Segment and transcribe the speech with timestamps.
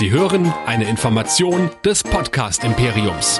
[0.00, 3.38] Sie hören eine Information des Podcast Imperiums.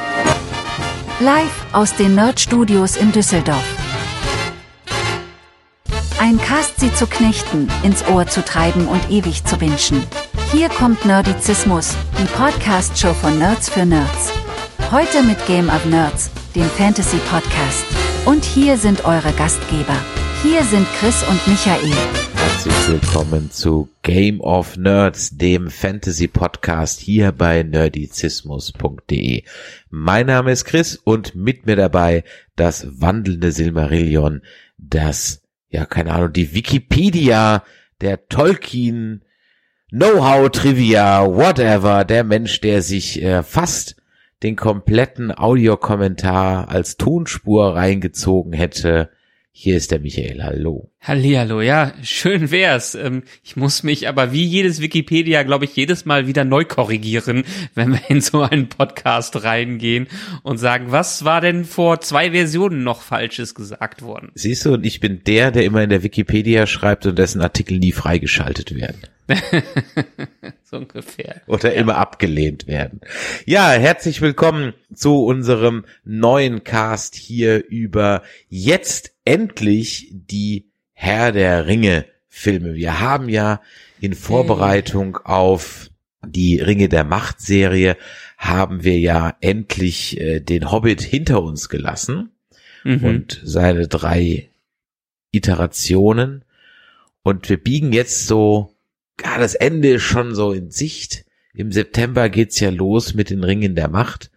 [1.18, 3.64] Live aus den Nerd Studios in Düsseldorf.
[6.18, 10.04] Ein Cast sie zu knechten, ins Ohr zu treiben und ewig zu wünschen.
[10.52, 14.30] Hier kommt Nerdizismus, die Podcast-Show von Nerds für Nerds.
[14.90, 17.86] Heute mit Game of Nerds, dem Fantasy-Podcast.
[18.26, 19.96] Und hier sind eure Gastgeber.
[20.42, 21.90] Hier sind Chris und Michael.
[22.62, 29.44] Herzlich willkommen zu Game of Nerds, dem Fantasy Podcast hier bei nerdizismus.de.
[29.88, 32.22] Mein Name ist Chris und mit mir dabei
[32.56, 34.42] das wandelnde Silmarillion,
[34.76, 37.64] das, ja, keine Ahnung, die Wikipedia,
[38.02, 39.24] der Tolkien,
[39.88, 43.96] Know-how, Trivia, whatever, der Mensch, der sich äh, fast
[44.42, 49.08] den kompletten Audiokommentar als Tonspur reingezogen hätte.
[49.52, 50.92] Hier ist der Michael, hallo.
[51.00, 52.94] Hallihallo, ja, schön wär's.
[52.94, 57.42] Ähm, ich muss mich aber wie jedes Wikipedia, glaube ich, jedes Mal wieder neu korrigieren,
[57.74, 60.06] wenn wir in so einen Podcast reingehen
[60.44, 64.30] und sagen, was war denn vor zwei Versionen noch Falsches gesagt worden?
[64.34, 67.80] Siehst du, und ich bin der, der immer in der Wikipedia schreibt und dessen Artikel
[67.80, 69.00] nie freigeschaltet werden.
[70.64, 71.42] so ungefähr.
[71.46, 73.00] Oder immer abgelehnt werden.
[73.46, 82.04] Ja, herzlich willkommen zu unserem neuen Cast hier über jetzt endlich die Herr der Ringe
[82.28, 82.74] Filme.
[82.74, 83.60] Wir haben ja
[84.00, 85.90] in Vorbereitung auf
[86.26, 87.96] die Ringe der Macht Serie
[88.36, 92.30] haben wir ja endlich äh, den Hobbit hinter uns gelassen
[92.82, 93.04] Mhm.
[93.04, 94.48] und seine drei
[95.32, 96.44] Iterationen.
[97.22, 98.74] Und wir biegen jetzt so,
[99.22, 101.26] ja, das Ende ist schon so in Sicht.
[101.52, 104.30] Im September geht's ja los mit den Ringen der Macht.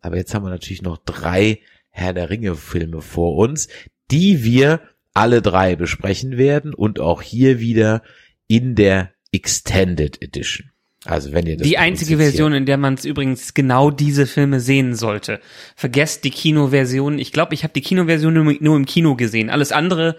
[0.00, 3.68] Aber jetzt haben wir natürlich noch drei Herr der Ringe Filme vor uns,
[4.14, 4.80] die wir
[5.12, 8.02] alle drei besprechen werden und auch hier wieder
[8.46, 10.70] in der Extended Edition.
[11.04, 14.60] Also wenn ihr das Die einzige Version, in der man es übrigens genau diese Filme
[14.60, 15.40] sehen sollte.
[15.74, 17.18] Vergesst die Kinoversion.
[17.18, 19.50] Ich glaube, ich habe die Kinoversion nur, nur im Kino gesehen.
[19.50, 20.16] Alles andere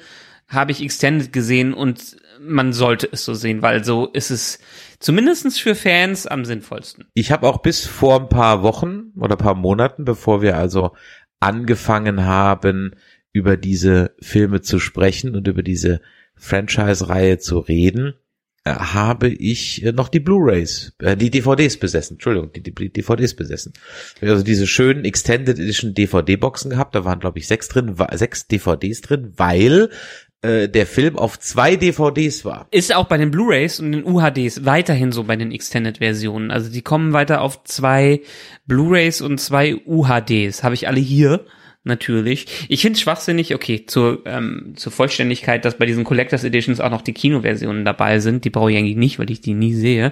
[0.47, 4.59] habe ich extended gesehen und man sollte es so sehen, weil so ist es
[5.00, 7.06] zumindestens für Fans am sinnvollsten.
[7.13, 10.91] Ich habe auch bis vor ein paar Wochen oder paar Monaten, bevor wir also
[11.39, 12.95] angefangen haben,
[13.35, 16.00] über diese Filme zu sprechen und über diese
[16.38, 18.13] Franchise-Reihe zu reden,
[18.63, 22.13] äh, habe ich äh, noch die Blu-rays, äh, die DVDs besessen.
[22.13, 23.74] Entschuldigung, die, DVDs besessen.
[24.22, 26.95] Also diese schönen Extended Edition DVD-Boxen gehabt.
[26.95, 29.90] Da waren glaube ich sechs drin, sechs DVDs drin, weil
[30.41, 32.69] äh, der Film auf zwei DVDs war.
[32.72, 36.51] Ist auch bei den Blu-rays und den UHDs weiterhin so bei den Extended-Versionen.
[36.51, 38.22] Also die kommen weiter auf zwei
[38.66, 40.63] Blu-rays und zwei UHDs.
[40.63, 41.45] Habe ich alle hier.
[41.88, 42.47] Natürlich.
[42.68, 46.90] Ich finde es schwachsinnig, okay, zur, ähm, zur Vollständigkeit, dass bei diesen Collectors Editions auch
[46.90, 48.44] noch die Kinoversionen dabei sind.
[48.44, 50.12] Die brauche ich eigentlich nicht, weil ich die nie sehe.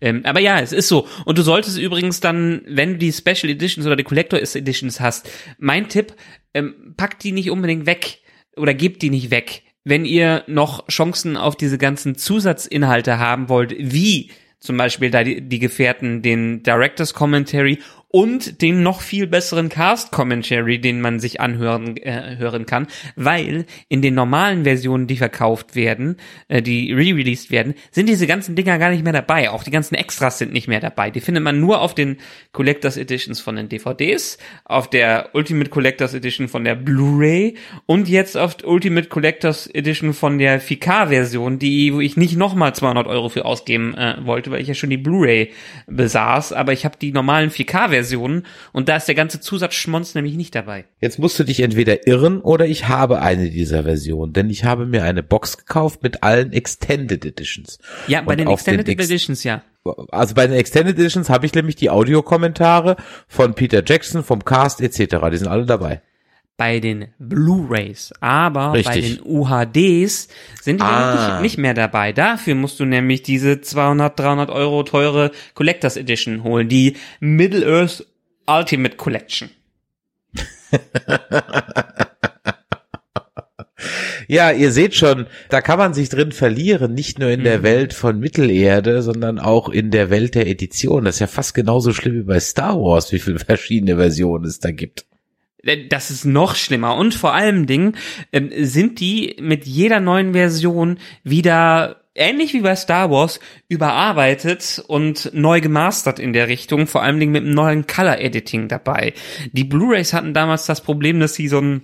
[0.00, 1.06] Ähm, aber ja, es ist so.
[1.26, 5.30] Und du solltest übrigens dann, wenn du die Special Editions oder die Collectors Editions hast,
[5.58, 6.14] mein Tipp,
[6.54, 8.20] ähm, pack die nicht unbedingt weg
[8.56, 9.62] oder gebt die nicht weg.
[9.84, 15.42] Wenn ihr noch Chancen auf diese ganzen Zusatzinhalte haben wollt, wie zum Beispiel da die,
[15.42, 17.78] die Gefährten den Directors Commentary
[18.12, 23.66] und den noch viel besseren Cast Commentary, den man sich anhören äh, hören kann, weil
[23.88, 26.16] in den normalen Versionen, die verkauft werden,
[26.48, 29.50] äh, die re-released werden, sind diese ganzen Dinger gar nicht mehr dabei.
[29.50, 31.10] Auch die ganzen Extras sind nicht mehr dabei.
[31.10, 32.16] Die findet man nur auf den
[32.52, 37.56] Collectors Editions von den DVDs, auf der Ultimate Collectors Edition von der Blu-ray
[37.86, 43.06] und jetzt auf Ultimate Collectors Edition von der 4K-Version, die wo ich nicht nochmal 200
[43.06, 45.52] Euro für ausgeben äh, wollte, weil ich ja schon die Blu-ray
[45.86, 47.99] besaß, aber ich habe die normalen 4K-Versionen
[48.72, 50.84] und da ist der ganze Zusatzschmonz nämlich nicht dabei.
[51.00, 54.86] Jetzt musst du dich entweder irren oder ich habe eine dieser Versionen, denn ich habe
[54.86, 57.78] mir eine Box gekauft mit allen Extended Editions.
[58.06, 59.62] Ja, bei Und den Extended Ex- Editions ja.
[60.10, 62.96] Also bei den Extended Editions habe ich nämlich die Audiokommentare
[63.28, 65.16] von Peter Jackson, vom Cast etc.
[65.32, 66.02] Die sind alle dabei.
[66.60, 69.16] Bei den Blu-rays, aber bei Richtig.
[69.16, 70.28] den UHDs
[70.60, 71.32] sind die Ah.
[71.40, 72.12] nicht, nicht mehr dabei.
[72.12, 78.04] Dafür musst du nämlich diese 200, 300 Euro teure Collectors Edition holen, die Middle Earth
[78.46, 79.48] Ultimate Collection.
[84.28, 87.44] Ja, ihr seht schon, da kann man sich drin verlieren, nicht nur in Mhm.
[87.44, 91.04] der Welt von Mittelerde, sondern auch in der Welt der Edition.
[91.06, 94.60] Das ist ja fast genauso schlimm wie bei Star Wars, wie viele verschiedene Versionen es
[94.60, 95.06] da gibt.
[95.88, 96.96] Das ist noch schlimmer.
[96.96, 97.96] Und vor allem Dingen
[98.32, 105.30] ähm, sind die mit jeder neuen Version wieder ähnlich wie bei Star Wars überarbeitet und
[105.32, 109.14] neu gemastert in der Richtung, vor allem Dingen mit einem neuen Color Editing dabei.
[109.52, 111.82] Die Blu-rays hatten damals das Problem, dass sie so ein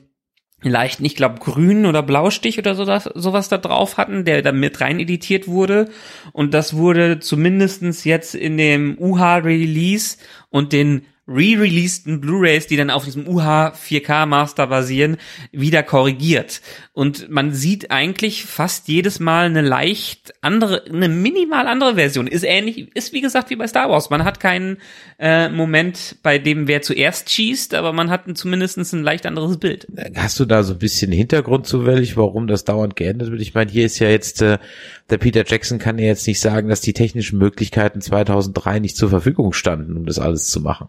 [0.63, 4.53] leichten, ich glaube, grünen oder Blaustich oder so das, sowas da drauf hatten, der da
[4.53, 5.91] mit rein editiert wurde.
[6.33, 10.17] Und das wurde zumindestens jetzt in dem UH-Release
[10.49, 15.17] und den re-releaseden Blu-rays, die dann auf diesem UH 4K Master basieren,
[15.51, 16.61] wieder korrigiert.
[16.93, 22.27] Und man sieht eigentlich fast jedes Mal eine leicht andere, eine minimal andere Version.
[22.27, 24.09] Ist ähnlich, ist wie gesagt wie bei Star Wars.
[24.09, 24.79] Man hat keinen
[25.19, 29.87] äh, Moment, bei dem wer zuerst schießt, aber man hat zumindest ein leicht anderes Bild.
[30.15, 33.41] Hast du da so ein bisschen Hintergrund zufällig, warum das dauernd geändert wird?
[33.41, 34.59] Ich meine, hier ist ja jetzt, äh,
[35.11, 39.11] der Peter Jackson kann ja jetzt nicht sagen, dass die technischen Möglichkeiten 2003 nicht zur
[39.11, 40.89] Verfügung standen, um das alles zu machen.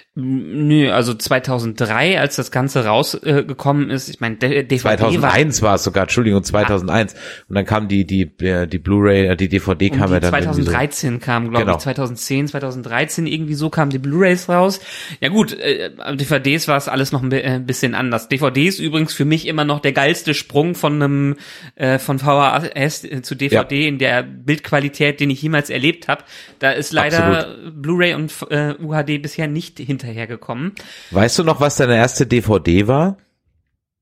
[0.13, 5.85] Nö, also 2003, als das Ganze rausgekommen äh, ist, ich meine, DVD 2001 war es
[5.85, 7.15] sogar, Entschuldigung, 2001.
[7.15, 7.17] Ah.
[7.47, 10.31] Und dann kam die die äh, die Blu-ray, äh, die DVD kam um ja dann
[10.31, 11.19] 2013 so.
[11.25, 11.77] kam, glaube genau.
[11.77, 14.81] ich, 2010, 2013 irgendwie so kamen die Blu-rays raus.
[15.21, 18.27] Ja gut, äh, DVDs war es alles noch ein bisschen anders.
[18.27, 21.35] DVDs übrigens für mich immer noch der geilste Sprung von einem
[21.75, 23.87] äh, von VHS zu DVD ja.
[23.87, 26.25] in der Bildqualität, den ich jemals erlebt habe.
[26.59, 30.73] Da ist leider Blu-ray und äh, UHD bisher nicht hinter hinterhergekommen.
[31.11, 33.17] Weißt du noch, was deine erste DVD war?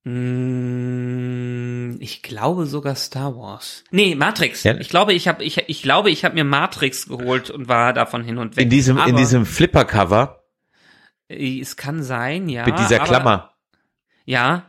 [0.03, 3.83] Mm, ich glaube sogar Star Wars.
[3.91, 4.63] Nee, Matrix.
[4.63, 4.77] Ja?
[4.77, 8.23] Ich glaube, ich habe ich, ich glaube, ich habe mir Matrix geholt und war davon
[8.23, 8.63] hin und weg.
[8.63, 10.43] In diesem aber, in diesem Flipper Cover?
[11.27, 12.65] Äh, es kann sein, ja.
[12.65, 13.31] Mit dieser Klammer.
[13.31, 13.53] Aber,
[14.25, 14.65] ja.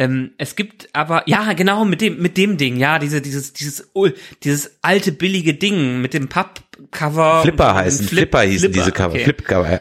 [0.00, 3.90] Ähm, es gibt aber ja genau mit dem mit dem Ding ja diese dieses dieses
[3.94, 4.06] oh,
[4.44, 9.14] dieses alte billige Ding mit dem Pappcover Flipper heißen Flip, Flipper hießen Flipper, diese Cover
[9.14, 9.24] okay.
[9.24, 9.80] Flipcover ja,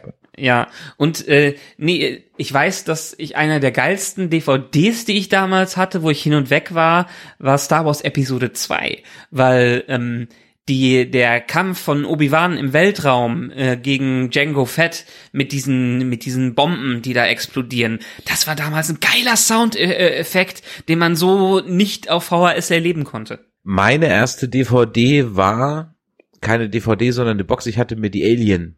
[0.97, 6.03] und äh, nee, ich weiß, dass ich einer der geilsten DVDs, die ich damals hatte,
[6.03, 7.07] wo ich hin und weg war,
[7.39, 9.01] war Star Wars Episode 2,
[9.31, 10.27] weil ähm,
[10.69, 16.55] die der Kampf von Obi-Wan im Weltraum äh, gegen Django Fett mit diesen mit diesen
[16.55, 22.25] Bomben, die da explodieren, das war damals ein geiler Soundeffekt, den man so nicht auf
[22.25, 23.45] VHS erleben konnte.
[23.63, 25.95] Meine erste DVD war
[26.41, 27.65] keine DVD, sondern eine Box.
[27.65, 28.77] Ich hatte mir die Alien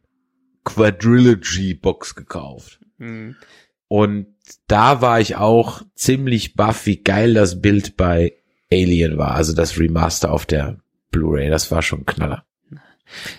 [0.63, 2.79] Quadrilogy Box gekauft.
[2.97, 3.35] Mhm.
[3.87, 4.27] Und
[4.67, 8.33] da war ich auch ziemlich baff, wie geil das Bild bei
[8.71, 9.31] Alien war.
[9.31, 10.77] Also das Remaster auf der
[11.11, 12.45] Blu-ray, das war schon Knaller.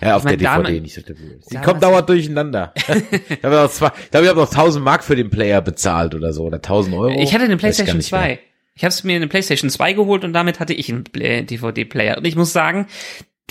[0.01, 1.39] Ja, auf mein, der DVD, nicht auf der Blu-ray.
[1.49, 2.73] Die kommt dauernd durcheinander.
[3.29, 6.13] ich habe noch zwei, ich glaube, ich habe noch 1000 Mark für den Player bezahlt
[6.13, 7.21] oder so, oder 1000 Euro.
[7.21, 8.39] Ich hatte den PlayStation 2.
[8.75, 11.05] Ich habe mir eine PlayStation 2 geholt und damit hatte ich einen
[11.45, 12.17] DVD-Player.
[12.17, 12.87] Und ich muss sagen,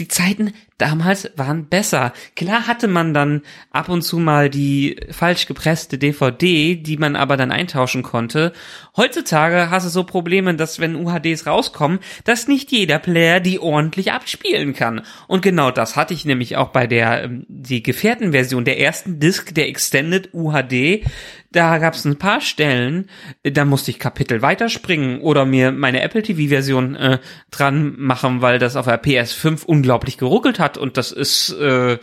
[0.00, 2.12] die Zeiten damals waren besser.
[2.34, 7.36] Klar hatte man dann ab und zu mal die falsch gepresste DVD, die man aber
[7.36, 8.52] dann eintauschen konnte.
[8.96, 14.10] Heutzutage hast du so Probleme, dass wenn UHDs rauskommen, dass nicht jeder Player die ordentlich
[14.12, 15.02] abspielen kann.
[15.28, 19.54] Und genau das hatte ich nämlich auch bei der ähm, die Gefährtenversion der ersten Disc
[19.54, 21.04] der Extended UHD.
[21.52, 23.10] Da gab es ein paar Stellen,
[23.42, 27.18] da musste ich Kapitel weiterspringen oder mir meine Apple TV-Version äh,
[27.50, 31.98] dran machen, weil das auf der PS5 unglaublich geruckelt hat und das ist äh,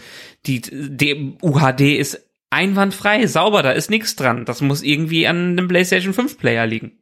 [0.45, 4.45] die, die UHD ist einwandfrei, sauber, da ist nichts dran.
[4.45, 6.97] Das muss irgendwie an dem PlayStation 5 Player liegen.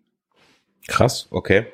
[0.87, 1.67] Krass, okay.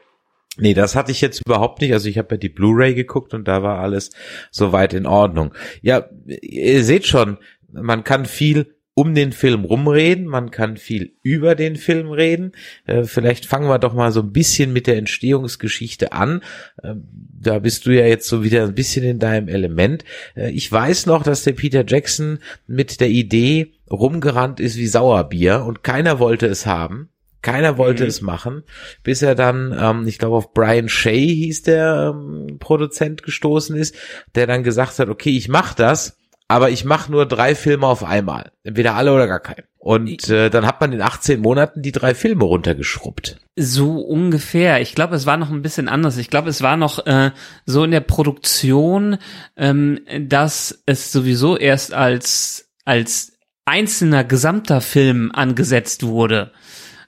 [0.57, 1.93] Nee, das hatte ich jetzt überhaupt nicht.
[1.93, 4.11] Also ich habe ja die Blu-ray geguckt und da war alles
[4.51, 5.53] soweit in Ordnung.
[5.81, 7.37] Ja, ihr seht schon,
[7.71, 12.51] man kann viel um den Film rumreden, man kann viel über den Film reden.
[12.85, 16.41] Äh, vielleicht fangen wir doch mal so ein bisschen mit der Entstehungsgeschichte an.
[16.83, 20.03] Ähm, da bist du ja jetzt so wieder ein bisschen in deinem Element.
[20.35, 25.63] Äh, ich weiß noch, dass der Peter Jackson mit der Idee rumgerannt ist wie Sauerbier
[25.65, 27.09] und keiner wollte es haben.
[27.41, 28.09] Keiner wollte mhm.
[28.09, 28.63] es machen,
[29.03, 33.95] bis er dann, ähm, ich glaube, auf Brian Shea hieß der ähm, Produzent gestoßen ist,
[34.35, 36.17] der dann gesagt hat, okay, ich mach das
[36.51, 38.51] aber ich mache nur drei Filme auf einmal.
[38.63, 39.63] Entweder alle oder gar keinen.
[39.77, 43.37] Und äh, dann hat man in 18 Monaten die drei Filme runtergeschrubbt.
[43.55, 44.81] So ungefähr.
[44.81, 46.17] Ich glaube, es war noch ein bisschen anders.
[46.17, 47.31] Ich glaube, es war noch äh,
[47.65, 49.17] so in der Produktion,
[49.55, 56.51] ähm, dass es sowieso erst als als einzelner gesamter Film angesetzt wurde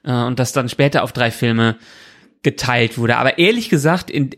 [0.05, 1.75] äh, und das dann später auf drei Filme
[2.43, 3.17] geteilt wurde.
[3.17, 4.29] Aber ehrlich gesagt, in,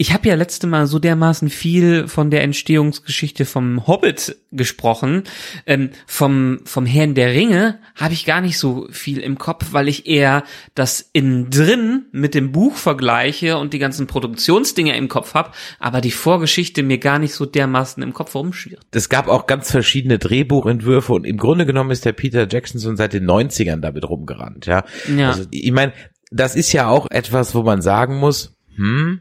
[0.00, 5.24] ich habe ja letzte Mal so dermaßen viel von der Entstehungsgeschichte vom Hobbit gesprochen.
[5.66, 9.88] Ähm, vom, vom Herrn der Ringe habe ich gar nicht so viel im Kopf, weil
[9.88, 15.34] ich eher das innen drin mit dem Buch vergleiche und die ganzen Produktionsdinge im Kopf
[15.34, 18.86] habe, aber die Vorgeschichte mir gar nicht so dermaßen im Kopf rumschwirrt.
[18.92, 22.96] Es gab auch ganz verschiedene Drehbuchentwürfe und im Grunde genommen ist der Peter Jackson schon
[22.96, 24.64] seit den 90ern damit rumgerannt.
[24.64, 24.82] Ja,
[25.14, 25.28] ja.
[25.28, 25.92] Also, ich meine,
[26.30, 29.20] das ist ja auch etwas, wo man sagen muss, hm,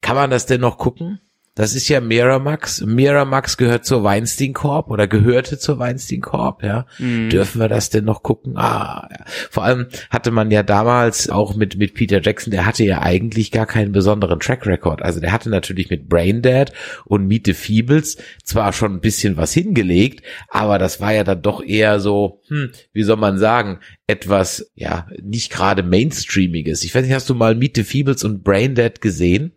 [0.00, 1.20] kann man das denn noch gucken?
[1.56, 2.80] Das ist ja Miramax.
[2.86, 6.86] Miramax gehört zur Weinstein Corp oder gehörte zur Weinstein Corp, ja.
[6.98, 7.28] Mhm.
[7.28, 8.56] Dürfen wir das denn noch gucken?
[8.56, 9.24] Ah, ja.
[9.50, 13.50] Vor allem hatte man ja damals auch mit, mit Peter Jackson, der hatte ja eigentlich
[13.50, 15.02] gar keinen besonderen Track Record.
[15.02, 16.72] Also der hatte natürlich mit Braindead
[17.04, 21.42] und Meet the Feebles zwar schon ein bisschen was hingelegt, aber das war ja dann
[21.42, 26.84] doch eher so, hm, wie soll man sagen, etwas, ja, nicht gerade Mainstreamiges.
[26.84, 29.52] Ich weiß nicht, hast du mal Meet the Feebles und Braindead gesehen?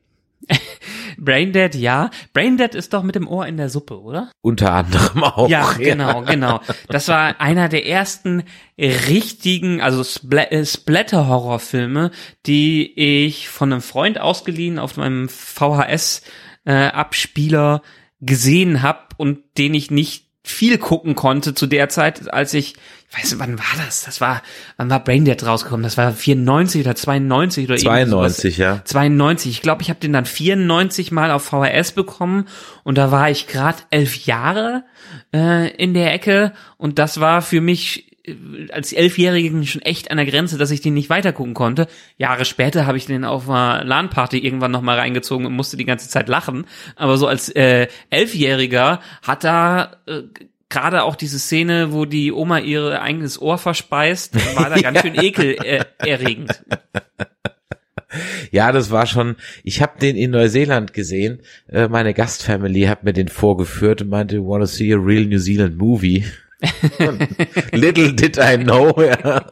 [1.17, 2.09] Braindead, ja.
[2.33, 4.31] Braindead ist doch mit dem Ohr in der Suppe, oder?
[4.41, 5.49] Unter anderem auch.
[5.49, 6.61] Ja, genau, genau.
[6.87, 8.43] Das war einer der ersten
[8.77, 12.11] richtigen, also äh, Splatter-Horrorfilme,
[12.45, 17.87] die ich von einem Freund ausgeliehen auf meinem VHS-Abspieler äh,
[18.25, 22.75] gesehen habe und den ich nicht viel gucken konnte zu der Zeit, als ich,
[23.09, 24.03] ich weiß nicht, wann war das?
[24.03, 24.41] Das war,
[24.75, 25.83] wann war Braindead rausgekommen?
[25.83, 28.81] Das war 94 oder 92 oder 92, ja.
[28.83, 29.51] 92.
[29.51, 32.47] Ich glaube, ich habe den dann 94 mal auf VHS bekommen
[32.83, 34.83] und da war ich gerade elf Jahre
[35.33, 38.12] äh, in der Ecke und das war für mich
[38.71, 41.87] als Elfjährigen schon echt an der Grenze, dass ich den nicht weitergucken konnte.
[42.17, 46.07] Jahre später habe ich den auf einer LAN-Party irgendwann nochmal reingezogen und musste die ganze
[46.07, 46.65] Zeit lachen.
[46.95, 50.21] Aber so als äh, Elfjähriger hat da äh,
[50.69, 55.15] gerade auch diese Szene, wo die Oma ihr eigenes Ohr verspeist, war da ganz schön
[55.15, 56.63] ekelerregend.
[58.51, 61.41] Ja, das war schon, ich habe den in Neuseeland gesehen.
[61.67, 65.39] Äh, meine Gastfamily hat mir den vorgeführt und meinte, you wanna see a real New
[65.39, 66.23] Zealand movie?
[67.71, 69.45] Little did I know, ja,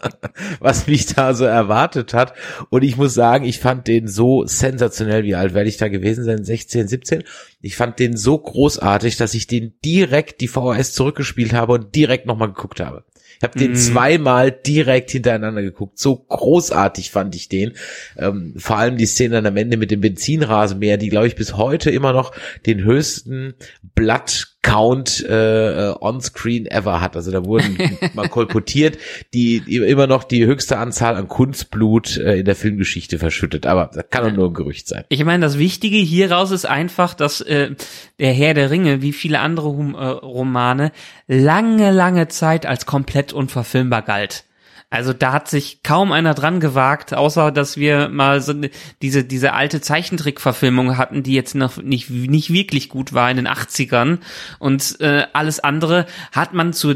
[0.59, 2.33] was mich da so erwartet hat.
[2.69, 6.23] Und ich muss sagen, ich fand den so sensationell, wie alt werde ich da gewesen
[6.23, 6.43] sein?
[6.43, 7.23] 16, 17?
[7.61, 12.25] Ich fand den so großartig, dass ich den direkt die VHS zurückgespielt habe und direkt
[12.25, 13.03] nochmal geguckt habe.
[13.37, 13.75] Ich habe den Mhm.
[13.75, 15.97] zweimal direkt hintereinander geguckt.
[15.97, 17.73] So großartig fand ich den.
[18.15, 21.57] Ähm, vor allem die Szene dann am Ende mit dem Benzinrasenmäher, die glaube ich bis
[21.57, 22.33] heute immer noch
[22.67, 23.55] den höchsten
[23.95, 27.15] Blood Count äh, on-screen ever hat.
[27.15, 27.77] Also da wurden
[28.13, 28.97] mal kolportiert,
[29.33, 33.65] die, die immer noch die höchste Anzahl an Kunstblut äh, in der Filmgeschichte verschüttet.
[33.65, 35.03] Aber das kann doch nur ein Gerücht sein.
[35.09, 37.71] Ich meine, das Wichtige hieraus ist einfach, dass äh,
[38.19, 40.91] der Herr der Ringe, wie viele andere Hum äh, Romane,
[41.27, 44.43] lange, lange Zeit als komplett unverfilmbar galt.
[44.91, 48.53] Also da hat sich kaum einer dran gewagt, außer dass wir mal so
[49.01, 53.47] diese diese alte Zeichentrickverfilmung hatten, die jetzt noch nicht nicht wirklich gut war in den
[53.47, 54.19] 80ern
[54.59, 56.95] und äh, alles andere hat man zu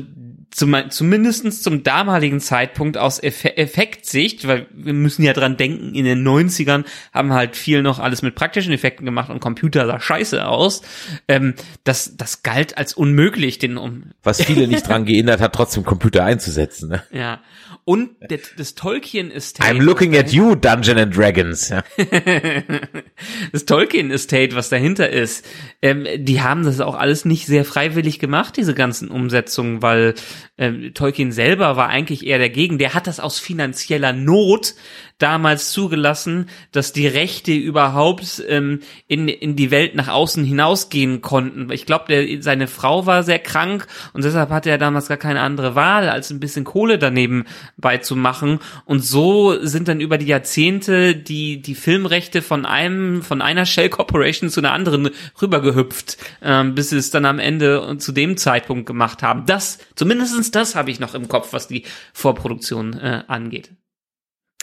[0.56, 6.06] zum, zumindestens zum damaligen Zeitpunkt aus Effe Effektsicht, weil wir müssen ja dran denken, in
[6.06, 10.48] den 90ern haben halt viel noch alles mit praktischen Effekten gemacht und Computer sah scheiße
[10.48, 10.82] aus.
[11.28, 15.84] Ähm, das, das galt als unmöglich, den um, Was viele nicht dran geändert hat, trotzdem
[15.84, 16.90] Computer einzusetzen.
[16.90, 17.04] Ne?
[17.12, 17.42] ja.
[17.88, 19.70] Und der, das Tolkien Estate.
[19.70, 21.70] I'm looking at you, Dungeon and Dragons.
[21.70, 21.84] Ja.
[23.51, 25.46] das Tolkien Estate, was dahinter ist,
[25.84, 30.15] ähm, die haben das auch alles nicht sehr freiwillig gemacht, diese ganzen Umsetzungen, weil
[30.58, 32.80] ähm, Tolkien selber war eigentlich eher dagegen.
[32.80, 34.74] Der hat das aus finanzieller Not
[35.17, 41.72] damals zugelassen, dass die Rechte überhaupt ähm, in, in die Welt nach außen hinausgehen konnten.
[41.72, 45.75] Ich glaube, seine Frau war sehr krank und deshalb hatte er damals gar keine andere
[45.75, 47.45] Wahl, als ein bisschen Kohle daneben
[47.77, 48.60] beizumachen.
[48.84, 53.89] Und so sind dann über die Jahrzehnte die, die Filmrechte von einem, von einer Shell
[53.89, 58.86] Corporation zu einer anderen rübergehüpft, ähm, bis sie es dann am Ende zu dem Zeitpunkt
[58.86, 59.45] gemacht haben.
[59.45, 63.72] Das, zumindestens das habe ich noch im Kopf, was die Vorproduktion äh, angeht.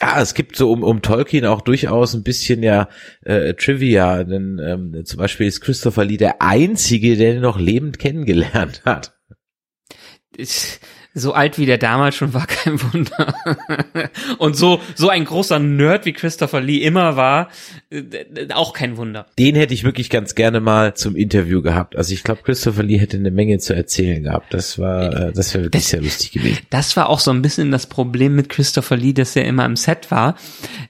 [0.03, 2.89] Ja, es gibt so um, um Tolkien auch durchaus ein bisschen ja
[3.25, 8.01] äh, Trivia, denn ähm, zum Beispiel ist Christopher Lee der Einzige, der ihn noch lebend
[8.01, 9.17] kennengelernt hat.
[10.37, 10.81] Ich,
[11.15, 13.33] so alt wie der damals schon war, kein Wunder.
[14.39, 17.49] Und so, so ein großer Nerd wie Christopher Lee immer war,
[18.55, 19.27] auch kein Wunder.
[19.39, 21.97] Den hätte ich wirklich ganz gerne mal zum Interview gehabt.
[21.97, 24.55] Also ich glaube, Christopher Lee hätte eine Menge zu erzählen gehabt.
[24.55, 26.59] Das war, äh, das wäre wirklich sehr lustig gewesen.
[26.71, 29.77] Das war auch so ein bisschen das Problem mit Christopher Lee, dass er immer im
[29.77, 30.37] Set war.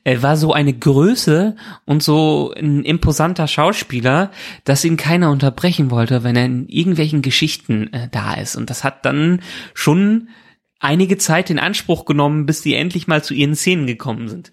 [0.05, 4.31] Er war so eine Größe und so ein imposanter Schauspieler,
[4.65, 8.57] dass ihn keiner unterbrechen wollte, wenn er in irgendwelchen Geschichten äh, da ist.
[8.57, 9.41] Und das hat dann
[9.75, 10.29] schon
[10.79, 14.53] einige Zeit in Anspruch genommen, bis die endlich mal zu ihren Szenen gekommen sind.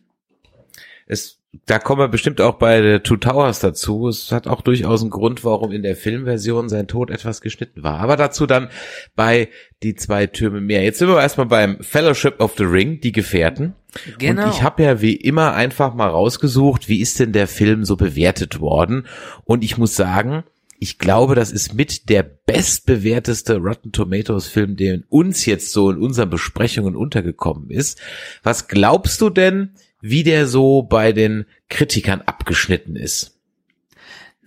[1.07, 4.07] Es da kommen wir bestimmt auch bei The Two Towers dazu.
[4.07, 7.99] Es hat auch durchaus einen Grund, warum in der Filmversion sein Tod etwas geschnitten war.
[7.99, 8.69] Aber dazu dann
[9.15, 9.49] bei
[9.81, 10.83] Die zwei Türme mehr.
[10.83, 13.73] Jetzt sind wir erstmal beim Fellowship of the Ring, die Gefährten.
[14.19, 14.43] Genau.
[14.43, 17.95] Und ich habe ja wie immer einfach mal rausgesucht, wie ist denn der Film so
[17.95, 19.07] bewertet worden.
[19.45, 20.43] Und ich muss sagen,
[20.79, 25.97] ich glaube, das ist mit der bestbewerteste Rotten Tomatoes Film, der uns jetzt so in
[25.97, 27.99] unseren Besprechungen untergekommen ist.
[28.43, 33.39] Was glaubst du denn, wie der so bei den Kritikern abgeschnitten ist?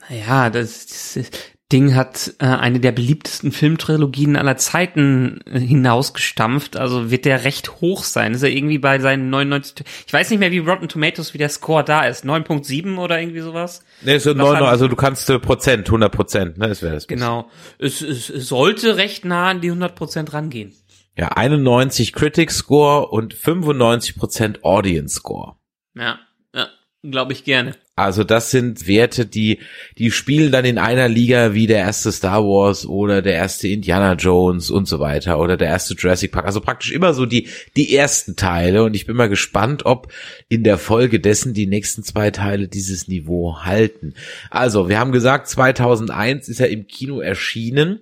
[0.09, 1.31] Naja, das, das
[1.73, 6.77] Ding hat äh, eine der beliebtesten Filmtrilogien aller Zeiten äh, hinausgestampft.
[6.77, 8.35] Also wird der recht hoch sein.
[8.35, 9.87] Ist er irgendwie bei seinen 99.
[10.07, 12.27] Ich weiß nicht mehr, wie Rotten Tomatoes, wie der Score da ist.
[12.27, 13.85] 9.7 oder irgendwie sowas?
[14.03, 17.07] Nee, so 9, also du kannst äh, Prozent, 100 Prozent, ne, das wäre das.
[17.07, 17.49] Genau.
[17.79, 20.75] Es, es, es sollte recht nah an die 100 Prozent rangehen.
[21.17, 25.57] Ja, 91 Critic Score und 95 Prozent Audience Score.
[25.95, 26.19] Ja,
[26.55, 26.69] ja,
[27.03, 27.75] glaube ich gerne.
[27.95, 29.59] Also das sind Werte, die,
[29.99, 34.15] die spielen dann in einer Liga wie der erste Star Wars oder der erste Indiana
[34.15, 36.47] Jones und so weiter oder der erste Jurassic Park.
[36.47, 40.11] Also praktisch immer so die, die ersten Teile und ich bin mal gespannt, ob
[40.49, 44.15] in der Folge dessen die nächsten zwei Teile dieses Niveau halten.
[44.49, 48.01] Also wir haben gesagt, 2001 ist er im Kino erschienen.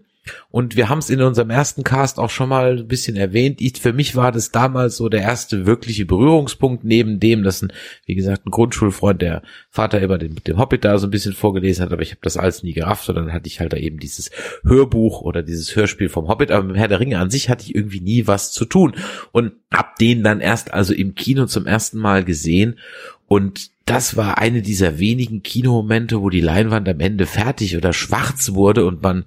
[0.51, 3.61] Und wir haben es in unserem ersten Cast auch schon mal ein bisschen erwähnt.
[3.61, 7.73] Ich, für mich war das damals so der erste wirkliche Berührungspunkt, neben dem, dass ein,
[8.05, 11.85] wie gesagt, ein Grundschulfreund, der Vater immer den, den Hobbit da so ein bisschen vorgelesen
[11.85, 14.31] hat, aber ich habe das alles nie gerafft, sondern hatte ich halt da eben dieses
[14.63, 17.75] Hörbuch oder dieses Hörspiel vom Hobbit, aber mit Herr der Ringe an sich hatte ich
[17.75, 18.95] irgendwie nie was zu tun
[19.33, 22.79] und hab den dann erst also im Kino zum ersten Mal gesehen
[23.27, 28.53] und das war eine dieser wenigen Kinomomente, wo die Leinwand am Ende fertig oder schwarz
[28.55, 29.25] wurde und man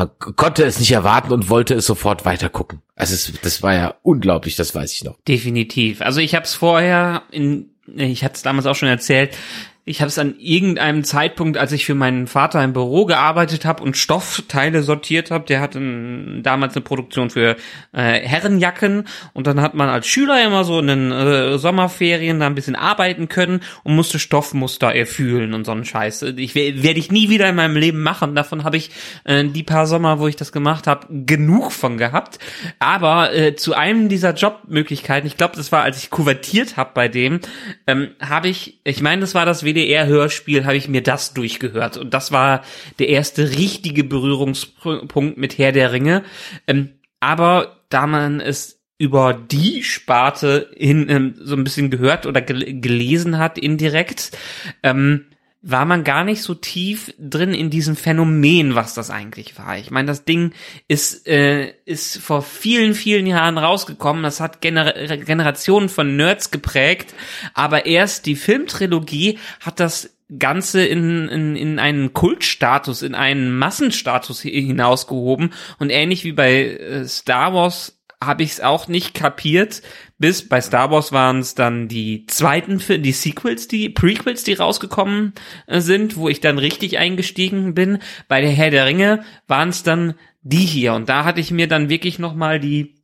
[0.00, 2.80] man konnte es nicht erwarten und wollte es sofort weitergucken.
[2.96, 5.18] Also es, das war ja unglaublich, das weiß ich noch.
[5.28, 6.00] Definitiv.
[6.00, 9.36] Also ich habe es vorher in, ich hatte es damals auch schon erzählt,
[9.84, 13.82] ich habe es an irgendeinem Zeitpunkt, als ich für meinen Vater im Büro gearbeitet habe
[13.82, 17.56] und Stoffteile sortiert habe, der hatte ein, damals eine Produktion für
[17.92, 22.46] äh, Herrenjacken und dann hat man als Schüler immer so in den äh, Sommerferien da
[22.46, 26.22] ein bisschen arbeiten können und musste Stoffmuster erfühlen und so einen Scheiß.
[26.36, 28.34] Ich werde ich nie wieder in meinem Leben machen.
[28.34, 28.90] Davon habe ich
[29.24, 32.38] äh, die paar Sommer, wo ich das gemacht habe, genug von gehabt.
[32.78, 37.08] Aber äh, zu einem dieser Jobmöglichkeiten, ich glaube, das war, als ich kuvertiert habe bei
[37.08, 37.40] dem,
[37.86, 41.96] ähm, habe ich, ich meine, das war das WDR-Hörspiel habe ich mir das durchgehört.
[41.96, 42.62] Und das war
[42.98, 46.24] der erste richtige Berührungspunkt mit Herr der Ringe.
[46.66, 52.42] Ähm, aber da man es über die Sparte hin ähm, so ein bisschen gehört oder
[52.42, 54.36] gel gelesen hat indirekt,
[54.82, 55.26] ähm,
[55.62, 59.76] war man gar nicht so tief drin in diesem Phänomen, was das eigentlich war.
[59.76, 60.52] Ich meine, das Ding
[60.88, 64.22] ist äh, ist vor vielen vielen Jahren rausgekommen.
[64.22, 67.14] Das hat Gener Generationen von Nerds geprägt,
[67.52, 74.40] aber erst die Filmtrilogie hat das Ganze in, in, in einen Kultstatus, in einen Massenstatus
[74.42, 79.82] hinausgehoben und ähnlich wie bei äh, Star Wars habe ich es auch nicht kapiert,
[80.20, 85.32] bis bei Star Wars waren es dann die zweiten, die Sequels, die Prequels, die rausgekommen
[85.66, 87.98] äh, sind, wo ich dann richtig eingestiegen bin.
[88.28, 91.68] Bei der Herr der Ringe waren es dann die hier und da hatte ich mir
[91.68, 93.00] dann wirklich noch mal die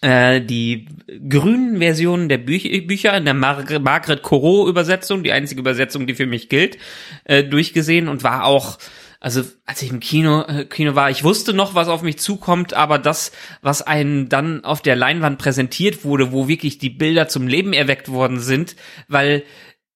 [0.00, 0.88] äh, die
[1.28, 6.14] grünen Versionen der Büch Bücher in der Mar Margaret Corot Übersetzung, die einzige Übersetzung, die
[6.14, 6.78] für mich gilt,
[7.24, 8.78] äh, durchgesehen und war auch
[9.20, 12.72] also als ich im Kino, äh, Kino war, ich wusste noch, was auf mich zukommt,
[12.72, 17.46] aber das, was einem dann auf der Leinwand präsentiert wurde, wo wirklich die Bilder zum
[17.46, 18.76] Leben erweckt worden sind,
[19.08, 19.44] weil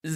[0.03, 0.11] äh,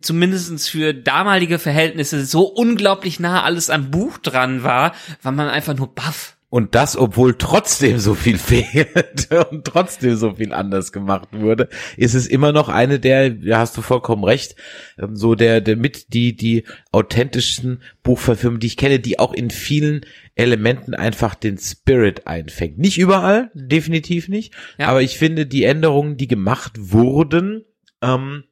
[0.00, 5.76] zumindestens für damalige Verhältnisse so unglaublich nah alles am Buch dran war, war man einfach
[5.76, 6.36] nur baff.
[6.50, 12.14] Und das, obwohl trotzdem so viel fehlt und trotzdem so viel anders gemacht wurde, ist
[12.14, 14.56] es immer noch eine der, da hast du vollkommen recht,
[14.98, 19.50] ähm, so der, der mit die, die authentischsten Buchverfilmungen, die ich kenne, die auch in
[19.50, 22.78] vielen Elementen einfach den Spirit einfängt.
[22.78, 24.88] Nicht überall, definitiv nicht, ja.
[24.88, 27.64] aber ich finde die Änderungen, die gemacht wurden,
[28.02, 28.44] ähm,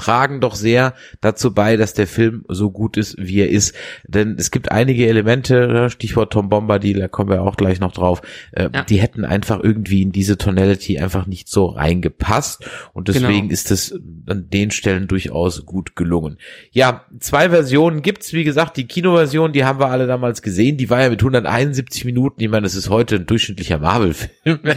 [0.00, 3.74] tragen doch sehr dazu bei, dass der Film so gut ist, wie er ist.
[4.06, 7.92] Denn es gibt einige Elemente, ne, Stichwort Tom Bombadil, da kommen wir auch gleich noch
[7.92, 8.22] drauf,
[8.52, 8.82] äh, ja.
[8.82, 12.64] die hätten einfach irgendwie in diese Tonality einfach nicht so reingepasst.
[12.94, 13.52] Und deswegen genau.
[13.52, 13.92] ist es
[14.26, 16.38] an den Stellen durchaus gut gelungen.
[16.70, 20.88] Ja, zwei Versionen gibt's, wie gesagt, die Kinoversion, die haben wir alle damals gesehen, die
[20.88, 24.60] war ja mit 171 Minuten, ich meine, das ist heute ein durchschnittlicher Marvel-Film.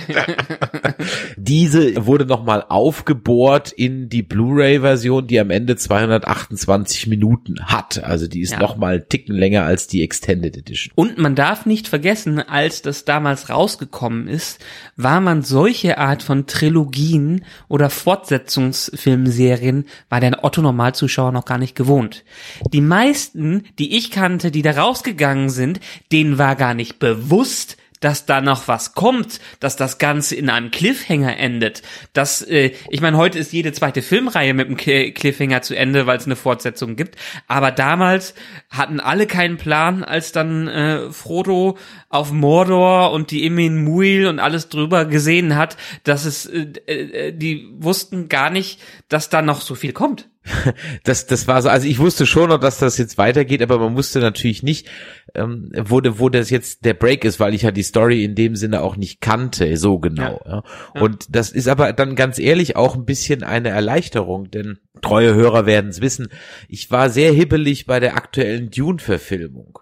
[1.37, 8.03] Diese wurde nochmal aufgebohrt in die Blu-ray-Version Version, die am Ende 228 Minuten hat.
[8.03, 8.59] Also die ist ja.
[8.59, 10.93] noch mal Ticken länger als die Extended Edition.
[10.95, 14.63] Und man darf nicht vergessen, als das damals rausgekommen ist,
[14.95, 21.75] war man solche Art von Trilogien oder Fortsetzungsfilmserien war der Otto Normalzuschauer noch gar nicht
[21.75, 22.23] gewohnt.
[22.71, 28.25] Die meisten, die ich kannte, die da rausgegangen sind, denen war gar nicht bewusst, dass
[28.25, 31.81] da noch was kommt, dass das Ganze in einem Cliffhanger endet.
[32.13, 36.17] Dass, äh, ich meine, heute ist jede zweite Filmreihe mit einem Cliffhanger zu Ende, weil
[36.17, 37.15] es eine Fortsetzung gibt.
[37.47, 38.33] Aber damals
[38.69, 41.77] hatten alle keinen Plan, als dann äh, Frodo
[42.13, 47.31] auf Mordor und die Emin Muil und alles drüber gesehen hat, dass es, äh, äh,
[47.33, 50.29] die wussten gar nicht, dass da noch so viel kommt.
[51.03, 53.95] das, das war so, also ich wusste schon noch, dass das jetzt weitergeht, aber man
[53.95, 54.87] wusste natürlich nicht,
[55.33, 58.55] ähm, wo, wo das jetzt der Break ist, weil ich ja die Story in dem
[58.55, 60.39] Sinne auch nicht kannte, so genau.
[60.45, 60.63] Ja.
[60.93, 61.01] ja.
[61.01, 65.65] Und das ist aber dann ganz ehrlich auch ein bisschen eine Erleichterung, denn treue Hörer
[65.65, 66.27] werden es wissen,
[66.67, 69.79] ich war sehr hibbelig bei der aktuellen Dune-Verfilmung.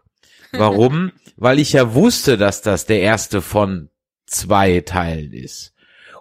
[0.60, 1.12] Warum?
[1.38, 3.90] weil ich ja wusste, dass das der erste von
[4.26, 5.74] zwei Teilen ist.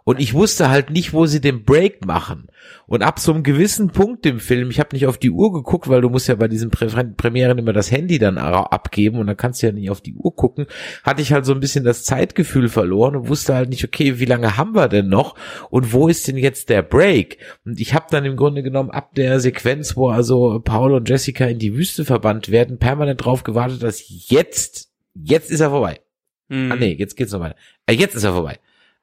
[0.05, 2.49] Und ich wusste halt nicht, wo sie den Break machen.
[2.87, 5.89] Und ab so einem gewissen Punkt im Film, ich habe nicht auf die Uhr geguckt,
[5.89, 9.37] weil du musst ja bei diesen Prä Premieren immer das Handy dann abgeben und dann
[9.37, 10.67] kannst du ja nicht auf die Uhr gucken,
[11.05, 14.25] hatte ich halt so ein bisschen das Zeitgefühl verloren und wusste halt nicht, okay, wie
[14.25, 15.35] lange haben wir denn noch
[15.71, 17.39] und wo ist denn jetzt der Break?
[17.65, 21.47] Und ich habe dann im Grunde genommen ab der Sequenz, wo also Paul und Jessica
[21.47, 26.01] in die Wüste verbannt werden, permanent drauf gewartet, dass jetzt, jetzt ist er vorbei.
[26.49, 26.73] Mhm.
[26.73, 27.57] Ah nee, jetzt geht's noch weiter.
[27.87, 28.59] Äh, jetzt ist er vorbei.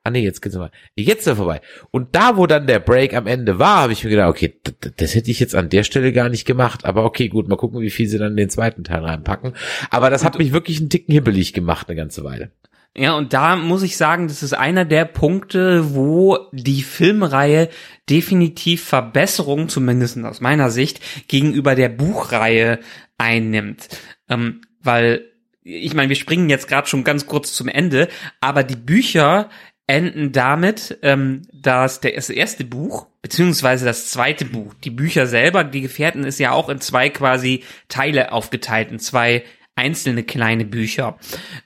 [0.08, 0.72] Ah nee, jetzt geht's nochmal.
[0.96, 1.60] Jetzt ist er vorbei.
[1.92, 4.58] Und da, wo dann der Break am Ende war, habe ich mir gedacht, okay,
[4.96, 6.86] das, hätte ich jetzt an der Stelle gar nicht gemacht.
[6.86, 9.52] Aber okay, gut, mal gucken, wie viel sie dann in den zweiten Teil reinpacken.
[9.90, 12.52] Aber das hat mich wirklich einen Ticken hibbelig gemacht eine ganze Weile.
[12.96, 17.68] Ja, und da muss ich sagen, das ist einer der Punkte, wo die Filmreihe
[18.10, 22.80] definitiv Verbesserungen, zumindest aus meiner Sicht, gegenüber der Buchreihe
[23.18, 23.90] einnimmt.
[24.30, 25.26] Ähm, weil
[25.68, 28.08] ich meine, wir springen jetzt gerade schon ganz kurz zum Ende,
[28.40, 29.50] aber die Bücher
[29.88, 35.64] enden damit, ähm, dass der, das erste Buch, beziehungsweise das zweite Buch, die Bücher selber,
[35.64, 39.44] die Gefährten ist ja auch in zwei quasi Teile aufgeteilt, in zwei
[39.76, 41.18] einzelne kleine Bücher.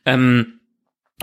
[0.05, 0.59] Ähm,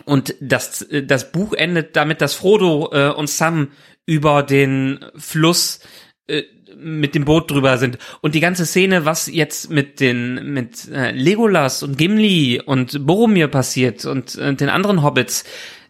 [0.04, 3.68] und das, das Buch endet damit, dass Frodo äh, und Sam
[4.06, 5.80] über den Fluss
[6.26, 6.42] äh,
[6.76, 11.10] mit dem Boot drüber sind und die ganze Szene, was jetzt mit den mit äh,
[11.10, 15.44] Legolas und Gimli und Boromir passiert und äh, den anderen Hobbits,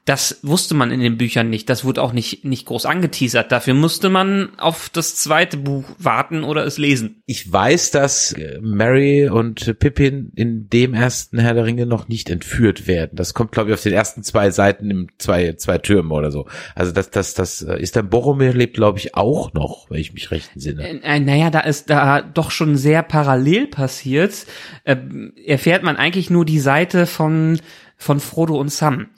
[0.08, 1.68] das wusste man in den Büchern nicht.
[1.68, 3.52] Das wurde auch nicht, nicht groß angeteasert.
[3.52, 7.22] Dafür musste man auf das zweite Buch warten oder es lesen.
[7.26, 12.30] Ich weiß, dass äh, Mary und Pippin in dem ersten Herr der Ringe noch nicht
[12.30, 13.16] entführt werden.
[13.16, 16.46] Das kommt, glaube ich, auf den ersten zwei Seiten im zwei, zwei Türmen oder so.
[16.74, 20.14] Also das, das, das äh, ist dann Boromir lebt, glaube ich, auch noch, wenn ich
[20.14, 21.02] mich recht entsinne.
[21.02, 24.46] Äh, naja, da ist da doch schon sehr parallel passiert.
[24.84, 24.96] Äh,
[25.44, 27.60] erfährt man eigentlich nur die Seite von,
[27.98, 29.10] von Frodo und Sam.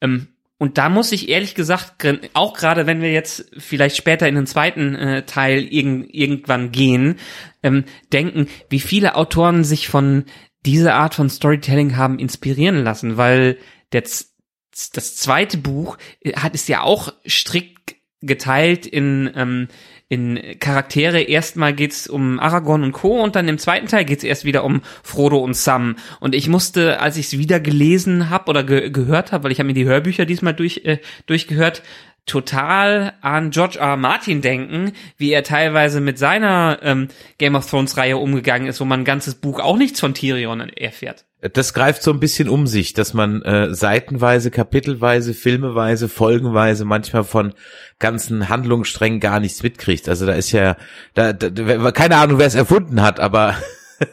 [0.00, 4.36] Ähm, und da muss ich ehrlich gesagt, auch gerade wenn wir jetzt vielleicht später in
[4.36, 7.16] den zweiten äh, Teil irg irgendwann gehen,
[7.62, 10.24] ähm, denken, wie viele Autoren sich von
[10.64, 13.58] dieser Art von Storytelling haben inspirieren lassen, weil
[13.92, 19.68] der, das zweite Buch äh, hat es ja auch strikt geteilt in ähm,
[20.08, 21.20] in Charaktere.
[21.22, 23.22] Erstmal geht's um Aragorn und Co.
[23.22, 25.96] und dann im zweiten Teil geht's erst wieder um Frodo und Sam.
[26.20, 29.58] Und ich musste, als ich es wieder gelesen habe oder ge gehört habe, weil ich
[29.58, 31.82] habe mir die Hörbücher diesmal durch, äh, durchgehört,
[32.26, 33.90] total an George R.
[33.90, 33.96] R.
[33.96, 37.08] Martin denken, wie er teilweise mit seiner ähm,
[37.38, 40.60] Game of Thrones Reihe umgegangen ist, wo man ein ganzes Buch auch nichts von Tyrion
[40.60, 41.24] erfährt.
[41.52, 47.24] Das greift so ein bisschen um sich, dass man äh, seitenweise, kapitelweise, filmeweise, folgenweise manchmal
[47.24, 47.54] von
[48.00, 50.08] ganzen Handlungssträngen gar nichts mitkriegt.
[50.08, 50.76] Also da ist ja,
[51.14, 53.54] da, da keine Ahnung, wer es erfunden hat, aber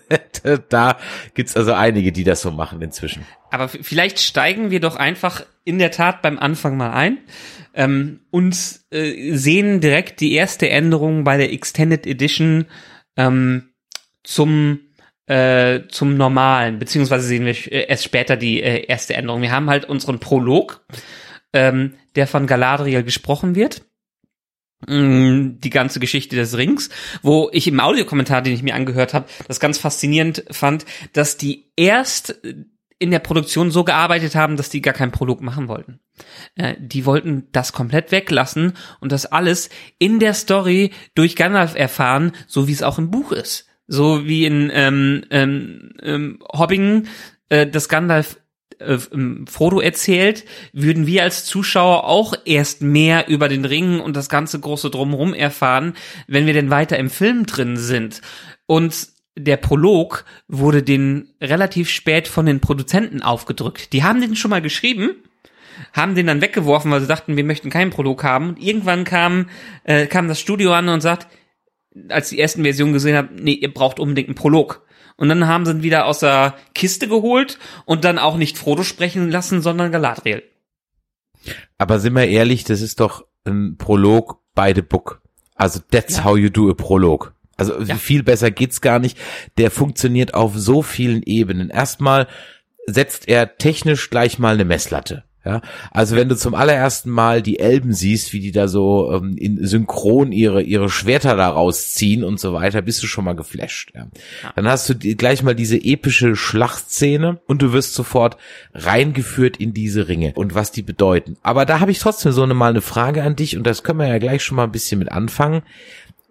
[0.70, 0.98] da
[1.34, 3.26] gibt's also einige, die das so machen inzwischen.
[3.50, 7.18] Aber vielleicht steigen wir doch einfach in der Tat beim Anfang mal ein
[7.74, 8.56] ähm, und
[8.92, 12.66] äh, sehen direkt die erste Änderung bei der Extended Edition
[13.18, 13.74] ähm,
[14.24, 14.80] zum
[15.26, 19.42] äh, zum normalen, beziehungsweise sehen wir äh, erst später die äh, erste Änderung.
[19.42, 20.86] Wir haben halt unseren Prolog,
[21.54, 23.84] ähm, der von Galadriel gesprochen wird
[24.86, 26.90] mm, die ganze Geschichte des Rings,
[27.22, 31.72] wo ich im Audiokommentar, den ich mir angehört habe, das ganz faszinierend fand, dass die
[31.78, 32.42] erst
[33.04, 36.00] in der Produktion so gearbeitet haben, dass die gar keinen Prolog machen wollten.
[36.56, 42.32] Äh, die wollten das komplett weglassen und das alles in der Story durch Gandalf erfahren,
[42.48, 43.68] so wie es auch im Buch ist.
[43.88, 47.10] So wie in ähm, ähm, ähm, Hobbingen
[47.50, 48.38] äh, das Gandalf
[48.80, 54.16] äh, ähm, Frodo erzählt, würden wir als Zuschauer auch erst mehr über den Ring und
[54.16, 55.94] das ganze große Drumherum erfahren,
[56.28, 58.22] wenn wir denn weiter im Film drin sind.
[58.66, 63.94] Und der Prolog wurde den relativ spät von den Produzenten aufgedrückt.
[63.94, 65.16] Die haben den schon mal geschrieben,
[65.92, 68.50] haben den dann weggeworfen, weil sie dachten, wir möchten keinen Prolog haben.
[68.50, 69.50] Und irgendwann kam,
[69.84, 71.28] äh, kam das Studio an und sagt,
[72.10, 74.86] als die ersten Versionen gesehen haben, nee, ihr braucht unbedingt einen Prolog.
[75.16, 78.84] Und dann haben sie ihn wieder aus der Kiste geholt und dann auch nicht Frodo
[78.84, 80.44] sprechen lassen, sondern Galadriel.
[81.78, 85.22] Aber sind wir ehrlich, das ist doch ein Prolog by the book.
[85.56, 86.24] Also that's ja.
[86.24, 87.34] how you do a Prolog.
[87.58, 87.96] Also ja.
[87.96, 89.18] viel besser geht's gar nicht.
[89.58, 91.70] Der funktioniert auf so vielen Ebenen.
[91.70, 92.28] Erstmal
[92.88, 95.24] setzt er technisch gleich mal eine Messlatte.
[95.46, 95.62] Ja,
[95.92, 99.66] also wenn du zum allerersten Mal die Elben siehst, wie die da so ähm, in
[99.68, 103.92] synchron ihre ihre Schwerter da rausziehen und so weiter, bist du schon mal geflasht.
[103.94, 104.08] Ja.
[104.56, 108.38] Dann hast du die, gleich mal diese epische Schlachtszene und du wirst sofort
[108.74, 111.36] reingeführt in diese Ringe und was die bedeuten.
[111.44, 114.00] Aber da habe ich trotzdem so eine mal eine Frage an dich und das können
[114.00, 115.64] wir ja gleich schon mal ein bisschen mit anfangen.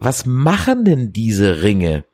[0.05, 2.05] Was machen denn diese Ringe?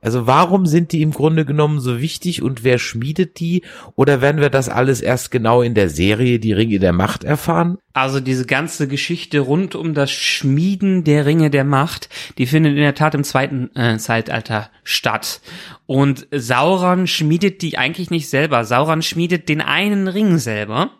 [0.00, 3.62] Also warum sind die im Grunde genommen so wichtig und wer schmiedet die?
[3.94, 7.78] Oder werden wir das alles erst genau in der Serie Die Ringe der Macht erfahren?
[7.92, 12.82] Also diese ganze Geschichte rund um das Schmieden der Ringe der Macht, die findet in
[12.82, 15.40] der Tat im zweiten äh, Zeitalter statt.
[15.86, 18.64] Und Sauron schmiedet die eigentlich nicht selber.
[18.64, 20.90] Sauron schmiedet den einen Ring selber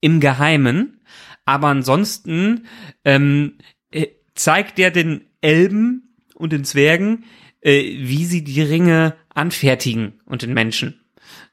[0.00, 1.00] im Geheimen,
[1.44, 2.66] aber ansonsten
[3.04, 3.58] ähm,
[3.90, 7.24] äh, zeigt er den Elben und den Zwergen,
[7.60, 11.00] äh, wie sie die Ringe anfertigen und den Menschen.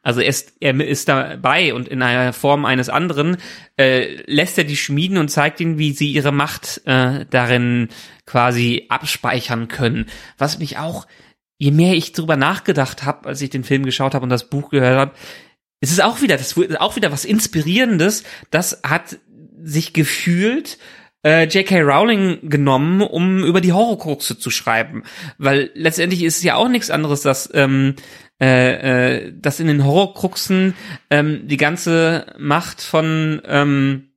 [0.02, 3.38] Also er ist, er ist dabei und in einer Form eines anderen
[3.78, 7.88] äh, lässt er die schmieden und zeigt ihnen, wie sie ihre Macht äh, darin
[8.26, 10.08] quasi abspeichern können.
[10.38, 11.08] Was mich auch,
[11.58, 14.70] je mehr ich drüber nachgedacht habe, als ich den Film geschaut habe und das Buch
[14.70, 15.12] gehört habe,
[15.80, 18.24] es ist auch wieder, das ist auch wieder was Inspirierendes.
[18.52, 19.20] Das hat
[19.62, 20.78] sich gefühlt
[21.24, 21.82] äh, J.K.
[21.82, 25.04] Rowling genommen, um über die Horrorkruxe zu schreiben.
[25.38, 27.96] Weil letztendlich ist es ja auch nichts anderes, dass, ähm,
[28.42, 30.74] äh, äh, dass in den Horrorkruxen
[31.10, 34.10] ähm, die ganze Macht von ähm,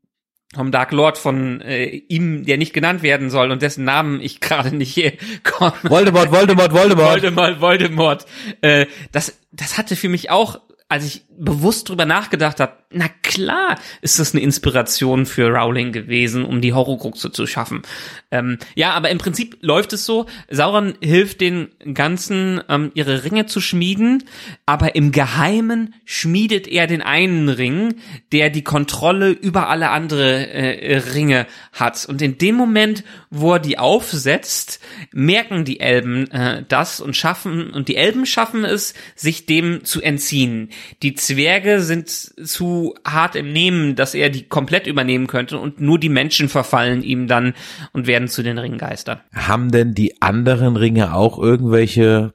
[0.55, 4.41] vom Dark Lord von äh, ihm, der nicht genannt werden soll und dessen Namen ich
[4.41, 5.13] gerade nicht hier
[5.45, 5.75] komme.
[5.83, 7.09] Voldemort, Voldemort, Voldemort.
[7.11, 8.27] Voldemort, Voldemort.
[8.63, 13.77] Äh, das, das hatte für mich auch als ich bewusst drüber nachgedacht habe, na klar
[14.03, 17.83] ist das eine Inspiration für Rowling gewesen, um die Horrorkruxe zu schaffen.
[18.31, 23.47] Ähm, ja, aber im Prinzip läuft es so, Sauron hilft den Ganzen, ähm, ihre Ringe
[23.47, 24.25] zu schmieden,
[24.65, 27.97] aber im Geheimen schmiedet er den einen Ring,
[28.31, 32.07] der die Kontrolle über alle andere äh, Ringe hat.
[32.09, 34.81] Und in dem Moment, wo er die aufsetzt,
[35.13, 40.01] merken die Elben äh, das und schaffen, und die Elben schaffen es, sich dem zu
[40.01, 40.71] entziehen.
[41.03, 45.99] Die Zwerge sind zu hart im Nehmen, dass er die komplett übernehmen könnte und nur
[45.99, 47.55] die Menschen verfallen ihm dann
[47.93, 49.21] und werden zu den Ringgeistern.
[49.35, 52.35] Haben denn die anderen Ringe auch irgendwelche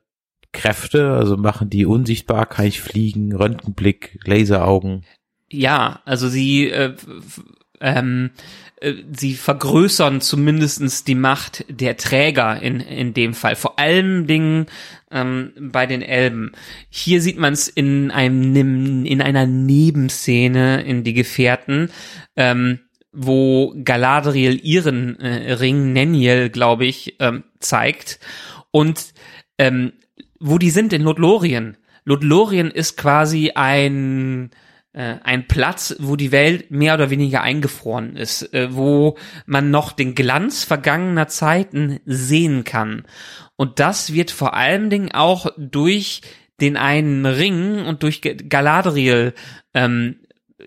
[0.51, 1.11] Kräfte?
[1.11, 5.05] Also machen die unsichtbar, kann ich fliegen, Röntgenblick, Laseraugen?
[5.49, 6.95] Ja, also sie äh,
[7.81, 8.70] ähm, äh,
[9.15, 13.55] sie vergrößern zumindestens die Macht der Träger in, in dem Fall.
[13.55, 14.65] Vor allem Dingen
[15.11, 16.53] ähm, bei den Elben.
[16.89, 21.91] Hier sieht man es in einem in einer Nebenszene in die Gefährten,
[22.35, 22.79] ähm,
[23.11, 28.19] wo Galadriel ihren äh, Ring Neniel, glaube ich, ähm, zeigt
[28.71, 29.13] und
[29.57, 29.93] ähm,
[30.39, 31.77] wo die sind in Lothlorien.
[32.03, 34.55] Lothlorien ist quasi ein äh,
[35.23, 40.15] ein Platz, wo die Welt mehr oder weniger eingefroren ist, äh, wo man noch den
[40.15, 43.03] Glanz vergangener Zeiten sehen kann.
[43.55, 46.21] Und das wird vor allen Dingen auch durch
[46.59, 49.33] den einen Ring und durch Galadriel
[49.73, 50.17] ähm,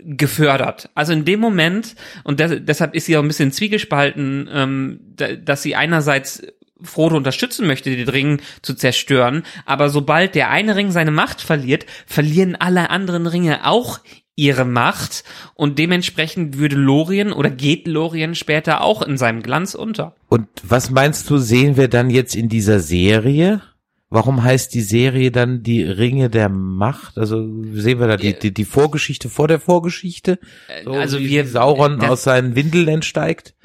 [0.02, 0.90] gefördert.
[0.94, 5.00] Also in dem Moment, und des, deshalb ist sie auch ein bisschen zwiegespalten, ähm,
[5.44, 6.42] dass sie einerseits
[6.84, 11.86] Frodo unterstützen möchte, den Ring zu zerstören, aber sobald der eine Ring seine Macht verliert,
[12.06, 14.00] verlieren alle anderen Ringe auch
[14.36, 20.14] ihre Macht und dementsprechend würde Lorien oder geht Lorien später auch in seinem Glanz unter.
[20.28, 23.62] Und was meinst du, sehen wir dann jetzt in dieser Serie?
[24.10, 27.18] Warum heißt die Serie dann die Ringe der Macht?
[27.18, 30.38] Also sehen wir da die, die, die Vorgeschichte vor der Vorgeschichte?
[30.84, 33.54] So, also wir Sauron aus seinen Windeln entsteigt?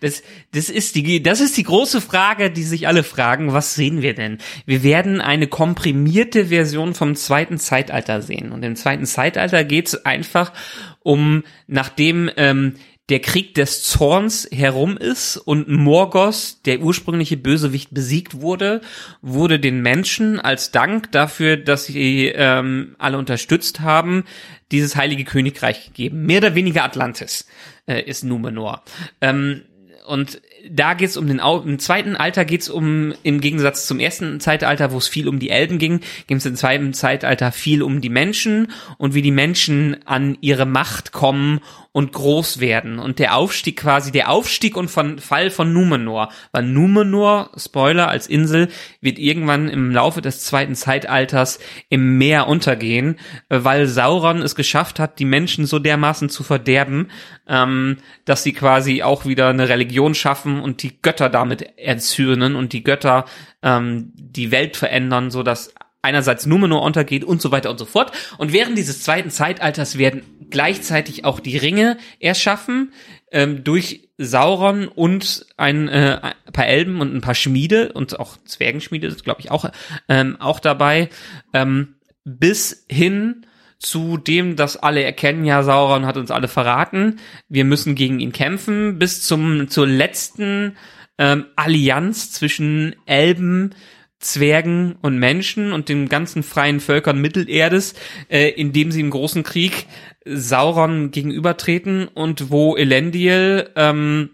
[0.00, 3.52] Das, das ist die, das ist die große Frage, die sich alle fragen.
[3.52, 4.38] Was sehen wir denn?
[4.66, 8.52] Wir werden eine komprimierte Version vom zweiten Zeitalter sehen.
[8.52, 10.52] Und im zweiten Zeitalter geht es einfach
[11.00, 12.74] um, nachdem ähm,
[13.08, 18.82] der Krieg des Zorns herum ist und Morgos, der ursprüngliche Bösewicht, besiegt wurde,
[19.22, 24.24] wurde den Menschen als Dank dafür, dass sie ähm, alle unterstützt haben,
[24.72, 26.26] dieses heilige Königreich gegeben.
[26.26, 27.46] Mehr oder weniger Atlantis
[27.88, 28.82] äh, ist Numenor.
[29.20, 29.62] Ähm,
[30.06, 34.90] und da geht's um den im zweiten Alter geht's um im Gegensatz zum ersten Zeitalter,
[34.92, 38.08] wo es viel um die Elben ging, ging es im zweiten Zeitalter viel um die
[38.08, 41.60] Menschen und wie die Menschen an ihre Macht kommen
[41.92, 42.98] und groß werden.
[42.98, 48.26] Und der Aufstieg quasi der Aufstieg und von Fall von Numenor, weil Numenor Spoiler als
[48.26, 48.68] Insel
[49.00, 55.18] wird irgendwann im Laufe des zweiten Zeitalters im Meer untergehen, weil Sauron es geschafft hat,
[55.18, 57.10] die Menschen so dermaßen zu verderben,
[57.46, 62.54] ähm, dass sie quasi auch wieder eine Religion schaffen schaffen und die Götter damit erzürnen
[62.54, 63.24] und die Götter
[63.62, 68.12] ähm, die Welt verändern, so dass einerseits Numenor untergeht und so weiter und so fort.
[68.38, 72.92] Und während dieses zweiten Zeitalters werden gleichzeitig auch die Ringe erschaffen
[73.30, 78.36] ähm, durch Sauron und ein, äh, ein paar Elben und ein paar Schmiede und auch
[78.44, 79.70] Zwergenschmiede ist, glaube ich, auch,
[80.08, 81.08] ähm, auch dabei,
[81.52, 83.46] ähm, bis hin
[83.78, 88.32] zu dem, dass alle erkennen, ja, Sauron hat uns alle verraten, wir müssen gegen ihn
[88.32, 90.76] kämpfen, bis zum zur letzten
[91.16, 93.74] ähm, Allianz zwischen Elben,
[94.20, 97.94] Zwergen und Menschen und den ganzen freien Völkern Mittelerdes,
[98.28, 99.86] äh, indem sie im großen Krieg
[100.24, 104.30] Sauron gegenübertreten und wo Elendil ähm,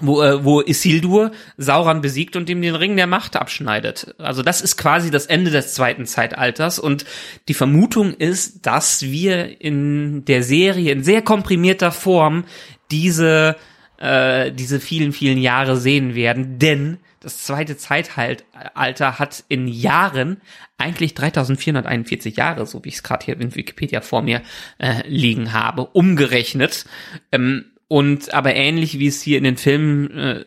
[0.00, 4.14] wo, äh, wo Isildur Sauron besiegt und ihm den Ring der Macht abschneidet.
[4.18, 7.04] Also das ist quasi das Ende des zweiten Zeitalters und
[7.48, 12.44] die Vermutung ist, dass wir in der Serie in sehr komprimierter Form
[12.90, 13.56] diese
[13.98, 20.40] äh, diese vielen vielen Jahre sehen werden, denn das zweite Zeitalter hat in Jahren
[20.76, 24.42] eigentlich 3441 Jahre, so wie ich es gerade hier in Wikipedia vor mir
[24.78, 26.84] äh, liegen habe, umgerechnet.
[27.30, 30.44] Ähm, und aber ähnlich wie es hier in den Filmen äh,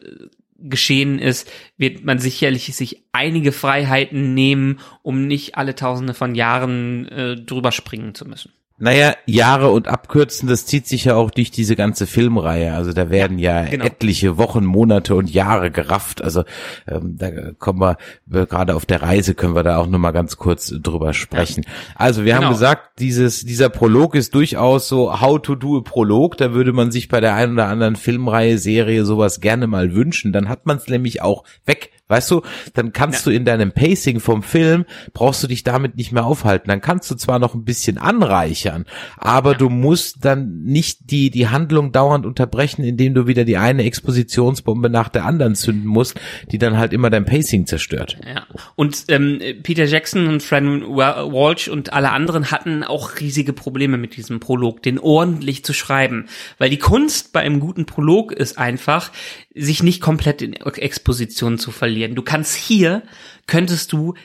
[0.57, 7.07] geschehen ist, wird man sicherlich sich einige Freiheiten nehmen, um nicht alle Tausende von Jahren
[7.07, 8.51] äh, drüber springen zu müssen.
[8.77, 12.73] Naja, Jahre und Abkürzen, das zieht sich ja auch durch diese ganze Filmreihe.
[12.73, 13.85] Also da werden ja, ja genau.
[13.85, 16.21] etliche Wochen, Monate und Jahre gerafft.
[16.21, 16.43] Also
[16.85, 20.11] ähm, da kommen wir, wir gerade auf der Reise können wir da auch nur mal
[20.11, 21.63] ganz kurz drüber sprechen.
[21.65, 21.71] Ja.
[21.95, 22.47] Also wir genau.
[22.47, 26.35] haben gesagt, dieses dieser Prolog ist durchaus so How to do a Prolog.
[26.35, 30.33] Da würde man sich bei der einen oder anderen Filmreihe, Serie sowas gerne mal wünschen.
[30.33, 32.43] Dann hat man es nämlich auch weg Weißt du,
[32.75, 33.31] dann kannst ja.
[33.31, 36.69] du in deinem Pacing vom Film, brauchst du dich damit nicht mehr aufhalten.
[36.69, 38.85] Dann kannst du zwar noch ein bisschen anreichern,
[39.17, 39.57] aber ja.
[39.57, 44.91] du musst dann nicht die, die Handlung dauernd unterbrechen, indem du wieder die eine Expositionsbombe
[44.91, 46.19] nach der anderen zünden musst,
[46.51, 48.17] die dann halt immer dein Pacing zerstört.
[48.23, 48.45] Ja.
[48.75, 54.15] Und ähm, Peter Jackson und Fran Walsh und alle anderen hatten auch riesige Probleme mit
[54.15, 56.27] diesem Prolog, den ordentlich zu schreiben.
[56.59, 59.11] Weil die Kunst bei einem guten Prolog ist einfach,
[59.55, 61.94] sich nicht komplett in Exposition zu verlieren.
[61.95, 63.03] Du kannst hier,
[63.47, 64.15] könntest du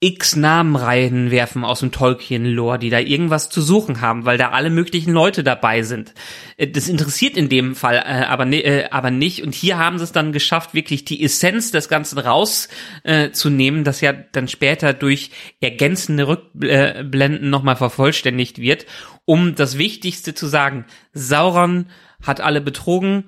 [0.00, 4.70] x Namen reinwerfen aus dem Tolkien-Lore, die da irgendwas zu suchen haben, weil da alle
[4.70, 6.14] möglichen Leute dabei sind.
[6.56, 9.42] Äh, das interessiert in dem Fall äh, aber, äh, aber nicht.
[9.42, 14.00] Und hier haben sie es dann geschafft, wirklich die Essenz des Ganzen rauszunehmen, äh, das
[14.00, 18.86] ja dann später durch ergänzende Rückblenden nochmal vervollständigt wird,
[19.24, 20.84] um das Wichtigste zu sagen.
[21.12, 21.86] Sauron
[22.22, 23.24] hat alle betrogen,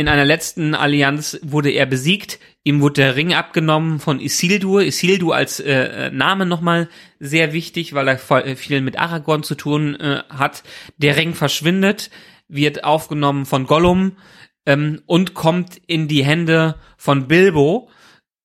[0.00, 2.38] in einer letzten Allianz wurde er besiegt.
[2.64, 4.82] Ihm wurde der Ring abgenommen von Isildur.
[4.82, 9.54] Isildur als äh, äh Name nochmal sehr wichtig, weil er äh, viel mit Aragorn zu
[9.54, 10.62] tun äh, hat.
[10.96, 12.10] Der Ring verschwindet,
[12.48, 14.16] wird aufgenommen von Gollum
[14.64, 17.90] ähm, und kommt in die Hände von Bilbo.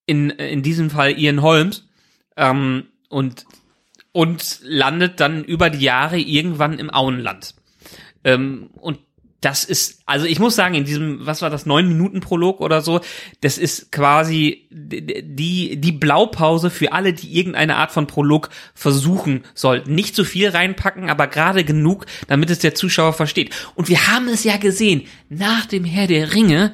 [0.06, 1.88] In, in diesem Fall Ian Holmes.
[2.36, 3.46] Ähm, und,
[4.12, 7.56] und landet dann über die Jahre irgendwann im Auenland.
[8.26, 9.00] Ähm, und
[9.46, 12.82] das ist, also ich muss sagen, in diesem, was war das, neun Minuten Prolog oder
[12.82, 13.02] so,
[13.42, 19.94] das ist quasi die, die Blaupause für alle, die irgendeine Art von Prolog versuchen sollten.
[19.94, 23.54] Nicht zu viel reinpacken, aber gerade genug, damit es der Zuschauer versteht.
[23.76, 26.74] Und wir haben es ja gesehen, nach dem Herr der Ringe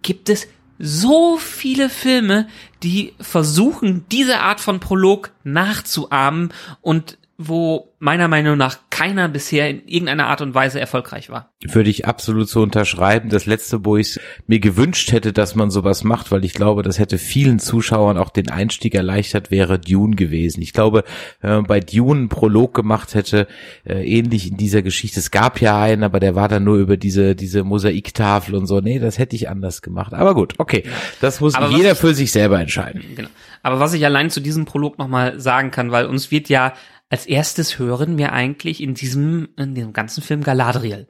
[0.00, 0.48] gibt es
[0.78, 2.48] so viele Filme,
[2.82, 6.50] die versuchen, diese Art von Prolog nachzuahmen
[6.80, 11.50] und wo meiner Meinung nach keiner bisher in irgendeiner Art und Weise erfolgreich war.
[11.62, 13.28] Würde ich absolut so unterschreiben.
[13.28, 16.98] Das letzte, wo ich mir gewünscht hätte, dass man sowas macht, weil ich glaube, das
[16.98, 20.62] hätte vielen Zuschauern auch den Einstieg erleichtert, wäre Dune gewesen.
[20.62, 21.04] Ich glaube,
[21.40, 23.48] wenn man bei Dune einen Prolog gemacht hätte,
[23.84, 26.96] äh, ähnlich in dieser Geschichte, es gab ja einen, aber der war dann nur über
[26.96, 28.80] diese, diese Mosaiktafel und so.
[28.80, 30.14] Nee, das hätte ich anders gemacht.
[30.14, 30.84] Aber gut, okay.
[31.20, 33.02] Das muss aber jeder für sich selber entscheiden.
[33.14, 33.28] Genau.
[33.62, 36.72] Aber was ich allein zu diesem Prolog nochmal sagen kann, weil uns wird ja
[37.08, 41.06] als erstes hören wir eigentlich in diesem, in diesem ganzen Film Galadriel.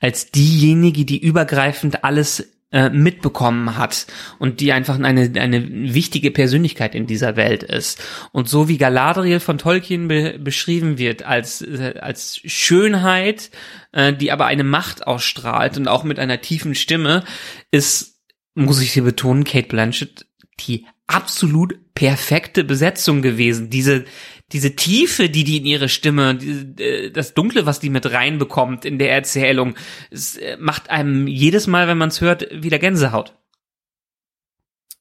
[0.00, 4.06] Als diejenige, die übergreifend alles äh, mitbekommen hat
[4.38, 8.02] und die einfach eine, eine wichtige Persönlichkeit in dieser Welt ist.
[8.30, 13.50] Und so wie Galadriel von Tolkien be beschrieben wird als, äh, als Schönheit,
[13.92, 17.24] äh, die aber eine Macht ausstrahlt und auch mit einer tiefen Stimme,
[17.70, 18.20] ist,
[18.54, 20.26] muss ich hier betonen, Kate Blanchett
[20.60, 23.70] die absolut perfekte Besetzung gewesen.
[23.70, 24.04] Diese,
[24.52, 26.38] diese Tiefe, die die in ihre Stimme,
[26.78, 29.74] äh, das Dunkle, was die mit reinbekommt in der Erzählung,
[30.10, 33.34] äh, macht einem jedes Mal, wenn man es hört, wieder Gänsehaut.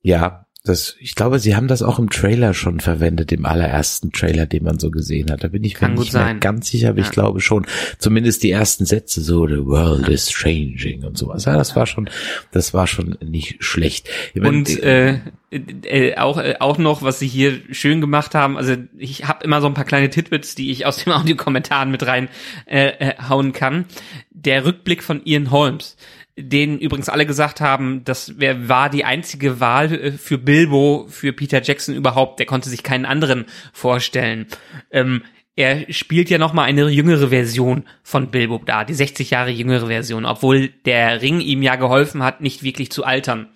[0.02, 4.46] Ja, Das, ich glaube, sie haben das auch im Trailer schon verwendet, im allerersten Trailer,
[4.46, 5.44] den man so gesehen hat.
[5.44, 7.06] Da bin ich Kann mir nicht mehr ganz sicher, aber Ja.
[7.06, 7.66] ich glaube schon.
[7.98, 11.46] Zumindest die ersten Sätze so, the world is changing und sowas.
[11.46, 12.12] Ja, das war schon,
[12.52, 14.08] das war schon nicht schlecht.
[14.36, 15.20] Ich meine, Und äh,
[15.50, 18.56] äh, auch äh, auch noch, was sie hier schön gemacht haben.
[18.56, 22.06] Also ich habe immer so ein paar kleine Titbits, die ich aus den Audiokommentaren mit
[22.06, 22.30] rein
[22.68, 23.86] äh, äh, hauen kann.
[24.30, 25.98] Der Rückblick von Ian Holmes,
[26.42, 31.34] den übrigens alle gesagt haben, das wär, war die einzige Wahl äh, für Bilbo, für
[31.34, 32.40] Peter Jackson überhaupt.
[32.40, 34.48] Der konnte sich keinen anderen vorstellen.
[34.92, 35.24] Ähm,
[35.56, 39.88] er spielt ja noch mal eine jüngere Version von Bilbo da, die 60 Jahre jüngere
[39.88, 43.50] Version, obwohl der Ring ihm ja geholfen hat, nicht wirklich zu altern.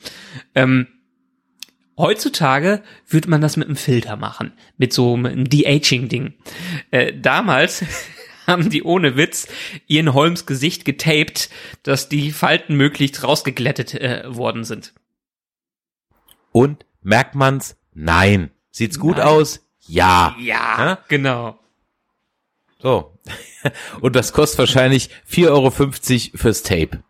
[0.53, 0.87] Ähm,
[1.97, 6.33] Heutzutage würde man das mit einem Filter machen, mit so einem De-Aging-Ding.
[6.91, 7.85] Äh, damals
[8.47, 9.47] haben die ohne Witz
[9.87, 11.49] Ian Holmes Gesicht getaped,
[11.83, 14.93] dass die Falten möglichst rausgeglättet äh, worden sind.
[16.51, 17.77] und merkt man's?
[17.93, 18.51] Nein.
[18.71, 19.27] Sieht's gut Nein.
[19.27, 19.65] aus?
[19.87, 20.35] Ja.
[20.39, 20.99] Ja, Ja?
[21.07, 21.59] genau.
[22.79, 23.17] So.
[24.01, 25.71] Und das kostet wahrscheinlich 4,50 Euro
[26.37, 27.03] fürs Tape.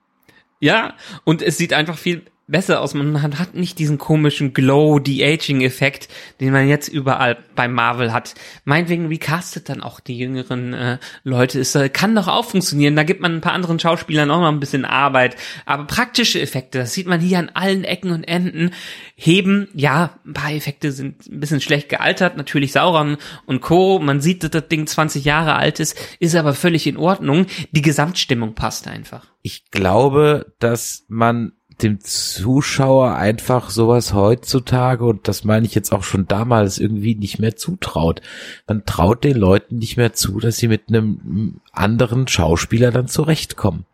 [0.62, 2.94] Ja, und es sieht einfach viel besser aus.
[2.94, 8.36] Man hat, nicht diesen komischen Glow, De-Aging-Effekt, den man jetzt überall bei Marvel hat.
[8.66, 11.60] Meinetwegen recastet dann auch die jüngeren äh, Leute.
[11.60, 12.96] Es äh, kann doch auch funktionieren.
[12.96, 15.36] Da gibt man ein paar anderen Schauspielern auch noch ein bisschen Arbeit.
[15.66, 18.72] Aber praktische Effekte, das sieht man hier an allen Ecken und Enden,
[19.16, 22.38] heben, ja, ein paar Effekte sind ein bisschen schlecht gealtert.
[22.38, 24.00] Natürlich Sauron und Co.
[24.00, 27.48] Man sieht, dass das Ding 20 Jahre alt ist, ist aber völlig in Ordnung.
[27.72, 29.26] Die Gesamtstimmung passt einfach.
[29.42, 36.04] Ich glaube, dass man dem Zuschauer einfach sowas heutzutage, und das meine ich jetzt auch
[36.04, 38.22] schon damals, irgendwie nicht mehr zutraut.
[38.68, 43.86] Man traut den Leuten nicht mehr zu, dass sie mit einem anderen Schauspieler dann zurechtkommen.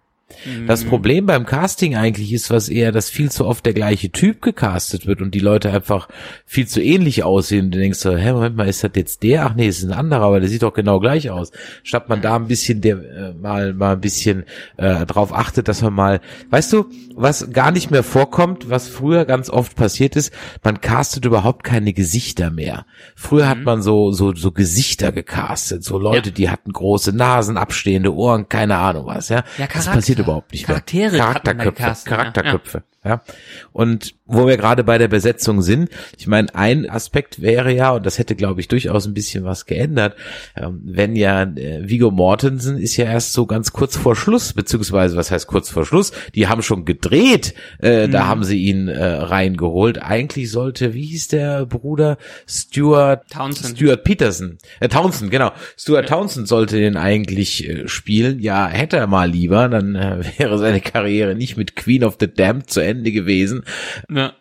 [0.68, 4.42] Das Problem beim Casting eigentlich ist, was eher, dass viel zu oft der gleiche Typ
[4.42, 6.08] gecastet wird und die Leute einfach
[6.46, 7.66] viel zu ähnlich aussehen.
[7.66, 9.46] Und du denkst so, hä, Moment mal, ist das jetzt der?
[9.46, 11.52] Ach nee, es ist ein anderer, aber der sieht doch genau gleich aus.
[11.84, 14.44] Statt man da ein bisschen der äh, mal mal ein bisschen
[14.78, 19.26] äh, drauf achtet, dass man mal, weißt du, was gar nicht mehr vorkommt, was früher
[19.26, 22.86] ganz oft passiert ist, man castet überhaupt keine Gesichter mehr.
[23.16, 26.36] Früher hat man so so so Gesichter gecastet, so Leute, Ja.
[26.36, 29.44] die hatten große Nasen, abstehende Ohren, keine Ahnung was, ja.
[29.58, 31.22] Ja, das passiert überhaupt nicht Charaktere mehr.
[31.22, 32.82] Charakterköpfe, gecastet, ja.
[33.04, 33.24] Ja.
[33.72, 35.90] Und wo wir gerade bei der Besetzung sind,
[36.20, 39.66] ich meine, ein Aspekt wäre ja, und das hätte, glaube ich, durchaus ein bisschen was
[39.66, 40.16] geändert,
[40.56, 45.18] ähm, wenn ja äh, Vigo Mortensen ist ja erst so ganz kurz vor Schluss, beziehungsweise
[45.18, 46.12] was heißt kurz vor Schluss?
[46.36, 48.12] Die haben schon gedreht, äh, Mhm.
[48.12, 50.00] da haben sie ihn äh, reingeholt.
[50.02, 52.18] Eigentlich sollte, wie hieß der Bruder?
[52.48, 53.78] Stuart Townsend.
[53.78, 55.52] Stuart Peterson, äh, Townsend, genau.
[55.76, 58.40] Stuart Townsend sollte den eigentlich äh, spielen.
[58.40, 62.32] Ja, hätte er mal lieber, dann äh, wäre seine Karriere nicht mit Queen of the
[62.32, 63.64] Damned zu Ende gewesen.
[64.10, 64.34] Ja.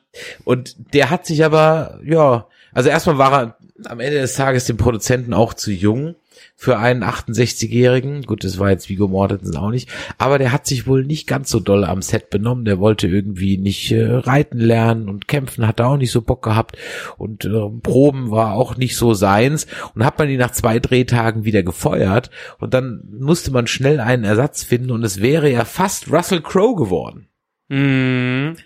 [0.44, 4.76] Und der hat sich aber, ja, also erstmal war er am Ende des Tages dem
[4.76, 6.16] Produzenten auch zu jung
[6.56, 8.22] für einen 68-Jährigen.
[8.22, 9.88] Gut, das war jetzt Vigo Mortensen auch nicht.
[10.18, 12.66] Aber der hat sich wohl nicht ganz so doll am Set benommen.
[12.66, 16.42] Der wollte irgendwie nicht äh, reiten lernen und kämpfen hat er auch nicht so Bock
[16.42, 16.76] gehabt.
[17.16, 19.66] Und äh, Proben war auch nicht so seins.
[19.94, 22.30] Und hat man ihn nach zwei Drehtagen wieder gefeuert.
[22.58, 24.90] Und dann musste man schnell einen Ersatz finden.
[24.90, 27.26] Und es wäre ja fast Russell Crowe geworden.
[27.70, 28.56] Mhm.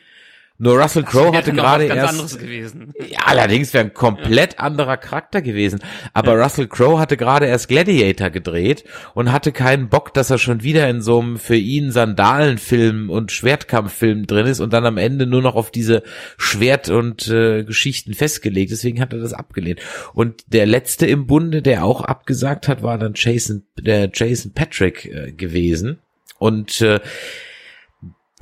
[0.57, 2.93] Nur Russell Crowe hatte gerade erst anderes gewesen.
[3.09, 5.81] ja, allerdings wäre ein komplett anderer Charakter gewesen.
[6.13, 8.85] Aber Russell Crowe hatte gerade erst Gladiator gedreht
[9.15, 13.33] und hatte keinen Bock, dass er schon wieder in so einem für ihn Sandalenfilm und
[13.33, 16.05] Schwertkampffilm drin ist und dann am Ende nur noch auf diese
[16.39, 18.71] Schwert- und äh, Geschichten festgelegt.
[18.71, 19.81] Deswegen hat er das abgelehnt.
[20.13, 25.07] Und der letzte im Bunde, der auch abgesagt hat, war dann Jason, der Jason Patrick
[25.07, 25.99] äh, gewesen.
[26.39, 27.01] Und äh,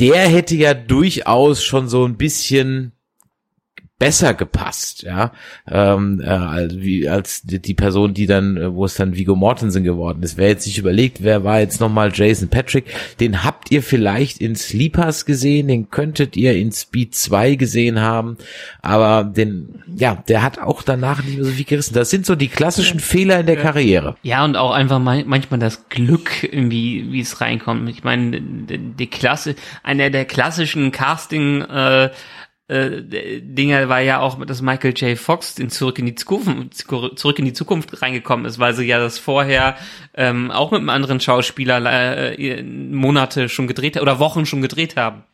[0.02, 2.90] der hätte ja durchaus schon so ein bisschen
[4.02, 5.30] besser gepasst, ja,
[5.70, 9.36] ähm, äh, als, wie, als die, die Person, die dann, äh, wo es dann Vigo
[9.36, 10.36] Mortensen geworden ist.
[10.36, 12.86] Wer jetzt sich überlegt, wer war jetzt nochmal Jason Patrick,
[13.20, 18.38] den habt ihr vielleicht in Sleepers gesehen, den könntet ihr in Speed 2 gesehen haben,
[18.80, 21.94] aber den, ja, der hat auch danach nicht mehr so viel gerissen.
[21.94, 24.16] Das sind so die klassischen Fehler in der Karriere.
[24.24, 27.88] Ja, und auch einfach man manchmal das Glück, irgendwie, wie es reinkommt.
[27.88, 32.10] Ich meine, die, die Klasse, einer der klassischen Casting, äh,
[32.72, 35.18] äh, Dinger war ja auch, dass Michael J.
[35.18, 36.86] Fox in Zurück in die Zukunft,
[37.18, 39.76] Zurück in die Zukunft reingekommen ist, weil sie ja das vorher
[40.14, 45.24] ähm, auch mit einem anderen Schauspieler äh, Monate schon gedreht oder Wochen schon gedreht haben.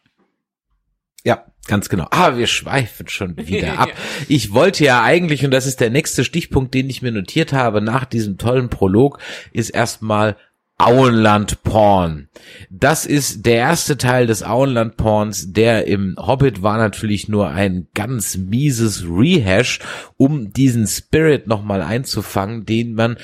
[1.24, 2.07] Ja, ganz genau.
[2.11, 3.91] Ah, wir schweifen schon wieder ab.
[4.28, 7.80] Ich wollte ja eigentlich, und das ist der nächste Stichpunkt, den ich mir notiert habe,
[7.80, 9.18] nach diesem tollen Prolog,
[9.53, 10.36] ist erstmal
[10.79, 12.29] Auenland Porn.
[12.70, 17.89] Das ist der erste Teil des Auenland Porns, der im Hobbit war natürlich nur ein
[17.95, 19.81] ganz mieses Rehash,
[20.16, 23.16] um diesen Spirit nochmal einzufangen, den man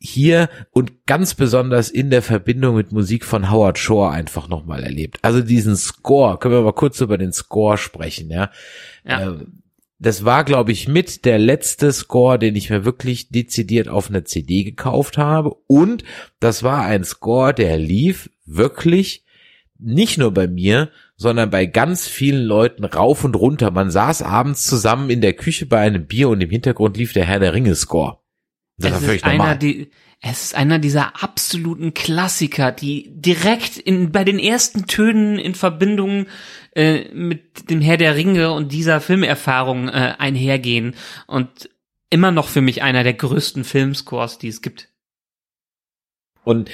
[0.00, 5.18] hier und ganz besonders in der Verbindung mit Musik von Howard Shore einfach nochmal erlebt.
[5.22, 8.50] Also diesen Score, können wir mal kurz über den Score sprechen, ja.
[9.04, 9.32] ja.
[9.32, 9.46] Äh,
[9.98, 14.24] das war, glaube ich, mit der letzte Score, den ich mir wirklich dezidiert auf einer
[14.24, 15.56] CD gekauft habe.
[15.66, 16.04] Und
[16.38, 19.24] das war ein Score, der lief wirklich
[19.78, 23.70] nicht nur bei mir, sondern bei ganz vielen Leuten rauf und runter.
[23.70, 27.24] Man saß abends zusammen in der Küche bei einem Bier und im Hintergrund lief der
[27.24, 28.18] Herr der Ringe Score.
[28.76, 29.90] Das es ist einer, die,
[30.20, 36.26] es ist einer dieser absoluten Klassiker, die direkt in, bei den ersten Tönen in Verbindung
[36.74, 40.94] äh, mit dem Herr der Ringe und dieser Filmerfahrung äh, einhergehen
[41.26, 41.70] und
[42.10, 44.88] immer noch für mich einer der größten Filmscores, die es gibt.
[46.44, 46.70] Und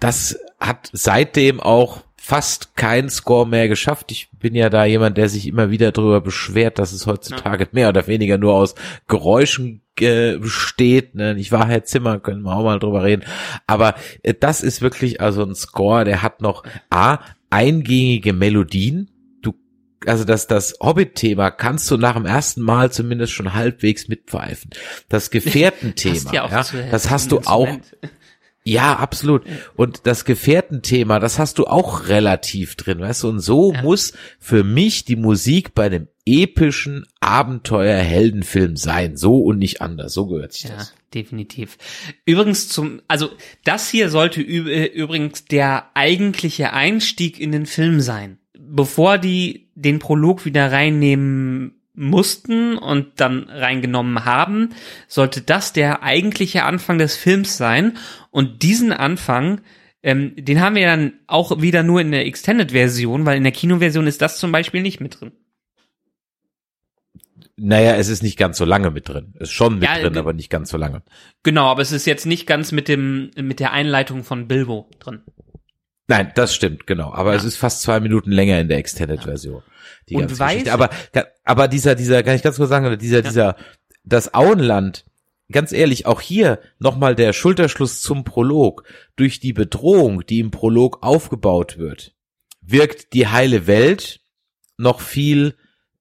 [0.00, 4.12] das hat seitdem auch fast kein Score mehr geschafft.
[4.12, 7.70] Ich bin ja da jemand, der sich immer wieder darüber beschwert, dass es heutzutage ja.
[7.72, 8.74] mehr oder weniger nur aus
[9.06, 11.14] Geräuschen äh, besteht.
[11.14, 11.36] Ne?
[11.38, 13.24] Ich war Herr Zimmer, können wir auch mal drüber reden.
[13.66, 17.20] Aber äh, das ist wirklich also ein Score, der hat noch A,
[17.50, 19.10] eingängige Melodien,
[20.06, 24.70] also das, das Hobbit-Thema kannst du nach dem ersten Mal zumindest schon halbwegs mitpfeifen.
[25.08, 27.68] Das Gefährtenthema, ja, ja das hast du auch,
[28.64, 29.44] ja, absolut.
[29.76, 33.28] Und das Gefährtenthema, das hast du auch relativ drin, weißt du?
[33.28, 33.82] Und so ja.
[33.82, 39.16] muss für mich die Musik bei einem epischen Abenteuer-Heldenfilm sein.
[39.16, 40.12] So und nicht anders.
[40.12, 40.94] So gehört sich ja, das.
[41.14, 41.78] definitiv.
[42.26, 43.30] Übrigens zum, also
[43.64, 48.38] das hier sollte übrigens der eigentliche Einstieg in den Film sein.
[48.70, 54.70] Bevor die den Prolog wieder reinnehmen mussten und dann reingenommen haben,
[55.08, 57.96] sollte das der eigentliche Anfang des Films sein.
[58.30, 59.60] Und diesen Anfang,
[60.02, 64.06] ähm, den haben wir dann auch wieder nur in der Extended-Version, weil in der Kinoversion
[64.06, 65.32] ist das zum Beispiel nicht mit drin.
[67.60, 69.34] Naja, es ist nicht ganz so lange mit drin.
[69.40, 71.02] Ist schon mit ja, drin, aber nicht ganz so lange.
[71.42, 75.22] Genau, aber es ist jetzt nicht ganz mit dem, mit der Einleitung von Bilbo drin.
[76.08, 77.12] Nein, das stimmt, genau.
[77.12, 77.36] Aber ja.
[77.36, 79.62] es ist fast zwei Minuten länger in der Extended-Version.
[80.08, 80.72] Die und ganze weiß, Geschichte.
[80.72, 80.90] Aber,
[81.44, 83.22] aber dieser, dieser, kann ich ganz kurz sagen, dieser, ja.
[83.22, 83.56] dieser,
[84.04, 85.04] das Auenland,
[85.52, 88.84] ganz ehrlich, auch hier nochmal der Schulterschluss zum Prolog.
[89.16, 92.14] Durch die Bedrohung, die im Prolog aufgebaut wird,
[92.62, 94.20] wirkt die heile Welt
[94.78, 95.56] noch viel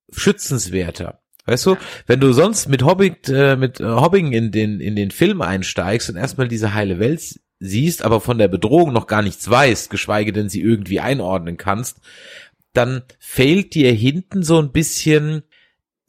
[0.10, 1.22] schützenswerter.
[1.46, 5.12] Weißt du, wenn du sonst mit Hobbit, äh, mit äh, Hobbing in den, in den
[5.12, 9.50] Film einsteigst und erstmal diese heile Welt siehst, aber von der Bedrohung noch gar nichts
[9.50, 12.00] weißt, geschweige denn sie irgendwie einordnen kannst,
[12.74, 15.44] dann fehlt dir hinten so ein bisschen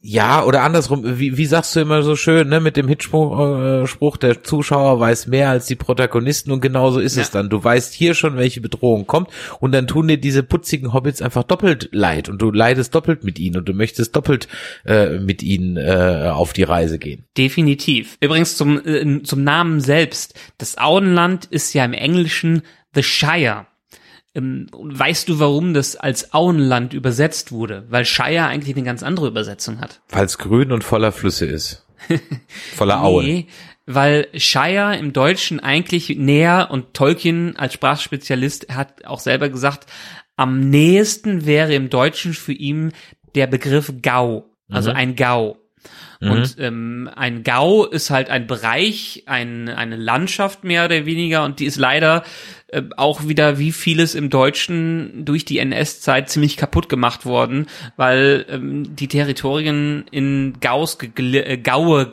[0.01, 3.87] ja, oder andersrum, wie, wie sagst du immer so schön, ne, mit dem Hitspruch, äh,
[3.89, 7.23] Spruch, der Zuschauer weiß mehr als die Protagonisten und genauso ist ja.
[7.23, 7.49] es dann.
[7.49, 9.29] Du weißt hier schon, welche Bedrohung kommt
[9.59, 13.41] und dann tun dir diese putzigen Hobbits einfach doppelt leid und du leidest doppelt mit
[13.41, 14.47] ihnen und du möchtest doppelt
[14.87, 17.25] äh, mit ihnen äh, auf die Reise gehen.
[17.37, 18.19] Definitiv.
[18.21, 20.39] Übrigens zum, äh, zum Namen selbst.
[20.59, 22.63] Das Auenland ist ja im Englischen
[22.95, 23.67] The Shire.
[24.39, 27.85] Ähm, weißt du, warum das als Auenland übersetzt wurde?
[27.89, 30.01] Weil Shire eigentlich eine ganz andere Übersetzung hat.
[30.09, 31.85] Weil es grün und voller Flüsse ist.
[32.75, 33.25] voller Auen.
[33.25, 33.47] Nee,
[33.87, 39.87] weil Shire im Deutschen eigentlich näher und Tolkien als Sprachspezialist hat auch selber gesagt,
[40.37, 42.93] am nächsten wäre im Deutschen für ihn
[43.35, 44.97] der Begriff Gau, also mhm.
[44.97, 45.57] ein Gau.
[46.21, 46.31] Mhm.
[46.31, 51.61] Und ähm, ein Gau ist halt ein Bereich, ein, eine Landschaft mehr oder weniger und
[51.61, 52.25] die ist leider
[52.69, 57.67] äh, auch wieder wie vieles im Deutschen durch die NS-Zeit ziemlich kaputt gemacht worden,
[57.97, 62.11] weil ähm, die Territorien in Gaus, äh, Gaue,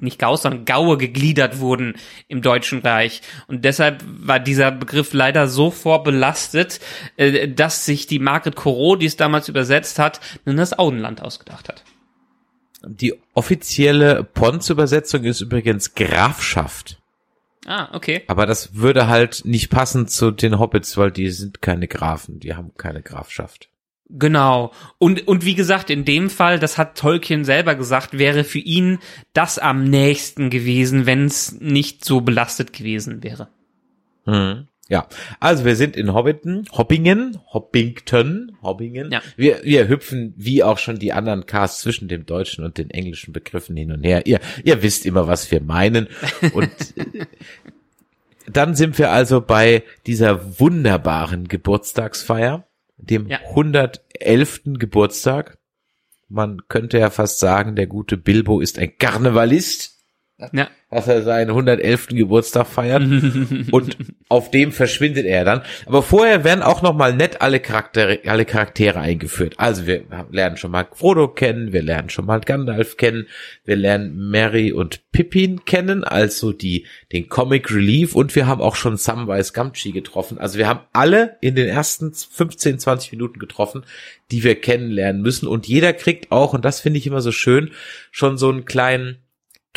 [0.00, 1.94] nicht Gaus, sondern Gaue gegliedert wurden
[2.28, 3.20] im Deutschen Reich.
[3.46, 6.80] Und deshalb war dieser Begriff leider so vorbelastet,
[7.16, 11.68] äh, dass sich die Margret Corot, die es damals übersetzt hat, nun das Auenland ausgedacht
[11.68, 11.84] hat.
[12.88, 16.98] Die offizielle Pons-Übersetzung ist übrigens Grafschaft.
[17.66, 18.22] Ah, okay.
[18.28, 22.54] Aber das würde halt nicht passen zu den Hobbits, weil die sind keine Grafen, die
[22.54, 23.68] haben keine Grafschaft.
[24.10, 24.72] Genau.
[24.96, 29.00] Und, und wie gesagt, in dem Fall, das hat Tolkien selber gesagt, wäre für ihn
[29.34, 33.48] das am nächsten gewesen, wenn es nicht so belastet gewesen wäre.
[34.24, 34.66] Hm.
[34.90, 35.06] Ja,
[35.38, 39.10] also wir sind in Hobbiton, Hoppingen, Hoppington, Hobbingen.
[39.10, 39.20] Ja.
[39.36, 43.34] Wir, wir hüpfen wie auch schon die anderen Casts zwischen dem deutschen und den englischen
[43.34, 44.26] Begriffen hin und her.
[44.26, 46.08] Ihr, ihr wisst immer, was wir meinen.
[46.54, 46.70] Und
[48.50, 52.66] dann sind wir also bei dieser wunderbaren Geburtstagsfeier,
[52.96, 53.40] dem ja.
[53.50, 54.62] 111.
[54.78, 55.58] Geburtstag.
[56.30, 59.97] Man könnte ja fast sagen, der gute Bilbo ist ein Karnevalist.
[60.52, 60.68] Ja.
[60.88, 62.08] dass er seinen 111.
[62.10, 63.02] Geburtstag feiert
[63.72, 63.96] und
[64.28, 65.62] auf dem verschwindet er dann.
[65.84, 69.54] Aber vorher werden auch noch mal nett alle Charaktere, alle Charaktere eingeführt.
[69.56, 73.26] Also wir lernen schon mal Frodo kennen, wir lernen schon mal Gandalf kennen,
[73.64, 78.76] wir lernen Mary und Pippin kennen, also die den Comic Relief und wir haben auch
[78.76, 80.38] schon Samwise Gamgee getroffen.
[80.38, 83.84] Also wir haben alle in den ersten 15, 20 Minuten getroffen,
[84.30, 87.72] die wir kennenlernen müssen und jeder kriegt auch und das finde ich immer so schön,
[88.12, 89.18] schon so einen kleinen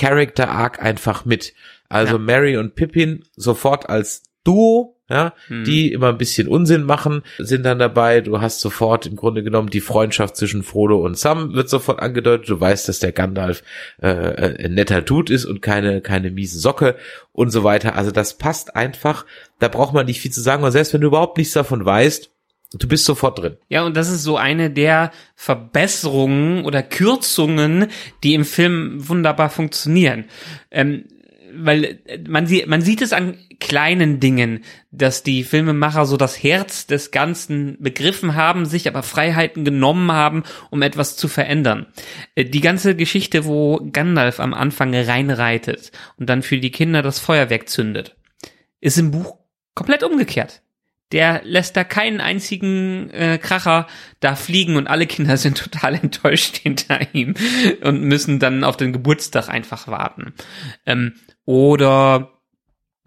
[0.02, 1.54] Character Arc einfach mit.
[1.90, 2.20] Also Ja.
[2.20, 5.66] Mary und Pippin sofort als Duo, ja, Hm.
[5.66, 8.22] die immer ein bisschen Unsinn machen, sind dann dabei.
[8.22, 12.50] Du hast sofort im Grunde genommen die Freundschaft zwischen Frodo und Sam wird sofort angedeutet.
[12.50, 13.62] Du weißt, dass der Gandalf
[14.02, 16.96] äh, äh, ein netter Dude ist und keine keine miese Socke
[17.34, 17.96] und so weiter.
[17.96, 19.26] Also das passt einfach.
[19.60, 20.64] Da braucht man nicht viel zu sagen.
[20.64, 22.31] Und selbst wenn du überhaupt nichts davon weißt,
[22.74, 23.58] du bist sofort drin.
[23.70, 27.88] Ja, und das ist so eine der Verbesserungen oder Kürzungen,
[28.24, 30.26] die im Film wunderbar funktionieren.
[30.70, 31.06] Ähm,
[31.54, 36.42] weil äh, man, sie, man sieht es an kleinen Dingen, dass die Filmemacher so das
[36.42, 41.88] Herz des Ganzen begriffen haben, sich aber Freiheiten genommen haben, um etwas zu verändern.
[42.36, 47.20] Äh, Die ganze Geschichte, wo Gandalf am Anfang reinreitet und dann für die Kinder das
[47.20, 48.16] Feuerwerk zündet,
[48.80, 49.38] ist im Buch
[49.76, 50.62] komplett umgekehrt.
[51.12, 53.88] Der lässt da keinen einzigen äh, Kracher
[54.20, 57.36] da fliegen und alle Kinder sind total enttäuscht hinter ihm
[57.82, 60.34] und müssen dann auf den Geburtstag einfach warten.
[60.86, 61.14] Ähm,
[61.46, 62.42] oder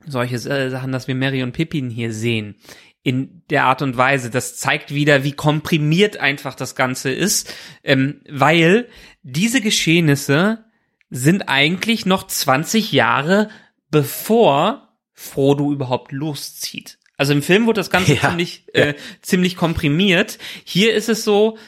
[0.07, 2.57] solche äh, Sachen, dass wir Mary und Pippin hier sehen.
[3.03, 8.23] In der Art und Weise, das zeigt wieder, wie komprimiert einfach das Ganze ist, ähm,
[8.31, 8.89] weil
[9.23, 10.65] diese Geschehnisse
[11.11, 13.51] sind eigentlich noch 20 Jahre
[13.91, 16.99] bevor Frodo überhaupt loszieht.
[17.17, 20.39] Also im Film wurde das Ganze Ja, ziemlich, äh, ziemlich komprimiert.
[20.65, 21.59] Hier ist es so,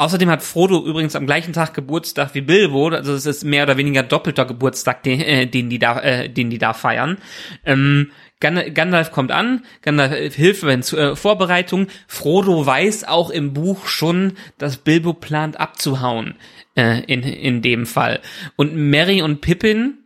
[0.00, 3.76] Außerdem hat Frodo übrigens am gleichen Tag Geburtstag wie Bilbo, also es ist mehr oder
[3.76, 7.18] weniger doppelter Geburtstag, den, äh, den die da, äh, den die da feiern.
[7.66, 8.10] Ähm,
[8.40, 11.88] Gan- Gandalf kommt an, Gandalf äh, hilft bei den äh, Vorbereitungen.
[12.08, 16.36] Frodo weiß auch im Buch schon, dass Bilbo plant abzuhauen
[16.76, 18.20] äh, in in dem Fall.
[18.56, 19.98] Und Merry und Pippin,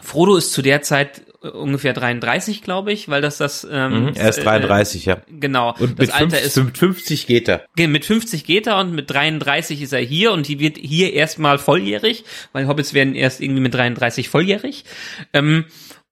[0.00, 4.28] Frodo ist zu der Zeit ungefähr 33, glaube ich, weil das das ähm, Mhm, er
[4.28, 5.18] ist äh, 33, ja.
[5.28, 5.74] Genau.
[5.78, 7.66] Und das mit, Alter 50, ist mit 50 geht er.
[7.76, 11.58] Mit 50 geht er und mit 33 ist er hier und die wird hier erstmal
[11.58, 14.84] volljährig, weil Hobbits werden erst irgendwie mit 33 volljährig.
[15.32, 15.64] Ähm,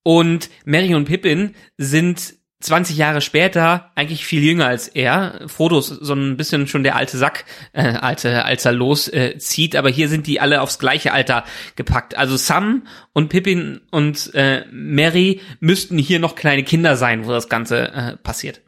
[0.02, 5.44] und Merry und Pippin sind 20 Jahre später eigentlich viel jünger als er.
[5.46, 9.78] Frodo ist so ein bisschen schon der alte Sack, äh, alte, als er loszieht, äh,
[9.78, 11.44] aber hier sind die alle aufs gleiche Alter
[11.76, 12.16] gepackt.
[12.16, 17.48] Also Sam und Pippin und äh, Merry müssten hier noch kleine Kinder sein, wo das
[17.48, 18.62] Ganze äh, passiert.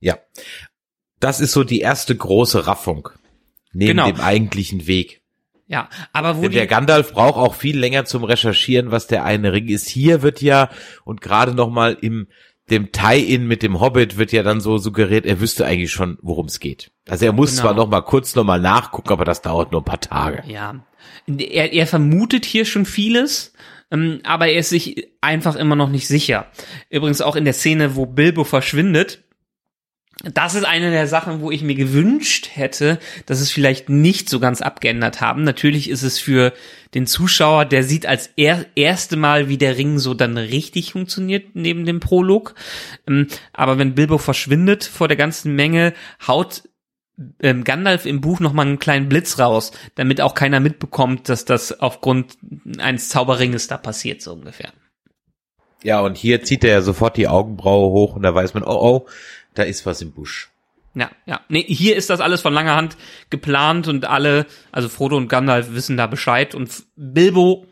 [0.00, 0.18] Ja.
[1.20, 3.08] Das ist so die erste große Raffung.
[3.72, 4.06] Neben Genau.
[4.06, 5.23] dem eigentlichen Weg.
[5.66, 9.52] Ja, aber wo Denn der Gandalf braucht auch viel länger zum Recherchieren, was der eine
[9.52, 9.88] Ring ist.
[9.88, 10.68] Hier wird ja,
[11.04, 12.28] und gerade nochmal im
[12.70, 16.46] dem Tie-In mit dem Hobbit wird ja dann so suggeriert, er wüsste eigentlich schon, worum
[16.46, 16.92] es geht.
[17.08, 17.62] Also er muss Genau.
[17.62, 20.42] zwar noch mal kurz noch mal nachgucken, aber das dauert nur ein paar Tage.
[20.46, 20.82] Ja,
[21.26, 23.52] er, er vermutet hier schon vieles,
[23.90, 26.46] ähm, aber er ist sich einfach immer noch nicht sicher.
[26.88, 29.24] Übrigens auch in der Szene, wo Bilbo verschwindet.
[30.22, 34.38] Das ist eine der Sachen, wo ich mir gewünscht hätte, dass es vielleicht nicht so
[34.38, 35.42] ganz abgeändert haben.
[35.42, 36.52] Natürlich ist es für
[36.94, 41.54] den Zuschauer, der sieht als er erste Mal, wie der Ring so dann richtig funktioniert
[41.54, 42.54] neben dem Prolog.
[43.08, 45.92] Ähm, aber wenn Bilbo verschwindet vor der ganzen Menge,
[46.26, 46.62] haut
[47.40, 51.44] ähm, Gandalf im Buch noch mal einen kleinen Blitz raus, damit auch keiner mitbekommt, dass
[51.44, 52.38] das aufgrund
[52.78, 54.72] eines Zauberringes da passiert, so ungefähr.
[55.82, 58.78] Ja, und hier zieht er ja sofort die Augenbraue hoch und da weiß man, oh
[58.80, 59.06] oh,
[59.54, 60.50] da ist was im Busch.
[60.94, 61.40] Ja, ja.
[61.48, 62.96] Nee, hier ist das alles von langer Hand
[63.30, 67.66] geplant und alle, also Frodo und Gandalf wissen da Bescheid und Bilbo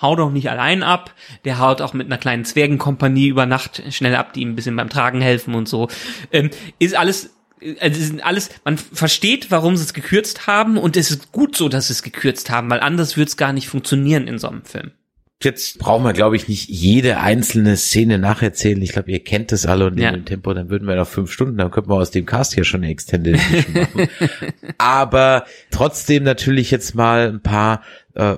[0.00, 1.12] haut auch nicht allein ab,
[1.44, 4.76] der haut auch mit einer kleinen Zwergenkompanie über Nacht schnell ab, die ihm ein bisschen
[4.76, 5.88] beim Tragen helfen und so.
[6.30, 7.34] Ähm, ist alles
[7.80, 11.68] also sind alles, man versteht, warum sie es gekürzt haben und es ist gut so,
[11.68, 14.64] dass sie es gekürzt haben, weil anders würde es gar nicht funktionieren in so einem
[14.64, 14.92] Film.
[15.40, 18.82] Jetzt brauchen wir, glaube ich, nicht jede einzelne Szene nacherzählen.
[18.82, 20.10] Ich glaube, ihr kennt das alle und in Ja.
[20.10, 22.64] dem Tempo, dann würden wir noch fünf Stunden, dann könnten wir aus dem Cast hier
[22.64, 24.08] schon eine Extended Edition machen.
[24.78, 27.82] Aber trotzdem natürlich jetzt mal ein paar
[28.14, 28.34] äh,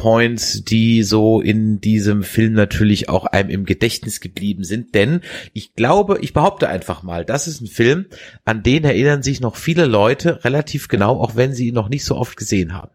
[0.00, 4.94] Markpoints, die so in diesem Film natürlich auch einem im Gedächtnis geblieben sind.
[4.94, 5.20] Denn
[5.52, 8.06] ich glaube, ich behaupte einfach mal, das ist ein Film,
[8.44, 12.04] an den erinnern sich noch viele Leute relativ genau, auch wenn sie ihn noch nicht
[12.04, 12.92] so oft gesehen haben.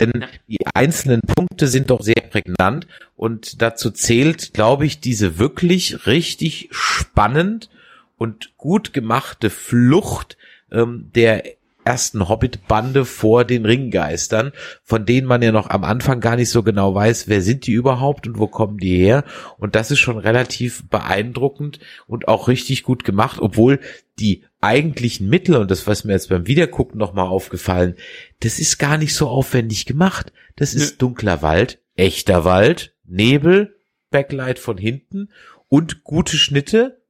[0.00, 6.06] Denn die einzelnen Punkte sind doch sehr prägnant und dazu zählt, glaube ich, diese wirklich
[6.06, 7.68] richtig spannend
[8.16, 10.38] und gut gemachte Flucht
[10.72, 11.44] ähm, der
[11.86, 16.62] ersten Hobbit-Bande vor den Ringgeistern, von denen man ja noch am Anfang gar nicht so
[16.62, 19.24] genau weiß, wer sind die überhaupt und wo kommen die her.
[19.56, 23.80] Und das ist schon relativ beeindruckend und auch richtig gut gemacht, obwohl
[24.18, 27.94] die eigentlichen Mittel und das, was mir jetzt beim Wiedergucken nochmal aufgefallen,
[28.40, 30.32] das ist gar nicht so aufwendig gemacht.
[30.56, 30.98] Das ist Nö.
[30.98, 33.76] dunkler Wald, echter Wald, Nebel,
[34.10, 35.28] Backlight von hinten
[35.68, 37.00] und gute Schnitte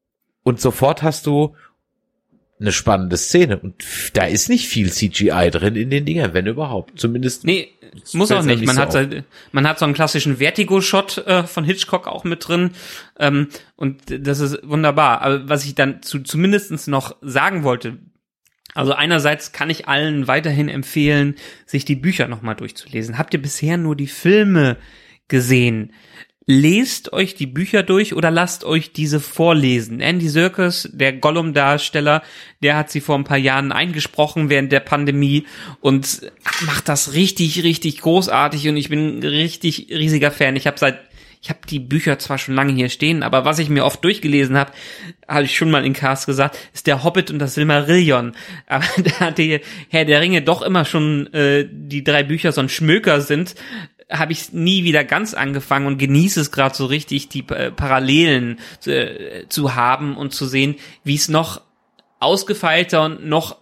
[0.43, 1.57] und sofort hast du
[2.59, 3.85] eine spannende Szene und
[4.15, 6.99] da ist nicht viel CGI drin in den Dingern, wenn überhaupt.
[6.99, 7.69] Zumindest Nee,
[8.15, 8.65] muss auch nicht.
[8.65, 9.07] Man so hat, auf.
[9.11, 9.19] so-
[9.53, 12.71] man hat so einen klassischen Vertigo-Shot äh, von Hitchcock auch mit drin.
[13.19, 15.21] Ähm, und das ist wunderbar.
[15.23, 17.99] Aber was ich dann zu, zumindestens noch sagen wollte,
[18.75, 21.35] also einerseits kann ich allen weiterhin empfehlen,
[21.67, 23.19] sich die Bücher nochmal durchzulesen.
[23.19, 24.77] Habt ihr bisher nur die Filme
[25.29, 25.93] gesehen?
[26.49, 30.01] Lest euch die Bücher durch oder lasst euch diese vorlesen.
[30.01, 32.23] Andy Serkis, der Gollum-Darsteller,
[32.63, 35.45] der hat sie vor ein paar Jahren eingesprochen während der Pandemie
[35.81, 36.31] und
[36.65, 40.55] macht das richtig, richtig großartig und ich bin richtig riesiger Fan.
[40.55, 41.01] Ich habe seit
[41.43, 44.57] ich habe die Bücher zwar schon lange hier stehen, aber was ich mir oft durchgelesen
[44.57, 44.73] habe,
[45.29, 48.33] habe ich schon mal in Cast gesagt, ist der Hobbit und das Silmarillion.
[48.67, 48.85] Aber
[49.21, 53.21] da die Herr der Ringe doch immer schon äh, die drei Bücher so ein Schmöker
[53.21, 53.55] sind,
[54.11, 58.59] habe ich nie wieder ganz angefangen und genieße es gerade so richtig, die äh, Parallelen
[58.87, 61.61] äh, zu haben und zu sehen, wie es noch
[62.21, 63.57] ausgefeilter und noch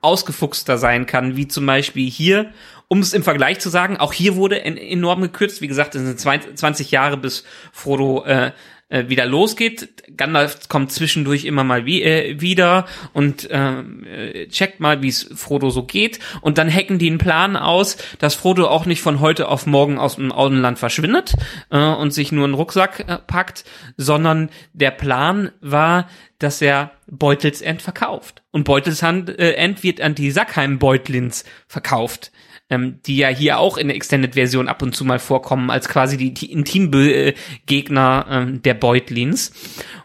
[0.00, 2.52] ausgefuchster sein kann, wie zum Beispiel hier,
[2.88, 5.60] um es im Vergleich zu sagen, auch hier wurde en enorm gekürzt.
[5.60, 8.52] Wie gesagt, es sind 20 Jahre, bis Frodo äh,
[8.90, 9.88] äh, wieder losgeht.
[10.16, 15.30] Gandalf kommt zwischendurch immer mal wie, äh, wieder und ähm, äh, checkt mal, wie es
[15.34, 16.18] Frodo so geht.
[16.42, 19.98] Und dann hacken die einen Plan aus, dass Frodo auch nicht von heute auf morgen
[19.98, 21.34] aus dem Auenland verschwindet
[21.70, 23.64] äh, und sich nur einen Rucksack äh, packt,
[23.96, 28.42] sondern der Plan war, dass er Beutelsend verkauft.
[28.50, 32.32] Und Beutelsend äh, End wird an die Sackheim-Beutlins verkauft
[32.70, 36.16] ähm, die ja hier auch in der Extended-Version ab und zu mal vorkommen, als quasi
[36.16, 39.52] die, die Intimgegner ähm, der Beutlins.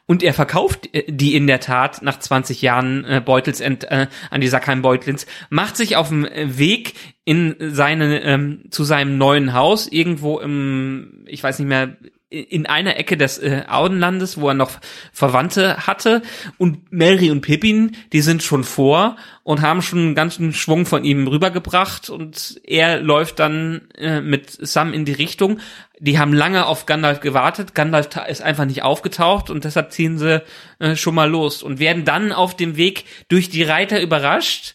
[0.08, 4.42] Und er verkauft äh, die in der Tat nach 20 Jahren äh, Beutelsend äh, an
[4.42, 6.94] die Sackheim-Beutlins, macht sich auf dem Weg
[7.24, 11.96] in seine, ähm, zu seinem neuen Haus, irgendwo im, ich weiß nicht mehr,
[12.30, 14.80] in einer Ecke des äh, Auenlandes, wo er noch
[15.14, 16.22] Verwandte hatte.
[16.58, 21.04] Und Mary und Pippin, die sind schon vor und haben schon einen ganzen Schwung von
[21.04, 22.10] ihm rübergebracht.
[22.10, 25.60] Und er läuft dann äh, mit Sam in die Richtung.
[26.00, 27.76] Die haben lange auf Gandalf gewartet.
[27.76, 30.44] Gandalf ist einfach nicht aufgetaucht und deshalb ziehen sie
[30.80, 34.75] äh, schon mal los und werden dann auf dem Weg durch die Reiter überrascht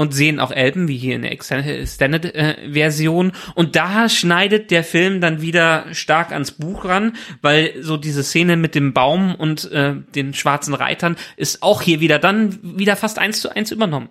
[0.00, 3.32] und sehen auch Elben, wie hier in der Extended-Version.
[3.54, 8.56] und da schneidet der Film dann wieder stark ans Buch ran, weil so diese Szene
[8.56, 13.18] mit dem Baum und äh, den schwarzen Reitern ist auch hier wieder dann wieder fast
[13.18, 14.08] eins zu eins übernommen.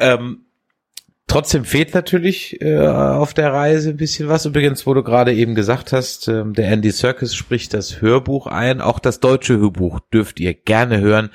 [0.00, 0.46] Ähm,
[1.28, 4.44] trotzdem fehlt natürlich äh, auf der Reise ein bisschen was.
[4.44, 8.80] Übrigens, wo du gerade eben gesagt hast, ähm, der Andy Serkis spricht das Hörbuch ein.
[8.80, 11.30] Auch das deutsche Hörbuch dürft ihr gerne hören,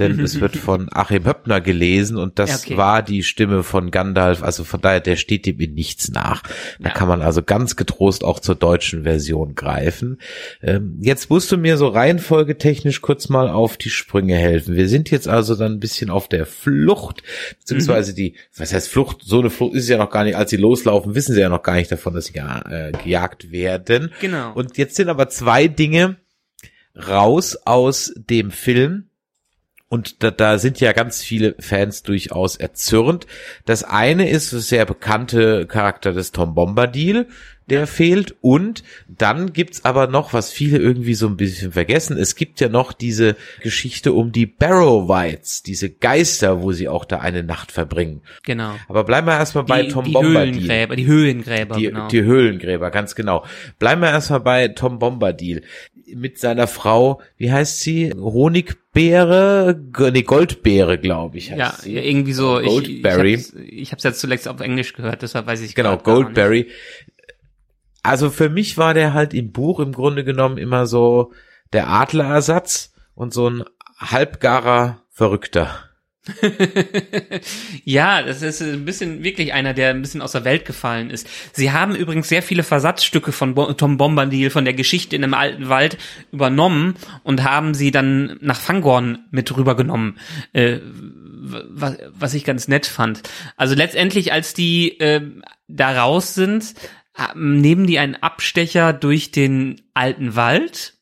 [0.00, 2.76] denn es wird von Achim Höppner gelesen und das okay.
[2.76, 4.42] war die Stimme von Gandalf.
[4.42, 6.42] Also von daher, der steht dem in nichts nach.
[6.78, 6.94] Da Ja.
[6.94, 10.18] kann man also ganz getrost auch zur deutschen Version greifen.
[10.62, 14.76] Ähm, jetzt musst du mir so reihenfolgetechnisch kurz mal auf die Sprünge helfen.
[14.76, 17.22] Wir sind jetzt also dann ein bisschen auf der Flucht,
[17.58, 19.22] beziehungsweise die, was heißt Flucht?
[19.24, 21.48] So eine Flucht ist es ja noch gar nicht, als sie loslaufen, wissen sie ja
[21.48, 24.12] noch gar nicht davon, dass sie äh, gejagt werden.
[24.20, 24.52] Genau.
[24.54, 26.16] Und jetzt sind aber zwei Dinge
[26.96, 29.04] raus aus dem Film.
[29.88, 33.26] Und da, da sind ja ganz viele Fans durchaus erzürnt.
[33.64, 37.26] Das eine ist der sehr bekannte Charakter des Tom Bombadil,
[37.70, 38.36] der fehlt.
[38.42, 42.68] Und dann gibt's aber noch, was viele irgendwie so ein bisschen vergessen, es gibt ja
[42.68, 48.20] noch diese Geschichte um die Barrow-Whites, diese Geister, wo sie auch da eine Nacht verbringen.
[48.44, 48.74] Genau.
[48.88, 50.54] Aber bleiben wir erstmal bei Tom die Bombadil.
[50.54, 52.08] Höhlengräber, die Höhlengräber, Die, genau.
[52.08, 53.44] die Höhlengräber, ganz genau.
[53.78, 55.62] Bleiben wir erstmal bei Tom Bombadil.
[56.14, 58.12] Mit seiner Frau, wie heißt sie?
[58.12, 59.78] Honigbeere?
[60.12, 61.50] Nee, Goldbeere, glaube ich.
[61.50, 61.94] heißt ja, sie.
[61.94, 62.60] ja, irgendwie so.
[62.60, 63.34] Goldberry.
[63.34, 66.14] Ich, ich habe es jetzt zuletzt auf Englisch gehört, deshalb weiß ich Genau, grad gar
[66.14, 66.24] nicht.
[66.24, 66.68] Goldberry.
[68.02, 71.32] Also für mich war der halt im Buch im Grunde genommen immer so
[71.72, 73.64] der Adlerersatz und so ein
[73.98, 75.87] halbgarer Verrückter.
[77.84, 81.28] Ja, das ist ein bisschen wirklich einer, der ein bisschen aus der Welt gefallen ist.
[81.52, 85.34] Sie haben übrigens sehr viele Versatzstücke von Bo Tom Bombadil von der Geschichte in dem
[85.34, 85.96] alten Wald
[86.32, 90.18] übernommen und haben sie dann nach Fangorn mit rübergenommen.
[90.52, 90.78] Äh,
[91.40, 93.22] was, was ich ganz nett fand.
[93.56, 95.22] Also letztendlich, als die äh,
[95.68, 96.74] da raus sind,
[97.34, 100.97] nehmen die einen Abstecher durch den alten Wald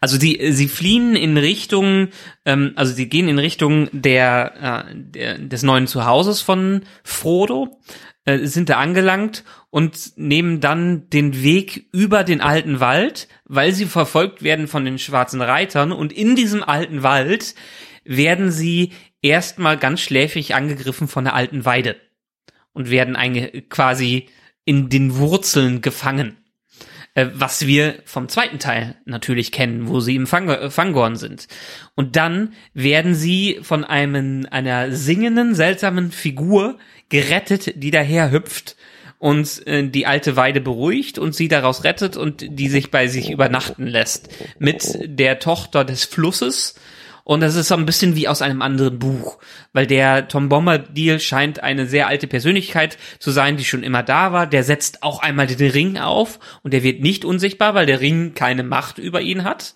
[0.00, 2.08] Also die, sie fliehen in Richtung,
[2.44, 7.80] ähm, also sie gehen in Richtung der, äh, der des neuen Zuhauses von Frodo,
[8.24, 13.86] äh, sind da angelangt und nehmen dann den Weg über den alten Wald, weil sie
[13.86, 17.54] verfolgt werden von den schwarzen Reitern und in diesem alten Wald
[18.04, 18.92] werden sie
[19.22, 21.96] erstmal ganz schläfig angegriffen von der alten Weide
[22.72, 23.16] und werden
[23.68, 24.28] quasi
[24.64, 26.36] in den Wurzeln gefangen.
[27.14, 31.48] Äh, was wir vom zweiten Teil natürlich kennen, wo sie im Fang äh, Fangorn sind.
[31.96, 38.76] Und dann werden sie von einem, einer singenden, seltsamen Figur gerettet, die daher hüpft
[39.18, 43.30] und äh, die alte Weide beruhigt und sie daraus rettet und die sich bei sich
[43.30, 44.28] übernachten lässt.
[44.60, 46.76] Mit der Tochter des Flusses,
[47.24, 49.38] und das ist so ein bisschen wie aus einem anderen Buch,
[49.72, 54.32] weil der Tom Bombadil scheint eine sehr alte Persönlichkeit zu sein, die schon immer da
[54.32, 54.46] war.
[54.46, 58.34] Der setzt auch einmal den Ring auf und der wird nicht unsichtbar, weil der Ring
[58.34, 59.74] keine Macht über ihn hat.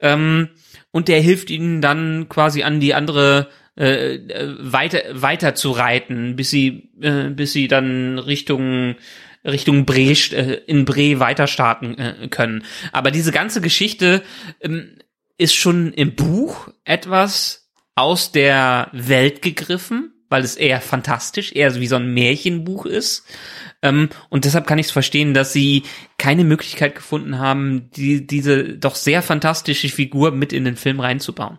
[0.00, 0.48] Ähm,
[0.90, 4.18] und der hilft ihnen dann quasi an die andere äh,
[4.60, 8.94] weiter weiter zu reiten, bis sie äh, bis sie dann Richtung
[9.44, 12.64] Richtung Bre äh, in Bre weiter starten äh, können.
[12.92, 14.22] Aber diese ganze Geschichte
[14.60, 14.90] ähm,
[15.38, 21.86] ist schon im Buch etwas aus der Welt gegriffen, weil es eher fantastisch, eher wie
[21.86, 23.24] so ein Märchenbuch ist.
[23.82, 25.84] Ähm, und deshalb kann ich es verstehen, dass sie
[26.18, 31.58] keine Möglichkeit gefunden haben, die, diese doch sehr fantastische Figur mit in den Film reinzubauen.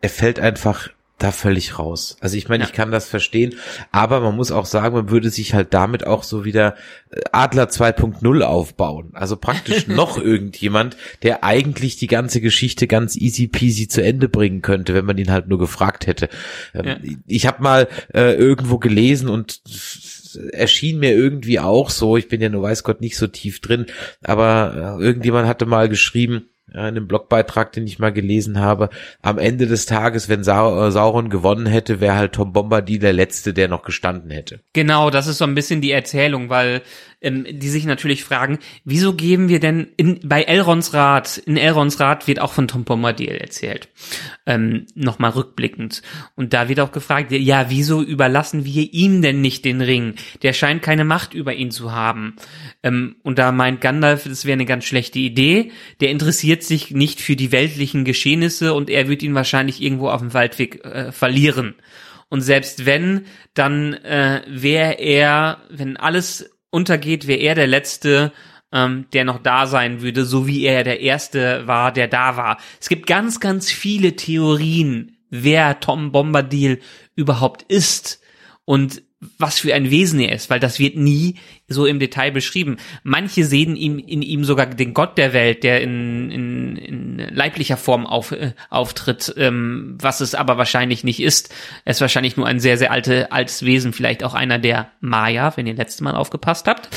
[0.00, 0.90] Er fällt einfach
[1.24, 2.16] da völlig raus.
[2.20, 2.68] Also ich meine, ja.
[2.68, 3.54] ich kann das verstehen,
[3.90, 6.76] aber man muss auch sagen, man würde sich halt damit auch so wieder
[7.10, 9.10] äh, Adler 2.0 aufbauen.
[9.14, 14.60] Also praktisch noch irgendjemand, der eigentlich die ganze Geschichte ganz easy peasy zu Ende bringen
[14.60, 16.28] könnte, wenn man ihn halt nur gefragt hätte.
[16.74, 16.96] Ähm, ja.
[17.26, 19.62] Ich habe mal äh, irgendwo gelesen und
[20.52, 23.86] erschien mir irgendwie auch so, ich bin ja nur weiß Gott nicht so tief drin,
[24.22, 28.88] aber äh, irgendjemand hatte mal geschrieben, in einem Blogbeitrag, den ich mal gelesen habe,
[29.22, 30.44] am Ende des Tages, wenn äh,
[30.90, 34.60] Sauron gewonnen hätte, wäre halt Tom Bombadil der Letzte, der noch gestanden hätte.
[34.72, 36.82] Genau, das ist so ein bisschen die Erzählung, weil
[37.24, 41.98] ähm, die sich natürlich fragen, wieso geben wir denn in, bei Elrons Rat, in Elrons
[41.98, 43.88] Rat wird auch von Tom Bombadil erzählt,
[44.46, 46.02] ähm, nochmal rückblickend.
[46.34, 50.14] Und da wird auch gefragt, ja, wieso überlassen wir ihm denn nicht den Ring?
[50.42, 52.36] Der scheint keine Macht über ihn zu haben.
[52.82, 55.72] Ähm, und da meint Gandalf, das wäre eine ganz schlechte Idee.
[56.00, 60.20] Der interessiert sich nicht für die weltlichen Geschehnisse und er wird ihn wahrscheinlich irgendwo auf
[60.20, 61.74] dem Waldweg äh, verlieren.
[62.28, 68.32] Und selbst wenn, dann äh, wäre er, wenn alles untergeht, wäre er der Letzte,
[68.72, 72.58] ähm, der noch da sein würde, so wie er der Erste war, der da war.
[72.80, 76.80] Es gibt ganz, ganz viele Theorien, wer Tom Bombadil
[77.14, 78.20] überhaupt ist.
[78.64, 79.02] Und
[79.38, 82.76] was für ein Wesen er ist, weil das wird nie so im Detail beschrieben.
[83.02, 87.76] Manche sehen ihm in ihm sogar den Gott der Welt, der in, in, in leiblicher
[87.76, 91.54] Form auf, äh, auftritt, ähm, was es aber wahrscheinlich nicht ist.
[91.84, 95.56] Er ist wahrscheinlich nur ein sehr, sehr alte, altes Wesen, vielleicht auch einer der Maya,
[95.56, 96.90] wenn ihr letztes Mal aufgepasst habt.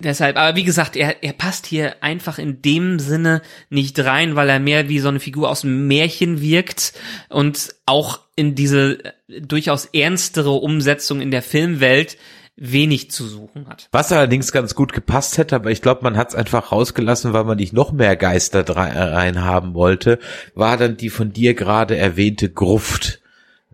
[0.00, 4.50] Deshalb, aber wie gesagt, er, er passt hier einfach in dem Sinne nicht rein, weil
[4.50, 6.92] er mehr wie so eine Figur aus dem Märchen wirkt
[7.28, 12.16] und auch in diese durchaus ernstere Umsetzung in der Filmwelt
[12.56, 13.88] wenig zu suchen hat.
[13.92, 17.44] Was allerdings ganz gut gepasst hätte, aber ich glaube, man hat es einfach rausgelassen, weil
[17.44, 20.18] man nicht noch mehr Geister rein haben wollte,
[20.54, 23.20] war dann die von dir gerade erwähnte Gruft,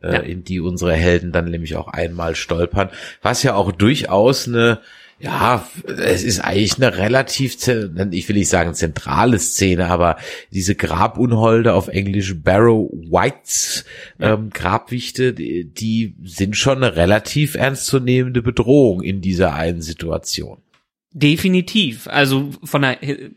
[0.02, 0.18] äh, ja.
[0.18, 2.90] in die unsere Helden dann nämlich auch einmal stolpern,
[3.22, 4.80] was ja auch durchaus eine
[5.18, 7.56] ja, es ist eigentlich eine relativ,
[8.10, 10.18] ich will nicht sagen zentrale Szene, aber
[10.52, 13.86] diese Grabunholde auf Englisch Barrow Whites
[14.20, 20.58] ähm, Grabwichte, die, die sind schon eine relativ ernstzunehmende Bedrohung in dieser einen Situation.
[21.12, 22.08] Definitiv.
[22.08, 23.30] Also von der, äh,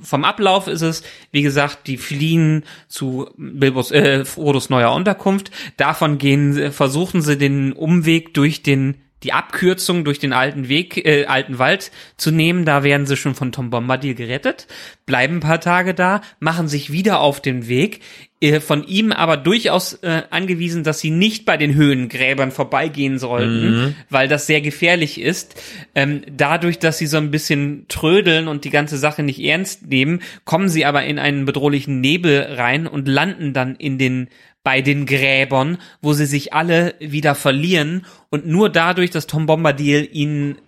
[0.00, 5.52] vom Ablauf ist es, wie gesagt, die fliehen zu Bilbos, äh, Frodos neuer Unterkunft.
[5.76, 11.26] Davon gehen, versuchen sie den Umweg durch den die Abkürzung durch den alten Weg, äh,
[11.26, 12.64] alten Wald zu nehmen.
[12.64, 14.66] Da werden sie schon von Tom Bombadil gerettet,
[15.06, 18.00] bleiben ein paar Tage da, machen sich wieder auf den Weg,
[18.40, 23.70] äh, von ihm aber durchaus äh, angewiesen, dass sie nicht bei den Höhengräbern vorbeigehen sollten,
[23.70, 23.94] mhm.
[24.08, 25.60] weil das sehr gefährlich ist.
[25.94, 30.22] Ähm, dadurch, dass sie so ein bisschen trödeln und die ganze Sache nicht ernst nehmen,
[30.44, 34.28] kommen sie aber in einen bedrohlichen Nebel rein und landen dann in den
[34.62, 40.08] bei den Gräbern, wo sie sich alle wieder verlieren und nur dadurch, dass Tom Bombadil
[40.12, 40.58] ihnen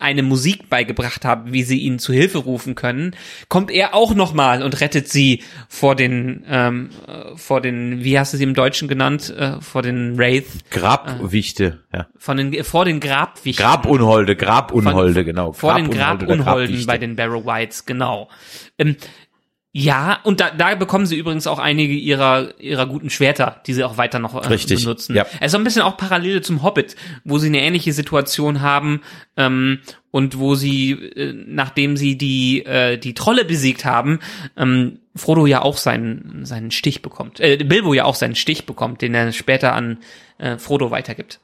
[0.00, 3.16] eine Musik beigebracht haben, wie sie ihn zu Hilfe rufen können,
[3.48, 8.32] kommt er auch nochmal und rettet sie vor den, ähm, äh, vor den, wie hast
[8.32, 10.46] du sie im Deutschen genannt, äh, vor den Wraith.
[10.70, 12.06] Grabwichte, äh, ja.
[12.16, 13.64] Von den, vor den Grabwichten.
[13.64, 15.52] Grabunholde, Grabunholde, von, genau.
[15.52, 18.28] Vor den Grabunholden bei den Barrow Whites, genau.
[18.78, 18.96] Ähm,
[19.72, 23.84] Ja, und da, da bekommen sie übrigens auch einige ihrer, ihrer guten Schwerter, die sie
[23.84, 25.14] auch weiter noch äh, Richtig, benutzen.
[25.14, 25.26] ja.
[25.40, 29.02] Es ist so ein bisschen auch Parallele zum Hobbit, wo sie eine ähnliche Situation haben
[29.36, 34.20] ähm, und wo sie, äh, nachdem sie die, äh, die Trolle besiegt haben,
[34.56, 37.38] ähm, Frodo ja auch seinen, seinen Stich bekommt.
[37.38, 39.98] Äh, Bilbo ja auch seinen Stich bekommt, den er später an
[40.38, 41.40] äh, Frodo weitergibt.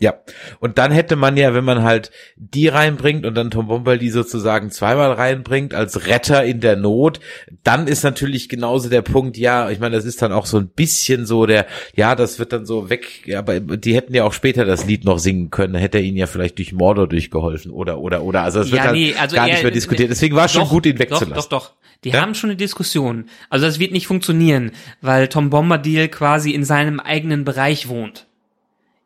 [0.00, 0.14] Ja,
[0.60, 4.70] und dann hätte man ja, wenn man halt die reinbringt und dann Tom Bombadil sozusagen
[4.70, 7.18] zweimal reinbringt als Retter in der Not,
[7.64, 10.68] dann ist natürlich genauso der Punkt, ja, ich meine, das ist dann auch so ein
[10.68, 14.32] bisschen so der, ja, das wird dann so weg, ja, aber die hätten ja auch
[14.32, 17.98] später das Lied noch singen können, hätte er ihnen ja vielleicht durch Mordor durchgeholfen oder,
[17.98, 20.36] oder, oder, also es wird Ja, halt nee, also gar er- nicht mehr diskutiert, deswegen
[20.36, 21.30] war es schon gut, ihn wegzulassen.
[21.34, 21.74] Doch, doch, doch.
[22.04, 22.20] Die Ja?
[22.20, 23.24] haben schon eine Diskussion.
[23.50, 24.70] Also das wird nicht funktionieren,
[25.00, 28.27] weil Tom Bombadil quasi in seinem eigenen Bereich wohnt.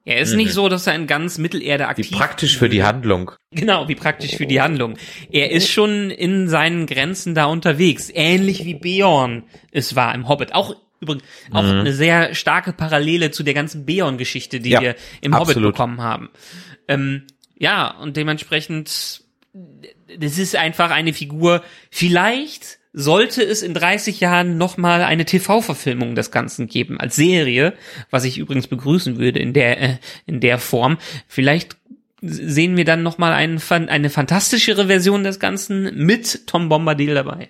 [0.04, 3.32] Er ist nicht so, dass er in ganz Mittelerde Wie aktiv praktisch für die Handlung.
[3.52, 4.96] Genau, wie praktisch für die Handlung.
[5.30, 10.54] Er ist schon in seinen Grenzen da unterwegs, ähnlich wie Beorn es war im Hobbit.
[10.54, 15.34] Auch übrigens auch eine sehr starke Parallele zu der ganzen Beorn-Geschichte, die Ja, wir im
[15.34, 15.74] Hobbit absolut.
[15.74, 16.30] bekommen haben.
[16.88, 17.26] Ähm,
[17.58, 19.22] ja, und dementsprechend,
[20.18, 21.62] das ist einfach eine Figur.
[21.90, 27.74] Vielleicht sollte es in 30 Jahren nochmal eine TV-Verfilmung des Ganzen geben, als Serie,
[28.10, 30.98] was ich übrigens begrüßen würde in der, äh, in der Form.
[31.26, 31.76] Vielleicht
[32.20, 37.48] sehen wir dann nochmal einen, eine fantastischere Version des Ganzen mit Tom Bombadil dabei.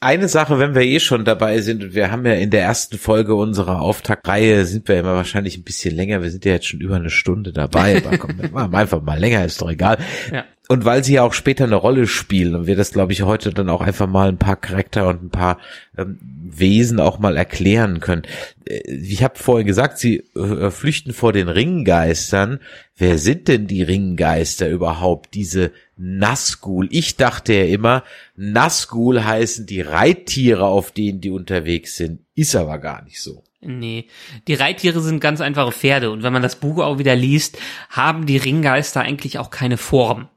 [0.00, 2.98] Eine Sache, wenn wir eh schon dabei sind, und wir haben ja in der ersten
[2.98, 6.80] Folge unserer Auftaktreihe, sind wir immer wahrscheinlich ein bisschen länger, wir sind ja jetzt schon
[6.80, 9.98] über eine Stunde dabei, aber komm, wir machen einfach mal länger, ist doch egal.
[10.32, 10.44] Ja.
[10.72, 13.52] Und weil sie ja auch später eine Rolle spielen und wir das, glaube ich, heute
[13.52, 15.58] dann auch einfach mal ein paar Charakter und ein paar
[15.98, 18.22] ähm, Wesen auch mal erklären können.
[18.64, 22.58] Äh, Ich habe vorhin gesagt, sie äh, flüchten vor den Ringgeistern.
[22.96, 25.34] Wer sind denn die Ringgeister überhaupt?
[25.34, 26.88] Diese Nazgul.
[26.90, 28.02] Ich dachte ja immer,
[28.34, 32.20] Nazgul heißen die Reittiere, auf denen die unterwegs sind.
[32.34, 33.44] Ist aber gar nicht so.
[33.60, 34.06] Nee,
[34.48, 37.58] die Reittiere sind ganz einfache Pferde und wenn man das Buch auch wieder liest,
[37.90, 40.28] haben die Ringgeister eigentlich auch keine Form.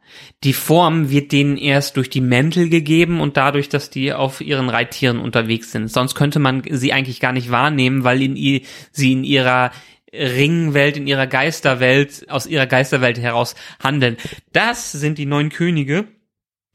[0.43, 4.69] Die Form wird denen erst durch die Mäntel gegeben und dadurch, dass die auf ihren
[4.69, 5.91] Reittieren unterwegs sind.
[5.91, 8.35] Sonst könnte man sie eigentlich gar nicht wahrnehmen, weil in
[8.91, 9.71] sie in ihrer
[10.13, 14.17] Ringwelt, in ihrer Geisterwelt, aus ihrer Geisterwelt heraus handeln.
[14.53, 16.07] Das sind die neun Könige,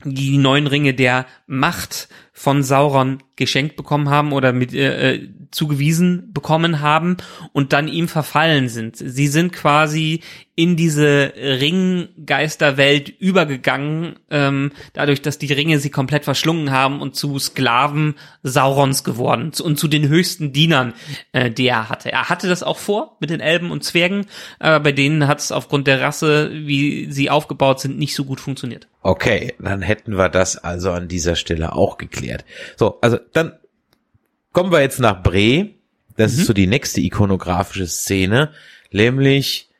[0.04, 6.32] die neun Ringe der Macht von Sauron geschenkt bekommen haben oder mit äh, äh, zugewiesen
[6.32, 7.16] bekommen haben
[7.52, 8.96] und dann ihm verfallen sind.
[8.96, 10.20] Sie sind quasi
[10.54, 17.38] in diese Ringgeisterwelt übergegangen, ähm, dadurch, dass die Ringe sie komplett verschlungen haben und zu
[17.38, 20.92] Sklaven Saurons geworden und zu den höchsten Dienern,
[21.32, 22.12] äh, die er hatte.
[22.12, 24.26] Er hatte das auch vor mit den Elben und Zwergen,
[24.58, 28.38] aber bei denen hat es aufgrund der Rasse, wie sie aufgebaut sind, nicht so gut
[28.38, 28.86] funktioniert.
[29.02, 32.44] Okay, dann hätten wir das also an dieser Stelle auch geklärt.
[32.76, 33.52] So, also dann
[34.52, 35.70] kommen wir jetzt nach Bre.
[36.16, 38.50] Das ist so die nächste ikonografische Szene,
[38.90, 39.70] nämlich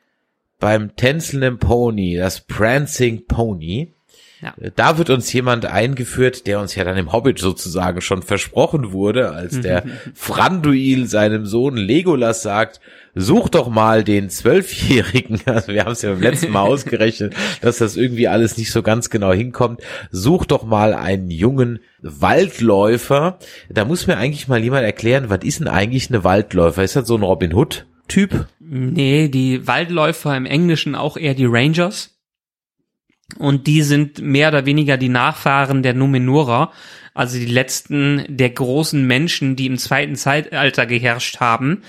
[0.59, 3.93] beim tänzelnden Pony, das Prancing Pony.
[4.41, 4.55] Ja.
[4.75, 9.31] Da wird uns jemand eingeführt, der uns ja dann im Hobbit sozusagen schon versprochen wurde,
[9.31, 9.83] als der
[10.15, 12.81] Franduil seinem Sohn Legolas sagt,
[13.15, 17.77] such doch mal den Zwölfjährigen, also wir haben es ja beim letzten Mal ausgerechnet, dass
[17.77, 19.81] das irgendwie alles nicht so ganz genau hinkommt,
[20.11, 23.39] such doch mal einen jungen Waldläufer.
[23.69, 26.83] Da muss mir eigentlich mal jemand erklären, was ist denn eigentlich eine Waldläufer?
[26.83, 28.47] Ist das so ein Robin Hood Typ?
[28.59, 32.17] Nee, die Waldläufer im Englischen auch eher die Rangers.
[33.37, 36.73] Und die sind mehr oder weniger die Nachfahren der Numenorer,
[37.13, 41.83] also die letzten der großen Menschen, die im zweiten Zeitalter geherrscht haben.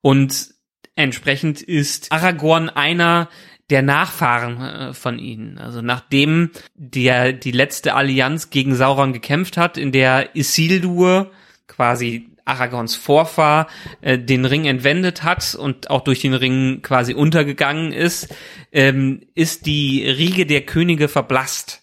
[0.00, 0.55] Und
[0.96, 3.28] entsprechend ist Aragorn einer
[3.70, 5.58] der Nachfahren äh, von ihnen.
[5.58, 11.30] Also nachdem der die letzte Allianz gegen Sauron gekämpft hat, in der Isildur
[11.66, 13.66] quasi Aragorns Vorfahr
[14.00, 18.34] äh, den Ring entwendet hat und auch durch den Ring quasi untergegangen ist,
[18.72, 21.82] ähm, ist die Riege der Könige verblasst.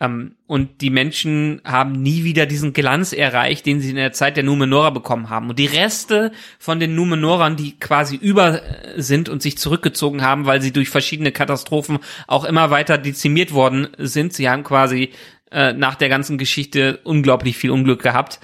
[0.00, 4.36] Ähm, und die Menschen haben nie wieder diesen Glanz erreicht, den sie in der Zeit
[4.36, 5.50] der Numenorer bekommen haben.
[5.50, 10.46] Und die Reste von den Numenorern, die quasi über äh, sind und sich zurückgezogen haben,
[10.46, 15.10] weil sie durch verschiedene Katastrophen auch immer weiter dezimiert worden sind, sie haben quasi
[15.50, 18.40] äh, nach der ganzen Geschichte unglaublich viel Unglück gehabt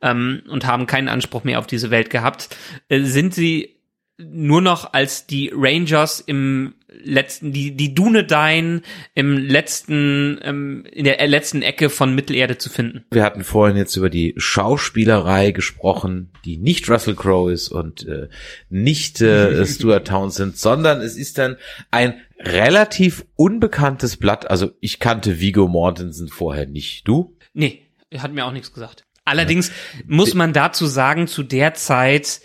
[0.00, 2.56] ähm, und haben keinen Anspruch mehr auf diese Welt gehabt,
[2.88, 3.74] äh, sind sie
[4.16, 8.82] nur noch als die Rangers im letzten, die, die Dunedain
[9.14, 13.04] im letzten, ähm, in der letzten Ecke von Mittelerde zu finden.
[13.10, 18.28] Wir hatten vorhin jetzt über die Schauspielerei gesprochen, die nicht Russell Crowe ist und äh,
[18.68, 21.56] nicht äh, Stuart Townsend, sondern es ist dann
[21.90, 24.50] ein relativ unbekanntes Blatt.
[24.50, 27.06] Also ich kannte Vigo Mortensen vorher nicht.
[27.08, 27.36] Du?
[27.52, 27.82] Nee,
[28.16, 29.04] Hat mir auch nichts gesagt.
[29.24, 29.72] Allerdings
[30.06, 32.40] muss man dazu sagen, zu der Zeit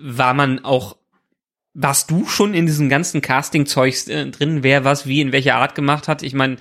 [0.00, 0.96] war man auch
[1.80, 5.76] warst du schon in diesem ganzen Casting-Zeugs äh, drin, wer was wie in welcher Art
[5.76, 6.24] gemacht hat?
[6.24, 6.56] Ich meine,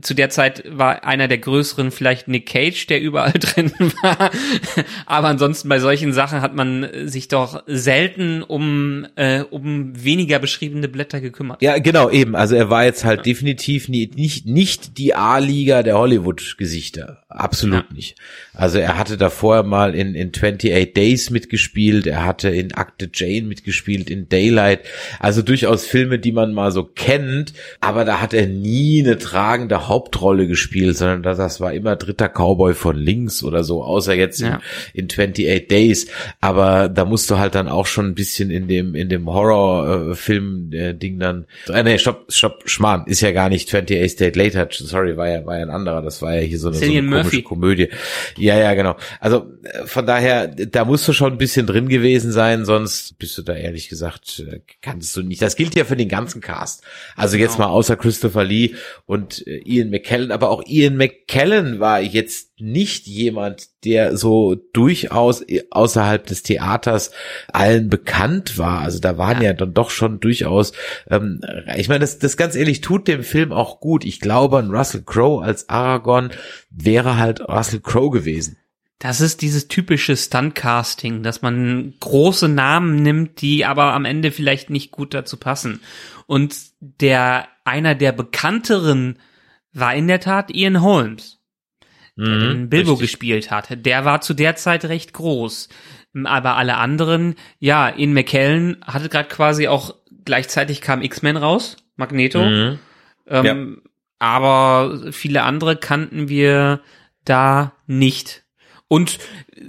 [0.00, 3.72] zu der Zeit war einer der größeren vielleicht Nick Cage, der überall drin
[4.02, 4.30] war.
[5.06, 10.88] Aber ansonsten bei solchen Sachen hat man sich doch selten um, äh, um weniger beschriebene
[10.88, 11.62] Blätter gekümmert.
[11.62, 12.34] Ja, genau, eben.
[12.34, 13.22] Also er war jetzt halt ja.
[13.22, 17.22] definitiv nie, nicht, nicht die A-Liga der Hollywood-Gesichter.
[17.28, 17.94] Absolut ja.
[17.94, 18.16] nicht.
[18.54, 23.08] Also er hatte da vorher mal in, in 28 Days mitgespielt, er hatte in Akte
[23.12, 24.80] Jane mitgespielt, in Daylight.
[25.20, 29.75] Also durchaus Filme, die man mal so kennt, aber da hat er nie eine tragende
[29.78, 34.40] Hauptrolle gespielt, sondern das, das war immer dritter Cowboy von links oder so, außer jetzt
[34.40, 34.60] ja.
[34.92, 36.06] in, in 28 Days.
[36.40, 40.72] Aber da musst du halt dann auch schon ein bisschen in dem, in dem Horrorfilm
[40.72, 44.68] äh, Ding dann, äh, nee, stopp, stopp, Schmarrn, ist ja gar nicht 28 Days Later,
[44.70, 47.22] sorry, war ja, war ja ein anderer, das war ja hier so eine, so eine
[47.22, 47.88] komische Komödie.
[48.36, 48.96] Ja, ja, genau.
[49.20, 53.36] Also äh, von daher, da musst du schon ein bisschen drin gewesen sein, sonst bist
[53.38, 55.42] du da ehrlich gesagt, äh, kannst du nicht.
[55.42, 56.82] Das gilt ja für den ganzen Cast.
[57.16, 57.68] Also jetzt genau.
[57.68, 58.74] mal außer Christopher Lee
[59.06, 65.44] und äh, Ian McKellen, aber auch Ian McKellen war jetzt nicht jemand, der so durchaus
[65.70, 67.10] außerhalb des Theaters
[67.52, 68.80] allen bekannt war.
[68.80, 70.72] Also da waren ja, ja dann doch schon durchaus,
[71.10, 71.40] ähm,
[71.76, 74.04] ich meine, das, das ganz ehrlich tut dem Film auch gut.
[74.04, 76.30] Ich glaube, ein Russell Crowe als Aragorn
[76.70, 78.56] wäre halt Russell Crowe gewesen.
[78.98, 84.70] Das ist dieses typische Stuntcasting, dass man große Namen nimmt, die aber am Ende vielleicht
[84.70, 85.80] nicht gut dazu passen.
[86.26, 89.18] Und der einer der bekannteren
[89.78, 91.38] war in der Tat Ian Holmes,
[92.16, 93.10] der mhm, den Bilbo richtig.
[93.10, 93.68] gespielt hat.
[93.84, 95.68] Der war zu der Zeit recht groß.
[96.24, 102.42] Aber alle anderen, ja, Ian McKellen hatte gerade quasi auch gleichzeitig kam X-Men raus, Magneto.
[102.42, 102.78] Mhm.
[103.26, 103.90] Ähm, ja.
[104.18, 106.80] Aber viele andere kannten wir
[107.24, 108.44] da nicht.
[108.88, 109.18] Und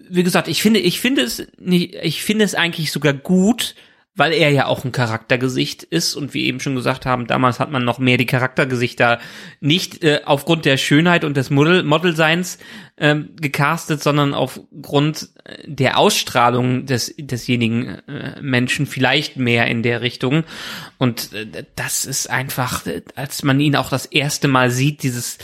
[0.09, 3.75] wie gesagt, ich finde, ich finde es nicht, ich finde es eigentlich sogar gut,
[4.17, 7.71] weil er ja auch ein Charaktergesicht ist und wie eben schon gesagt haben, damals hat
[7.71, 9.19] man noch mehr die Charaktergesichter
[9.61, 12.57] nicht äh, aufgrund der Schönheit und des Model Modelseins
[12.97, 20.01] ähm, gecastet, sondern aufgrund äh, der Ausstrahlung des desjenigen äh, Menschen vielleicht mehr in der
[20.01, 20.43] Richtung
[20.97, 25.37] und äh, das ist einfach, äh, als man ihn auch das erste Mal sieht, dieses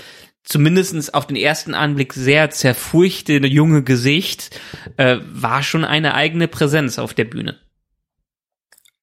[0.44, 4.60] zumindestens auf den ersten Anblick sehr zerfurchte junge Gesicht,
[4.98, 7.58] äh, war schon eine eigene Präsenz auf der Bühne.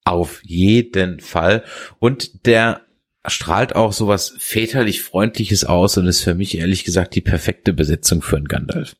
[0.03, 1.63] Auf jeden Fall.
[1.99, 2.81] Und der
[3.27, 8.21] strahlt auch sowas väterlich Freundliches aus und ist für mich ehrlich gesagt die perfekte Besetzung
[8.21, 8.95] für einen Gandalf.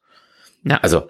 [0.64, 0.78] Ja.
[0.78, 1.10] Also,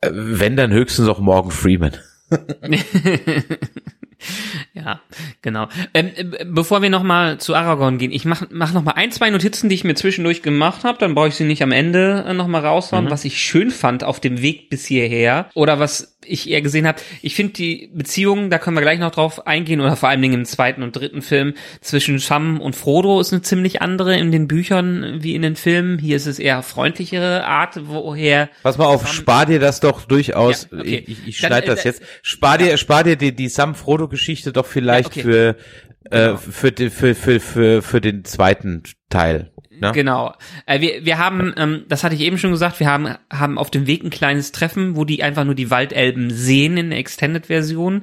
[0.00, 1.96] äh, wenn dann höchstens auch Morgan Freeman.
[4.74, 5.00] ja,
[5.40, 5.68] genau.
[5.94, 9.30] Ähm, äh, bevor wir nochmal zu Aragorn gehen, ich mach, mach noch mal ein, zwei
[9.30, 12.34] Notizen, die ich mir zwischendurch gemacht habe, dann brauche ich sie nicht am Ende äh,
[12.34, 13.10] nochmal raushauen, mhm.
[13.10, 17.00] was ich schön fand auf dem Weg bis hierher oder was ich eher gesehen habe.
[17.20, 20.34] Ich finde die Beziehung, da können wir gleich noch drauf eingehen, oder vor allen Dingen
[20.34, 24.48] im zweiten und dritten Film, zwischen Sam und Frodo ist eine ziemlich andere in den
[24.48, 25.98] Büchern wie in den Filmen.
[25.98, 28.48] Hier ist es eher freundlichere Art, woher.
[28.62, 30.68] Pass mal auf, Sam spar dir das doch durchaus.
[30.70, 31.04] Ja, okay.
[31.06, 32.02] Ich, ich schneide das äh, jetzt.
[32.22, 33.48] Spar dir, spar dir die, die
[34.12, 35.32] Sam-Frodo-Geschichte doch vielleicht ja, okay.
[35.32, 35.56] für,
[36.10, 36.36] äh, genau.
[36.36, 39.50] für, für, für, für, für den zweiten Teil.
[39.82, 39.90] Ne?
[39.92, 40.32] Genau.
[40.64, 43.68] Äh, wir, wir haben, ähm, das hatte ich eben schon gesagt, wir haben, haben auf
[43.68, 48.02] dem Weg ein kleines Treffen, wo die einfach nur die Waldelben sehen in der Extended-Version.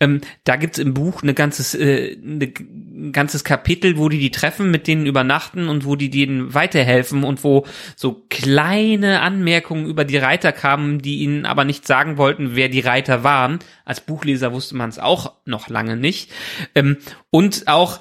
[0.00, 4.30] Ähm, da gibt's im Buch eine ganzes, äh, eine, ein ganzes Kapitel, wo die die
[4.30, 10.06] treffen, mit denen übernachten und wo die denen weiterhelfen und wo so kleine Anmerkungen über
[10.06, 13.58] die Reiter kamen, die ihnen aber nicht sagen wollten, wer die Reiter waren.
[13.84, 16.32] Als Buchleser wusste man es auch noch lange nicht.
[16.74, 16.96] Ähm,
[17.30, 18.00] und auch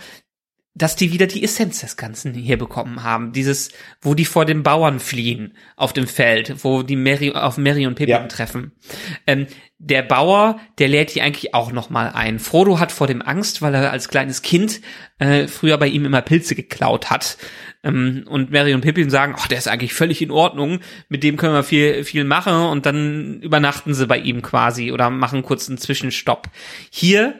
[0.78, 3.34] dass die wieder die Essenz des Ganzen hier bekommen haben.
[3.34, 3.71] Dieses,
[4.01, 7.95] wo die vor den Bauern fliehen auf dem Feld, wo die Mary, auf Mary und
[7.95, 8.28] Pippin ja.
[8.28, 8.71] treffen.
[9.25, 9.47] Ähm,
[9.80, 12.39] der Bauer, der lädt die eigentlich auch nochmal ein.
[12.39, 14.82] Frodo hat vor dem Angst, weil er als kleines Kind
[15.19, 17.38] äh, früher bei ihm immer Pilze geklaut hat.
[17.84, 21.38] Ähm, und Mary und Pippin sagen, ach, der ist eigentlich völlig in Ordnung, mit dem
[21.38, 25.69] können wir viel, viel machen und dann übernachten sie bei ihm quasi oder machen kurz
[25.69, 26.49] einen Zwischenstopp.
[26.91, 27.39] Hier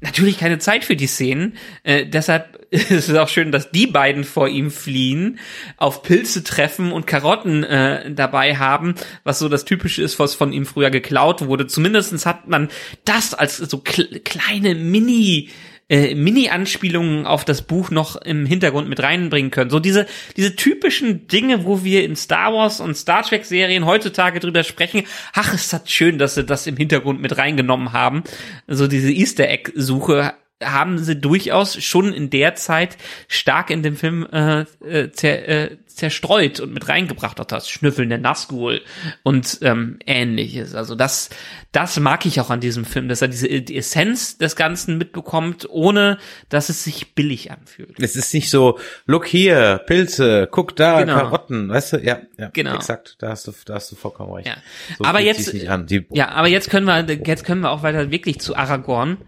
[0.00, 1.54] natürlich keine Zeit für die Szenen.
[1.82, 5.38] Äh, deshalb ist es auch schön, dass die beiden vor ihm fliehen,
[5.76, 8.94] auf Pilze treffen und Karotten äh, dabei haben,
[9.24, 11.66] was so das Typische ist, was von ihm früher geklaut wurde.
[11.66, 12.68] Zumindestens hat man
[13.04, 15.50] das als so kleine Mini-
[15.90, 19.70] äh, Mini-Anspielungen auf das Buch noch im Hintergrund mit reinbringen können.
[19.70, 20.06] So diese,
[20.36, 25.02] diese typischen Dinge, wo wir in Star Wars und Star Trek Serien heutzutage drüber sprechen.
[25.34, 28.22] Ach, ist das schön, dass sie das im Hintergrund mit reingenommen haben.
[28.68, 32.96] So diese Easter Egg Suche haben sie durchaus schon in der Zeit
[33.28, 37.40] stark in dem Film äh, äh, zer, äh, zerstreut und mit reingebracht.
[37.40, 38.80] Auch das Schnüffeln der Nazgul
[39.22, 40.74] und ähm, ähnliches.
[40.74, 41.30] Also das,
[41.72, 45.66] das mag ich auch an diesem Film, dass er diese die Essenz des Ganzen mitbekommt,
[45.68, 46.18] ohne
[46.48, 47.98] dass es sich billig anfühlt.
[47.98, 51.14] Es ist nicht so, look hier, Pilze, guck da, Genau.
[51.16, 51.96] Karotten, weißt du?
[51.98, 52.74] Ja, ja, Genau.
[52.74, 53.16] exakt.
[53.18, 54.46] Da hast du, da hast du vollkommen recht.
[54.48, 54.56] Ja.
[54.98, 58.56] So aber jetzt, ja, aber jetzt können wir, jetzt können wir auch weiter wirklich zu
[58.56, 59.18] Aragorn,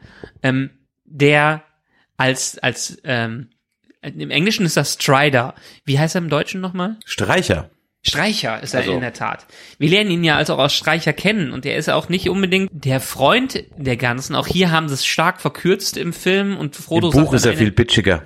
[0.42, 0.70] ähm,
[1.12, 1.62] der
[2.16, 3.50] als, als, ähm,
[4.02, 5.54] im Englischen ist das Strider.
[5.84, 6.96] Wie heißt er im Deutschen nochmal?
[7.04, 7.70] Streicher.
[8.04, 9.46] Streicher ist er Also- in der Tat.
[9.78, 12.68] Wir lernen ihn ja also auch als Streicher kennen und er ist auch nicht unbedingt
[12.72, 14.34] der Freund der Ganzen.
[14.34, 17.46] Auch hier haben sie es stark verkürzt im Film und Frodo Im Buch sagt ist
[17.46, 18.24] er viel bitchiger.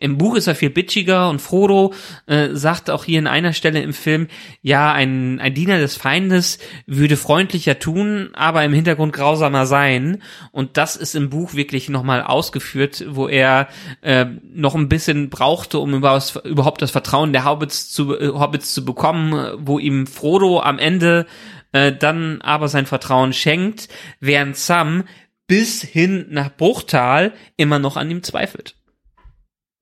[0.00, 1.92] Im Buch ist er viel bitchiger und Frodo
[2.26, 4.28] äh, sagt auch hier in einer Stelle im Film,
[4.62, 10.22] ja, ein, ein Diener des Feindes würde freundlicher tun, aber im Hintergrund grausamer sein.
[10.52, 13.68] Und das ist im Buch wirklich nochmal ausgeführt, wo er
[14.00, 14.24] äh,
[14.54, 19.52] noch ein bisschen brauchte, um überhaupt, das Vertrauen der Hobbits zu, äh, Hobbits zu bekommen,
[19.58, 21.26] wo ihm Frodo am Ende
[21.72, 25.04] äh, dann aber sein Vertrauen schenkt, während Sam
[25.46, 28.79] bis hin nach Bruchtal immer noch an ihm zweifelt.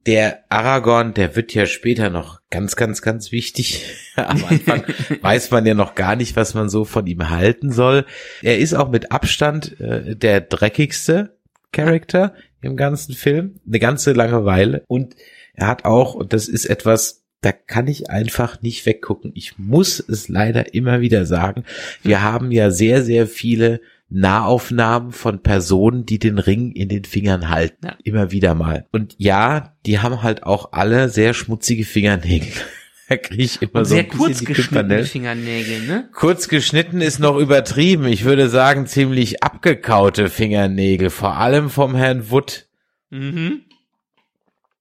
[0.06, 3.84] Der Aragorn, der wird ja später noch ganz, ganz, ganz wichtig.
[4.16, 4.84] Am Anfang
[5.20, 8.06] weiß man ja noch gar nicht, was man so von ihm halten soll.
[8.42, 11.36] Er ist auch mit Abstand äh, der dreckigste
[11.72, 13.60] Charakter im ganzen Film.
[13.66, 14.84] Eine ganze lange Weile.
[14.86, 15.14] Und
[15.54, 19.32] er hat auch, und das ist etwas, da kann ich einfach nicht weggucken.
[19.34, 21.64] Ich muss es leider immer wieder sagen.
[22.02, 27.48] Wir haben ja sehr, sehr viele Nahaufnahmen von Personen, die den Ring in den Fingern
[27.50, 27.86] halten.
[27.86, 27.96] Ja.
[28.04, 28.86] Immer wieder mal.
[28.92, 32.48] Und ja, die haben halt auch alle sehr schmutzige Fingernägel.
[33.10, 35.02] Da kriege ich immer Und so sehr ein kurz geschnittene.
[35.02, 36.10] Fingernägel, ne?
[36.12, 38.04] Kurz geschnitten ist noch übertrieben.
[38.04, 41.08] Ich würde sagen, ziemlich abgekaute Fingernägel.
[41.08, 42.66] Vor allem vom Herrn Wood.
[43.08, 43.62] Mhm.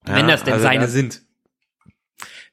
[0.05, 1.21] Ja, Wenn das denn also seine das- sind.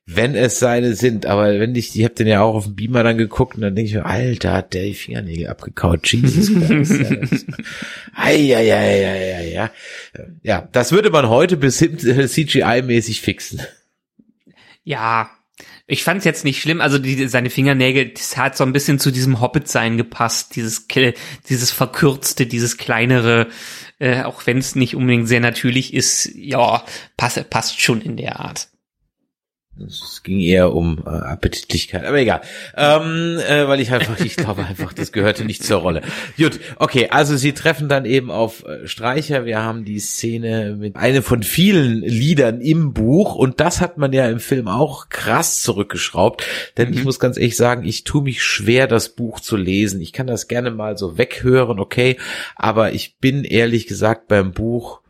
[0.06, 3.02] Wenn es seine sind, aber wenn ich, ich habe den ja auch auf dem Beamer
[3.02, 7.01] dann geguckt und dann denke ich mir, Alter, hat der die Fingernägel abgekaut, Jesus Christ.
[7.01, 7.06] ja,
[8.14, 9.70] ei, ei, ei, ja.
[10.43, 13.62] ja, das würde man heute bis hin äh, CGI-mäßig fixen.
[14.82, 15.31] Ja,
[15.86, 16.81] ich fand's jetzt nicht schlimm.
[16.81, 20.56] Also die, seine Fingernägel, das hat so ein bisschen zu diesem Hobbit-Sein gepasst.
[20.56, 20.86] Dieses,
[21.48, 23.48] dieses verkürzte, dieses kleinere,
[23.98, 26.85] äh, auch wenn es nicht unbedingt sehr natürlich ist, ja,
[27.16, 28.68] passt, passt schon in der Art.
[29.76, 32.42] Es ging eher um äh, Appetitlichkeit, aber egal.
[32.76, 36.02] Ähm, äh, weil ich einfach, ich glaube einfach, das gehörte nicht zur Rolle.
[36.36, 39.44] Gut, okay, also sie treffen dann eben auf äh, Streicher.
[39.44, 44.12] Wir haben die Szene mit eine von vielen Liedern im Buch und das hat man
[44.12, 46.46] ja im Film auch krass zurückgeschraubt.
[46.76, 50.01] Denn ich muss ganz ehrlich sagen, ich tue mich schwer, das Buch zu lesen.
[50.01, 52.16] Ich kann das gerne mal so weghören, okay,
[52.55, 55.01] aber ich bin ehrlich gesagt beim Buch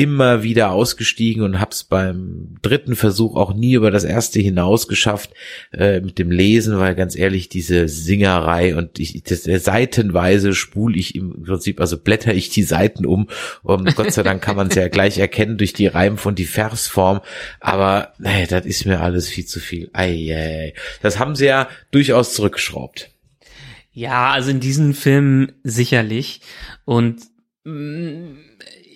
[0.00, 5.30] immer wieder ausgestiegen und hab's beim dritten Versuch auch nie über das erste hinaus geschafft
[5.74, 11.14] äh, mit dem Lesen, weil ganz ehrlich diese Singerei und ich das, seitenweise spule ich
[11.14, 13.28] im Prinzip, also blätter ich die Seiten um
[13.62, 16.46] und Gott sei Dank kann man es ja gleich erkennen durch die Reimf- und die
[16.46, 17.20] Versform,
[17.60, 19.90] aber nee, das ist mir alles viel zu viel.
[19.92, 20.72] Ei.
[21.02, 23.10] Das haben sie ja durchaus zurückgeschraubt.
[23.92, 26.40] Ja, also in diesen Filmen sicherlich.
[26.86, 27.20] Und
[27.64, 28.49] mm,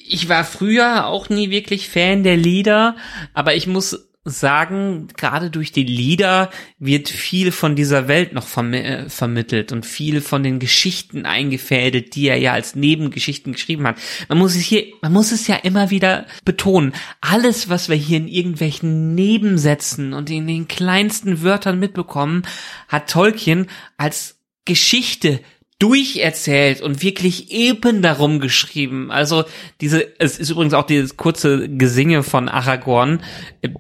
[0.07, 2.97] ich war früher auch nie wirklich Fan der Lieder,
[3.33, 8.79] aber ich muss sagen, gerade durch die Lieder wird viel von dieser Welt noch vermi
[8.79, 13.99] äh, vermittelt und viel von den Geschichten eingefädelt, die er ja als Nebengeschichten geschrieben hat.
[14.31, 16.95] Man muss es hier, man muss es ja immer wieder betonen.
[17.21, 22.45] Alles, was wir hier in irgendwelchen Nebensätzen und in den kleinsten Wörtern mitbekommen,
[22.89, 23.67] hat Tolkien
[23.99, 25.41] als Geschichte
[25.79, 29.11] durcherzählt und wirklich Epen darum geschrieben.
[29.11, 29.45] Also
[29.81, 33.23] diese, es ist übrigens auch dieses kurze Gesinge von Aragorn.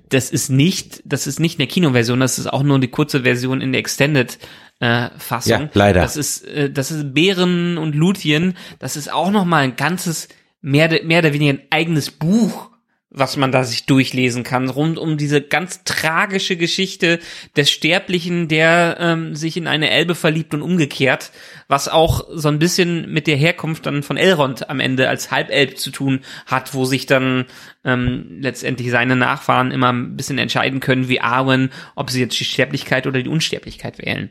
[0.08, 3.60] Das ist nicht, das ist nicht eine Kinoversion, das ist auch nur die kurze Version
[3.60, 4.38] in der Extended
[4.80, 5.62] äh, Fassung.
[5.62, 6.00] Ja, leider.
[6.00, 8.54] Das ist, äh, das ist Bären und Luthien.
[8.80, 10.28] Das ist auch noch mal ein ganzes
[10.60, 12.70] mehr, mehr oder weniger ein eigenes Buch
[13.16, 17.20] was man da sich durchlesen kann, rund um diese ganz tragische Geschichte
[17.56, 21.30] des Sterblichen, der ähm, sich in eine Elbe verliebt und umgekehrt,
[21.68, 25.78] was auch so ein bisschen mit der Herkunft dann von Elrond am Ende als Halbelb
[25.78, 27.46] zu tun hat, wo sich dann
[27.84, 32.44] ähm, letztendlich seine Nachfahren immer ein bisschen entscheiden können, wie Arwen, ob sie jetzt die
[32.44, 34.30] Sterblichkeit oder die Unsterblichkeit wählen.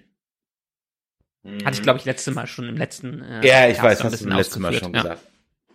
[1.65, 3.22] Hatte ich, glaube ich, letzte Mal schon im letzten.
[3.22, 5.01] Äh, Ja, ich Cast weiß, hast du beim letzten Mal schon Ja.
[5.01, 5.32] gesagt.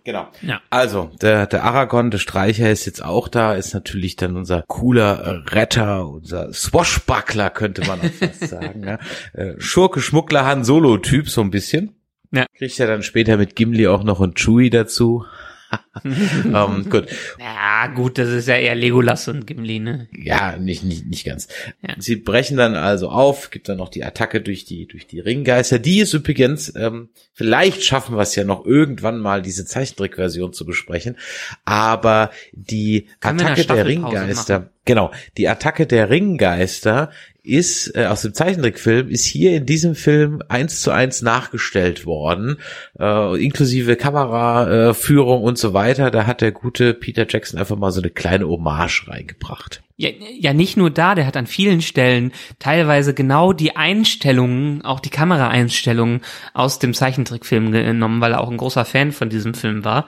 [0.08, 0.26] Genau.
[0.40, 0.62] Ja.
[0.70, 5.18] Also, der, der Aragorn, der Streicher ist jetzt auch da, ist natürlich dann unser cooler
[5.20, 8.84] äh, Retter, unser Swashbuckler, könnte man auch fast sagen.
[8.84, 8.98] Ja.
[9.34, 11.94] Äh, Schurke, Schmuggler, Han Solo-Typ, so ein bisschen.
[12.32, 12.46] Ja.
[12.56, 15.26] Kriegt er dann später mit Gimli auch noch einen Chewie dazu.
[16.04, 17.08] ähm, gut.
[17.38, 20.08] Ja, gut, das ist ja eher Legolas und Gimli, ne?
[20.16, 21.48] Ja, nicht, nicht, nicht ganz.
[21.82, 21.94] Ja.
[21.98, 25.78] Sie brechen dann also auf, gibt dann noch die Attacke durch die, durch die Ringgeister.
[25.78, 30.64] Die ist übrigens, ähm, vielleicht schaffen wir es ja noch irgendwann mal, diese Zeichentrickversion zu
[30.64, 31.16] besprechen.
[31.64, 37.10] Aber die eine Attacke der Ringgeister, genau, die Attacke der Ringgeister
[37.48, 42.58] ist äh, aus dem Zeichentrickfilm ist hier in diesem Film eins zu eins nachgestellt worden,
[42.98, 46.10] äh, inklusive Kameraführung äh, und so weiter.
[46.10, 49.82] Da hat der gute Peter Jackson einfach mal so eine kleine Hommage reingebracht.
[49.96, 55.00] Ja, ja, nicht nur da, der hat an vielen Stellen teilweise genau die Einstellungen, auch
[55.00, 56.20] die Kameraeinstellungen
[56.54, 60.06] aus dem Zeichentrickfilm genommen, weil er auch ein großer Fan von diesem Film war.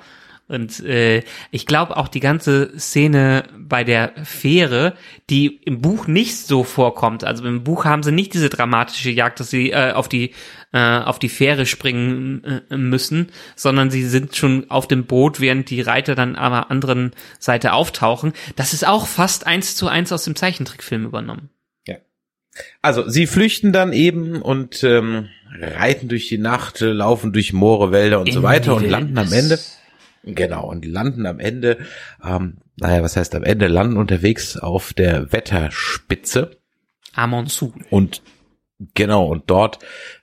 [0.50, 4.94] Und äh, ich glaube auch die ganze Szene bei der Fähre,
[5.30, 7.24] die im Buch nicht so vorkommt.
[7.24, 10.32] Also im Buch haben sie nicht diese dramatische Jagd, dass sie äh, auf die
[10.72, 15.70] äh, auf die Fähre springen äh, müssen, sondern sie sind schon auf dem Boot, während
[15.70, 18.32] die Reiter dann an der anderen Seite auftauchen.
[18.56, 21.50] Das ist auch fast eins zu eins aus dem Zeichentrickfilm übernommen.
[22.82, 25.28] Also sie flüchten dann eben und ähm,
[25.58, 28.90] reiten durch die Nacht, äh, laufen durch Moore, Wälder und so In weiter die und
[28.90, 29.32] landen am.
[29.32, 29.58] Ende
[30.22, 31.78] Genau, und landen am Ende,
[32.24, 36.58] ähm, naja, was heißt am Ende, landen unterwegs auf der Wetterspitze
[37.14, 37.72] Amonsu.
[37.90, 38.22] und
[38.94, 39.78] genau, und dort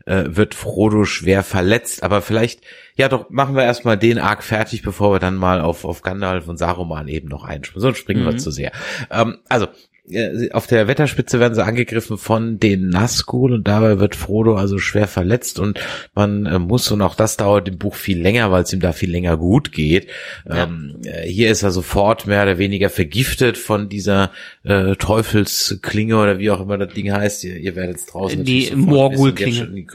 [0.06, 2.62] äh, wird Frodo schwer verletzt, aber vielleicht,
[2.96, 6.48] ja doch, machen wir erstmal den Arc fertig, bevor wir dann mal auf, auf Gandalf
[6.48, 8.40] und Saruman eben noch einspringen, sonst springen wir Mhm.
[8.40, 8.72] zu sehr.
[9.12, 9.68] Ähm, also,
[10.10, 14.78] äh, auf der Wetterspitze werden sie angegriffen von den Nazgul und dabei wird Frodo also
[14.78, 15.80] schwer verletzt und
[16.14, 18.94] man äh, muss und auch das dauert im Buch viel länger, weil es ihm da
[18.94, 20.08] viel länger gut geht.
[20.48, 20.64] Ja.
[20.64, 24.32] Ähm, äh, hier ist er sofort mehr oder weniger vergiftet von dieser
[24.64, 27.44] äh, Teufelsklinge oder wie auch immer das Ding heißt.
[27.44, 29.86] Ihr, ihr werdet es draußen Die Morgul-Klinge.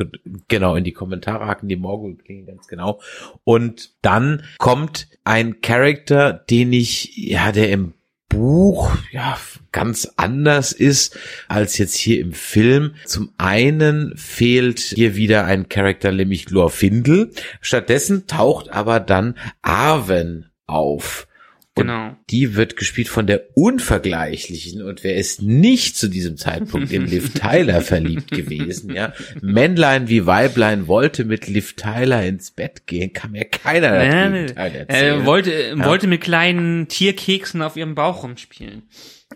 [0.49, 3.01] Genau, in die Kommentare hacken die Morgul-Klinge ganz genau.
[3.45, 7.95] Und dann kommt ein Charakter, den ich, ja, der im
[8.29, 9.37] Buch ja
[9.73, 11.19] ganz anders ist
[11.49, 12.95] als jetzt hier im Film.
[13.07, 17.31] Zum einen fehlt hier wieder ein Charakter, nämlich Glorfindel.
[17.61, 21.27] Stattdessen taucht aber dann Arwen auf.
[21.75, 22.15] Und Genau.
[22.29, 27.33] die wird gespielt von der unvergleichlichen und wer ist nicht zu diesem Zeitpunkt in Liv
[27.35, 29.15] Tyler verliebt gewesen, ja?
[29.41, 34.29] Männlein wie Weiblein wollte mit Liv Tyler ins Bett gehen, kann mir keiner das Ja,
[34.29, 35.23] Gegenteil erzählen.
[35.23, 38.83] äh, wollte, wollte mit kleinen Tierkeksen auf ihrem Bauch rumspielen.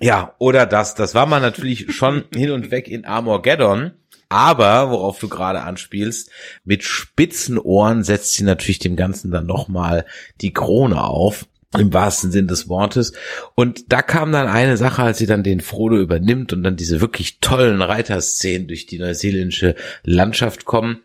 [0.00, 0.94] Ja, oder das.
[0.94, 3.92] Das war man natürlich schon hin und weg in Armageddon.
[4.28, 6.30] Aber, worauf du gerade anspielst,
[6.64, 10.04] mit spitzen Ohren setzt sie natürlich dem Ganzen dann nochmal
[10.40, 11.46] die Krone auf.
[11.76, 13.12] Im wahrsten Sinn des Wortes.
[13.54, 17.00] Und da kam dann eine Sache, als sie dann den Frodo übernimmt und dann diese
[17.00, 21.00] wirklich tollen Reiterszenen durch die neuseeländische Landschaft kommen.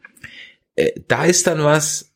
[0.76, 2.14] Äh, da ist dann was,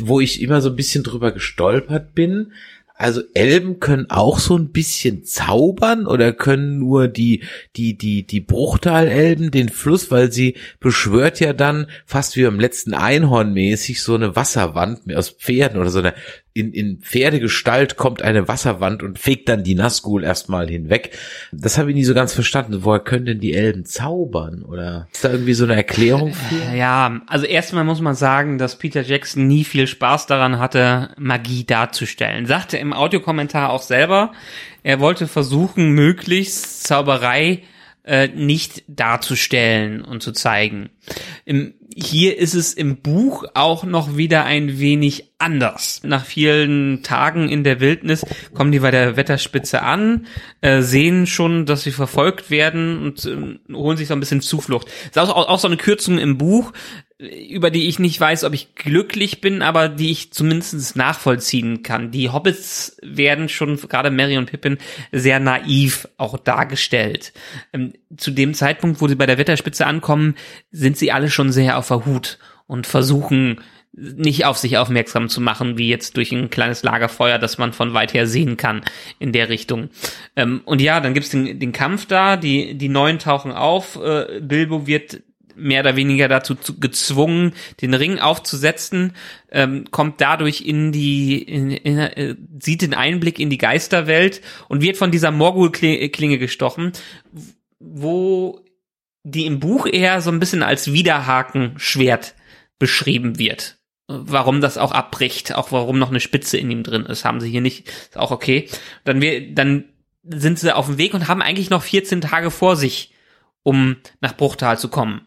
[0.00, 2.52] wo ich immer so ein bisschen drüber gestolpert bin.
[2.98, 7.42] Also Elben können auch so ein bisschen zaubern oder können nur die
[7.76, 12.94] die die die Bruchtal-Elben den Fluss, weil sie beschwört ja dann fast wie beim letzten
[12.94, 16.14] Einhorn mäßig so eine Wasserwand aus Pferden oder so eine
[16.56, 21.16] in, in Pferdegestalt kommt eine Wasserwand und fegt dann die Nazgul erstmal hinweg.
[21.52, 22.78] Das habe ich nie so ganz verstanden.
[22.82, 24.62] Woher können denn die Elben zaubern?
[24.62, 26.74] Oder ist da irgendwie so eine Erklärung für?
[26.74, 31.64] Ja, also erstmal muss man sagen, dass Peter Jackson nie viel Spaß daran hatte, Magie
[31.64, 32.46] darzustellen.
[32.46, 34.32] Sagte im Audiokommentar auch selber,
[34.82, 37.64] er wollte versuchen, möglichst Zauberei
[38.06, 40.90] äh, nicht darzustellen und zu zeigen.
[41.44, 46.02] Im, hier ist es im Buch auch noch wieder ein wenig anders.
[46.04, 48.24] Nach vielen Tagen in der Wildnis
[48.54, 50.26] kommen die bei der Wetterspitze an,
[50.60, 54.88] äh, sehen schon, dass sie verfolgt werden und äh, holen sich so ein bisschen Zuflucht.
[55.06, 56.72] Ist auch, auch so eine Kürzung im Buch,
[57.18, 62.10] über die ich nicht weiß, ob ich glücklich bin, aber die ich zumindest nachvollziehen kann.
[62.10, 64.76] Die Hobbits werden schon, gerade Mary und Pippin,
[65.12, 67.32] sehr naiv auch dargestellt.
[67.72, 70.34] Ähm, zu dem Zeitpunkt, wo sie bei der Wetterspitze ankommen,
[70.70, 73.60] sind sie alle schon sehr auf der Hut und versuchen
[73.96, 77.94] nicht auf sich aufmerksam zu machen, wie jetzt durch ein kleines Lagerfeuer, das man von
[77.94, 78.82] weit her sehen kann
[79.18, 79.88] in der Richtung.
[80.36, 84.40] Ähm, und ja, dann gibt's den, den Kampf da, die, die Neuen tauchen auf, äh,
[84.42, 85.22] Bilbo wird
[85.56, 89.14] mehr oder weniger dazu zu, gezwungen, den Ring aufzusetzen,
[89.50, 94.82] ähm, kommt dadurch in die, in, in, äh, sieht den Einblick in die Geisterwelt und
[94.82, 96.92] wird von dieser Morgul-Klinge gestochen,
[97.80, 98.60] wo
[99.24, 102.34] die im Buch eher so ein bisschen als Widerhakenschwert
[102.78, 103.78] beschrieben wird.
[104.08, 107.50] Warum das auch abbricht, auch warum noch eine Spitze in ihm drin ist, haben sie
[107.50, 108.68] hier nicht, ist auch okay.
[109.04, 109.86] Dann wir, dann
[110.22, 113.12] sind sie auf dem Weg und haben eigentlich noch 14 Tage vor sich,
[113.64, 115.26] um nach Bruchtal zu kommen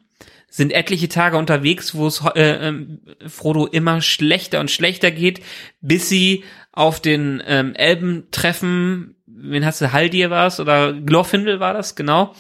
[0.50, 2.86] sind etliche Tage unterwegs, wo es äh, äh,
[3.28, 5.42] Frodo immer schlechter und schlechter geht,
[5.82, 9.16] bis sie auf den ähm, Elben treffen.
[9.26, 9.92] Wen hast du?
[9.92, 12.36] Haldir war es oder Glorfindel war das, genau.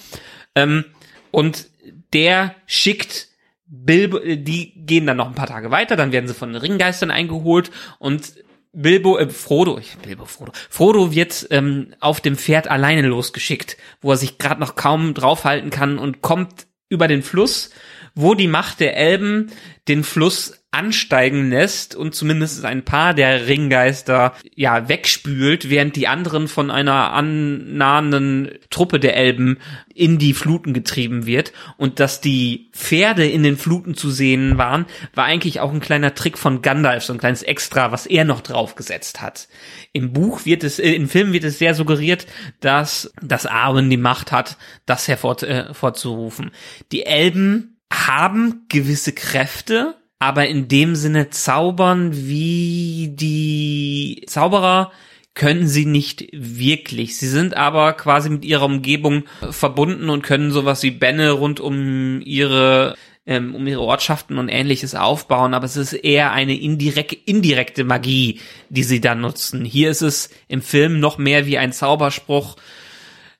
[0.56, 0.86] Ähm,
[1.32, 1.68] und
[2.14, 3.28] der schickt
[3.66, 6.62] Bilbo, äh, die gehen dann noch ein paar Tage weiter, dann werden sie von den
[6.62, 8.34] Ringgeistern eingeholt und
[8.72, 14.12] Bilbo, äh, Frodo, ich, Bilbo, Frodo, Frodo wird ähm, auf dem Pferd alleine losgeschickt, wo
[14.12, 17.72] er sich gerade noch kaum draufhalten kann und kommt über den Fluss,
[18.20, 19.50] wo die Macht der Elben
[19.88, 26.50] den Fluss ansteigen lässt und zumindest ein paar der Ringgeister ja wegspült, während die anderen
[26.50, 29.58] von einer annahenden Truppe der Elben
[29.96, 34.86] in die Fluten getrieben wird und dass die Pferde in den Fluten zu sehen waren,
[35.16, 38.42] war eigentlich auch ein kleiner Trick von Gandalf, so ein kleines Extra, was er noch
[38.42, 39.48] draufgesetzt hat.
[39.94, 42.28] Im Buch wird es, äh, im Film wird es sehr suggeriert,
[42.60, 46.48] dass das Arwen die Macht hat, das hervorzurufen.
[46.50, 46.52] Äh,
[46.92, 54.92] die Elben haben gewisse Kräfte, aber in dem Sinne zaubern wie die Zauberer
[55.34, 57.18] können sie nicht wirklich.
[57.18, 62.22] Sie sind aber quasi mit ihrer Umgebung verbunden und können sowas wie Bänne rund um
[62.22, 62.96] ihre
[63.26, 68.40] ähm, um ihre Ortschaften und ähnliches aufbauen, aber es ist eher eine indirekt, indirekte Magie,
[68.70, 69.66] die sie da nutzen.
[69.66, 72.56] Hier ist es im Film noch mehr wie ein Zauberspruch,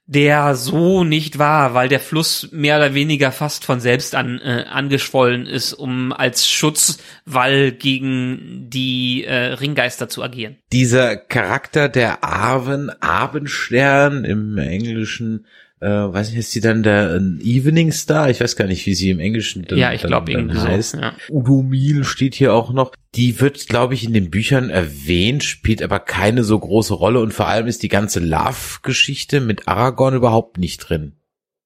[0.10, 4.66] der so nicht war, weil der Fluss mehr oder weniger fast von selbst an äh,
[4.68, 10.58] angeschwollen ist, um als Schutzwall gegen die äh, Ringgeister zu agieren.
[10.72, 15.46] Dieser Charakter der Arven, Abendstern im Englischen
[15.82, 18.30] äh, weiß nicht, ist sie dann der ein Evening Star?
[18.30, 20.92] Ich weiß gar nicht, wie sie im Englischen dann, ja, ich glaube irgendwie heißt.
[20.92, 21.14] So, ja.
[21.30, 22.94] Udo Miel steht hier auch noch.
[23.16, 27.34] Die wird, glaube ich, in den Büchern erwähnt, spielt aber keine so große Rolle und
[27.34, 31.14] vor allem ist die ganze Love-Geschichte mit Aragorn überhaupt nicht drin.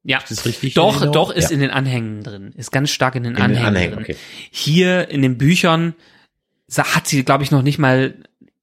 [0.03, 0.73] Ja, ist richtig?
[0.75, 1.55] Doch, doch ist ja.
[1.55, 2.51] in den Anhängen drin.
[2.55, 4.03] Ist ganz stark in den in Anhängen, den Anhängen drin.
[4.03, 4.15] Okay.
[4.51, 5.95] Hier in den Büchern
[6.77, 8.15] hat sie, glaube ich, noch nicht mal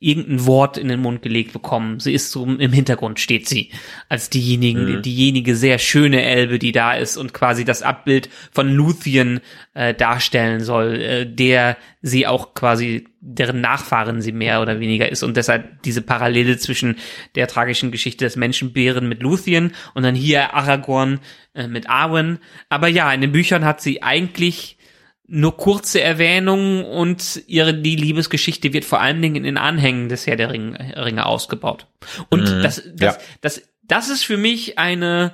[0.02, 2.00] irgendein Wort in den Mund gelegt bekommen.
[2.00, 3.70] Sie ist so im Hintergrund steht sie
[4.08, 5.02] als diejenigen, mhm.
[5.02, 9.40] diejenige sehr schöne Elbe, die da ist und quasi das Abbild von Luthien
[9.74, 15.22] äh, darstellen soll, äh, der sie auch quasi deren Nachfahren sie mehr oder weniger ist
[15.22, 16.96] und deshalb diese Parallele zwischen
[17.34, 21.20] der tragischen Geschichte des Menschenbären mit Luthien und dann hier Aragorn
[21.54, 22.38] äh, mit Arwen.
[22.70, 24.78] Aber ja, in den Büchern hat sie eigentlich
[25.32, 30.26] nur kurze Erwähnungen und ihre die Liebesgeschichte wird vor allen Dingen in den Anhängen des
[30.26, 31.86] Herr der Ring, Ringe ausgebaut.
[32.30, 32.62] Und mhm.
[32.62, 33.22] das, das, ja.
[33.40, 35.32] das, das ist für mich eine,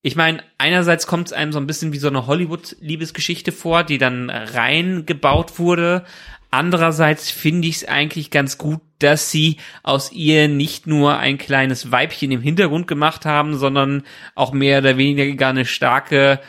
[0.00, 3.98] ich meine, einerseits kommt es einem so ein bisschen wie so eine Hollywood-Liebesgeschichte vor, die
[3.98, 6.06] dann reingebaut wurde.
[6.50, 11.92] Andererseits finde ich es eigentlich ganz gut, dass sie aus ihr nicht nur ein kleines
[11.92, 14.02] Weibchen im Hintergrund gemacht haben, sondern
[14.34, 16.40] auch mehr oder weniger eine starke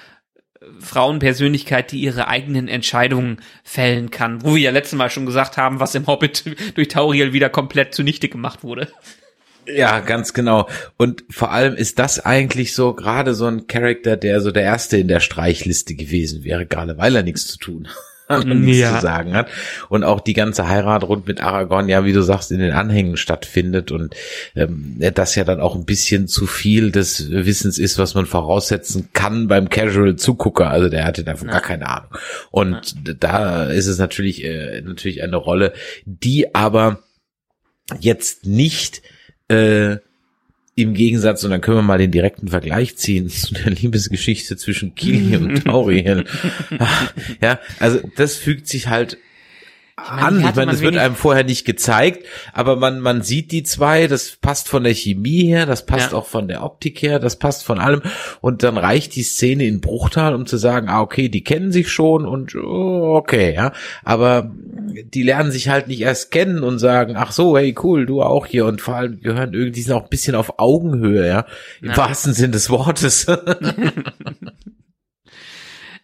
[0.80, 4.44] Frauenpersönlichkeit, die ihre eigenen Entscheidungen fällen kann.
[4.44, 6.44] Wo wir ja letztes Mal schon gesagt haben, was im Hobbit
[6.76, 8.90] durch Tauriel wieder komplett zunichte gemacht wurde.
[9.66, 10.68] Ja, ganz genau.
[10.98, 14.98] Und vor allem ist das eigentlich so gerade so ein Charakter, der so der erste
[14.98, 18.96] in der Streichliste gewesen wäre, gerade weil er nichts zu tun hat nichts ja.
[18.96, 19.50] zu sagen hat.
[19.90, 23.18] Und auch die ganze Heirat rund mit Aragorn, ja, wie du sagst, in den Anhängen
[23.18, 24.16] stattfindet und
[24.56, 29.10] ähm, das ja dann auch ein bisschen zu viel des Wissens ist, was man voraussetzen
[29.14, 30.70] kann beim Casual-Zugucker.
[30.70, 31.54] Also der hatte davon ja.
[31.54, 32.12] gar keine Ahnung.
[32.52, 33.14] Und ja.
[33.20, 35.74] da ist es natürlich, äh, natürlich eine Rolle,
[36.06, 37.00] die aber
[38.00, 39.02] jetzt nicht
[39.48, 39.98] äh,
[40.82, 44.96] im Gegensatz, und dann können wir mal den direkten Vergleich ziehen zu der Liebesgeschichte zwischen
[44.96, 46.26] Kili und Tauriel.
[47.42, 49.18] ja, also das fügt sich halt
[50.06, 50.40] ich meine, an.
[50.40, 54.38] Ich meine, das wird einem vorher nicht gezeigt, aber man, man sieht die zwei, das
[54.42, 56.18] passt von der Chemie her, das passt ja.
[56.18, 58.02] auch von der Optik her, das passt von allem.
[58.42, 61.90] Und dann reicht die Szene in Bruchtal, um zu sagen, ah, okay, die kennen sich
[61.90, 63.74] schon und oh, okay, ja.
[64.04, 68.22] Aber die lernen sich halt nicht erst kennen und sagen, ach so, hey, cool, du
[68.22, 68.66] auch hier.
[68.66, 71.46] Und vor allem gehören irgendwie, die sind auch ein bisschen auf Augenhöhe, ja.
[71.82, 71.98] Im ja.
[71.98, 73.28] wahrsten Sinn des Wortes.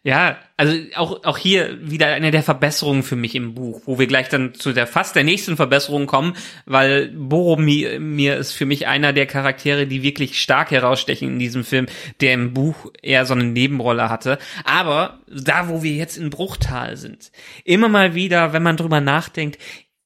[0.06, 4.06] Ja, also auch, auch hier wieder eine der Verbesserungen für mich im Buch, wo wir
[4.06, 6.36] gleich dann zu der fast der nächsten Verbesserung kommen,
[6.68, 11.64] weil Boromir mir ist für mich einer der Charaktere, die wirklich stark herausstechen in diesem
[11.64, 11.88] Film,
[12.22, 14.38] der im Buch eher so eine Nebenrolle hatte.
[14.64, 17.32] Aber da, wo wir jetzt in Bruchtal sind,
[17.64, 19.57] immer mal wieder, wenn man drüber nachdenkt,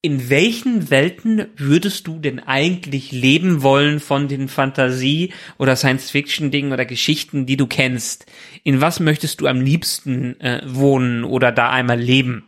[0.01, 6.85] in welchen Welten würdest du denn eigentlich leben wollen von den Fantasie- oder Science-Fiction-Dingen oder
[6.85, 8.26] Geschichten, die du kennst?
[8.63, 12.47] In was möchtest du am liebsten äh, wohnen oder da einmal leben?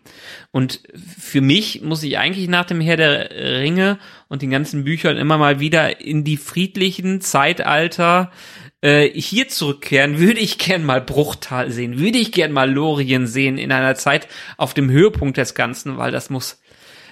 [0.52, 4.00] Und für mich muss ich eigentlich nach dem Herr der Ringe
[4.30, 8.32] und den ganzen Büchern immer mal wieder in die friedlichen Zeitalter
[8.80, 13.58] äh, hier zurückkehren, würde ich gern mal Bruchtal sehen, würde ich gern mal Lorien sehen
[13.58, 16.61] in einer Zeit auf dem Höhepunkt des Ganzen, weil das muss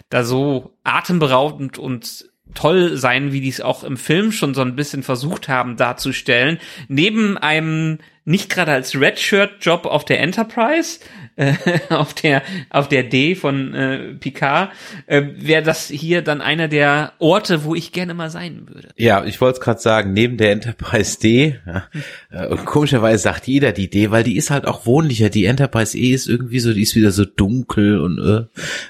[0.09, 4.75] da so atemberaubend und toll sein, wie die es auch im Film schon so ein
[4.75, 6.59] bisschen versucht haben darzustellen.
[6.87, 10.99] Neben einem nicht gerade als Redshirt-Job auf der Enterprise,
[11.39, 11.53] äh,
[11.89, 14.71] auf der auf der D von äh, Picard,
[15.07, 18.89] äh, wäre das hier dann einer der Orte, wo ich gerne mal sein würde.
[18.97, 21.83] Ja, ich wollte es gerade sagen, neben der Enterprise D, ja,
[22.31, 25.29] äh, und komischerweise sagt jeder die D, weil die ist halt auch wohnlicher.
[25.29, 28.45] Die Enterprise E ist irgendwie so, die ist wieder so dunkel und äh,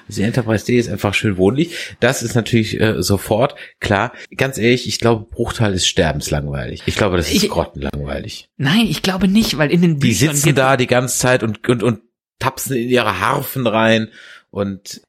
[0.08, 1.74] die Enterprise D ist einfach schön wohnlich.
[2.00, 4.12] Das ist natürlich äh, sofort klar.
[4.36, 6.82] Ganz ehrlich, ich glaube, Bruchteil ist sterbenslangweilig.
[6.86, 8.48] Ich glaube, das ist Ich- grottenlangweilig.
[8.56, 11.42] Nein, ich glaube nicht, weil in den Die Büchern sitzen wird- da die ganze Zeit
[11.42, 12.00] und, und, und
[12.40, 14.08] tapsen in ihre Harfen rein
[14.50, 15.00] und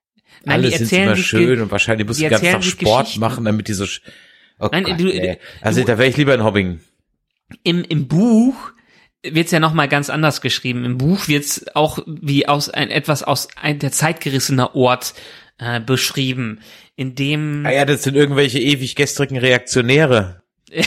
[0.43, 3.73] Nein, alle sind immer schön und wahrscheinlich ganzen erzählen Tag sich Sport machen, damit die
[3.73, 3.85] so
[4.59, 5.37] oh Nein, Gott, du- nee.
[5.61, 6.79] Also du- da wäre ich lieber in Hobbing.
[7.63, 8.55] im, im Buch
[9.23, 10.83] wird's ja noch mal ganz anders geschrieben.
[10.83, 15.13] Im Buch wird's auch wie aus ein etwas aus ein der Zeit gerissener Ort
[15.59, 16.59] äh, beschrieben,
[16.95, 20.41] in dem Ah ja, das sind irgendwelche ewig gestrigen Reaktionäre.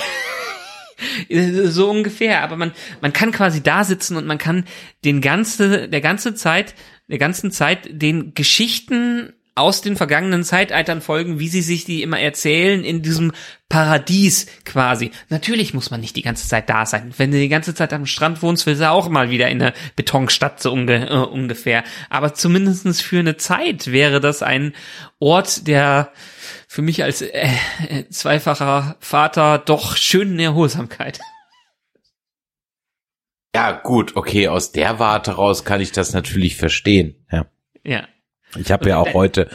[1.65, 2.43] So ungefähr.
[2.43, 4.65] Aber man man kann quasi da sitzen und man kann
[5.05, 6.75] den ganze der ganze Zeit
[7.09, 12.19] der ganzen Zeit den Geschichten aus den vergangenen Zeitaltern folgen, wie sie sich die immer
[12.19, 13.33] erzählen in diesem
[13.69, 15.13] Paradies quasi.
[15.29, 17.15] Natürlich muss man nicht die ganze Zeit da sein.
[17.17, 19.73] Wenn du die ganze Zeit am Strand wohnst, willst du auch mal wieder in eine
[19.95, 21.85] Betonstadt so unge äh, ungefähr.
[22.11, 24.75] Aber zumindestens für eine Zeit wäre das ein
[25.21, 26.13] Ort, der
[26.67, 27.49] für mich als äh,
[27.89, 31.21] äh, zweifacher Vater doch schön in Erholsamkeit.
[33.57, 37.25] Ja, gut, okay, aus der Warte raus kann ich das natürlich verstehen.
[37.31, 37.47] Ja.
[37.85, 38.09] Ja.
[38.59, 39.49] Ich habe ja auch heute,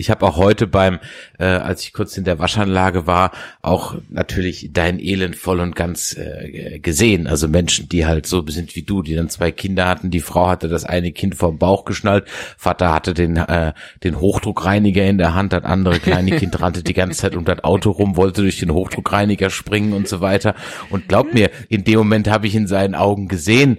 [0.00, 0.98] ich habe auch heute beim,
[1.38, 6.16] äh, als ich kurz in der Waschanlage war, auch natürlich dein Elend voll und ganz
[6.16, 7.26] äh, gesehen.
[7.26, 10.10] Also Menschen, die halt so sind wie du, die dann zwei Kinder hatten.
[10.10, 12.24] Die Frau hatte das eine Kind vom Bauch geschnallt,
[12.56, 16.94] Vater hatte den äh, den Hochdruckreiniger in der Hand, das andere kleine Kind rannte die
[16.94, 20.54] ganze Zeit um das Auto rum, wollte durch den Hochdruckreiniger springen und so weiter.
[20.88, 23.76] Und glaub mir, in dem Moment habe ich in seinen Augen gesehen,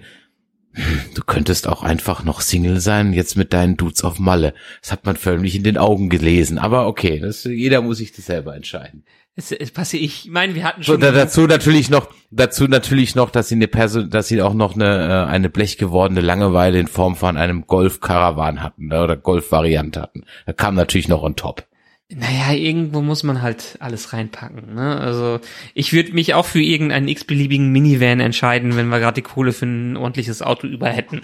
[1.14, 4.54] Du könntest auch einfach noch Single sein, jetzt mit deinen Dudes auf Malle.
[4.80, 6.58] Das hat man förmlich in den Augen gelesen.
[6.58, 9.04] Aber okay, das, jeder muss sich das selber entscheiden.
[9.34, 11.00] Es, es passiert, ich meine, wir hatten So, schon.
[11.00, 14.74] da, dazu natürlich noch, dazu natürlich noch, dass sie eine Person, dass sie auch noch
[14.74, 20.24] eine, äh, eine blechgewordene Langeweile in Form von einem Golf-Karawan hatten ne, oder Golf-Variante hatten.
[20.44, 21.66] Da kam natürlich noch on top.
[22.14, 24.74] Naja, irgendwo muss man halt alles reinpacken.
[24.74, 24.98] Ne?
[25.00, 25.40] Also
[25.72, 29.64] ich würde mich auch für irgendeinen x-beliebigen Minivan entscheiden, wenn wir gerade die Kohle für
[29.66, 31.22] ein ordentliches Auto über hätten.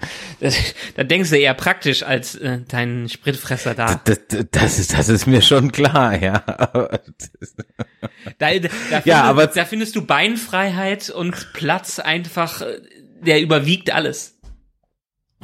[0.95, 4.01] Da denkst du eher praktisch als äh, dein Spritfresser da.
[4.03, 6.43] Das, das, das ist, das ist mir schon klar, ja.
[8.39, 8.59] Da, da,
[8.89, 12.79] da, Ja, aber- da findest du Beinfreiheit und Platz einfach, äh,
[13.21, 14.38] der überwiegt alles.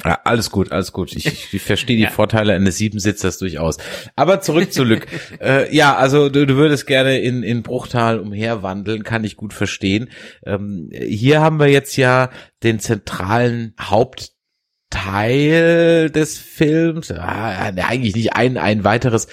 [0.04, 1.16] Ja, alles gut, alles gut.
[1.16, 2.10] Ich, ich, verstehe die Ja.
[2.10, 3.78] Vorteile eines Siebensitzers durchaus.
[4.14, 5.06] Aber zurück zu Lück.
[5.40, 10.10] äh, ja, also du, du würdest gerne in, in Bruchtal umherwandeln, kann ich gut verstehen.
[10.44, 12.30] Ähm, hier haben wir jetzt ja
[12.62, 14.30] den zentralen Hauptteil
[16.10, 17.10] des Films.
[17.10, 19.28] Ah, eigentlich nicht ein, ein weiteres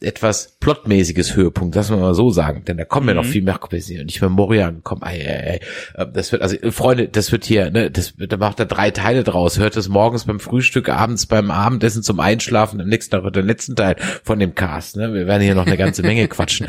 [0.00, 3.28] etwas plotmäßiges Höhepunkt, lass mal so sagen, denn da kommen ja noch Mhm.
[3.28, 5.60] viel mehr und nicht mehr Morian, komm, ey, ey,
[5.96, 6.06] ey.
[6.12, 9.24] Das wird, also äh, Freunde, das wird hier, ne, das, da macht er drei Teile
[9.24, 13.36] draus, hört es morgens beim Frühstück, abends beim Abendessen zum Einschlafen, am nächsten Tag wird
[13.36, 16.68] der letzten Teil von dem Cast, ne, wir werden hier noch eine ganze Menge quatschen.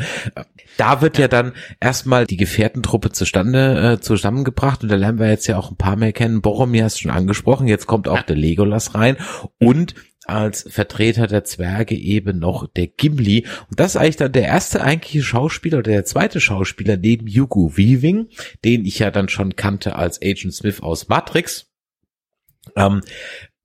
[0.76, 5.46] Da wird ja dann erstmal die Gefährtentruppe zustande, äh, zusammengebracht und da lernen wir jetzt
[5.46, 8.94] ja auch ein paar mehr kennen, Boromir hast schon angesprochen, jetzt kommt auch der Legolas
[8.94, 9.16] rein
[9.58, 9.94] und
[10.30, 13.46] als Vertreter der Zwerge eben noch der Gimli.
[13.68, 17.76] Und das ist eigentlich dann der erste eigentliche Schauspieler oder der zweite Schauspieler neben Hugo
[17.76, 18.28] Weaving,
[18.64, 21.66] den ich ja dann schon kannte als Agent Smith aus Matrix.
[22.76, 23.00] Ähm,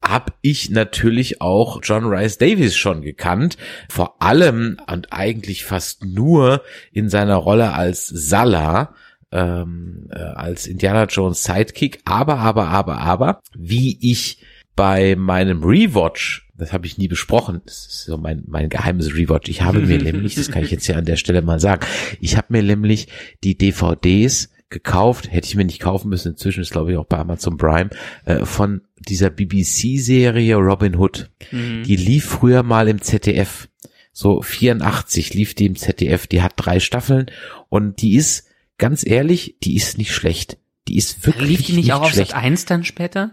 [0.02, 3.58] hab ich natürlich auch John Rice Davies schon gekannt,
[3.90, 6.62] vor allem und eigentlich fast nur
[6.92, 8.94] in seiner Rolle als Salah,
[9.32, 14.44] ähm, äh, als Indiana Jones Sidekick, aber, aber, aber, aber, wie ich
[14.76, 19.50] bei meinem Rewatch, das habe ich nie besprochen, das ist so mein, mein geheimes Rewatch,
[19.50, 21.86] ich habe mir nämlich, das kann ich jetzt hier an der Stelle mal sagen,
[22.22, 23.08] ich habe mir nämlich
[23.44, 27.18] die DVDs gekauft, hätte ich mir nicht kaufen müssen, inzwischen ist glaube ich auch bei
[27.18, 27.90] Amazon Prime,
[28.26, 31.30] äh, von dieser BBC-Serie Robin Hood.
[31.52, 31.84] Mhm.
[31.84, 33.70] Die lief früher mal im ZDF.
[34.12, 36.28] So 84 lief die im ZDF.
[36.28, 37.28] Die hat drei Staffeln
[37.70, 40.58] und die ist, ganz ehrlich, die ist nicht schlecht.
[40.88, 42.32] Die ist wirklich Lief die nicht, auch auf schlecht.
[42.32, 43.32] Sat 1 dann später?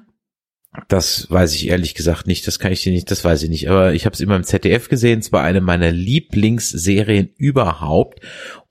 [0.89, 3.69] Das weiß ich ehrlich gesagt nicht, das kann ich dir nicht, das weiß ich nicht.
[3.69, 8.21] Aber ich habe es immer im ZDF gesehen, es war eine meiner Lieblingsserien überhaupt.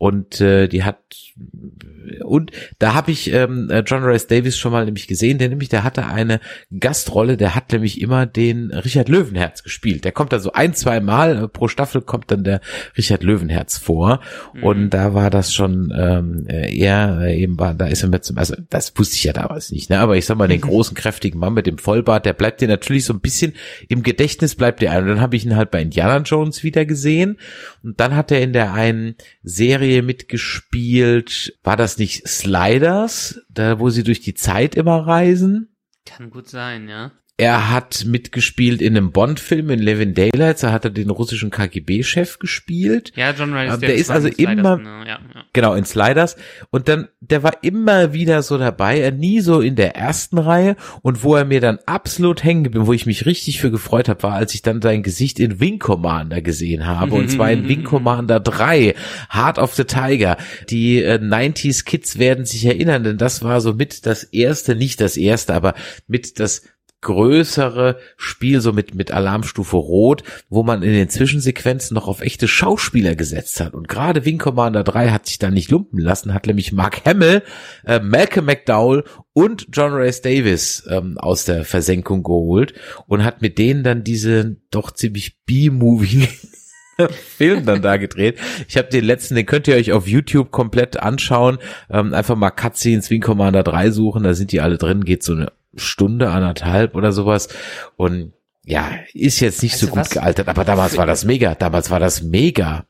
[0.02, 0.98] Und äh, die hat
[2.24, 5.84] und da habe ich ähm, John Rice Davis schon mal nämlich gesehen, der nämlich, der
[5.84, 6.40] hatte eine
[6.80, 10.04] Gastrolle, der hat nämlich immer den Richard Löwenherz gespielt.
[10.04, 12.62] Der kommt da so ein, zwei Mal äh, pro Staffel kommt dann der
[12.98, 14.22] Richard Löwenherz vor.
[14.56, 14.64] Mhm.
[14.64, 18.40] Und da war das schon ähm, eher äh, eben war, da ist er mit zum,
[18.40, 20.00] also das wusste ich ja damals nicht, ne?
[20.00, 23.06] Aber ich sag mal, den großen, kräftigen Mann mit dem Vollbart, der bleibt dir natürlich
[23.06, 23.54] so ein bisschen
[23.88, 25.04] im Gedächtnis bleibt der ein.
[25.04, 27.38] Und dann habe ich ihn halt bei Indiana Jones wieder gesehen.
[27.84, 33.90] Und dann hat er in der einen Serie mitgespielt, war das nicht Sliders, da wo
[33.90, 35.76] sie durch die Zeit immer reisen?
[36.06, 37.12] Kann gut sein, ja.
[37.42, 42.38] Er hat mitgespielt in einem Bond-Film in Levin Daylights, da hat er den russischen KGB-Chef
[42.38, 43.14] gespielt.
[43.16, 43.80] Ja, John Rice.
[43.80, 45.04] Der ist also immer, ne?
[45.08, 45.44] ja, ja.
[45.52, 46.36] genau, in Sliders.
[46.70, 50.76] Und dann, der war immer wieder so dabei, er nie so in der ersten Reihe.
[51.02, 54.22] Und wo er mir dann absolut hängen geblieben, wo ich mich richtig für gefreut habe,
[54.22, 57.16] war, als ich dann sein Gesicht in Wing Commander gesehen habe.
[57.16, 58.94] und zwar in Wing Commander 3,
[59.34, 60.38] Heart of the Tiger.
[60.70, 65.02] Die äh, 90s Kids werden sich erinnern, denn das war so mit das erste, nicht
[65.02, 65.74] das erste, aber
[66.06, 66.62] mit das
[67.02, 72.48] größere Spiel so mit mit Alarmstufe Rot, wo man in den Zwischensequenzen noch auf echte
[72.48, 73.74] Schauspieler gesetzt hat.
[73.74, 77.44] Und gerade Wing Commander 3 hat sich da nicht lumpen lassen, hat nämlich Mark Hamill,
[77.86, 79.04] äh, Malcolm McDowell
[79.34, 82.74] und John Rhys Davis ähm, aus der Versenkung geholt
[83.08, 86.28] und hat mit denen dann diese doch ziemlich B-Movie
[87.10, 88.38] Film dann da gedreht.
[88.68, 91.58] Ich habe den letzten, den könnt ihr euch auf YouTube komplett anschauen.
[91.90, 95.34] Ähm, einfach mal Cutscenes Wing Commander 3 suchen, da sind die alle drin, geht so
[95.34, 97.50] eine Stunde, anderthalb oder sowas.
[97.96, 98.34] Und
[98.66, 100.10] ja, ist jetzt nicht also so gut was?
[100.10, 101.56] gealtert, aber damals war das mega.
[101.56, 102.86] Damals war das mega.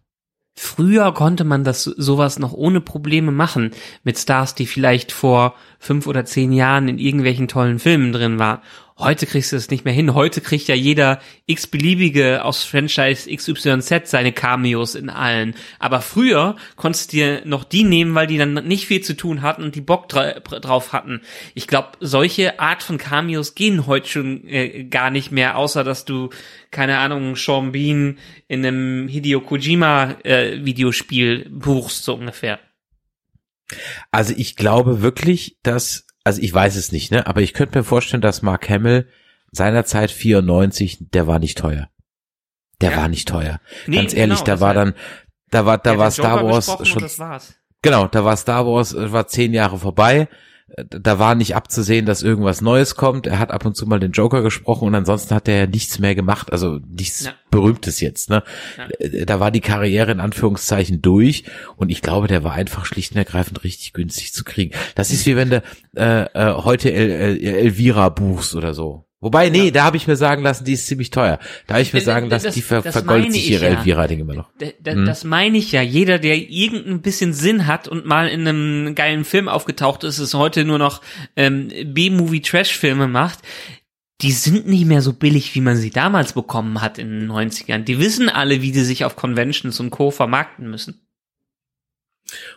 [0.54, 3.72] Früher konnte man das sowas noch ohne Probleme machen
[4.04, 8.62] mit Stars, die vielleicht vor fünf oder zehn Jahren in irgendwelchen tollen Filmen drin war.
[9.02, 10.14] Heute kriegst du es nicht mehr hin.
[10.14, 15.56] Heute kriegt ja jeder x-beliebige aus Franchise XYZ seine Cameos in allen.
[15.80, 19.42] Aber früher konntest du dir noch die nehmen, weil die dann nicht viel zu tun
[19.42, 21.22] hatten und die Bock dra drauf hatten.
[21.56, 26.06] Ich glaube, solche Art von Cameos gehen heute schon äh, gar nicht mehr, außer dass
[26.06, 26.30] du,
[26.70, 32.60] keine Ahnung, Sean Bean in einem Hideo Kojima äh, Videospiel buchst, so ungefähr.
[34.12, 37.84] Also ich glaube wirklich, dass also ich weiß es nicht, ne, aber ich könnte mir
[37.84, 39.08] vorstellen, dass Mark Hamill
[39.52, 41.90] seinerzeit 94, der war nicht teuer.
[42.80, 42.98] Der ja.
[42.98, 43.60] war nicht teuer.
[43.88, 44.94] Nee, Ganz ehrlich, genau, da war dann,
[45.50, 47.06] da war, da war Star Wars schon.
[47.82, 50.28] Genau, da war Star Wars, äh, war zehn Jahre vorbei
[50.78, 53.28] da war nicht abzusehen, dass irgendwas Neues kommt.
[53.28, 56.00] Er hat ab und zu mal den Joker gesprochen und ansonsten hat er ja nichts
[56.00, 57.34] mehr gemacht, also nichts ja.
[57.50, 58.30] Berühmtes jetzt.
[58.30, 58.44] Ne?
[58.78, 58.88] Ja.
[59.00, 61.44] Äh, da war die Karriere in Anführungszeichen durch
[61.76, 64.74] und ich glaube, der war einfach schlicht und ergreifend richtig günstig zu kriegen.
[64.96, 65.64] Das ist wie wenn du
[65.96, 69.06] äh, äh, heute El El Elvira buchst oder so.
[69.22, 69.72] Wobei, nee, ja.
[69.72, 71.38] da habe ich mir sagen lassen, die ist ziemlich teuer.
[71.68, 73.78] Da habe ich mir sagen lassen, das, die ver vergoldet sich ihre ja.
[73.78, 74.50] Elvira-Ding immer noch.
[74.58, 75.06] Da, da, hm?
[75.06, 75.84] Das meine ich ja.
[75.84, 80.34] Jeder, der irgendein bisschen Sinn hat und mal in einem geilen Film aufgetaucht ist, ist
[80.34, 81.02] heute nur noch
[81.36, 83.40] ähm, B-Movie-Trash-Filme macht,
[84.22, 87.80] die sind nicht mehr so billig, wie man sie damals bekommen hat in den 90ern.
[87.80, 90.10] Die wissen alle, wie die sich auf Conventions und Co.
[90.10, 91.08] vermarkten müssen.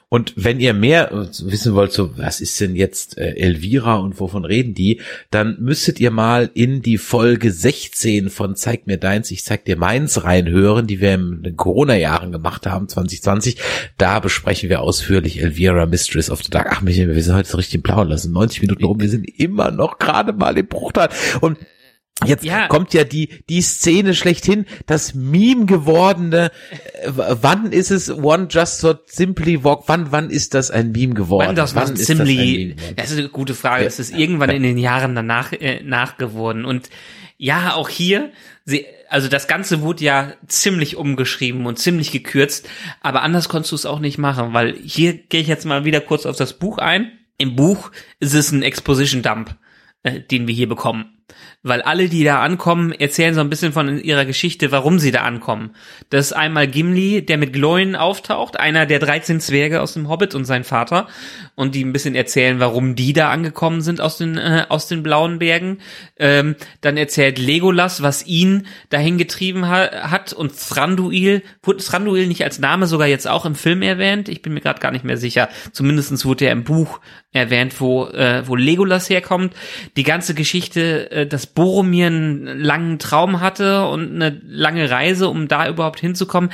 [0.08, 4.44] Und wenn ihr mehr wissen wollt, so was ist denn jetzt äh, Elvira und wovon
[4.44, 5.00] reden die,
[5.30, 9.76] dann müsstet ihr mal in die Folge 16 von Zeig mir deins, ich zeig dir
[9.76, 13.56] meins reinhören, die wir in den Corona-Jahren gemacht haben, 2020.
[13.98, 16.68] Da besprechen wir ausführlich Elvira Mistress of the Dark.
[16.70, 18.32] Ach, Michael, wir sind heute so richtig im Blauen lassen.
[18.32, 21.08] 90 Minuten rum, wir sind immer noch gerade mal im Bruchteil.
[21.40, 21.58] Und
[22.24, 22.68] Jetzt ja.
[22.68, 26.52] kommt ja die, die Szene schlechthin, das Meme gewordene,
[27.02, 31.14] äh, wann ist es One Just So Simply Walk, wann, wann ist das ein Meme
[31.14, 31.48] geworden?
[31.48, 33.88] Wann das, wann ist simply, das, das ist eine gute Frage, ja.
[33.88, 36.88] das ist irgendwann in den Jahren danach, äh, nachgeworden und
[37.36, 38.30] ja, auch hier,
[38.64, 42.68] sie, also das Ganze wurde ja ziemlich umgeschrieben und ziemlich gekürzt,
[43.00, 46.00] aber anders konntest du es auch nicht machen, weil hier gehe ich jetzt mal wieder
[46.00, 47.10] kurz auf das Buch ein.
[47.38, 49.56] Im Buch ist es ein Exposition Dump,
[50.04, 51.13] äh, den wir hier bekommen
[51.62, 55.22] weil alle, die da ankommen, erzählen so ein bisschen von ihrer Geschichte, warum sie da
[55.22, 55.74] ankommen.
[56.10, 60.34] Das ist einmal Gimli, der mit Gloin auftaucht, einer der 13 Zwerge aus dem Hobbit
[60.34, 61.08] und sein Vater,
[61.54, 65.02] und die ein bisschen erzählen, warum die da angekommen sind aus den äh, aus den
[65.02, 65.78] blauen Bergen.
[66.18, 72.44] Ähm, dann erzählt Legolas, was ihn dahin getrieben ha hat, und Thranduil, wurde Thranduil nicht
[72.44, 74.28] als Name sogar jetzt auch im Film erwähnt?
[74.28, 75.48] Ich bin mir gerade gar nicht mehr sicher.
[75.72, 77.00] Zumindestens wurde er im Buch
[77.34, 79.54] erwähnt, wo äh, wo Legolas herkommt.
[79.96, 85.48] Die ganze Geschichte, äh, dass Boromir einen langen Traum hatte und eine lange Reise, um
[85.48, 86.50] da überhaupt hinzukommen,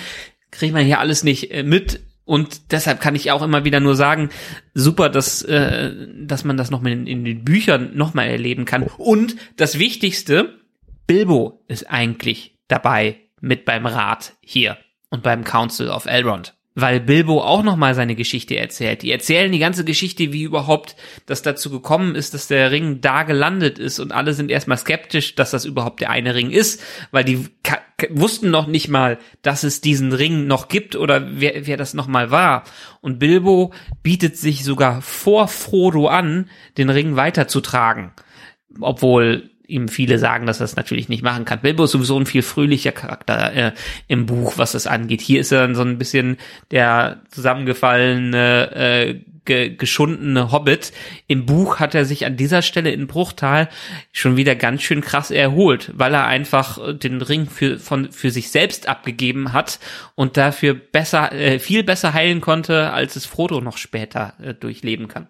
[0.50, 3.94] kriegt man hier alles nicht äh, mit Und deshalb kann ich auch immer wieder nur
[3.94, 4.30] sagen,
[4.74, 8.64] super, dass, äh, dass man das noch mal in, in den Büchern noch mal erleben
[8.64, 8.84] kann.
[8.96, 10.60] Und das Wichtigste,
[11.06, 14.78] Bilbo ist eigentlich dabei mit beim Rat hier
[15.10, 19.02] und beim Council of Elrond weil Bilbo auch noch mal seine Geschichte erzählt.
[19.02, 23.24] Die erzählen die ganze Geschichte, wie überhaupt das dazu gekommen ist, dass der Ring da
[23.24, 27.24] gelandet ist und alle sind erstmal skeptisch, dass das überhaupt der eine Ring ist, weil
[27.24, 27.48] die
[28.08, 32.06] wussten noch nicht mal, dass es diesen Ring noch gibt oder wer, wer das noch
[32.06, 32.64] mal war.
[33.00, 33.72] Und Bilbo
[34.02, 36.48] bietet sich sogar vor Frodo an,
[36.78, 38.12] den Ring weiterzutragen,
[38.80, 41.60] obwohl ihm viele sagen, dass er es natürlich nicht machen kann.
[41.60, 43.72] Bilbo ist sowieso ein viel fröhlicher Charakter äh,
[44.08, 45.20] im Buch, was das angeht.
[45.20, 46.36] Hier ist er dann so ein bisschen
[46.70, 50.92] der zusammengefallene, äh, ge geschundene Hobbit.
[51.26, 53.68] Im Buch hat er sich an dieser Stelle in Bruchtal
[54.12, 58.50] schon wieder ganz schön krass erholt, weil er einfach den Ring für, von, für sich
[58.50, 59.80] selbst abgegeben hat
[60.14, 65.08] und dafür besser, äh, viel besser heilen konnte, als es Frodo noch später äh, durchleben
[65.08, 65.28] kann.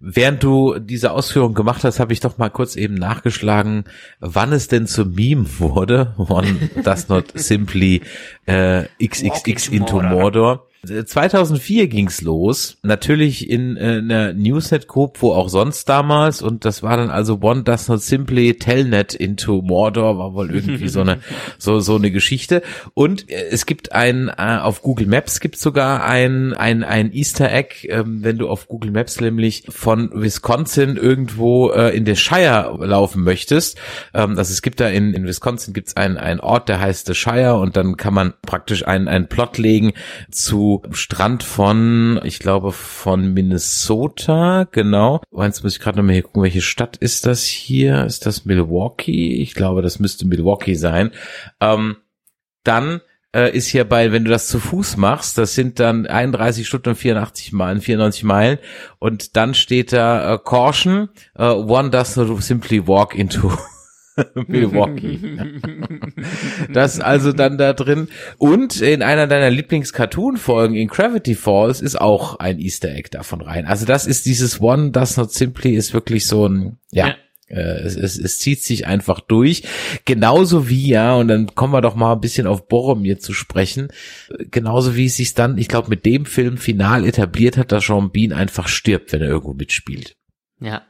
[0.00, 3.84] Während du diese Ausführung gemacht hast, habe ich doch mal kurz eben nachgeschlagen,
[4.20, 6.14] wann es denn zum Meme wurde.
[6.18, 8.02] One does not simply
[8.46, 10.67] äh, XXX into Mordor.
[10.86, 16.84] 2004 ging's los, natürlich in äh, einer Newsnet Group, wo auch sonst damals und das
[16.84, 21.18] war dann also One Does Not Simply Telnet into Mordor war wohl irgendwie so eine
[21.58, 22.62] so so eine Geschichte.
[22.94, 27.52] Und äh, es gibt ein äh, auf Google Maps gibt sogar ein ein ein Easter
[27.52, 32.78] Egg, ähm, wenn du auf Google Maps nämlich von Wisconsin irgendwo äh, in der Shire
[32.80, 33.78] laufen möchtest,
[34.14, 37.14] ähm, also es gibt da in in Wisconsin gibt's einen einen Ort, der heißt The
[37.14, 39.92] Shire und dann kann man praktisch einen einen Plot legen
[40.30, 45.20] zu Strand von, ich glaube, von Minnesota, genau.
[45.36, 48.04] Jetzt muss ich gerade nochmal hier gucken, welche Stadt ist das hier?
[48.04, 49.40] Ist das Milwaukee?
[49.42, 51.10] Ich glaube, das müsste Milwaukee sein.
[51.60, 51.96] Ähm,
[52.64, 53.00] dann
[53.34, 56.90] äh, ist hier bei, wenn du das zu Fuß machst, das sind dann 31 Stunden
[56.90, 58.58] und 84 Meilen, 94 Meilen
[58.98, 61.08] und dann steht da äh, Caution,
[61.38, 63.52] uh, one does not simply walk into
[64.46, 65.18] Milwaukee.
[66.72, 68.08] das also dann da drin.
[68.38, 73.66] Und in einer deiner Lieblings-Cartoon-Folgen in Gravity Falls ist auch ein Easter Egg davon rein.
[73.66, 77.08] Also das ist dieses One Does Not Simply ist wirklich so ein, ja.
[77.08, 77.14] ja.
[77.48, 79.62] Äh, es, es, es zieht sich einfach durch.
[80.04, 83.88] Genauso wie, ja, und dann kommen wir doch mal ein bisschen auf Boromir zu sprechen.
[84.50, 88.10] Genauso wie es sich dann, ich glaube, mit dem Film final etabliert hat, dass Sean
[88.10, 90.16] Bean einfach stirbt, wenn er irgendwo mitspielt.
[90.60, 90.82] Ja,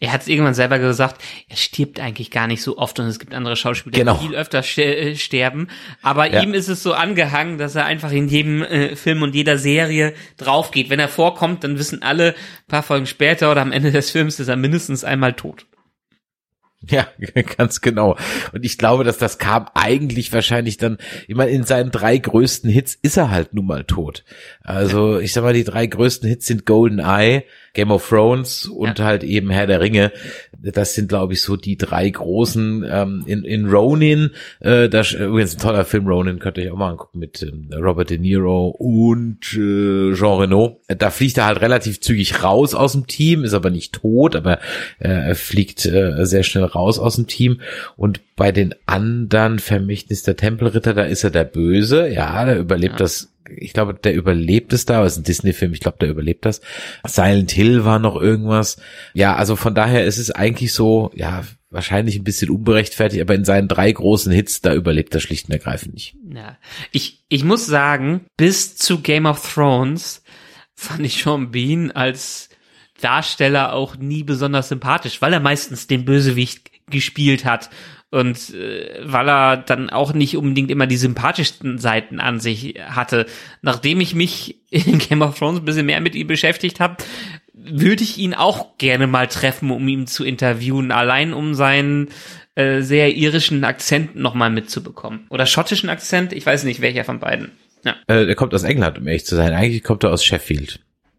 [0.00, 3.18] er hat es irgendwann selber gesagt, er stirbt eigentlich gar nicht so oft und es
[3.18, 4.14] gibt andere Schauspieler, genau.
[4.14, 5.68] die viel öfter äh, sterben.
[6.02, 6.42] Aber ja.
[6.42, 10.14] ihm ist es so angehangen, dass er einfach in jedem äh, Film und jeder Serie
[10.36, 10.90] draufgeht.
[10.90, 12.34] Wenn er vorkommt, dann wissen alle,
[12.68, 15.66] paar Folgen später oder am Ende des Films ist er mindestens einmal tot.
[16.90, 17.06] Ja,
[17.56, 18.16] ganz genau.
[18.52, 22.70] Und ich glaube, dass das kam eigentlich wahrscheinlich dann, ich meine, in seinen drei größten
[22.70, 24.24] Hits ist er halt nun mal tot.
[24.62, 27.44] Also ich sag mal, die drei größten Hits sind Golden Eye,
[27.74, 29.04] Game of Thrones und ja.
[29.04, 30.12] halt eben Herr der Ringe.
[30.62, 32.86] Das sind, glaube ich, so die drei großen.
[32.88, 34.30] Ähm, in, in Ronin,
[34.60, 37.68] äh, das übrigens ein toller Film, Ronin, könnt ihr euch auch mal angucken mit ähm,
[37.74, 40.80] Robert De Niro und äh, Jean Reno.
[40.86, 44.58] Da fliegt er halt relativ zügig raus aus dem Team, ist aber nicht tot, aber
[45.00, 47.60] äh, er fliegt äh, sehr schnell raus aus dem Team.
[47.96, 52.08] Und bei den anderen Vermächtnis der Tempelritter, da ist er der Böse.
[52.08, 52.98] Ja, der überlebt ja.
[52.98, 56.08] das ich glaube, der überlebt es da, aber es ist ein Disney-Film, ich glaube, der
[56.08, 56.60] überlebt das.
[57.06, 58.78] Silent Hill war noch irgendwas.
[59.12, 63.44] Ja, also von daher ist es eigentlich so, ja, wahrscheinlich ein bisschen unberechtfertigt, aber in
[63.44, 66.16] seinen drei großen Hits, da überlebt er schlicht und ergreifend nicht.
[66.32, 66.56] Ja,
[66.92, 70.22] ich, ich muss sagen, bis zu Game of Thrones
[70.74, 72.48] fand ich Sean Bean als
[73.00, 77.70] Darsteller auch nie besonders sympathisch, weil er meistens den Bösewicht gespielt hat
[78.14, 83.26] und äh, weil er dann auch nicht unbedingt immer die sympathischsten Seiten an sich hatte.
[83.60, 86.96] Nachdem ich mich in Game of Thrones ein bisschen mehr mit ihm beschäftigt habe,
[87.52, 92.10] würde ich ihn auch gerne mal treffen, um ihn zu interviewen, allein um seinen
[92.54, 95.26] äh, sehr irischen Akzent nochmal mitzubekommen.
[95.30, 97.50] Oder schottischen Akzent, ich weiß nicht, welcher von beiden.
[97.84, 97.96] Ja.
[98.06, 99.52] Äh, der kommt aus England, um ehrlich zu sein.
[99.52, 100.78] Eigentlich kommt er aus Sheffield.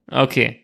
[0.09, 0.61] Okay.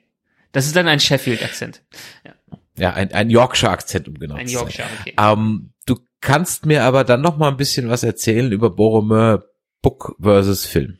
[0.54, 1.82] Das ist dann ein Sheffield-Akzent.
[2.26, 2.34] Ja.
[2.78, 4.62] Ja, ein, ein Yorkshire-Akzent, um genau ein zu sein.
[4.62, 5.14] Ein Yorkshire, okay.
[5.20, 9.44] Ähm, du kannst mir aber dann noch mal ein bisschen was erzählen über Boromir
[9.82, 11.00] Book versus Film.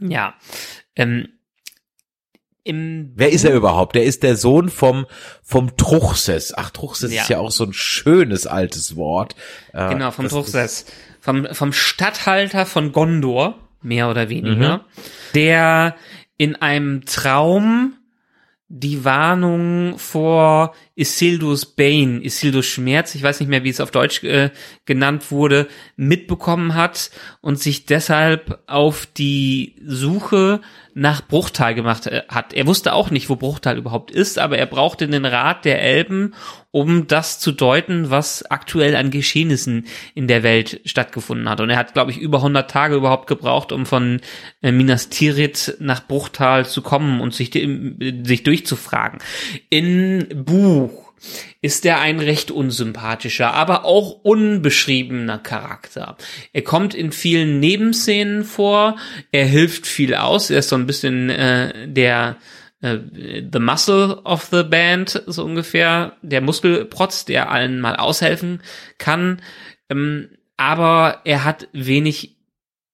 [0.00, 0.34] Ja.
[0.94, 1.28] Ähm,
[2.64, 3.94] im Wer ist er überhaupt?
[3.94, 5.06] Der ist der Sohn vom
[5.42, 6.52] vom Truchsess.
[6.54, 7.22] Ach, Truchsess ja.
[7.22, 9.34] ist ja auch so ein schönes altes Wort.
[9.72, 10.84] Äh, genau, vom Truchsess.
[11.20, 14.82] Vom, vom Statthalter von Gondor, mehr oder weniger, mhm.
[15.34, 15.96] der
[16.36, 17.97] in einem Traum
[18.68, 24.22] die Warnung vor Isildurs Bane, Isildurs Schmerz, ich weiß nicht mehr, wie es auf Deutsch
[24.24, 24.50] äh,
[24.84, 30.60] genannt wurde, mitbekommen hat und sich deshalb auf die Suche
[30.98, 32.52] nach Bruchtal gemacht äh, hat.
[32.52, 36.34] Er wusste auch nicht, wo Bruchtal überhaupt ist, aber er brauchte den Rat der Elben,
[36.70, 41.60] um das zu deuten, was aktuell an Geschehnissen in der Welt stattgefunden hat.
[41.60, 44.20] Und er hat, glaube ich, über 100 Tage überhaupt gebraucht, um von
[44.60, 49.20] äh, Minas Tirith nach Bruchtal zu kommen und sich, sich durchzufragen.
[49.70, 51.07] In Buch
[51.60, 56.16] ist er ein recht unsympathischer, aber auch unbeschriebener Charakter.
[56.52, 58.96] Er kommt in vielen Nebenszenen vor,
[59.32, 62.36] er hilft viel aus, er ist so ein bisschen äh, der
[62.80, 62.98] äh,
[63.52, 68.62] the muscle of the band, so ungefähr, der Muskelprotz, der allen mal aushelfen
[68.98, 69.42] kann,
[69.90, 72.36] ähm, aber er hat wenig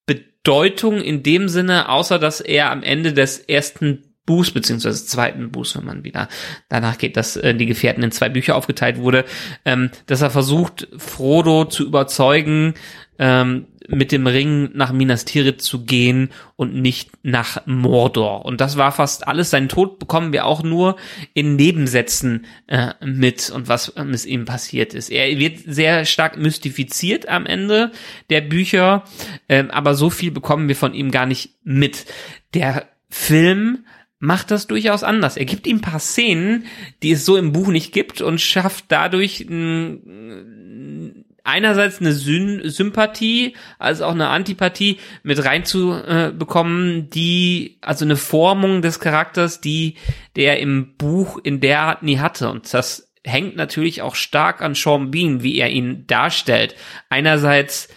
[0.07, 5.77] Bedeutung in dem Sinne, außer dass er am Ende des ersten Buß, beziehungsweise zweiten Buß,
[5.77, 6.29] wenn man wieder
[6.69, 9.25] danach geht, dass äh, die Gefährten in zwei Bücher aufgeteilt wurde,
[9.65, 12.75] ähm, dass er versucht, Frodo zu überzeugen,
[13.19, 18.45] ähm, mit dem Ring nach Minas Tirith zu gehen und nicht nach Mordor.
[18.45, 19.51] Und das war fast alles.
[19.51, 20.97] Seinen Tod bekommen wir auch nur
[21.35, 25.11] in Nebensätzen äh, mit und was mit ihm passiert ist.
[25.11, 27.93] Er wird sehr stark mystifiziert am Ende
[28.31, 29.05] der Bücher,
[29.49, 32.07] äh, aber so viel bekommen wir von ihm gar nicht mit.
[32.55, 33.85] Der Film
[34.25, 35.37] macht das durchaus anders.
[35.37, 36.65] Er gibt ihm ein paar Szenen,
[37.03, 39.47] die es so im Buch nicht gibt und schafft dadurch
[41.45, 48.99] einerseits eine Syn Sympathie, als auch eine Antipathie mit reinzubekommen, die, also eine Formung des
[48.99, 49.97] Charakters, die
[50.37, 52.49] der im Buch in der Art nie hatte.
[52.49, 56.75] Und das hängt natürlich auch stark an Sean Bean, wie er ihn darstellt.
[57.11, 57.89] Einerseits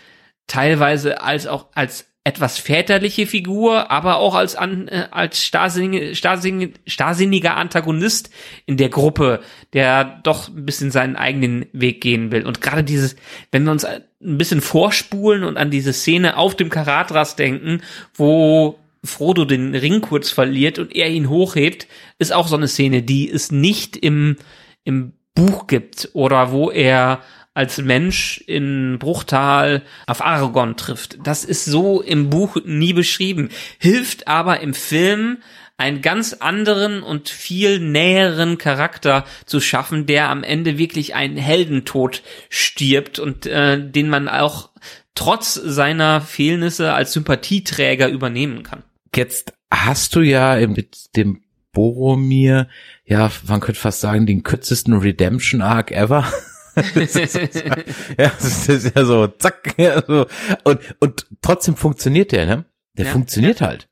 [0.47, 6.73] teilweise als auch als etwas väterliche Figur, aber auch als an, äh, als starrsinniger, starrsinniger,
[6.85, 8.31] starrsinniger Antagonist
[8.65, 9.39] in der Gruppe,
[9.71, 12.45] der doch ein bisschen seinen eigenen Weg gehen will.
[12.45, 13.15] Und gerade dieses,
[13.53, 17.81] wenn wir uns ein bisschen vorspulen und an diese Szene auf dem Karatras denken,
[18.13, 21.87] wo Frodo den Ring kurz verliert und er ihn hochhebt,
[22.19, 24.35] ist auch so eine Szene, die es nicht im,
[24.83, 27.21] im Buch gibt oder wo er
[27.57, 31.17] als Mensch in Bruchtal auf Aragorn trifft.
[31.23, 35.39] Das ist so im Buch nie beschrieben, hilft aber im Film
[35.75, 42.21] einen ganz anderen und viel näheren Charakter zu schaffen, der am Ende wirklich einen Heldentod
[42.49, 44.69] stirbt und äh, den man auch
[45.15, 48.83] trotz seiner Fehlnisse als Sympathieträger übernehmen kann.
[49.15, 52.67] Jetzt hast du ja mit dem Boromir,
[53.03, 56.31] ja, man könnte fast sagen, den kürzesten Redemption Arc ever.
[56.77, 57.75] das ist, ja,
[58.17, 60.27] das ist ja so, zack, ja, so.
[60.63, 62.65] Und, und trotzdem funktioniert der, ne?
[62.97, 63.67] Der ja, funktioniert ja.
[63.67, 63.89] halt.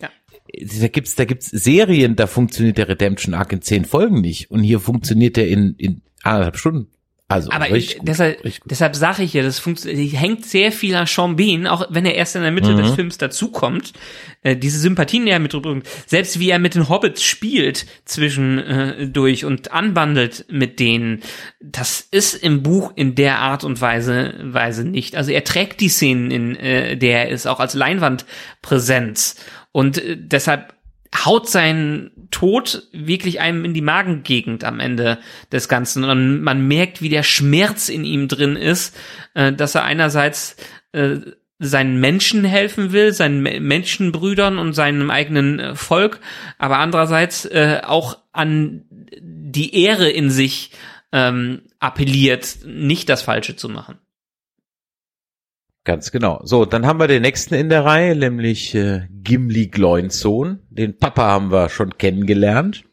[0.00, 0.10] Ja.
[0.80, 4.50] Da gibt's, da gibt's Serien, da funktioniert der Redemption Arc in zehn Folgen nicht.
[4.50, 6.92] Und hier funktioniert der in, in anderthalb Stunden.
[7.30, 11.66] Also, aber ich, deshalb, deshalb sage ich ja, das hängt sehr viel an Sean Bean,
[11.66, 12.78] auch wenn er erst in der Mitte mhm.
[12.78, 13.92] des Films dazukommt.
[14.42, 19.46] Äh, diese Sympathien, die er mitbringt, selbst wie er mit den Hobbits spielt zwischendurch äh,
[19.46, 21.20] und anbandelt mit denen,
[21.60, 25.14] das ist im Buch in der Art und Weise, Weise nicht.
[25.14, 29.36] Also er trägt die Szenen, in äh, der er ist, auch als Leinwandpräsenz.
[29.70, 30.77] Und äh, deshalb
[31.14, 35.18] haut sein Tod wirklich einem in die Magengegend am Ende
[35.50, 36.04] des Ganzen.
[36.04, 38.96] Und man merkt, wie der Schmerz in ihm drin ist,
[39.34, 40.56] äh, dass er einerseits
[40.92, 41.16] äh,
[41.58, 46.20] seinen Menschen helfen will, seinen Menschenbrüdern und seinem eigenen äh, Volk,
[46.58, 48.84] aber andererseits äh, auch an
[49.20, 50.70] die Ehre in sich
[51.10, 53.98] ähm, appelliert, nicht das Falsche zu machen.
[55.88, 56.42] Ganz genau.
[56.44, 60.58] So, dann haben wir den nächsten in der Reihe, nämlich äh, Gimli Gloinsohn.
[60.68, 62.84] Den Papa haben wir schon kennengelernt.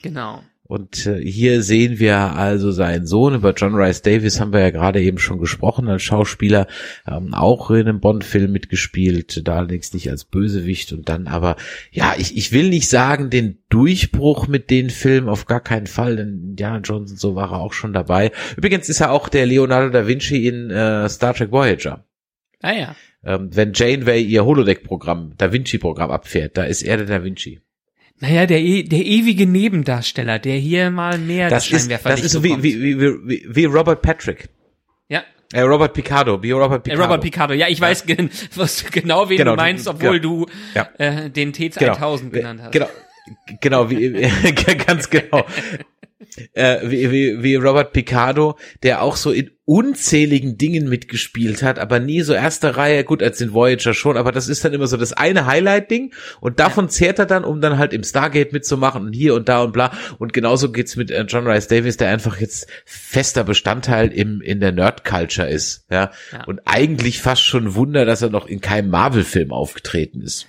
[0.00, 0.40] Genau.
[0.62, 3.34] Und äh, hier sehen wir also seinen Sohn.
[3.34, 6.68] Über John Rice Davis haben wir ja gerade eben schon gesprochen als Schauspieler,
[7.06, 11.56] ähm, auch in einem Bond-Film mitgespielt, da allerdings nicht als Bösewicht und dann aber,
[11.90, 16.16] ja, ich, ich will nicht sagen, den Durchbruch mit den Filmen auf gar keinen Fall,
[16.16, 18.32] denn Indiana Johnson so war er auch schon dabei.
[18.56, 22.07] Übrigens ist er auch der Leonardo da Vinci in äh, Star Trek Voyager.
[22.62, 22.96] Ah ja.
[23.24, 27.60] Ähm, wenn Janeway ihr Holodeck-Programm, Da Vinci-Programm abfährt, da ist er der Da Vinci.
[28.20, 32.42] Naja, der, e, der ewige Nebendarsteller, der hier mal mehr das ist, Das ist so
[32.42, 34.48] wie, wie, wie, wie, wie Robert Patrick.
[35.08, 35.22] Ja.
[35.52, 37.00] Äh, Robert Picardo, wie Robert Picardo.
[37.00, 40.46] Äh, Robert Picardo, ja, ich weiß gen was, genau, wen genau, du meinst, obwohl genau.
[40.46, 40.88] du ja.
[40.98, 42.30] äh, den T1000 genau.
[42.30, 42.72] genannt hast.
[42.72, 42.88] Genau,
[43.60, 44.12] genau, wie,
[44.86, 45.44] ganz genau.
[46.52, 52.00] äh, wie, wie, wie Robert Picardo, der auch so in unzähligen Dingen mitgespielt hat, aber
[52.00, 54.96] nie so erste Reihe, gut, als den Voyager schon, aber das ist dann immer so
[54.96, 56.90] das eine Highlight-Ding und davon ja.
[56.90, 59.92] zehrt er dann, um dann halt im Stargate mitzumachen und hier und da und bla
[60.18, 64.60] und genauso geht's mit äh, John Rice Davis, der einfach jetzt fester Bestandteil im, in
[64.60, 66.10] der Nerd-Culture ist, ja?
[66.32, 70.46] ja, und eigentlich fast schon Wunder, dass er noch in keinem Marvel-Film aufgetreten ist.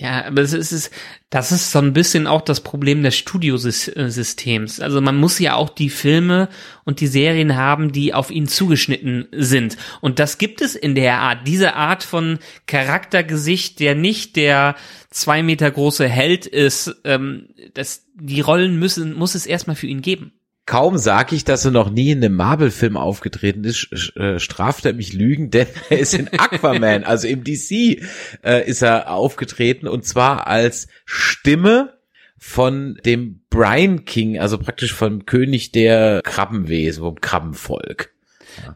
[0.00, 0.92] Ja, aber es ist,
[1.28, 4.78] das ist so ein bisschen auch das Problem des Studiosystems.
[4.78, 6.48] Also man muss ja auch die Filme
[6.84, 9.76] und die Serien haben, die auf ihn zugeschnitten sind.
[10.00, 12.38] Und das gibt es in der Art, diese Art von
[12.68, 14.76] Charaktergesicht, der nicht der
[15.10, 20.00] zwei Meter große Held ist, ähm, das, die Rollen müssen, muss es erstmal für ihn
[20.00, 20.37] geben
[20.68, 24.92] kaum sage ich, dass er noch nie in einem Marvel-Film aufgetreten ist, äh, straft er
[24.92, 28.02] mich Lügen, denn er ist in Aquaman, also im DC
[28.44, 31.94] äh, ist er aufgetreten und zwar als Stimme
[32.36, 38.12] von dem Brian King, also praktisch vom König der Krabbenwesen, vom Krabbenvolk.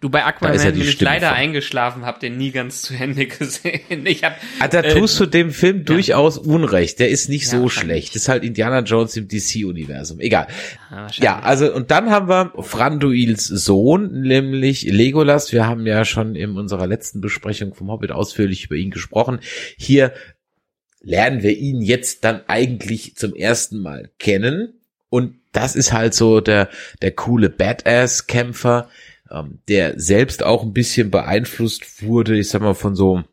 [0.00, 1.36] Du bei Aquaman ja bin ich leider von.
[1.36, 4.06] eingeschlafen, hab den nie ganz zu Ende gesehen.
[4.06, 5.84] Ich hab, ah, da äh, tust du dem Film ja.
[5.84, 6.98] durchaus Unrecht.
[6.98, 8.14] Der ist nicht so schlecht.
[8.14, 10.20] Das ist halt Indiana Jones im DC-Universum.
[10.20, 10.46] Egal.
[11.14, 15.52] Ja, also und dann haben wir Franduils Sohn, nämlich Legolas.
[15.52, 19.40] Wir haben ja schon in unserer letzten Besprechung vom Hobbit ausführlich über ihn gesprochen.
[19.76, 20.12] Hier
[21.02, 24.74] lernen wir ihn jetzt dann eigentlich zum ersten Mal kennen.
[25.08, 26.68] Und das ist halt so der,
[27.02, 28.88] der coole Badass-Kämpfer,
[29.32, 33.24] ähm, der selbst auch ein bisschen beeinflusst wurde, ich sag mal, von so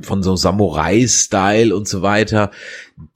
[0.00, 2.50] von so Samurai-Style und so weiter,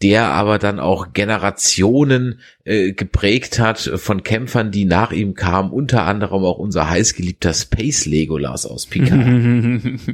[0.02, 6.04] der aber dann auch Generationen äh, geprägt hat von Kämpfern, die nach ihm kamen, unter
[6.04, 9.18] anderem auch unser heißgeliebter Space Legolas aus Picard.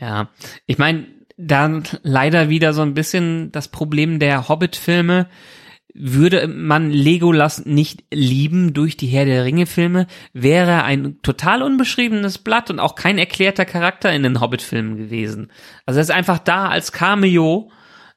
[0.00, 0.30] ja,
[0.66, 1.06] ich meine,
[1.36, 5.28] dann leider wieder so ein bisschen das Problem der Hobbit-Filme,
[5.94, 12.38] würde man Legolas nicht lieben durch die Herr der Ringe Filme, wäre ein total unbeschriebenes
[12.38, 15.52] Blatt und auch kein erklärter Charakter in den Hobbit Filmen gewesen.
[15.86, 17.70] Also er ist einfach da als Cameo,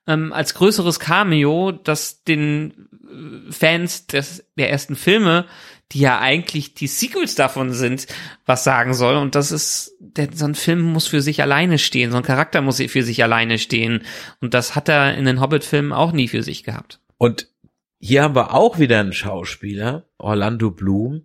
[0.07, 5.45] ähm, als größeres Cameo, das den äh, Fans des, der ersten Filme,
[5.91, 8.07] die ja eigentlich die Sequels davon sind,
[8.45, 9.15] was sagen soll.
[9.17, 12.61] Und das ist, der, so ein Film muss für sich alleine stehen, so ein Charakter
[12.61, 14.01] muss für sich alleine stehen.
[14.41, 16.99] Und das hat er in den Hobbit-Filmen auch nie für sich gehabt.
[17.17, 17.47] Und
[17.99, 21.23] hier haben wir auch wieder einen Schauspieler, Orlando Bloom,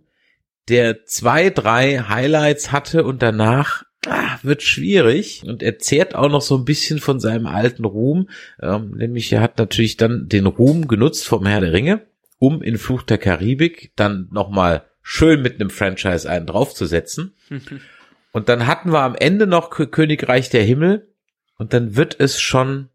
[0.69, 6.41] der zwei, drei Highlights hatte und danach ah, wird schwierig und er zehrt auch noch
[6.41, 8.29] so ein bisschen von seinem alten Ruhm,
[8.61, 12.07] ähm, nämlich er hat natürlich dann den Ruhm genutzt vom Herr der Ringe,
[12.39, 17.35] um in Fluch der Karibik dann nochmal schön mit einem Franchise einen draufzusetzen.
[18.31, 21.13] und dann hatten wir am Ende noch Königreich der Himmel
[21.57, 22.89] und dann wird es schon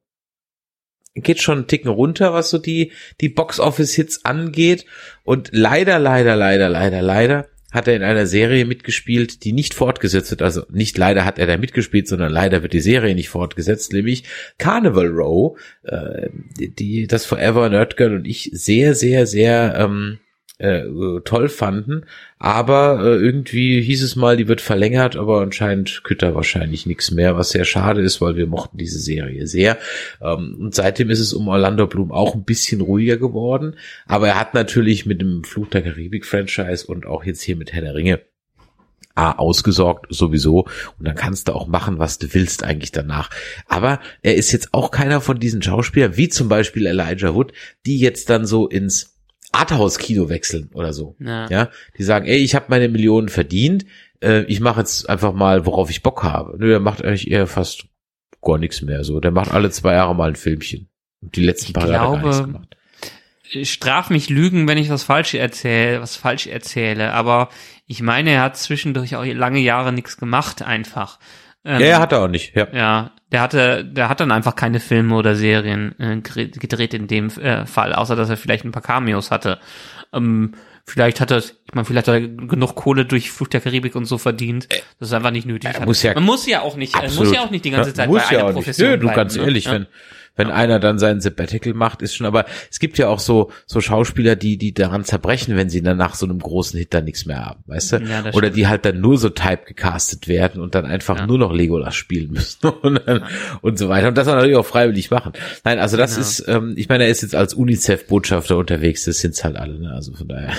[1.23, 4.86] geht schon einen Ticken runter, was so die, die Box-Office-Hits angeht.
[5.24, 10.31] Und leider, leider, leider, leider, leider hat er in einer Serie mitgespielt, die nicht fortgesetzt
[10.31, 10.43] wird.
[10.43, 14.24] Also nicht leider hat er da mitgespielt, sondern leider wird die Serie nicht fortgesetzt, nämlich
[14.57, 16.28] Carnival Row, äh,
[16.59, 20.19] die das Forever Nerd Girl und ich sehr, sehr, sehr ähm,
[20.59, 20.82] äh,
[21.24, 22.05] toll fanden.
[22.39, 27.36] Aber äh, irgendwie hieß es mal, die wird verlängert, aber anscheinend Kütter wahrscheinlich nichts mehr,
[27.36, 29.78] was sehr schade ist, weil wir mochten diese Serie sehr.
[30.20, 33.76] Ähm, und seitdem ist es um Orlando Bloom auch ein bisschen ruhiger geworden.
[34.06, 37.82] Aber er hat natürlich mit dem Fluch der Karibik-Franchise und auch jetzt hier mit Herr
[37.82, 38.20] der Ringe
[39.18, 40.68] ausgesorgt sowieso
[40.98, 43.30] und dann kannst du auch machen, was du willst eigentlich danach.
[43.66, 47.52] Aber er ist jetzt auch keiner von diesen Schauspielern, wie zum Beispiel Elijah Wood,
[47.85, 49.18] die jetzt dann so ins
[49.53, 51.16] Arthouse-Kino wechseln oder so.
[51.19, 51.49] Ja.
[51.49, 53.87] ja, die sagen, ey, ich habe meine Millionen verdient,
[54.23, 56.57] äh, ich mache jetzt einfach mal, worauf ich Bock habe.
[56.59, 57.87] Nö, der macht eigentlich eher fast
[58.43, 59.20] gar nichts mehr so.
[59.20, 60.89] Der macht alle zwei Jahre mal ein Filmchen.
[61.20, 62.77] Und die letzten ich paar Jahre gar nichts gemacht.
[63.62, 67.49] Straf mich Lügen, wenn ich was falsch erzähle, was falsch erzähle, aber
[67.87, 71.19] ich meine, er hat zwischendurch auch lange Jahre nichts gemacht, einfach.
[71.69, 72.66] Ähm, ja, hat er auch nicht, ja.
[72.73, 77.28] Ja, der hatte, der hat dann einfach keine Filme oder Serien äh, gedreht in dem
[77.28, 79.59] äh, Fall, außer dass er vielleicht ein paar Cameos hatte.
[80.15, 80.55] Ähm,
[80.86, 84.07] vielleicht hat er, ich meine, vielleicht hat er genug Kohle durch Flucht der Karibik und
[84.07, 84.66] so verdient.
[84.99, 85.70] Das ist einfach nicht nötig.
[85.74, 87.27] Er muss ja, Man muss ja auch nicht, absolut.
[87.27, 89.36] muss ja auch nicht die ganze Zeit ja, bei einer ja Profession Nö, du ganz
[89.36, 89.43] ne?
[89.43, 89.73] ehrlich, ja.
[89.73, 89.86] wenn
[90.39, 93.81] wenn einer dann sein Sabbatical macht, ist schon, aber es gibt ja auch so, so
[93.81, 97.27] Schauspieler, die, die daran zerbrechen, wenn sie dann nach so einem großen Hit dann nichts
[97.27, 97.97] mehr haben, weißt du?
[97.97, 98.56] Ja, Oder stimmt.
[98.56, 101.27] die halt dann nur so type gecastet werden und dann einfach ja.
[101.27, 103.28] nur noch Legolas spielen müssen und, dann, ja.
[103.60, 104.09] und so weiter.
[104.09, 105.32] Und das dann natürlich auch freiwillig machen.
[105.65, 109.43] Nein, also das ist, ähm, ich meine, er ist jetzt als UNICEF-Botschafter unterwegs, das sind's
[109.43, 109.93] halt alle, ne?
[109.93, 110.52] Also von daher.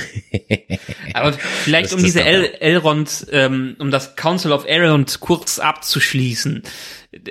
[1.14, 6.64] aber vielleicht um diese El Elrond, ähm, um das Council of Elrond kurz abzuschließen.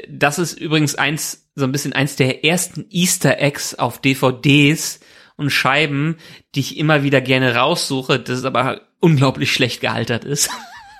[0.09, 5.01] Das ist übrigens eins so ein bisschen eins der ersten Easter Eggs auf DVDs
[5.37, 6.17] und Scheiben,
[6.55, 10.51] die ich immer wieder gerne raussuche, das aber unglaublich schlecht gealtert ist,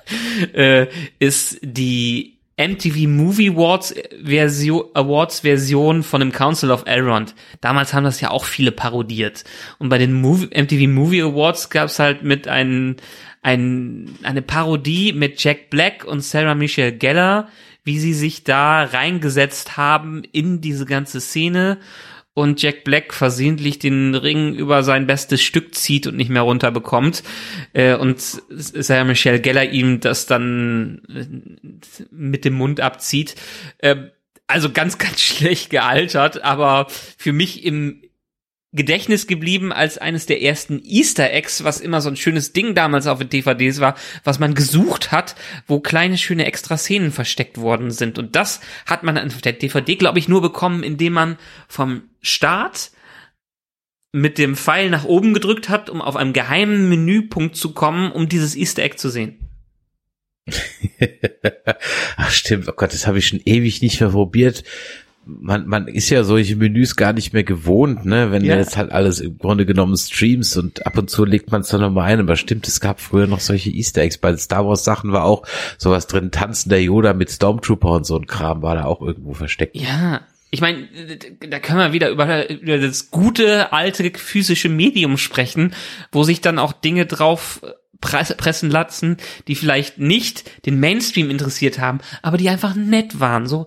[0.53, 0.87] äh,
[1.19, 3.95] ist die MTV Movie Awards
[4.25, 7.35] Version, Awards Version von dem Council of Elrond.
[7.61, 9.45] Damals haben das ja auch viele parodiert.
[9.79, 12.97] Und bei den Movie, MTV Movie Awards gab es halt mit ein,
[13.43, 17.49] ein, eine Parodie mit Jack Black und Sarah Michelle Gellar,
[17.89, 21.79] wie sie sich da reingesetzt haben in diese ganze Szene
[22.35, 27.23] und Jack Black versehentlich den Ring über sein bestes Stück zieht und nicht mehr runterbekommt
[27.73, 33.37] äh, und Sarah Michelle Geller ihm das dann äh, mit dem Mund abzieht.
[33.79, 33.97] Äh,
[34.47, 38.03] also ganz, ganz schlecht gealtert, aber für mich im
[38.79, 43.07] Gedächtnis geblieben als eines der ersten Easter Eggs, was immer so ein schönes Ding damals
[43.07, 45.35] auf den DVDs war, was man gesucht hat,
[45.67, 48.19] wo kleine schöne extra Szenen versteckt worden sind.
[48.19, 51.37] Und das hat man auf der DVD, glaube ich, nur bekommen, indem man
[51.67, 52.93] vom Start
[54.13, 58.29] mit dem Pfeil nach oben gedrückt hat, um auf einem geheimen Menüpunkt zu kommen, um
[58.29, 59.39] dieses Easter Egg zu sehen.
[62.17, 64.65] Ach stimmt, oh Gott, das habe ich schon ewig nicht mehr probiert
[65.29, 68.33] man, man ist ja solche Menüs gar nicht mehr gewohnt, ne?
[68.33, 68.55] Wenn ja.
[68.55, 71.69] du jetzt halt alles im Grunde genommen streams und ab und zu legt man es
[71.69, 72.21] dann nochmal ein.
[72.21, 74.17] Aber stimmt, es gab früher noch solche Easter Eggs.
[74.17, 75.47] Bei Star Wars Sachen war auch
[75.77, 79.77] sowas drin, tanzender Yoda mit Stormtrooper und so ein Kram war da auch irgendwo versteckt.
[79.77, 80.23] Ja.
[80.51, 80.89] Ich meine,
[81.47, 85.75] da können wir wieder über, über das gute alte physische Medium sprechen,
[86.11, 87.61] wo sich dann auch Dinge drauf
[88.01, 89.17] pressen lassen,
[89.49, 93.47] die vielleicht nicht den Mainstream interessiert haben, aber die einfach nett waren.
[93.47, 93.67] So,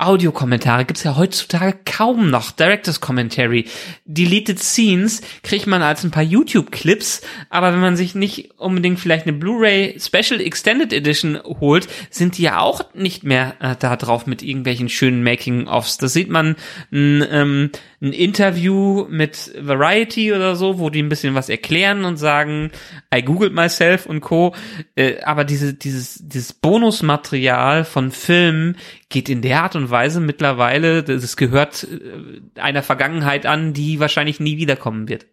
[0.00, 2.50] Audiokommentare gibt's ja heutzutage kaum noch.
[2.50, 3.66] Directors Commentary.
[4.04, 7.20] Deleted Scenes kriegt man als ein paar YouTube-Clips,
[7.50, 12.42] aber wenn man sich nicht unbedingt vielleicht eine Blu-ray Special Extended Edition holt, sind die
[12.42, 15.98] ja auch nicht mehr äh, da drauf mit irgendwelchen schönen Making-ofs.
[15.98, 16.56] Das sieht man
[16.90, 17.70] ein, ähm,
[18.00, 22.70] ein Interview mit Variety oder so, wo die ein bisschen was erklären und sagen,
[23.14, 24.54] I googled myself und co.
[24.96, 28.76] Äh, aber diese, dieses, dieses Bonusmaterial von Filmen
[29.10, 34.40] geht in der Art und Weise mittlerweile, das gehört äh, einer Vergangenheit an, die wahrscheinlich
[34.40, 35.26] nie wiederkommen wird.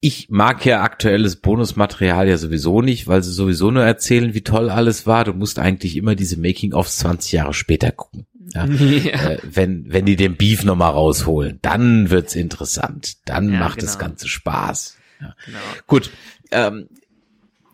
[0.00, 4.68] Ich mag ja aktuelles Bonusmaterial ja sowieso nicht, weil sie sowieso nur erzählen, wie toll
[4.68, 5.24] alles war.
[5.24, 8.26] Du musst eigentlich immer diese Making-ofs 20 Jahre später gucken.
[8.52, 8.66] Ja.
[8.66, 9.30] ja.
[9.30, 13.26] Äh, wenn, wenn die den Beef nochmal rausholen, dann wird's interessant.
[13.26, 13.86] Dann ja, macht genau.
[13.86, 14.98] das Ganze Spaß.
[15.18, 15.58] Genau.
[15.86, 16.10] Gut.
[16.50, 16.88] Ähm,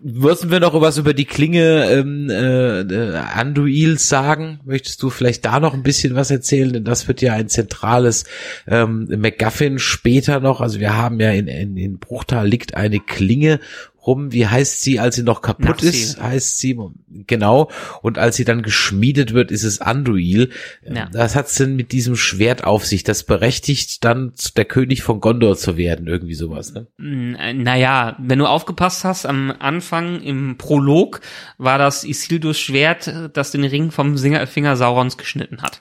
[0.02, 4.60] Würden wir noch was über die Klinge ähm, äh, äh, Anduil sagen?
[4.64, 6.72] Möchtest du vielleicht da noch ein bisschen was erzählen?
[6.72, 8.24] Denn das wird ja ein zentrales
[8.66, 10.62] ähm, MacGuffin später noch.
[10.62, 13.60] Also wir haben ja in, in, in Bruchtal liegt eine Klinge
[14.06, 14.32] rum.
[14.32, 15.92] Wie heißt sie, als sie noch kaputt Nachsehen.
[15.92, 16.22] ist?
[16.22, 16.78] Heißt sie,
[17.26, 17.70] genau.
[18.02, 20.50] Und als sie dann geschmiedet wird, ist es Anduil.
[20.82, 21.08] Ja.
[21.12, 23.04] Das hat's denn mit diesem Schwert auf sich.
[23.04, 26.06] Das berechtigt dann der König von Gondor zu werden.
[26.06, 26.86] Irgendwie sowas, ne?
[26.98, 31.20] Naja, wenn du aufgepasst hast, am Anfang im Prolog
[31.58, 35.80] war das Isildurs Schwert, das den Ring vom Finger Saurons geschnitten hat.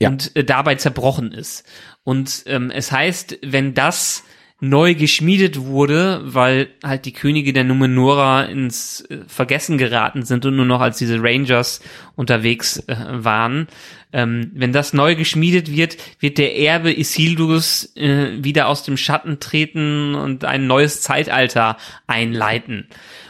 [0.00, 0.08] Ja.
[0.08, 1.64] Und äh, dabei zerbrochen ist.
[2.02, 4.24] Und ähm, es heißt, wenn das
[4.60, 10.56] neu geschmiedet wurde, weil halt die Könige der Numenora ins äh, Vergessen geraten sind und
[10.56, 11.80] nur noch als diese Rangers
[12.14, 13.68] unterwegs äh, waren.
[14.12, 19.40] Ähm, wenn das neu geschmiedet wird, wird der Erbe Isildurs äh, wieder aus dem Schatten
[19.40, 21.76] treten und ein neues Zeitalter
[22.06, 22.86] einleiten.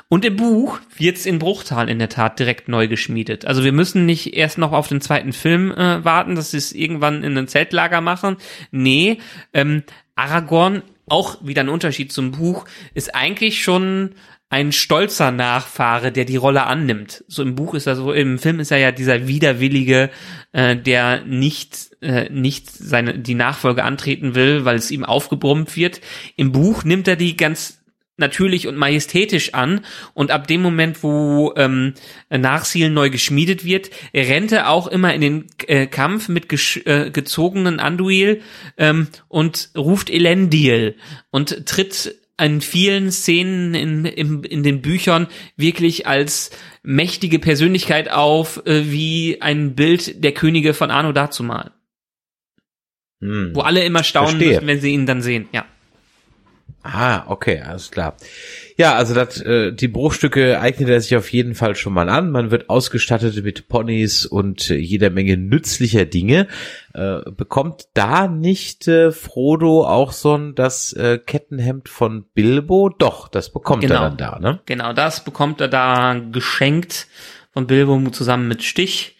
[0.08, 3.44] Und im Buch wird's in Bruchtal in der Tat direkt neu geschmiedet.
[3.44, 6.72] Also wir müssen nicht erst noch auf den zweiten Film äh, warten, dass sie es
[6.72, 8.36] irgendwann in ein Zeltlager machen.
[8.72, 9.18] Nee,
[9.54, 9.84] ähm,
[10.16, 12.64] Aragorn auch wieder ein Unterschied zum Buch,
[12.94, 14.14] ist eigentlich schon
[14.50, 17.24] ein stolzer Nachfahre, der die Rolle annimmt.
[17.28, 20.10] So im Buch ist er so, im Film ist er ja dieser widerwillige,
[20.50, 26.00] äh, der nicht äh, nicht seine die Nachfolge antreten will, weil es ihm aufgebrummt wird.
[26.36, 27.79] Im Buch nimmt er die ganz
[28.20, 29.80] natürlich und majestätisch an
[30.14, 31.94] und ab dem Moment, wo ähm,
[32.30, 36.46] Nachsielen neu geschmiedet wird, rennt er auch immer in den äh, Kampf mit
[36.86, 38.42] äh, gezogenen Anduil
[38.76, 40.94] ähm, und ruft Elendil
[41.30, 45.26] und tritt in vielen Szenen in, in, in den Büchern
[45.56, 46.50] wirklich als
[46.82, 51.72] mächtige Persönlichkeit auf, äh, wie ein Bild der Könige von Arno dazumal.
[53.20, 53.50] Hm.
[53.54, 55.66] Wo alle immer staunen müssen, wenn sie ihn dann sehen, ja.
[56.82, 58.16] Ah, okay, alles klar.
[58.78, 62.30] Ja, also das, äh, die Bruchstücke eignet er sich auf jeden Fall schon mal an.
[62.30, 66.48] Man wird ausgestattet mit Ponys und äh, jeder Menge nützlicher Dinge.
[66.94, 72.88] Äh, bekommt da nicht äh, Frodo auch so ein das äh, Kettenhemd von Bilbo?
[72.88, 73.96] Doch, das bekommt genau.
[73.96, 74.60] er dann da, ne?
[74.64, 77.08] Genau, das bekommt er da geschenkt
[77.52, 79.16] von Bilbo zusammen mit Stich.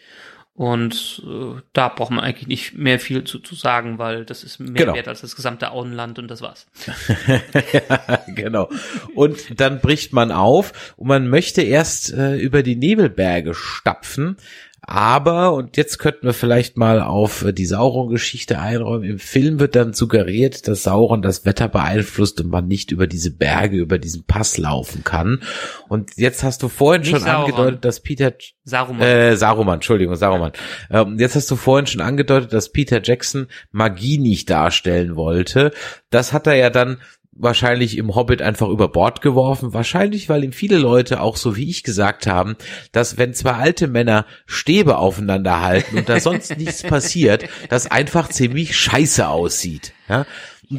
[0.61, 4.59] Und äh, da braucht man eigentlich nicht mehr viel zu, zu sagen, weil das ist
[4.59, 4.93] mehr Genau.
[4.93, 6.67] wert als das gesamte Auenland und das war's.
[7.73, 8.69] ja, genau.
[9.15, 14.37] Und dann bricht man auf und man möchte erst äh, über die Nebelberge stapfen.
[14.83, 19.07] Aber, und jetzt könnten wir vielleicht mal auf äh, die Sauron-Geschichte einräumen.
[19.07, 23.29] Im Film wird dann suggeriert, dass Sauron das Wetter beeinflusst und man nicht über diese
[23.31, 25.43] Berge, über diesen Pass laufen kann.
[25.87, 27.43] Und jetzt hast du vorhin Nicht schon Sauron.
[27.51, 28.33] angedeutet, dass Peter
[28.63, 29.01] Saruman.
[29.01, 30.51] äh, Saruman, Entschuldigung, Saruman.
[30.89, 35.71] Ähm, jetzt hast du vorhin schon angedeutet, dass Peter Jackson Magie nicht darstellen wollte.
[36.09, 36.97] Das hat er ja dann
[37.41, 39.73] wahrscheinlich im Hobbit einfach über Bord geworfen.
[39.73, 42.55] Wahrscheinlich, weil ihm viele Leute auch so wie ich gesagt haben,
[42.91, 48.29] dass wenn zwei alte Männer Stäbe aufeinander halten und da sonst nichts passiert, das einfach
[48.29, 49.93] ziemlich scheiße aussieht.
[50.07, 50.25] Ja?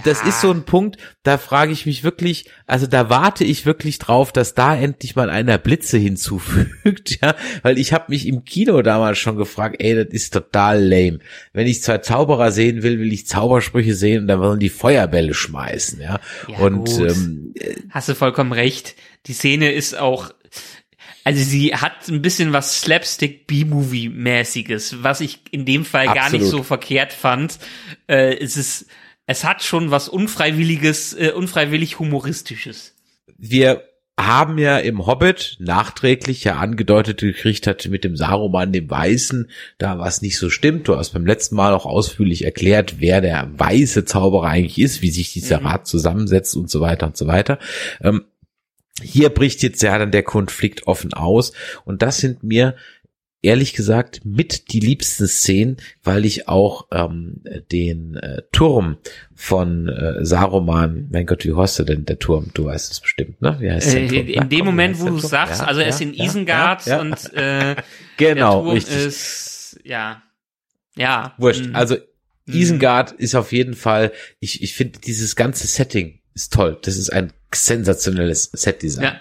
[0.04, 3.98] Das ist so ein Punkt, da frage ich mich wirklich, also da warte ich wirklich
[3.98, 8.80] drauf, dass da endlich mal einer Blitze hinzufügt, ja, weil ich habe mich im Kino
[8.82, 11.18] damals schon gefragt, ey, das ist total lame.
[11.52, 15.34] Wenn ich zwei Zauberer sehen will, will ich Zaubersprüche sehen und dann wollen die Feuerbälle
[15.34, 16.20] schmeißen, ja.
[16.48, 16.98] Ja, und gut.
[16.98, 17.54] ähm,
[17.90, 18.94] Hast du vollkommen recht.
[19.26, 20.32] Die Szene ist auch,
[21.24, 26.42] also sie hat ein bisschen was Slapstick B-Movie-mäßiges, was ich in dem Fall gar nicht
[26.42, 26.50] Absolut.
[26.50, 27.58] so verkehrt fand.
[28.08, 28.86] Äh, es ist,
[29.26, 32.94] es hat schon was unfreiwilliges, äh, unfreiwillig humoristisches.
[33.38, 33.82] wir
[34.18, 39.98] haben ja im Hobbit nachträglich ja angedeutet gekriegt hat mit dem Saruman, dem Weißen, da
[39.98, 40.86] was nicht so stimmt.
[40.86, 45.10] Du hast beim letzten Mal auch ausführlich erklärt, wer der weiße Zauberer eigentlich ist, wie
[45.10, 45.66] sich dieser Mhm.
[45.66, 47.58] Rat zusammensetzt und so weiter und so weiter.
[48.02, 48.24] Ähm,
[49.02, 51.52] hier bricht jetzt ja dann der Konflikt offen aus
[51.84, 52.76] und das sind mir
[53.42, 57.42] ehrlich gesagt mit die liebsten Szenen, weil ich auch ähm,
[57.72, 58.98] den äh, Turm
[59.34, 62.50] von äh, Saruman, mein Gott, wie heißt er denn der Turm?
[62.54, 63.56] Du weißt es bestimmt, ne?
[63.58, 64.26] Wie heißt der Äh, Turm?
[64.28, 66.24] in Na, dem komm, Moment, wo du sagst, Ja, also er ja, ist in ja,
[66.24, 67.76] Isengard und äh,
[68.16, 68.96] genau, der Turm richtig.
[69.06, 70.22] ist, ja,
[70.96, 71.34] ja.
[71.38, 71.66] Wurscht.
[71.66, 71.96] mm, Also
[72.46, 72.52] mm.
[72.52, 76.78] Isengard ist auf jeden Fall, ich, ich finde dieses ganze Setting ist toll.
[76.82, 79.04] Das ist ein sensationelles Setdesign.
[79.04, 79.20] Ja.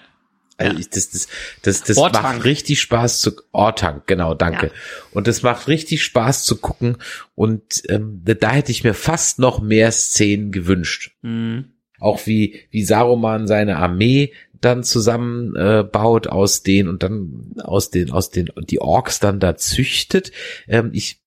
[0.58, 1.28] Also ich, das, das,
[1.62, 2.22] das, das Ortank.
[2.22, 4.66] macht richtig Spaß zu Ortank, genau, danke.
[4.66, 4.72] Ja.
[5.12, 6.98] Und das macht richtig Spaß zu gucken.
[7.34, 11.12] Und ähm, da hätte ich mir fast noch mehr Szenen gewünscht.
[11.22, 11.60] Mm.
[11.98, 17.90] Auch wie, wie Saruman seine Armee dann zusammen äh, baut aus den und dann aus
[17.90, 20.32] den, aus den, und die Orks dann da züchtet.
[20.68, 21.20] Ähm, ich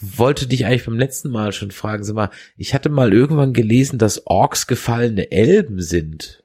[0.00, 3.98] wollte dich eigentlich beim letzten Mal schon fragen, sag mal, ich hatte mal irgendwann gelesen,
[3.98, 6.44] dass Orks gefallene Elben sind.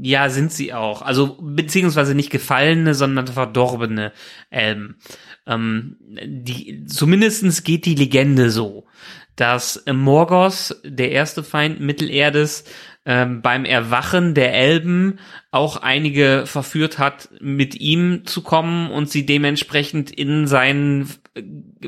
[0.00, 1.02] Ja, sind sie auch.
[1.02, 4.12] Also, beziehungsweise nicht gefallene, sondern verdorbene
[4.48, 4.98] Elben.
[5.46, 8.86] Ähm, die, zumindestens geht die Legende so,
[9.34, 12.64] dass Morgos, der erste Feind Mittelerdes,
[13.06, 15.18] ähm, beim Erwachen der Elben
[15.50, 21.42] auch einige verführt hat, mit ihm zu kommen und sie dementsprechend in seinen äh,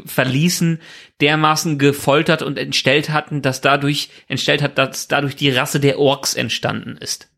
[0.06, 0.80] Verließen
[1.20, 6.34] dermaßen gefoltert und entstellt hatten, dass dadurch entstellt hat, dass dadurch die Rasse der Orks
[6.34, 7.30] entstanden ist.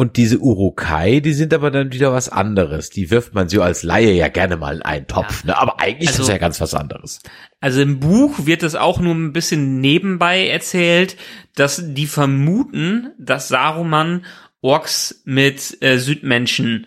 [0.00, 2.88] Und diese Urukai, die sind aber dann wieder was anderes.
[2.88, 5.54] Die wirft man so als Laie ja gerne mal in einen Topf, ne?
[5.58, 7.20] Aber eigentlich ist Also- das ja ganz was anderes.
[7.60, 11.18] Also im Buch wird es auch nur ein bisschen nebenbei erzählt,
[11.54, 14.24] dass die vermuten, dass Saruman
[14.62, 16.86] Orks mit äh, Südmenschen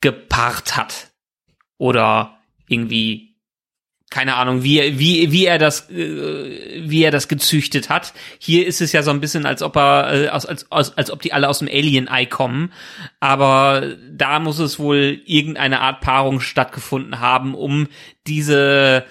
[0.00, 1.12] gepaart hat.
[1.76, 3.33] Oder irgendwie,
[4.14, 8.14] keine Ahnung, wie, wie, wie er das, äh, wie er das gezüchtet hat.
[8.38, 11.10] Hier ist es ja so ein bisschen, als ob er, äh, als, als, als, als
[11.10, 12.72] ob die alle aus dem Alien-Eye kommen.
[13.18, 17.88] Aber da muss es wohl irgendeine Art Paarung stattgefunden haben, um
[18.28, 19.04] diese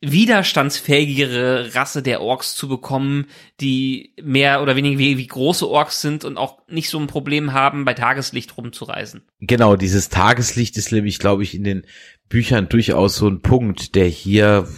[0.00, 3.26] widerstandsfähigere Rasse der Orks zu bekommen,
[3.60, 7.52] die mehr oder weniger wie, wie große Orks sind und auch nicht so ein Problem
[7.52, 9.22] haben, bei Tageslicht rumzureisen.
[9.40, 11.84] Genau, dieses Tageslicht ist nämlich, glaube ich, in den
[12.28, 14.68] Büchern durchaus so ein Punkt, der hier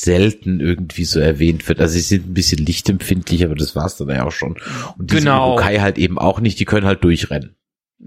[0.00, 1.80] selten irgendwie so erwähnt wird.
[1.80, 4.56] Also sie sind ein bisschen lichtempfindlich, aber das war's dann ja auch schon.
[4.96, 5.50] Und diese Genau.
[5.52, 7.54] Urukai halt eben auch nicht, die können halt durchrennen.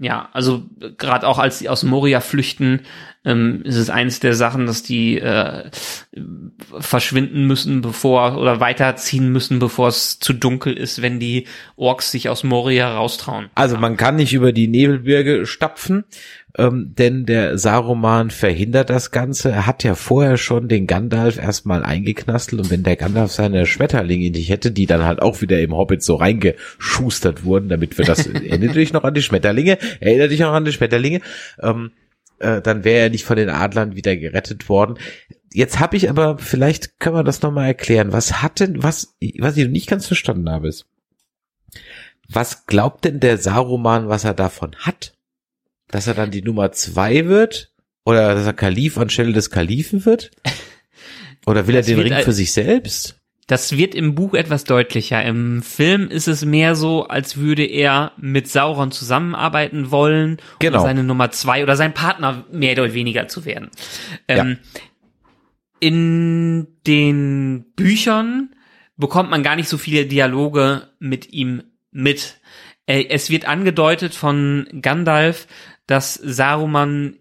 [0.00, 0.64] Ja, also
[0.98, 2.80] gerade auch als sie aus Moria flüchten,
[3.24, 5.70] ähm, ist es eins der Sachen, dass die äh,
[6.78, 11.46] verschwinden müssen, bevor oder weiterziehen müssen, bevor es zu dunkel ist, wenn die
[11.76, 13.50] Orks sich aus Moria raustrauen.
[13.54, 16.04] Also man kann nicht über die Nebelbirge stapfen,
[16.56, 19.50] ähm, denn der Saruman verhindert das Ganze.
[19.50, 24.30] Er hat ja vorher schon den Gandalf erstmal eingeknastelt und wenn der Gandalf seine Schmetterlinge
[24.30, 28.26] nicht hätte, die dann halt auch wieder im Hobbit so reingeschustert wurden, damit wir das,
[28.26, 29.78] erinnert dich noch an die Schmetterlinge?
[30.00, 31.20] Erinnert dich noch an die Schmetterlinge?
[31.60, 31.90] Ähm,
[32.38, 34.98] äh, dann wäre er nicht von den Adlern wieder gerettet worden.
[35.52, 38.12] Jetzt habe ich aber, vielleicht können wir das nochmal erklären.
[38.12, 40.86] Was hat denn, was, was ich nicht ganz verstanden habe, ist,
[42.28, 45.13] was glaubt denn der Saruman, was er davon hat?
[45.88, 47.70] Dass er dann die Nummer zwei wird?
[48.04, 50.30] Oder dass er Kalif anstelle des Kalifen wird?
[51.46, 53.20] Oder will Das er den Ring für sich selbst?
[53.46, 55.22] Das wird im Buch etwas deutlicher.
[55.22, 60.78] Im Film ist es mehr so, als würde er mit Sauron zusammenarbeiten wollen, Genau.
[60.78, 63.68] um seine Nummer zwei oder sein Partner mehr oder weniger zu werden.
[64.28, 64.58] Ähm,
[65.80, 68.54] In den Büchern
[68.96, 72.40] bekommt man gar nicht so viele Dialoge mit ihm mit.
[72.86, 75.46] Äh, Es wird angedeutet von Gandalf,
[75.86, 77.16] dass Saruman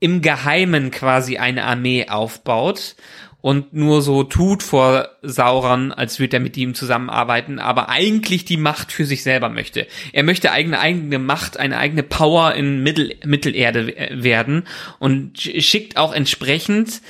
[0.00, 2.96] im Geheimen quasi eine Armee aufbaut
[3.40, 8.56] und nur so tut vor Sauron, als würde er mit ihm zusammenarbeiten, aber eigentlich die
[8.56, 9.86] Macht für sich selber möchte.
[10.12, 14.64] Er möchte eigene eigene Macht, eine eigene Power in Mittel, Mittelerde werden
[14.98, 17.02] und sch- schickt auch entsprechend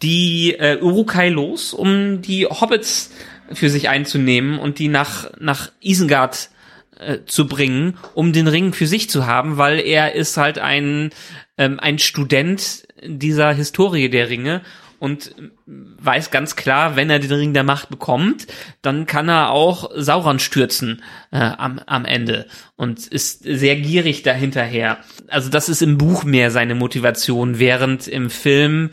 [0.00, 3.12] die äh, Urukai los, um die Hobbits
[3.52, 6.48] für sich einzunehmen und die nach nach Isengard
[6.98, 11.10] äh, zu bringen, um den Ring für sich zu haben, weil er ist halt ein
[11.58, 14.62] ähm, ein Student dieser Historie der Ringe
[15.02, 15.34] und
[15.66, 18.46] weiß ganz klar, wenn er den Ring der Macht bekommt,
[18.82, 21.02] dann kann er auch Sauron stürzen
[21.32, 22.46] äh, am, am Ende
[22.76, 24.98] und ist sehr gierig dahinterher.
[25.26, 28.90] Also das ist im Buch mehr seine Motivation, während im Film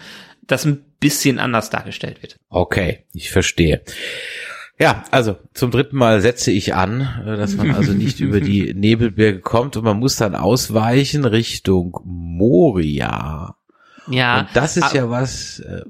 [0.47, 2.37] das ein bisschen anders dargestellt wird.
[2.49, 3.83] Okay, ich verstehe.
[4.81, 8.73] Ja, also zum dritten Mal setze ich an, äh, dass man also nicht über die
[8.73, 13.55] Nebelberge kommt und man muss dann ausweichen Richtung Moria.
[14.07, 15.81] Ja, und das ist aber- ja was, äh,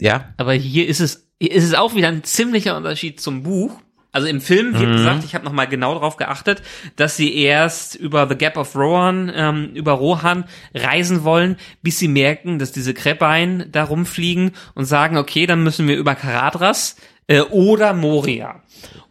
[0.00, 3.80] ja, Aber hier ist es, hier ist es auch wieder ein ziemlicher Unterschied zum Buch.
[4.12, 4.96] Also im Film wird Mhm.
[4.96, 6.62] gesagt, ich habe nochmal genau darauf geachtet,
[6.96, 10.44] dass sie erst über The Gap of Rohan, ähm, über Rohan
[10.74, 15.86] reisen wollen, bis sie merken, dass diese Krebein da rumfliegen und sagen, okay, dann müssen
[15.86, 18.62] wir über Karadras äh, oder Moria.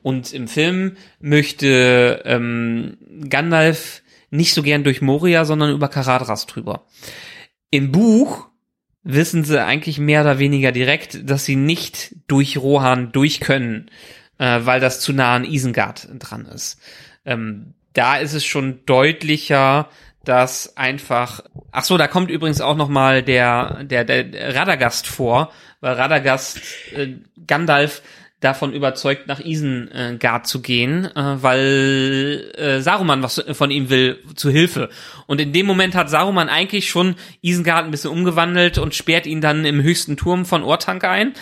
[0.01, 2.97] Und im Film möchte ähm,
[3.29, 6.85] Gandalf nicht so gern durch Moria, sondern über Karadras drüber.
[7.71, 8.47] Im Buch
[9.03, 13.89] wissen sie eigentlich mehr oder weniger direkt, dass sie nicht durch Rohan durch können,
[14.37, 16.79] äh, weil das zu nah an Isengard dran ist.
[17.23, 19.89] Ähm, da ist es schon deutlicher,
[20.25, 21.41] dass einfach,
[21.71, 26.61] ach so, da kommt übrigens auch noch mal der, der, der Radagast vor, weil Radagast
[26.95, 27.13] äh,
[27.47, 28.01] Gandalf
[28.41, 34.49] davon überzeugt, nach Isengard zu gehen, äh, weil äh, Saruman was von ihm will, zu
[34.49, 34.89] Hilfe.
[35.25, 39.41] Und in dem Moment hat Saruman eigentlich schon Isengard ein bisschen umgewandelt und sperrt ihn
[39.41, 41.33] dann im höchsten Turm von Ortank ein.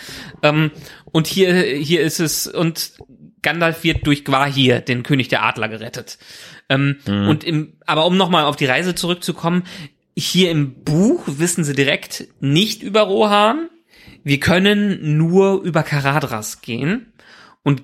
[0.42, 0.70] Ähm,
[1.04, 2.92] und hier, hier ist es, und
[3.42, 6.18] Gandalf wird durch Gwahir, den König der Adler, gerettet.
[6.74, 9.64] Ähm, Und im, aber um nochmal auf die Reise zurückzukommen,
[10.16, 13.68] hier im Buch wissen sie direkt nicht über Rohan.
[14.22, 17.12] Wir können nur über Karadras gehen.
[17.62, 17.82] Und,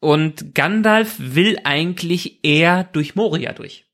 [0.00, 3.84] und Gandalf will eigentlich eher durch Moria durch.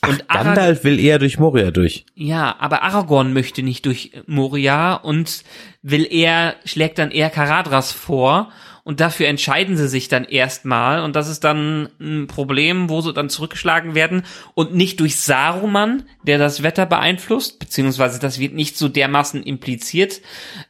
[0.00, 2.04] Ach, Und Arag- Gandalf will eher durch Moria durch.
[2.14, 5.44] Ja, aber Aragorn möchte nicht durch Moria und
[5.82, 8.50] will eher, schlägt dann eher Karadras vor
[8.84, 13.12] und dafür entscheiden sie sich dann erstmal und das ist dann ein Problem, wo sie
[13.12, 14.22] dann zurückgeschlagen werden
[14.54, 20.20] und nicht durch Saruman, der das Wetter beeinflusst, beziehungsweise das wird nicht so dermaßen impliziert,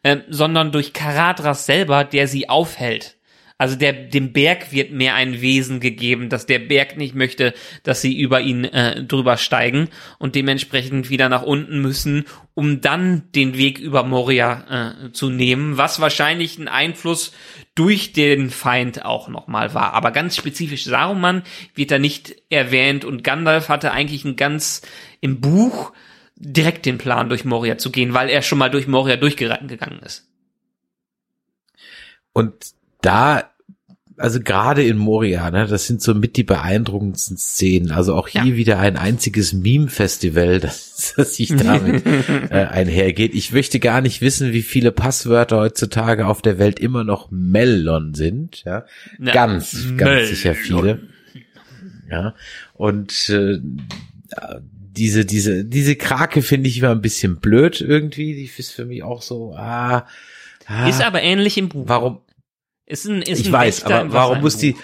[0.03, 3.17] äh, sondern durch Karadras selber, der sie aufhält.
[3.57, 7.55] Also der, dem Berg wird mehr ein Wesen gegeben, dass der Berg nicht möchte,
[7.85, 12.25] dass sie über ihn äh, drüber steigen und dementsprechend wieder nach unten müssen,
[12.55, 17.33] um dann den Weg über Moria äh, zu nehmen, was wahrscheinlich ein Einfluss
[17.77, 19.93] durch den Feind auch nochmal war.
[19.95, 21.45] Aber ganz spezifisch Saruman
[21.77, 24.83] wird da nicht erwähnt und Gandalf hatte eigentlich ein ganz
[25.21, 25.93] im Buch
[26.35, 30.29] direkt den Plan, durch Moria zu gehen, weil er schon mal durch Moria durchgegangen ist.
[32.33, 32.74] Und
[33.05, 33.45] da,
[34.17, 37.91] also gerade in Moria, ne, das sind so mit die beeindruckendsten Szenen.
[37.91, 38.57] Also auch hier Ja.
[38.57, 42.05] wieder ein einziges Meme-Festival, das, das sich damit
[42.51, 43.35] äh, einhergeht.
[43.35, 48.15] Ich möchte gar nicht wissen, wie viele Passwörter heutzutage auf der Welt immer noch Melon
[48.15, 48.63] sind.
[48.65, 48.85] Ja,
[49.19, 50.27] Ja, ganz, ganz Melon.
[50.27, 51.01] sicher viele.
[52.11, 52.35] Ja,
[52.75, 53.59] und äh,
[54.97, 58.35] diese, diese, diese Krake finde ich immer ein bisschen blöd irgendwie.
[58.35, 60.07] Die ist für mich auch so, ah,
[60.67, 61.85] ah Ist aber ähnlich im Buch.
[61.89, 62.19] warum,
[62.87, 64.77] Ist ein, ist ich ein weiß, Wächter aber warum muss die,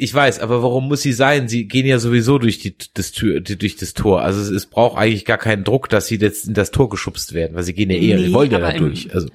[0.00, 1.48] ich weiß, aber warum muss sie sein?
[1.48, 4.22] Sie gehen ja sowieso durch die, das Tür, die, durch das Tor.
[4.22, 7.34] Also es, es braucht eigentlich gar keinen Druck, dass sie jetzt in das Tor geschubst
[7.34, 9.14] werden, weil sie gehen ja eher, Nee, sie wollen ja da durch.
[9.14, 9.28] Also,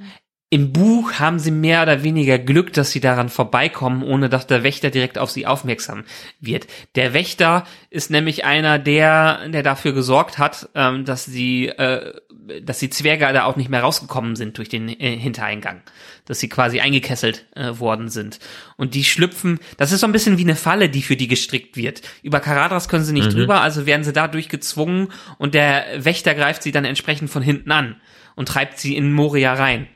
[0.49, 4.63] Im Buch haben sie mehr oder weniger Glück, dass sie daran vorbeikommen, ohne dass der
[4.63, 6.03] Wächter direkt auf sie aufmerksam
[6.39, 6.65] wird.
[6.95, 12.13] Der Wächter ist nämlich einer, der, der dafür gesorgt hat, ähm, dass die, äh,
[12.63, 15.81] dass die Zwerge da auch nicht mehr rausgekommen sind durch den äh, Hintereingang,
[16.25, 18.39] dass sie quasi eingekesselt äh, worden sind.
[18.77, 21.77] Und die schlüpfen, das ist so ein bisschen wie eine Falle, die für die gestrickt
[21.77, 22.01] wird.
[22.23, 23.35] Über Karadras können sie nicht Mhm.
[23.35, 27.71] drüber, also werden sie dadurch gezwungen und der Wächter greift sie dann entsprechend von hinten
[27.71, 28.01] an
[28.35, 29.87] und treibt sie in Moria rein.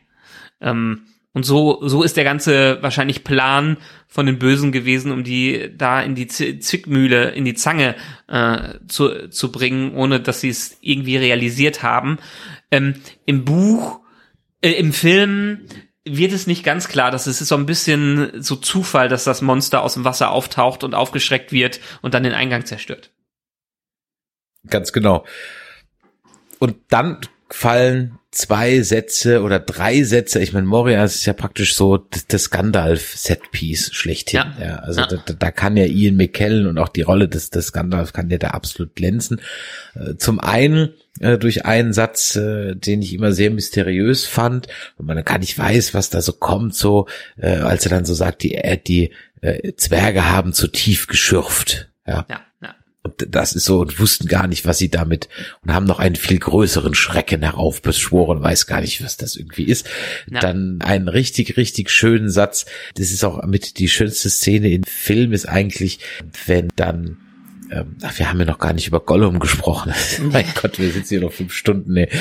[0.62, 1.02] Ähm,
[1.34, 3.78] und so, so ist der ganze wahrscheinlich Plan
[4.08, 7.96] von den Bösen gewesen, um die da in die Zwickmühle, in die Zange
[8.28, 12.18] äh, zu, zu bringen, ohne dass sie es irgendwie realisiert haben.
[12.72, 12.96] Ähm,
[13.26, 14.00] Im Buch,
[14.62, 15.66] äh, im Film
[16.04, 19.42] wird es nicht ganz klar, dass es ist so ein bisschen so Zufall, dass das
[19.42, 23.12] Monster aus dem Wasser auftaucht und aufgeschreckt wird und dann den Eingang zerstört.
[24.68, 25.26] Ganz genau.
[26.58, 30.40] Und dann fallen zwei Sätze oder drei Sätze.
[30.40, 34.40] Ich meine, Moria ist ja praktisch so das, Gandalf-Setpiece schlechthin.
[34.60, 34.66] Ja.
[34.66, 34.76] Ja.
[34.78, 35.08] also Ja.
[35.08, 38.38] Da, da- kann ja Ian McKellen und auch die Rolle des, des Gandalf kann ja
[38.38, 39.42] da absolut glänzen.
[39.96, 45.06] Äh, Zum einen äh, durch einen Satz, äh, den ich immer sehr mysteriös fand, und
[45.08, 47.08] man gar nicht weiß, was da so kommt, so
[47.38, 49.12] äh, als er dann so sagt, die, die
[49.78, 51.90] Zwerge haben zu tief geschürft.
[52.06, 52.26] Ja.
[52.30, 52.76] Ja, ja.
[53.02, 55.30] Und das ist so und wussten gar nicht, was sie damit
[55.62, 59.88] und haben noch einen viel größeren Schrecken heraufbeschworen, weiß gar nicht, was das irgendwie ist.
[60.30, 60.42] Ja.
[60.42, 62.66] Dann einen richtig, richtig schönen Satz.
[62.96, 66.00] Das ist auch mit die schönste Szene im Film ist eigentlich,
[66.46, 67.18] wenn dann
[67.72, 69.94] ähm, ach, wir haben ja noch gar nicht über Gollum gesprochen.
[70.32, 71.94] mein Gott, wir sitzen hier noch fünf Stunden.
[71.94, 72.10] Nee.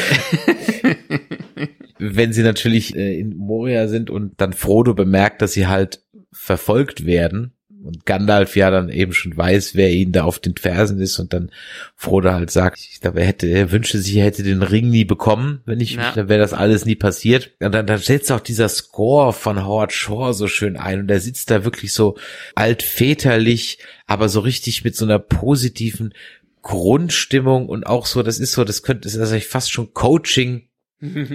[1.98, 7.06] wenn sie natürlich äh, in Moria sind und dann Frodo bemerkt, dass sie halt verfolgt
[7.06, 7.54] werden
[7.88, 11.32] und Gandalf ja dann eben schon weiß, wer ihnen da auf den Fersen ist und
[11.32, 11.50] dann
[11.96, 15.04] Frodo halt sagt, ich glaube, er hätte, er wünschte sich, er hätte den Ring nie
[15.04, 16.12] bekommen, wenn ich, Ja.
[16.12, 17.50] dann wäre das alles nie passiert.
[17.60, 21.20] Und dann, dann setzt auch dieser Score von Howard Shore so schön ein und er
[21.20, 22.16] sitzt da wirklich so
[22.54, 26.12] altväterlich, aber so richtig mit so einer positiven
[26.62, 30.67] Grundstimmung und auch so, das ist so, das könnte, das ist eigentlich fast schon Coaching,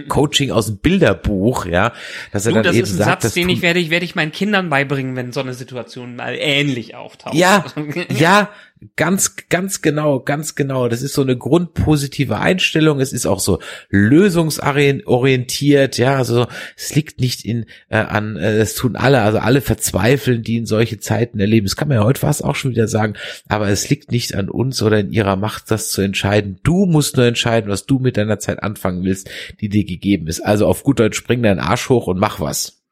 [0.10, 1.94] Coaching aus Bilderbuch, ja,
[2.32, 4.04] dass er Du, dann das eben ist ein sagt, Satz, den ich werde ich werde
[4.04, 7.34] ich meinen Kindern beibringen, wenn so eine Situation mal ähnlich auftaucht.
[7.34, 7.64] Ja,
[8.10, 8.50] ja,
[8.96, 10.88] ganz, ganz genau, ganz genau.
[10.88, 13.00] Das ist so eine grundpositive Einstellung.
[13.00, 15.98] Es ist auch so lösungsorientiert.
[15.98, 20.44] Ja, also es liegt nicht in äh, an, äh, es tun alle, also alle verzweifeln,
[20.44, 21.66] die in solche Zeiten erleben.
[21.66, 23.14] Das kann man ja heute fast auch schon wieder sagen.
[23.48, 26.60] Aber es liegt nicht an uns oder in ihrer Macht, das zu entscheiden.
[26.64, 29.30] Du musst nur entscheiden, was du mit deiner Zeit anfangen willst,
[29.62, 30.42] die dir gegeben ist.
[30.42, 32.83] Also auf gut Deutsch, spring deinen Arsch hoch und mach was.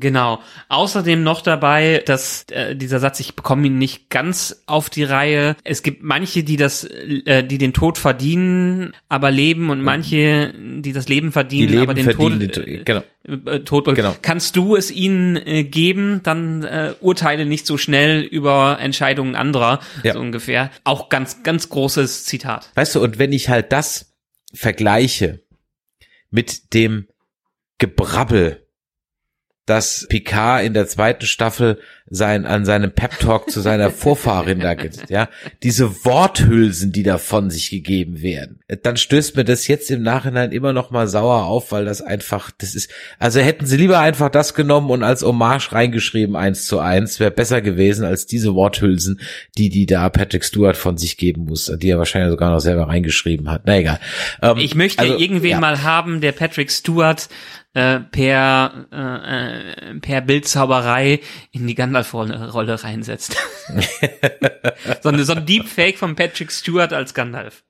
[0.00, 0.40] Genau.
[0.68, 5.56] Außerdem noch dabei, dass äh, dieser Satz, ich bekomme ihn nicht ganz auf die Reihe.
[5.64, 10.92] Es gibt manche, die das, äh, die den Tod verdienen, aber leben und manche, die
[10.92, 12.40] das Leben Die verdienen, Leben aber den verdienen.
[12.52, 13.02] Tod, den- genau.
[13.26, 13.92] äh, äh, Tod.
[13.94, 14.14] Genau.
[14.22, 19.80] Kannst du es ihnen äh, geben, dann äh, urteile nicht so schnell über Entscheidungen anderer,
[20.04, 20.12] Ja.
[20.12, 20.70] so ungefähr.
[20.84, 22.70] Auch ganz, ganz großes Zitat.
[22.76, 24.12] Weißt du, und wenn ich halt das
[24.54, 25.40] vergleiche
[26.30, 27.08] mit dem
[27.78, 28.64] Gebrabbel,
[29.68, 31.78] das Picard in der zweiten Staffel
[32.10, 35.28] sein, an seinem Pep-Talk zu seiner Vorfahrin da gibt, ja,
[35.62, 40.52] diese Worthülsen, die da von sich gegeben werden, dann stößt mir das jetzt im Nachhinein
[40.52, 44.30] immer noch mal sauer auf, weil das einfach, das ist, also hätten sie lieber einfach
[44.30, 49.20] das genommen und als Hommage reingeschrieben, eins zu eins, wäre besser gewesen als diese Worthülsen,
[49.58, 52.88] die, die da Patrick Stewart von sich geben muss, die er wahrscheinlich sogar noch selber
[52.88, 53.62] reingeschrieben hat.
[53.66, 54.00] Na egal.
[54.40, 55.60] Ähm, Ich möchte also, irgendwen ja.
[55.60, 57.28] mal haben, der Patrick Stewart
[57.74, 61.20] äh, per äh, äh, per Bildzauberei
[61.52, 63.36] in die Gandalf-Rolle Rolle reinsetzt.
[65.02, 67.62] so, eine, so ein Deepfake von Patrick Stewart als Gandalf.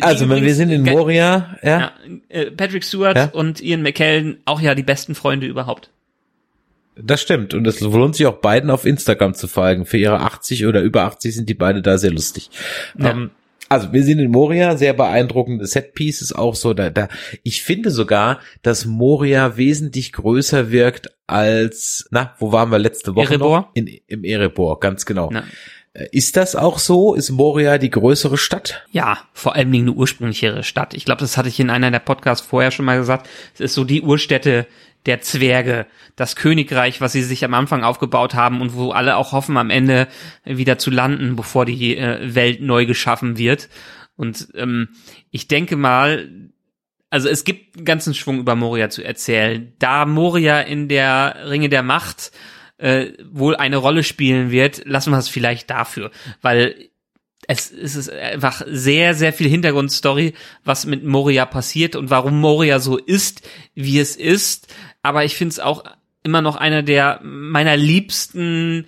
[0.00, 1.78] Also, Die wir übrigens- sind in Moria, ja.
[1.80, 1.92] Ja,
[2.28, 3.24] äh, Patrick Stewart Ja?
[3.32, 5.90] und Ian McKellen auch ja die besten Freunde überhaupt.
[7.00, 7.54] Das stimmt.
[7.54, 9.86] Und es lohnt sich auch beiden auf Instagram zu folgen.
[9.86, 12.50] Für ihre 80 oder über 80 sind die beide da sehr lustig.
[12.98, 13.10] Ja.
[13.10, 13.30] Ähm,
[13.68, 16.74] also wir sind in Moria, sehr beeindruckende Setpieces auch so.
[16.74, 17.08] Da, da,
[17.42, 23.34] ich finde sogar, dass Moria wesentlich größer wirkt als, na, wo waren wir letzte Woche
[23.34, 23.60] Erebor?
[23.60, 23.70] noch?
[23.74, 25.28] In, Im Erebor, ganz genau.
[25.32, 25.44] Na,
[25.94, 27.14] Äh, Ist das auch so?
[27.14, 28.84] Ist Moria die größere Stadt?
[28.92, 30.94] ja, vor allen Dingen eine ursprünglichere Stadt.
[30.94, 33.28] Ich glaube, das hatte ich in einer der Podcasts vorher schon mal gesagt.
[33.54, 34.66] Es ist so die Urstätte
[35.08, 39.32] der Zwerge, das Königreich, was sie sich am Anfang aufgebaut haben und wo alle auch
[39.32, 40.06] hoffen, am Ende
[40.44, 43.68] wieder zu landen, bevor die äh, Welt neu geschaffen wird.
[44.16, 44.90] Und ähm,
[45.30, 46.28] ich denke mal,
[47.10, 49.72] also es gibt einen ganzen Schwung über Moria zu erzählen.
[49.78, 52.32] Da Moria in der Ringe der Macht
[52.76, 56.10] äh, wohl eine Rolle spielen wird, lassen wir es vielleicht dafür,
[56.42, 56.90] weil
[57.46, 62.78] es, es ist einfach sehr, sehr viel Hintergrundstory, was mit Moria passiert und warum Moria
[62.78, 64.72] so ist, wie es ist.
[65.02, 65.84] Aber ich finde es auch
[66.22, 68.86] immer noch einer der meiner liebsten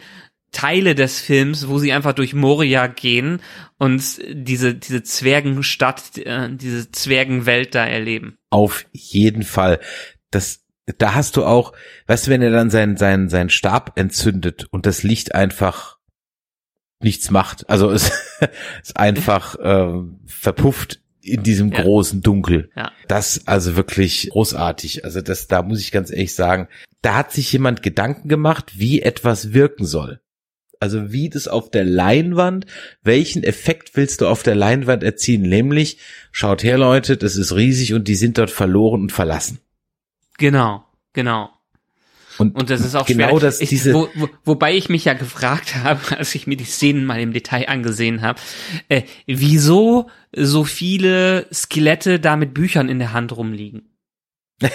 [0.52, 3.40] Teile des Films, wo sie einfach durch Moria gehen
[3.78, 8.36] und diese, diese Zwergenstadt, äh, diese Zwergenwelt da erleben.
[8.50, 9.78] Auf jeden Fall.
[10.30, 10.64] Das,
[10.98, 11.72] da hast du auch,
[12.08, 15.98] weißt du, wenn er dann seinen, seinen, seinen Stab entzündet und das Licht einfach
[17.00, 17.70] nichts macht.
[17.70, 18.10] Also es
[18.82, 21.82] ist einfach äh, verpufft in diesem Ja.
[21.82, 22.70] großen Dunkel.
[22.76, 22.92] Ja.
[23.08, 25.04] Das also wirklich großartig.
[25.04, 26.68] Also das, da muss ich ganz ehrlich sagen,
[27.02, 30.20] da hat sich jemand Gedanken gemacht, wie etwas wirken soll.
[30.80, 32.64] Also wie das auf der Leinwand,
[33.02, 35.42] welchen Effekt willst du auf der Leinwand erzielen?
[35.42, 35.98] Nämlich,
[36.32, 39.60] schaut her Leute, das ist riesig und die sind dort verloren und verlassen.
[40.38, 41.50] Genau, genau.
[42.40, 43.40] Und, Und das ist auch genau schwer.
[43.40, 46.64] das, ich, diese, wo, wo, wobei ich mich ja gefragt habe, als ich mir die
[46.64, 48.40] Szenen mal im Detail angesehen habe,
[48.88, 53.90] äh, wieso so viele Skelette da mit Büchern in der Hand rumliegen.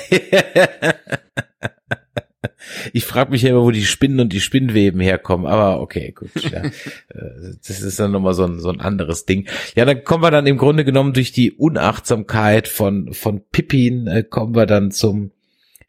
[2.93, 6.31] Ich frage mich ja immer, wo die Spinnen und die Spinnweben herkommen, aber okay, gut.
[6.51, 6.63] Ja.
[7.09, 9.47] Äh, das ist dann nochmal so ein, so ein anderes Ding.
[9.75, 14.23] Ja, dann kommen wir dann im Grunde genommen durch die Unachtsamkeit von, von Pippin, äh,
[14.23, 15.31] kommen wir dann zum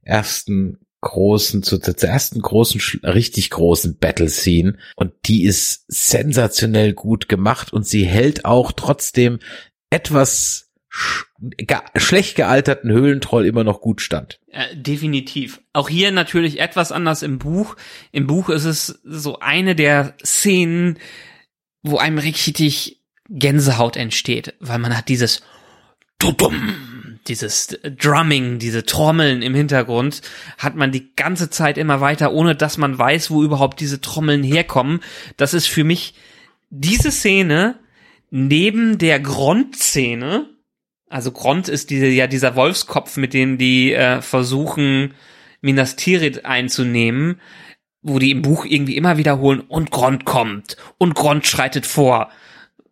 [0.03, 4.76] ersten großen, zu, zur ersten großen, richtig großen Battle Scene.
[4.96, 9.38] Und die ist sensationell gut gemacht und sie hält auch trotzdem
[9.90, 10.72] etwas
[11.96, 14.40] schlecht gealterten Höhlentroll immer noch gut stand.
[14.48, 15.60] Äh, definitiv.
[15.72, 17.76] Auch hier natürlich etwas anders im Buch.
[18.12, 20.98] Im Buch ist es so eine der Szenen,
[21.82, 25.42] wo einem richtig Gänsehaut entsteht, weil man hat dieses
[26.18, 26.95] Dudum,
[27.28, 30.23] dieses Drumming, diese Trommeln im Hintergrund,
[30.59, 34.43] hat man die ganze Zeit immer weiter, ohne dass man weiß, wo überhaupt diese Trommeln
[34.43, 35.01] herkommen.
[35.36, 36.15] Das ist für mich
[36.70, 37.77] diese Szene
[38.31, 40.48] neben der Grond-Szene,
[41.09, 45.15] also Grond ist diese, ja dieser Wolfskopf, mit dem die äh, versuchen,
[45.61, 47.40] Minas Tirith einzunehmen,
[48.03, 52.31] wo die im Buch irgendwie immer wiederholen, und Grond kommt, und Grond schreitet vor,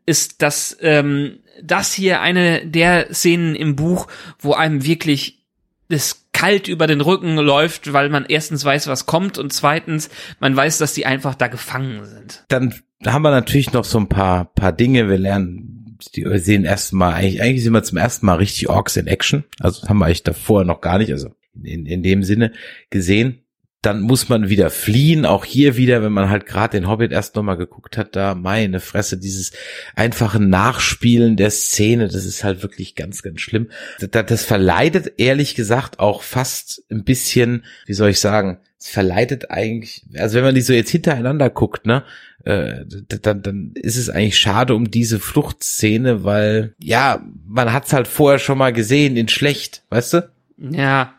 [0.07, 4.07] ist das, ähm, das hier eine der Szenen im Buch,
[4.39, 5.45] wo einem wirklich
[5.89, 10.11] das kalt über den Rücken läuft, weil man erstens weiß, was kommt und zweitens,
[10.41, 12.45] man weiß, dass die einfach da gefangen sind.
[12.49, 12.75] dann
[13.07, 15.09] haben wir natürlich noch so ein paar, paar Dinge.
[15.09, 18.97] Wir lernen, die, wir sehen erstmal, eigentlich, eigentlich sind wir zum ersten Mal richtig Orks
[18.97, 19.45] in Action.
[19.61, 21.31] Also haben wir eigentlich davor noch gar nicht, also
[21.63, 22.53] in, in dem Sinne
[22.91, 23.44] gesehen.
[23.85, 27.37] Dann muss man wieder fliehen, auch hier wieder, wenn man halt gerade den Hobbit erst
[27.37, 29.53] nochmal geguckt hat, da meine Fresse, dieses
[29.95, 33.69] einfache Nachspielen der Szene, das ist halt wirklich ganz, ganz schlimm.
[34.01, 39.51] Das, das verleitet ehrlich gesagt auch fast ein bisschen, wie soll ich sagen, es verleitet
[39.51, 42.05] eigentlich, also wenn man die so jetzt hintereinander guckt, ne,
[42.45, 42.85] äh,
[43.23, 48.39] dann, dann ist es eigentlich schade um diese Fluchtszene, weil ja, man hat's halt vorher
[48.39, 50.31] schon mal gesehen in schlecht, weißt du?
[50.59, 51.15] Ja,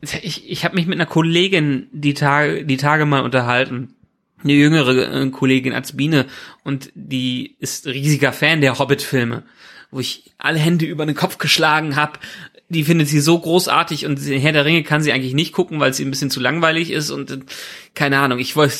[0.00, 3.94] ich, ich habe mich mit einer Kollegin die Tage, die Tage mal unterhalten,
[4.42, 6.26] eine jüngere äh, Kollegin als Biene
[6.62, 9.42] und die ist riesiger Fan der Hobbit-Filme,
[9.90, 12.18] wo ich alle Hände über den Kopf geschlagen habe.
[12.68, 15.94] Die findet sie so großartig und Herr der Ringe kann sie eigentlich nicht gucken, weil
[15.94, 17.38] sie ein bisschen zu langweilig ist und äh,
[17.94, 18.40] keine Ahnung.
[18.40, 18.74] Ich wollte,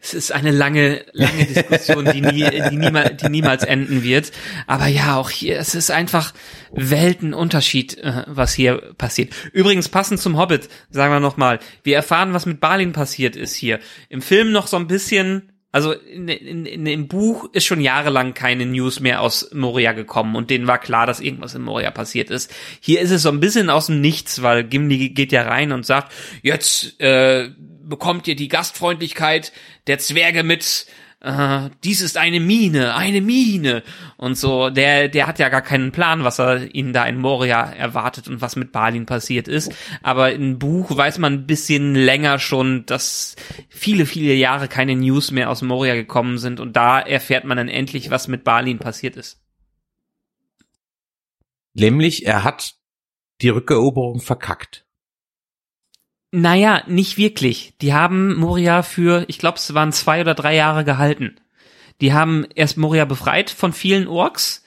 [0.00, 4.30] es ist eine lange, lange Diskussion, die nie, die niemals, die niemals enden wird.
[4.68, 6.32] Aber ja, auch hier, es ist einfach
[6.72, 9.34] Weltenunterschied, äh, was hier passiert.
[9.52, 13.80] Übrigens passend zum Hobbit, sagen wir nochmal, wir erfahren, was mit Balin passiert ist hier.
[14.08, 18.34] Im Film noch so ein bisschen, also in, in, in, im Buch ist schon jahrelang
[18.34, 22.30] keine News mehr aus Moria gekommen und denen war klar, dass irgendwas in Moria passiert
[22.30, 22.54] ist.
[22.80, 25.86] Hier ist es so ein bisschen aus dem Nichts, weil Gimli geht ja rein und
[25.86, 26.12] sagt,
[26.42, 27.48] jetzt äh,
[27.82, 29.52] bekommt ihr die Gastfreundlichkeit
[29.86, 30.86] der Zwerge mit,
[31.22, 33.84] äh, dies ist eine Mine, eine Mine
[34.16, 34.70] und so.
[34.70, 38.40] Der, der hat ja gar keinen Plan, was er ihnen da in Moria erwartet und
[38.40, 39.72] was mit Balin passiert ist.
[40.02, 43.36] Aber im Buch weiß man ein bisschen länger schon, dass
[43.68, 47.68] viele, viele Jahre keine News mehr aus Moria gekommen sind und da erfährt man dann
[47.68, 49.40] endlich, was mit Balin passiert ist.
[51.74, 52.74] Nämlich, er hat
[53.40, 54.86] die Rückeroberung verkackt.
[56.32, 57.74] Naja, nicht wirklich.
[57.82, 61.36] Die haben Moria für, ich glaube, es waren zwei oder drei Jahre gehalten.
[62.00, 64.64] Die haben erst Moria befreit von vielen Orks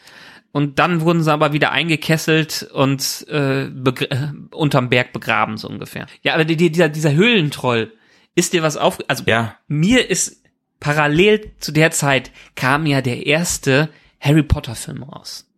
[0.51, 6.05] und dann wurden sie aber wieder eingekesselt und äh, äh, unterm Berg begraben, so ungefähr.
[6.21, 7.91] Ja, aber die, die, dieser, dieser Höhlentroll,
[8.35, 8.99] ist dir was auf...
[9.07, 9.57] Also Ja.
[9.67, 10.43] mir ist
[10.79, 13.89] parallel zu der Zeit kam ja der erste
[14.19, 15.49] Harry Potter Film raus.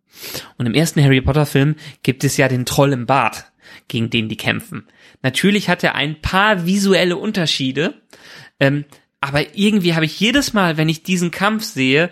[0.56, 3.52] Und im ersten Harry Potter Film gibt es ja den Troll im Bart,
[3.88, 4.88] gegen den die kämpfen.
[5.22, 7.94] Natürlich hat er ein paar visuelle Unterschiede,
[8.60, 8.84] ähm,
[9.20, 12.10] aber irgendwie habe ich jedes Mal, wenn ich diesen Kampf sehe,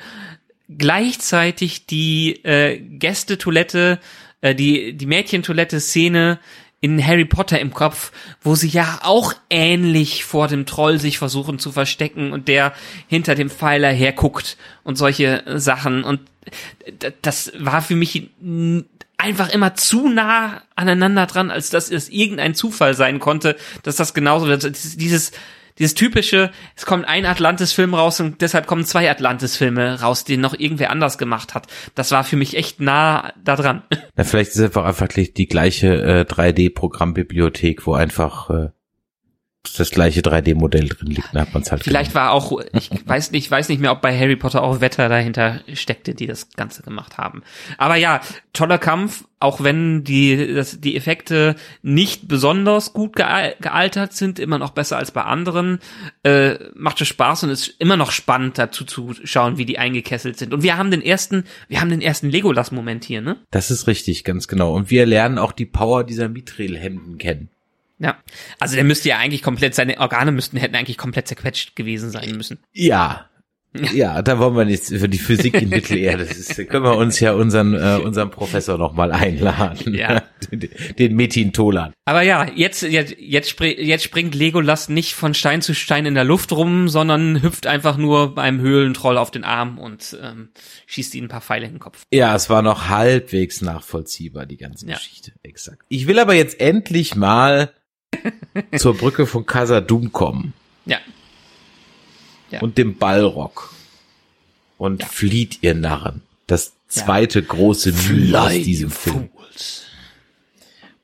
[0.68, 4.00] gleichzeitig die äh, Gästetoilette,
[4.40, 6.40] äh, die, die Mädchentoilette-Szene
[6.80, 8.12] in Harry Potter im Kopf,
[8.42, 12.74] wo sie ja auch ähnlich vor dem Troll sich versuchen zu verstecken und der
[13.08, 16.04] hinter dem Pfeiler herguckt und solche Sachen.
[16.04, 16.20] Und
[17.22, 18.30] das war für mich
[19.26, 24.14] einfach immer zu nah aneinander dran, als dass es irgendein Zufall sein konnte, dass das
[24.14, 24.62] genauso wird.
[24.64, 25.32] Dieses,
[25.78, 30.54] dieses typische, es kommt ein Atlantis-Film raus und deshalb kommen zwei Atlantis-Filme raus, die noch
[30.54, 31.66] irgendwer anders gemacht hat.
[31.96, 33.82] Das war für mich echt nah da dran.
[34.14, 38.68] Na, vielleicht ist es einfach einfach die gleiche äh, 3D-Programmbibliothek, wo einfach äh,
[39.74, 41.84] das gleiche 3D-Modell drin liegt, dann hat man es halt.
[41.84, 42.26] Vielleicht gemacht.
[42.26, 45.60] war auch, ich weiß nicht, weiß nicht mehr, ob bei Harry Potter auch Wetter dahinter
[45.72, 47.42] steckte, die das Ganze gemacht haben.
[47.78, 48.20] Aber ja,
[48.52, 54.70] toller Kampf, auch wenn die, das, die Effekte nicht besonders gut gealtert sind, immer noch
[54.70, 55.78] besser als bei anderen,
[56.22, 60.54] äh, machte Spaß und ist immer noch spannend dazu zu schauen, wie die eingekesselt sind.
[60.54, 63.36] Und wir haben den ersten, wir haben den ersten Legolas-Moment hier, ne?
[63.50, 64.74] Das ist richtig, ganz genau.
[64.74, 67.50] Und wir lernen auch die Power dieser Mithril-Hemden kennen.
[67.98, 68.18] Ja.
[68.58, 72.36] Also der müsste ja eigentlich komplett, seine Organe müssten, hätten eigentlich komplett zerquetscht gewesen sein
[72.36, 72.58] müssen.
[72.72, 73.28] Ja.
[73.92, 76.24] Ja, da wollen wir nichts für die Physik in Mittelerde.
[76.24, 79.94] Das ist, können wir uns ja unseren, äh, unseren Professor nochmal einladen.
[79.94, 80.22] Ja.
[80.50, 80.68] Den,
[80.98, 81.92] den Metin Tolan.
[82.04, 86.14] Aber ja, jetzt, jetzt, jetzt, spring, jetzt springt Legolas nicht von Stein zu Stein in
[86.14, 90.50] der Luft rum, sondern hüpft einfach nur beim Höhlentroll auf den Arm und ähm,
[90.86, 92.02] schießt ihn ein paar Pfeile in den Kopf.
[92.12, 94.96] Ja, es war noch halbwegs nachvollziehbar, die ganze ja.
[94.96, 95.32] Geschichte.
[95.42, 95.84] Exakt.
[95.88, 97.72] Ich will aber jetzt endlich mal
[98.76, 100.52] zur Brücke von Casadum kommen.
[100.84, 100.98] Ja.
[102.50, 102.60] ja.
[102.60, 103.72] Und dem Ballrock.
[104.78, 105.08] Und ja.
[105.08, 106.22] flieht ihr Narren.
[106.46, 107.46] Das zweite ja.
[107.46, 109.30] große Mühe aus diesem Film.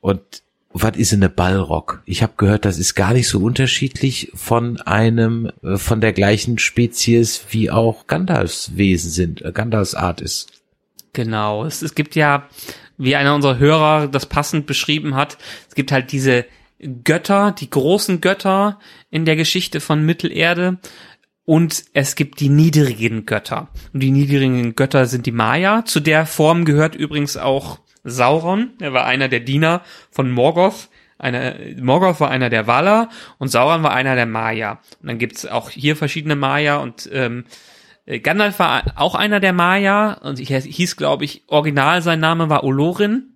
[0.00, 0.42] Und
[0.74, 2.02] was ist eine Ballrock?
[2.06, 6.58] Ich habe gehört, das ist gar nicht so unterschiedlich von einem, äh, von der gleichen
[6.58, 10.50] Spezies wie auch Gandalfs Wesen sind, äh, Gandalfs Art ist.
[11.12, 11.64] Genau.
[11.64, 12.48] Es, es gibt ja,
[12.96, 15.36] wie einer unserer Hörer das passend beschrieben hat,
[15.68, 16.46] es gibt halt diese
[17.04, 18.78] Götter, die großen Götter
[19.10, 20.78] in der Geschichte von Mittelerde
[21.44, 23.68] und es gibt die niedrigen Götter.
[23.92, 25.84] Und die niedrigen Götter sind die Maya.
[25.84, 28.70] Zu der Form gehört übrigens auch Sauron.
[28.80, 30.88] Er war einer der Diener von Morgoth.
[31.18, 34.80] Einer, Morgoth war einer der Valar und Sauron war einer der Maya.
[35.00, 37.44] Und dann gibt's auch hier verschiedene Maya und ähm,
[38.22, 42.64] Gandalf war auch einer der Maya und ich hieß, glaube ich, original sein Name war
[42.64, 43.31] Olorin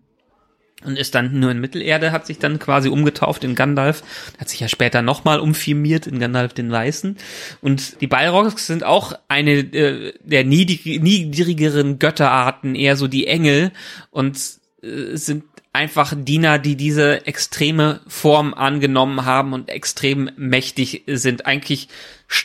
[0.85, 4.03] und ist dann nur in Mittelerde, hat sich dann quasi umgetauft in Gandalf,
[4.39, 7.17] hat sich ja später nochmal umfirmiert in Gandalf den Weißen.
[7.63, 13.73] Und die Balrogs sind auch eine äh, der niedrig niedrigeren Götterarten, eher so die Engel
[14.11, 14.37] und
[14.83, 21.89] äh, sind einfach Diener, die diese extreme Form angenommen haben und extrem mächtig sind, eigentlich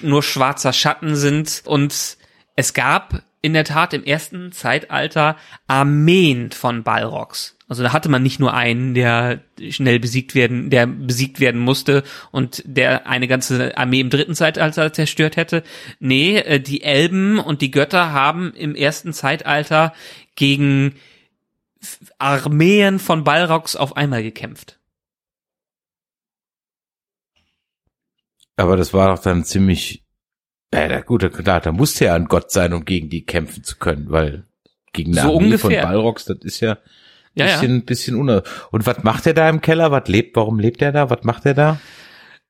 [0.01, 2.17] nur schwarzer Schatten sind und
[2.55, 5.37] es gab in der Tat im ersten Zeitalter
[5.67, 7.55] Armeen von Balrogs.
[7.71, 9.39] Also da hatte man nicht nur einen, der
[9.69, 14.91] schnell besiegt werden, der besiegt werden musste und der eine ganze Armee im dritten Zeitalter
[14.91, 15.63] zerstört hätte.
[15.97, 19.93] Nee, äh, die Elben und die Götter haben im ersten Zeitalter
[20.35, 20.95] gegen
[22.17, 24.77] Armeen von Balrogs auf einmal gekämpft.
[28.57, 30.03] Aber das war doch dann ziemlich,
[30.71, 34.09] äh, gut, klar, da musste ja ein Gott sein, um gegen die kämpfen zu können,
[34.09, 34.45] weil
[34.91, 35.83] gegen eine so Armee ungefähr.
[35.83, 36.77] von Balrogs, das ist ja,
[37.35, 37.83] ja, bisschen, ja.
[37.85, 38.43] bisschen uner.
[38.71, 39.91] Und was macht er da im Keller?
[39.91, 40.35] Was lebt?
[40.35, 41.09] Warum lebt er da?
[41.09, 41.79] Was macht er da?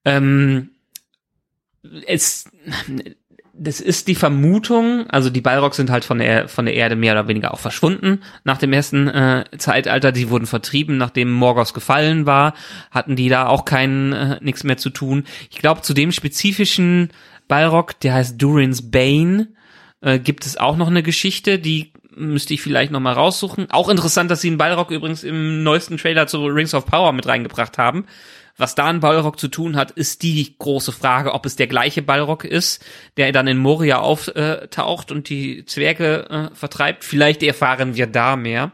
[0.06, 0.72] Ähm,
[2.08, 2.50] es,
[3.54, 7.14] das ist die Vermutung, also die Balrogs sind halt von der von der Erde mehr
[7.14, 10.12] oder weniger auch verschwunden nach dem ersten äh, Zeitalter.
[10.12, 12.54] Die wurden vertrieben, nachdem Morgoth gefallen war,
[12.90, 15.26] hatten die da auch kein äh, nichts mehr zu tun.
[15.50, 17.10] Ich glaube, zu dem spezifischen
[17.48, 19.50] Balrog, der heißt Durin's Bane,
[20.02, 23.70] äh, gibt es auch noch eine Geschichte, die müsste ich vielleicht noch mal raussuchen.
[23.72, 27.28] Auch interessant, dass sie einen Balrog übrigens im neuesten Trailer zu Rings of Power mit
[27.28, 28.06] reingebracht haben.
[28.58, 32.02] Was da ein Balrog zu tun hat, ist die große Frage, ob es der gleiche
[32.02, 32.84] Balrog ist,
[33.18, 37.04] der dann in Moria auftaucht und die Zwerge äh, vertreibt.
[37.04, 38.72] Vielleicht erfahren wir da mehr.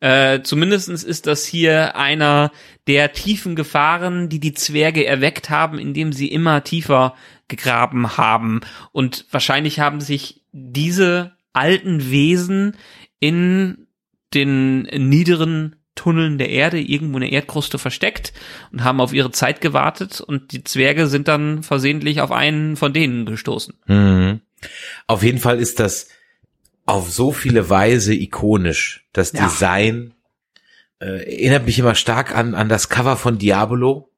[0.00, 2.50] Äh, zumindestens ist das hier einer
[2.86, 7.14] der tiefen Gefahren, die die Zwerge erweckt haben, indem sie immer tiefer
[7.48, 8.60] gegraben haben.
[8.92, 12.76] Und wahrscheinlich haben sich diese alten Wesen
[13.20, 13.86] in
[14.34, 18.32] den niederen Tunneln der Erde irgendwo in der Erdkruste versteckt
[18.72, 22.92] und haben auf ihre Zeit gewartet und die Zwerge sind dann versehentlich auf einen von
[22.92, 23.74] denen gestoßen.
[23.86, 24.40] Mhm.
[25.06, 26.08] Auf jeden Fall ist das
[26.84, 29.06] auf so viele Weise ikonisch.
[29.12, 29.44] Das ja.
[29.44, 30.14] Design
[31.00, 34.10] äh, erinnert mich immer stark an, an das Cover von Diablo.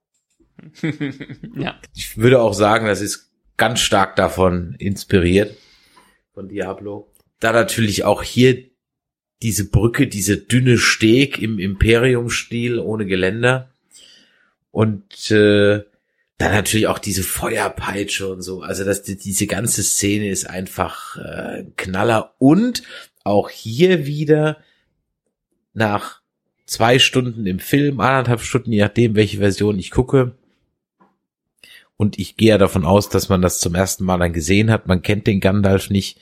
[1.55, 1.75] ja.
[1.95, 5.57] Ich würde auch sagen, das ist ganz stark davon inspiriert
[6.33, 7.13] von Diablo.
[7.41, 8.65] Da natürlich auch hier
[9.43, 13.71] diese Brücke, diese dünne Steg im Imperium-Stil ohne Geländer.
[14.71, 15.83] Und äh,
[16.39, 18.63] dann natürlich auch diese Feuerpeitsche und so.
[18.63, 22.35] Also das, diese ganze Szene ist einfach äh, Knaller.
[22.39, 22.83] Und
[23.25, 24.59] auch hier wieder
[25.73, 26.21] nach
[26.67, 30.37] zwei Stunden im Film, anderthalb Stunden, je nachdem, welche Version ich gucke.
[31.97, 34.87] Und ich gehe ja davon aus, dass man das zum ersten Mal dann gesehen hat.
[34.87, 36.21] Man kennt den Gandalf nicht.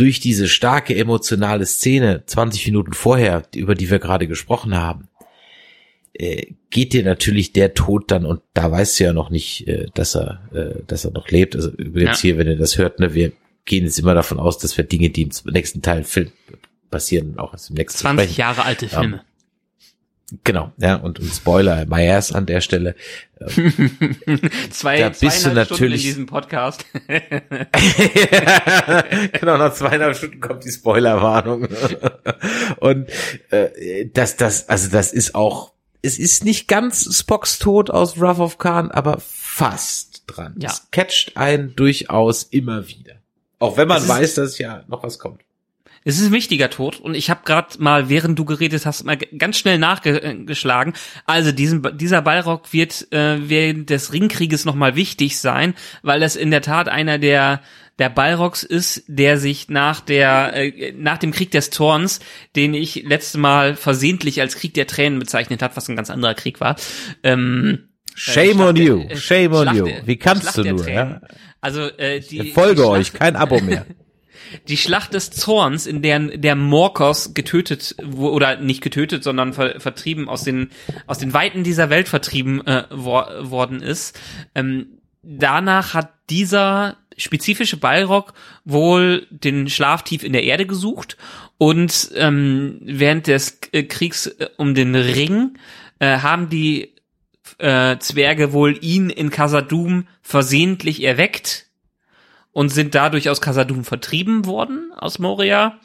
[0.00, 5.08] Durch diese starke emotionale Szene 20 Minuten vorher, über die wir gerade gesprochen haben,
[6.14, 9.88] äh, geht dir natürlich der Tod dann und da weißt du ja noch nicht, äh,
[9.92, 11.54] dass er, äh, dass er noch lebt.
[11.54, 12.22] Also übrigens ja.
[12.22, 13.32] hier, wenn ihr das hört, ne, wir
[13.66, 16.32] gehen jetzt immer davon aus, dass wir Dinge, die im nächsten Teil Film
[16.90, 18.40] passieren, auch im nächsten 20 sprechen.
[18.40, 19.22] Jahre alte Filme.
[20.44, 22.94] Genau, ja, und, und Spoiler, my ass an der Stelle.
[24.70, 26.86] Zwei, da bist du natürlich Stunden in diesem Podcast.
[29.32, 31.66] genau, nach zweieinhalb Stunden kommt die Spoilerwarnung.
[32.80, 33.08] und
[33.50, 38.38] äh, das, das, also das ist auch, es ist nicht ganz Spocks Tod aus Wrath
[38.38, 40.54] of Khan, aber fast dran.
[40.58, 40.70] Ja.
[40.70, 43.14] Es catcht einen durchaus immer wieder.
[43.58, 45.40] Auch wenn man weiß, dass ja noch was kommt.
[46.02, 49.18] Es ist ein wichtiger Tod und ich habe gerade mal, während du geredet hast, mal
[49.18, 50.94] ganz schnell nachgeschlagen.
[51.26, 56.50] Also diesen, dieser Ballrock wird äh, während des Ringkrieges nochmal wichtig sein, weil das in
[56.50, 57.60] der Tat einer der
[57.98, 62.20] der Balrogs ist, der sich nach der äh, nach dem Krieg des Zorns,
[62.56, 66.32] den ich letzte Mal versehentlich als Krieg der Tränen bezeichnet hat, was ein ganz anderer
[66.32, 66.76] Krieg war.
[67.22, 69.86] Ähm, Shame äh, on you, äh, shame on you.
[70.06, 70.88] Wie kannst Schlacht du nur?
[70.88, 71.20] Ja?
[71.60, 73.84] Also äh, die ich folge die euch, kein Abo mehr.
[74.68, 80.28] die Schlacht des Zorns, in der der Morkos getötet oder nicht getötet, sondern ver, vertrieben
[80.28, 80.70] aus den
[81.06, 84.18] aus den Weiten dieser Welt vertrieben äh, wor worden ist.
[84.54, 88.32] Ähm, danach hat dieser spezifische Balrog
[88.64, 91.16] wohl den Schlaf tief in der Erde gesucht
[91.58, 95.58] und ähm, während des äh, Kriegs äh, um den Ring
[95.98, 96.94] äh, haben die
[97.58, 101.66] äh, Zwerge wohl ihn in Casadum versehentlich erweckt
[102.52, 105.78] und sind dadurch aus Casadum vertrieben worden, aus Moria.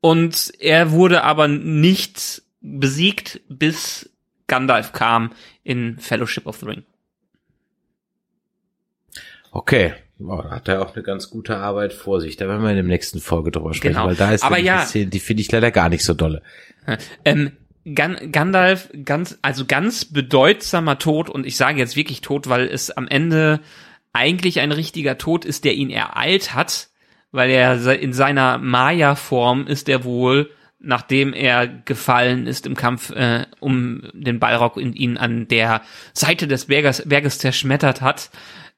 [0.00, 4.10] Und er wurde aber nicht besiegt, bis
[4.46, 6.82] Gandalf kam in Fellowship of the Ring.
[9.50, 9.94] Okay.
[10.20, 12.36] Oh, da hat er auch eine ganz gute Arbeit vor sich.
[12.36, 14.06] Da werden wir in der nächsten Folge drüber sprechen, genau.
[14.06, 16.42] weil da ist aber ja, Szene, die finde ich leider gar nicht so dolle.
[17.24, 17.52] Ähm,
[17.84, 23.08] Gandalf, ganz, also ganz bedeutsamer Tod und ich sage jetzt wirklich Tod, weil es am
[23.08, 23.60] Ende
[24.14, 26.88] eigentlich ein richtiger Tod ist, der ihn ereilt hat,
[27.32, 33.46] weil er in seiner Maya-Form ist er wohl, nachdem er gefallen ist im Kampf äh,
[33.60, 38.30] um den Ballrock und ihn an der Seite des Berges, Berges zerschmettert hat,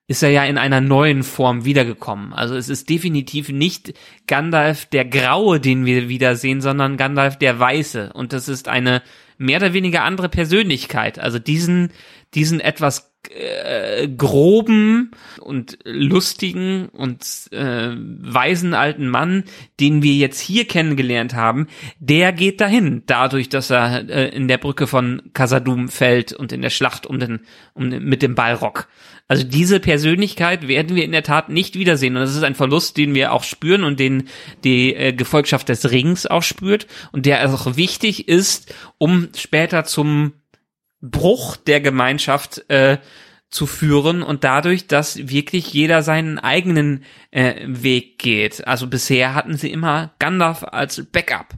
[0.09, 2.33] ist er ja in einer neuen Form wiedergekommen.
[2.33, 3.93] Also es ist definitiv nicht
[4.27, 8.13] Gandalf der Graue, den wir wiedersehen, sondern Gandalf der Weiße.
[8.13, 9.03] Und das ist eine
[9.37, 11.19] mehr oder weniger andere Persönlichkeit.
[11.19, 11.91] Also diesen,
[12.35, 17.23] diesen etwas äh, groben und lustigen und
[17.53, 19.45] äh, weisen alten Mann,
[19.81, 21.67] den wir jetzt hier kennengelernt haben,
[21.99, 26.63] der geht dahin, dadurch, dass er äh, in der Brücke von Casadum fällt und in
[26.63, 27.41] der Schlacht um den,
[27.75, 28.89] um den, mit dem Ballrock.
[29.29, 32.97] Also diese Persönlichkeit werden wir in der Tat nicht wiedersehen und das ist ein Verlust,
[32.97, 34.29] den wir auch spüren und den
[34.63, 40.35] die äh, Gefolgschaft des Rings auch spürt und der auch wichtig ist, um später zum
[41.01, 42.99] Bruch der Gemeinschaft äh,
[43.49, 48.67] zu führen und dadurch, dass wirklich jeder seinen eigenen äh, Weg geht.
[48.67, 51.55] Also bisher hatten sie immer Gandalf als Backup.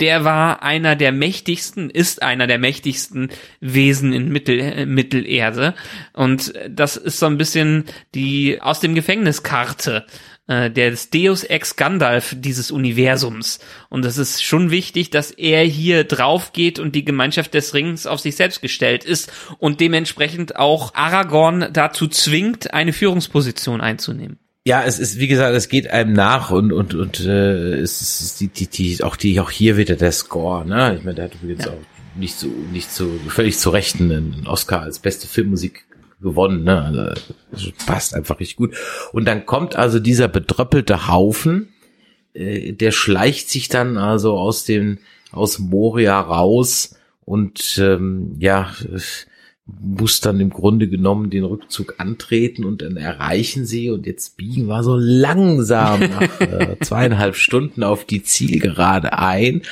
[0.00, 3.30] Der war einer der mächtigsten, ist einer der mächtigsten
[3.60, 5.74] Wesen in Mittel, äh, Mittelerde.
[6.12, 11.76] Und das ist so ein bisschen die aus dem Gefängniskarte äh, der ist Deus Ex
[11.76, 13.60] Gandalf dieses Universums.
[13.88, 18.06] Und es ist schon wichtig, dass er hier drauf geht und die Gemeinschaft des Rings
[18.06, 24.38] auf sich selbst gestellt ist und dementsprechend auch Aragorn dazu zwingt, eine Führungsposition einzunehmen.
[24.64, 28.40] Ja, es ist, wie gesagt, es geht einem nach und, und, und äh, es ist
[28.40, 30.96] die, die, die, auch die, auch hier wieder der Score, ne?
[30.96, 31.72] Ich meine, der hat übrigens ja.
[31.72, 31.80] auch
[32.14, 35.84] nicht so, nicht so, völlig zu Rechten einen Oscar als beste Filmmusik
[36.22, 37.14] gewonnen, ne?
[37.52, 38.74] Also, passt einfach richtig gut.
[39.12, 41.68] Und dann kommt also dieser bedröppelte Haufen,
[42.34, 44.98] äh, der schleicht sich dann also aus dem
[45.32, 48.70] aus Moria raus und ähm, ja
[49.64, 54.66] muss dann im Grunde genommen den Rückzug antreten und dann erreichen sie und jetzt biegen
[54.66, 59.62] wir so langsam nach äh, zweieinhalb Stunden auf die Zielgerade ein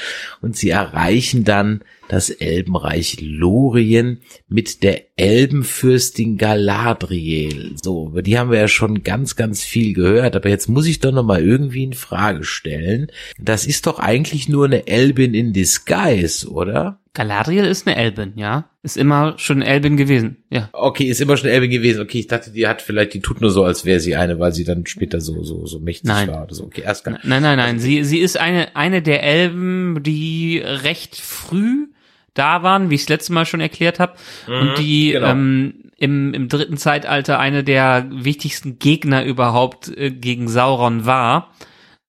[0.41, 7.77] und sie erreichen dann das Elbenreich Lorien mit der Elbenfürstin Galadriel.
[7.83, 10.99] So, über die haben wir ja schon ganz, ganz viel gehört, aber jetzt muss ich
[10.99, 13.13] doch noch mal irgendwie in Frage stellen.
[13.39, 17.01] Das ist doch eigentlich nur eine Elbin in Disguise, oder?
[17.15, 18.70] Galadriel ist eine Elbin, ja.
[18.83, 20.71] Ist immer schon Elbin gewesen, ja.
[20.73, 22.01] Okay, ist immer schon Elbin gewesen.
[22.01, 24.53] Okay, ich dachte, die hat vielleicht, die tut nur so, als wäre sie eine, weil
[24.53, 26.29] sie dann später so, so, so mächtig nein.
[26.29, 26.65] war oder so.
[26.65, 27.79] Okay, erst gar Nein, nein, nein.
[27.79, 31.89] Sie, sie ist eine, eine der Elben, die recht früh
[32.33, 34.15] da waren, wie ich es letztes Mal schon erklärt habe,
[34.47, 35.27] mhm, und die genau.
[35.29, 41.53] ähm, im, im dritten Zeitalter eine der wichtigsten Gegner überhaupt äh, gegen Sauron war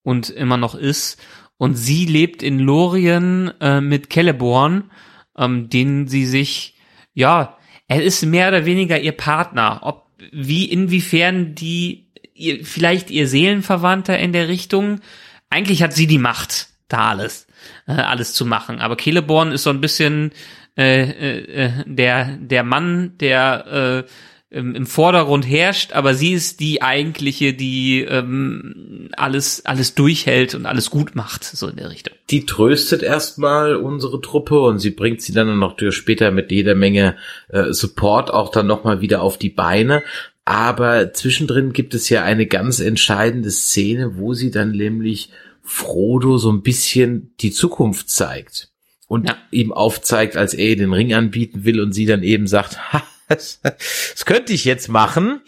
[0.04, 1.22] und immer noch ist.
[1.58, 4.90] Und sie lebt in Lorien äh, mit Celeborn,
[5.38, 6.76] ähm, den sie sich,
[7.14, 9.80] ja, er ist mehr oder weniger ihr Partner.
[9.84, 15.02] Ob wie inwiefern die ihr, vielleicht ihr Seelenverwandter in der Richtung.
[15.50, 17.48] Eigentlich hat sie die Macht, da alles,
[17.88, 18.80] äh, alles zu machen.
[18.80, 20.32] Aber Celeborn ist so ein bisschen
[20.78, 24.12] äh, äh, äh der der Mann, der äh,
[24.52, 30.66] im, im Vordergrund herrscht, aber sie ist die eigentliche, die ähm, alles alles durchhält und
[30.66, 32.14] alles gut macht, so in der Richtung.
[32.30, 37.16] Die tröstet erstmal unsere Truppe und sie bringt sie dann noch später mit jeder Menge
[37.48, 40.04] äh, Support auch dann nochmal wieder auf die Beine.
[40.44, 45.30] Aber zwischendrin gibt es ja eine ganz entscheidende Szene, wo sie dann nämlich
[45.64, 48.70] Frodo so ein bisschen die Zukunft zeigt
[49.08, 49.38] und ja.
[49.52, 53.02] ihm aufzeigt, als er den Ring anbieten will und sie dann eben sagt, ha,
[53.64, 55.42] das könnte ich jetzt machen,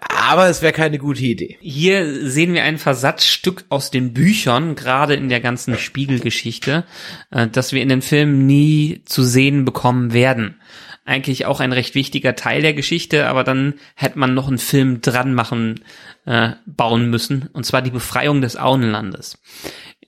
[0.00, 1.56] aber es wäre keine gute Idee.
[1.60, 6.84] Hier sehen wir ein Versatzstück aus den Büchern, gerade in der ganzen Spiegelgeschichte,
[7.30, 10.60] äh, das wir in dem Film nie zu sehen bekommen werden.
[11.04, 15.00] Eigentlich auch ein recht wichtiger Teil der Geschichte, aber dann hätte man noch einen Film
[15.00, 15.80] dran machen,
[16.26, 19.38] äh, bauen müssen, und zwar die Befreiung des Auenlandes.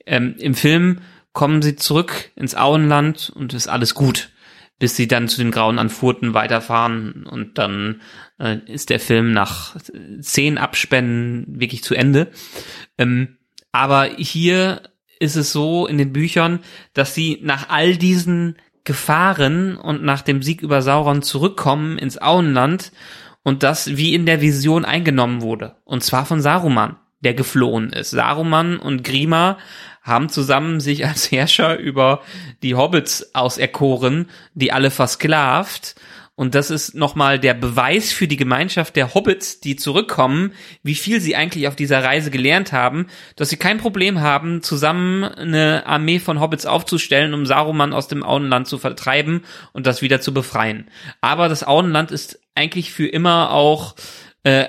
[0.05, 0.99] Ähm, Im Film
[1.31, 4.29] kommen sie zurück ins Auenland und ist alles gut
[4.79, 8.01] bis sie dann zu den grauen Anfurten weiterfahren und dann
[8.39, 9.75] äh, ist der Film nach
[10.21, 12.31] zehn Abspännen wirklich zu Ende.
[12.97, 13.37] Ähm,
[13.71, 14.81] aber hier
[15.19, 16.59] ist es so in den Büchern,
[16.93, 22.91] dass sie nach all diesen Gefahren und nach dem Sieg über Sauron zurückkommen ins Auenland
[23.43, 25.75] und das wie in der Vision eingenommen wurde.
[25.83, 28.11] Und zwar von Saruman, der geflohen ist.
[28.11, 29.57] Saruman und Grima
[30.01, 32.21] haben zusammen sich als Herrscher über
[32.63, 35.95] die Hobbits auserkoren, die alle versklavt.
[36.35, 41.19] Und das ist nochmal der Beweis für die Gemeinschaft der Hobbits, die zurückkommen, wie viel
[41.19, 46.17] sie eigentlich auf dieser Reise gelernt haben, dass sie kein Problem haben, zusammen eine Armee
[46.19, 50.89] von Hobbits aufzustellen, um Saruman aus dem Auenland zu vertreiben und das wieder zu befreien.
[51.19, 53.95] Aber das Auenland ist eigentlich für immer auch
[54.43, 54.67] äh,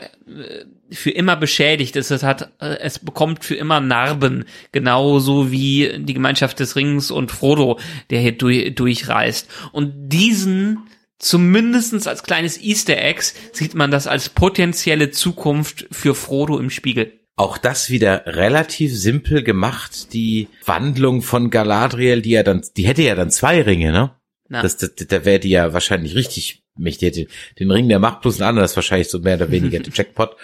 [0.90, 2.10] für immer beschädigt ist.
[2.10, 7.30] Es hat, äh, es bekommt für immer Narben, genauso wie die Gemeinschaft des Rings und
[7.30, 7.78] Frodo,
[8.10, 9.48] der hier durch, durchreist.
[9.72, 16.58] Und diesen zumindestens als kleines Easter Eggs sieht man das als potenzielle Zukunft für Frodo
[16.58, 17.12] im Spiegel.
[17.36, 20.12] Auch das wieder relativ simpel gemacht.
[20.12, 24.10] Die Wandlung von Galadriel, die ja dann, die hätte ja dann zwei Ringe, ne?
[24.48, 24.62] Na.
[24.62, 27.14] Das, das, da wäre die ja wahrscheinlich richtig mächtig.
[27.14, 27.28] Den,
[27.58, 30.36] den Ring der Macht plus ein anderes wahrscheinlich so mehr oder weniger der Jackpot.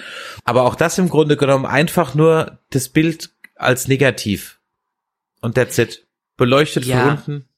[0.45, 4.61] Aber auch das im Grunde genommen einfach nur das Bild als negativ.
[5.41, 6.07] Und that's it.
[6.37, 7.01] Beleuchtet ja.
[7.01, 7.49] von unten.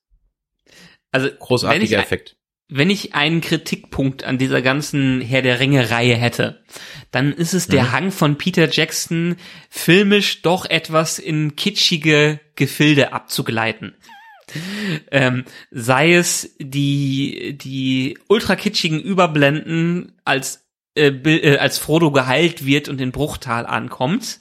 [1.11, 2.37] Also großartiger Effekt.
[2.71, 6.63] Wenn ich einen Kritikpunkt an dieser ganzen Herr der Ringe-Reihe hätte,
[7.11, 7.93] dann ist es der mhm.
[7.93, 9.37] Hang von Peter Jackson,
[9.71, 13.95] filmisch doch etwas in kitschige Gefilde abzugleiten
[15.11, 22.89] ähm, sei es die, die ultra kitschigen Überblenden, als, äh, äh, als Frodo geheilt wird
[22.89, 24.41] und in Bruchtal ankommt,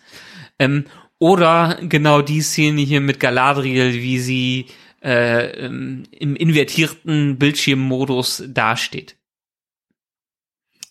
[0.60, 0.86] ähm,
[1.19, 4.68] oder genau die Szene hier mit Galadriel, wie sie
[5.03, 9.16] äh, ähm, im invertierten Bildschirmmodus dasteht.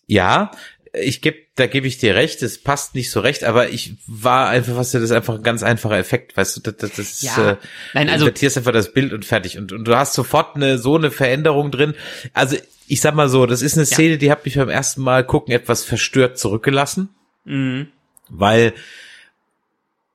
[0.06, 0.52] Ja,
[1.00, 4.48] ich gebe, da gebe ich dir recht, es passt nicht so recht, aber ich war
[4.48, 7.52] einfach, was das ist einfach ein ganz einfacher Effekt, weißt du, das, das ist, ja.
[7.52, 7.56] äh,
[7.94, 10.96] Nein, also, du einfach das Bild und fertig und, und du hast sofort eine, so
[10.96, 11.94] eine Veränderung drin.
[12.32, 12.56] Also,
[12.88, 14.16] ich sag mal so, das ist eine Szene, ja.
[14.16, 17.10] die hat mich beim ersten Mal gucken etwas verstört zurückgelassen,
[17.44, 17.88] mhm.
[18.28, 18.72] weil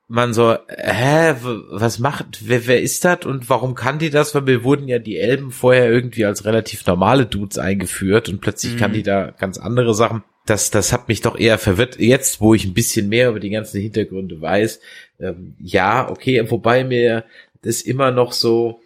[0.08, 1.36] man so, hä,
[1.70, 4.36] was macht, wer, wer ist das und warum kann die das?
[4.36, 8.74] Weil mir wurden ja die Elben vorher irgendwie als relativ normale Dudes eingeführt und plötzlich
[8.74, 8.78] mhm.
[8.78, 12.00] kann die da ganz andere Sachen das, das hat mich doch eher verwirrt.
[12.00, 14.80] Jetzt, wo ich ein bisschen mehr über die ganzen Hintergründe weiß,
[15.20, 17.26] ähm, ja, okay, wobei mir
[17.62, 18.82] das immer noch so,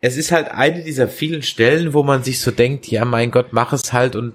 [0.00, 3.48] es ist halt eine dieser vielen Stellen, wo man sich so denkt, ja mein Gott,
[3.52, 4.34] mach es halt und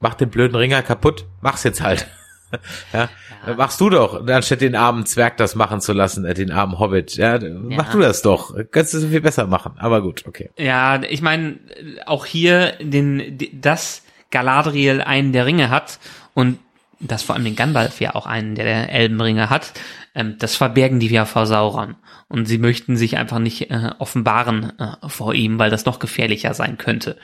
[0.00, 2.06] mach den blöden Ringer kaputt, mach's jetzt halt.
[2.92, 3.08] ja,
[3.46, 3.54] ja.
[3.54, 7.16] machst du doch, anstatt den armen Zwerg das machen zu lassen, äh, den armen Hobbit.
[7.16, 7.92] Ja, mach ja.
[7.92, 8.54] du das doch.
[8.70, 9.72] Kannst du so viel besser machen.
[9.78, 10.50] Aber gut, okay.
[10.58, 11.58] Ja, ich meine,
[12.04, 14.02] auch hier den, das
[14.32, 16.00] Galadriel einen der Ringe hat
[16.34, 16.58] und
[16.98, 19.72] dass vor allem den Gandalf ja auch einen der Elbenringe hat,
[20.14, 21.96] ähm, das verbergen die ja vor Sauron.
[22.28, 26.54] Und sie möchten sich einfach nicht äh, offenbaren äh, vor ihm, weil das noch gefährlicher
[26.54, 27.18] sein könnte.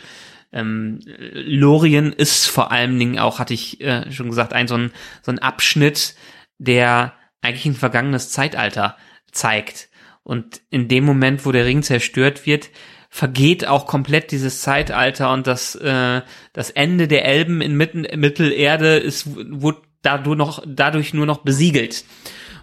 [0.52, 1.00] Ähm,
[1.32, 5.30] Lorien ist vor allen Dingen auch, hatte ich äh, schon gesagt, ein so ein, so
[5.30, 6.14] ein Abschnitt,
[6.58, 8.96] der eigentlich ein vergangenes Zeitalter
[9.30, 9.88] zeigt.
[10.24, 12.70] Und in dem Moment, wo der Ring zerstört wird,
[13.08, 16.22] vergeht auch komplett dieses Zeitalter und das, äh,
[16.52, 22.04] das Ende der Elben in Mitten, Mittelerde ist, wurde dadurch, noch, dadurch nur noch besiegelt.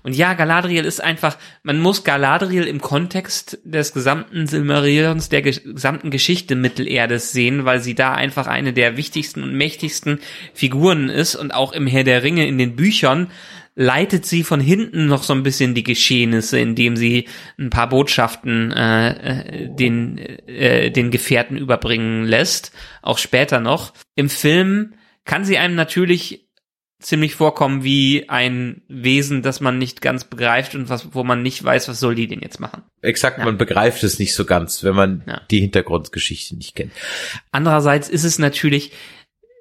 [0.04, 6.12] Und ja, Galadriel ist einfach, man muss Galadriel im Kontext des gesamten Silmarillions, der gesamten
[6.12, 10.20] Geschichte Mittelerdes sehen, weil sie da einfach eine der wichtigsten und mächtigsten
[10.54, 13.32] Figuren ist und auch im Herr der Ringe in den Büchern
[13.76, 17.28] leitet sie von hinten noch so ein bisschen die Geschehnisse, indem sie
[17.60, 22.72] ein paar Botschaften äh, äh, den, äh, den Gefährten überbringen lässt,
[23.02, 23.94] auch später noch.
[24.16, 24.94] Im Film
[25.26, 26.46] kann sie einem natürlich
[27.00, 31.64] ziemlich vorkommen wie ein Wesen, das man nicht ganz begreift und was, wo man nicht
[31.64, 32.84] weiß, was soll die denn jetzt machen.
[33.02, 33.46] Exakt, ja.
[33.46, 35.42] man begreift es nicht so ganz, wenn man ja.
[35.52, 36.94] die Hintergrundgeschichte nicht kennt.
[37.52, 38.94] Andererseits ist es natürlich,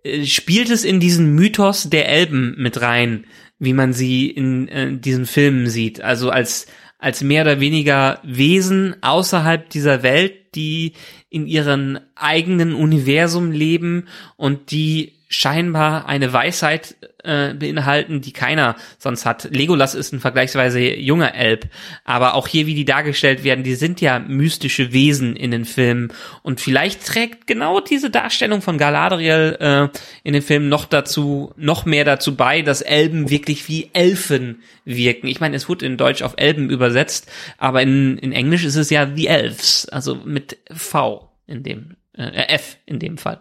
[0.04, 3.26] äh, spielt es in diesen Mythos der Elben mit rein,
[3.58, 6.00] wie man sie in äh, diesen Filmen sieht.
[6.00, 6.66] Also als,
[6.98, 10.92] als mehr oder weniger Wesen außerhalb dieser Welt, die
[11.30, 19.26] in ihrem eigenen Universum leben und die scheinbar eine Weisheit äh, beinhalten, die keiner sonst
[19.26, 19.48] hat.
[19.50, 21.68] Legolas ist ein vergleichsweise junger Elb,
[22.04, 26.12] aber auch hier, wie die dargestellt werden, die sind ja mystische Wesen in den Filmen
[26.42, 31.84] und vielleicht trägt genau diese Darstellung von Galadriel äh, in den Filmen noch dazu, noch
[31.84, 35.26] mehr dazu bei, dass Elben wirklich wie Elfen wirken.
[35.26, 38.90] Ich meine, es wurde in Deutsch auf Elben übersetzt, aber in, in Englisch ist es
[38.90, 43.40] ja The Elves, also mit V in dem, äh, F in dem Fall.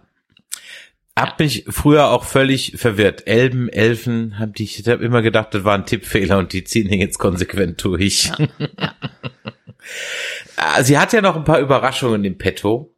[1.16, 3.28] Hab mich früher auch völlig verwirrt.
[3.28, 6.90] Elben, Elfen, hab ich, ich habe immer gedacht, das war ein Tippfehler und die ziehen
[6.90, 8.32] den jetzt konsequent durch.
[8.38, 8.96] Ja, ja.
[10.56, 12.94] Ah, sie hat ja noch ein paar Überraschungen im Petto.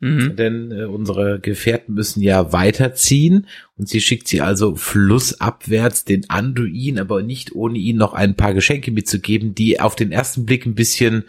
[0.00, 0.34] Mhm.
[0.34, 6.98] Denn äh, unsere Gefährten müssen ja weiterziehen und sie schickt sie also flussabwärts den Anduin,
[6.98, 10.74] aber nicht ohne ihnen noch ein paar Geschenke mitzugeben, die auf den ersten Blick ein
[10.74, 11.24] bisschen,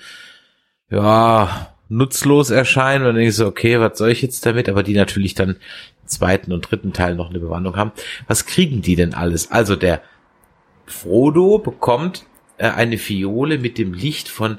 [0.90, 3.02] ja, nutzlos erscheinen.
[3.02, 4.70] Und dann denke ich so, okay, was soll ich jetzt damit?
[4.70, 5.58] Aber die natürlich dann
[6.06, 7.92] zweiten und dritten Teil noch eine Bewandlung haben.
[8.28, 9.52] Was kriegen die denn alles?
[9.52, 10.02] Also der
[10.86, 12.26] Frodo bekommt
[12.58, 14.58] äh, eine Fiole mit dem Licht von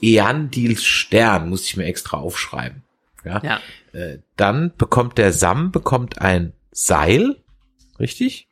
[0.00, 2.82] Eandils Stern, muss ich mir extra aufschreiben.
[3.24, 3.42] Ja.
[3.42, 3.60] ja.
[3.92, 7.36] Äh, dann bekommt der Sam bekommt ein Seil,
[7.98, 8.46] richtig?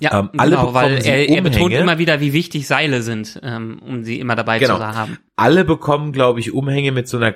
[0.00, 0.18] Ja.
[0.18, 4.04] Ähm, alle genau, weil er, er betont immer wieder, wie wichtig Seile sind, ähm, um
[4.04, 4.76] sie immer dabei genau.
[4.78, 5.18] zu haben.
[5.36, 7.34] Alle bekommen, glaube ich, Umhänge mit so einer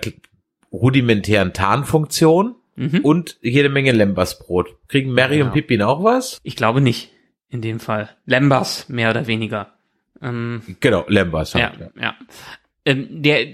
[0.73, 2.57] rudimentären Tarnfunktion.
[2.76, 3.01] Mhm.
[3.02, 4.76] Und jede Menge Lembasbrot.
[4.89, 5.47] Kriegen Mary genau.
[5.47, 6.41] und Pippin auch was?
[6.43, 7.12] Ich glaube nicht.
[7.49, 8.10] In dem Fall.
[8.26, 9.75] Lembas, mehr oder weniger.
[10.20, 11.55] Ähm, genau, Lembas.
[11.55, 12.02] Halt, ja, ja.
[12.02, 12.15] ja.
[12.84, 13.47] Ähm, der,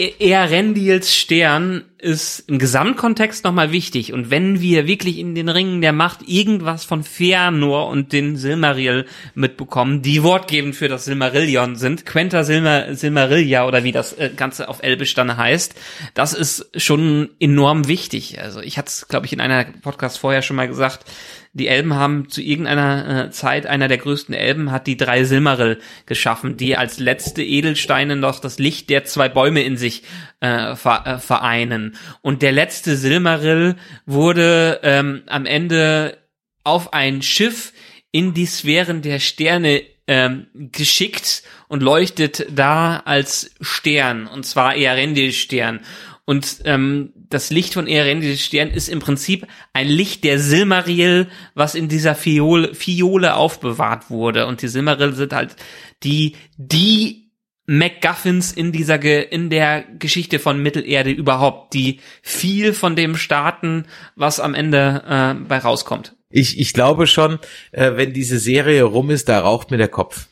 [0.00, 4.12] Erendils Stern ist im Gesamtkontext nochmal wichtig.
[4.12, 9.06] Und wenn wir wirklich in den Ringen der Macht irgendwas von Fëanor und den Silmaril
[9.34, 14.68] mitbekommen, die wortgebend für das Silmarillion sind, Quenta Silmar Silmarillia oder wie das äh, Ganze
[14.68, 15.74] auf Elbisch dann heißt,
[16.14, 18.40] das ist schon enorm wichtig.
[18.40, 21.04] Also ich hatte es, glaube ich, in einer Podcast vorher schon mal gesagt,
[21.52, 25.80] die Elben haben zu irgendeiner äh, Zeit, einer der größten Elben hat die drei Silmaril
[26.06, 30.04] geschaffen, die als letzte Edelsteine noch das Licht der zwei Bäume in sich
[30.38, 31.89] äh, vereinen.
[32.22, 36.18] Und der letzte Silmaril wurde ähm, am Ende
[36.64, 37.72] auf ein Schiff
[38.12, 45.80] in die Sphären der Sterne ähm, geschickt und leuchtet da als Stern, und zwar Earendil-Stern.
[46.24, 51.74] Und ähm, das Licht von Earendils Stern ist im Prinzip ein Licht der Silmaril, was
[51.74, 54.46] in dieser Fiole, Fiole aufbewahrt wurde.
[54.46, 55.56] Und die Silmaril sind halt
[56.02, 57.29] die, die
[57.66, 63.86] MacGuffins in dieser, Ge in der Geschichte von Mittelerde überhaupt, die viel von dem starten,
[64.16, 66.16] was am Ende äh, bei rauskommt.
[66.30, 67.38] Ich, ich glaube schon,
[67.72, 70.26] äh, wenn diese Serie rum ist, da raucht mir der Kopf.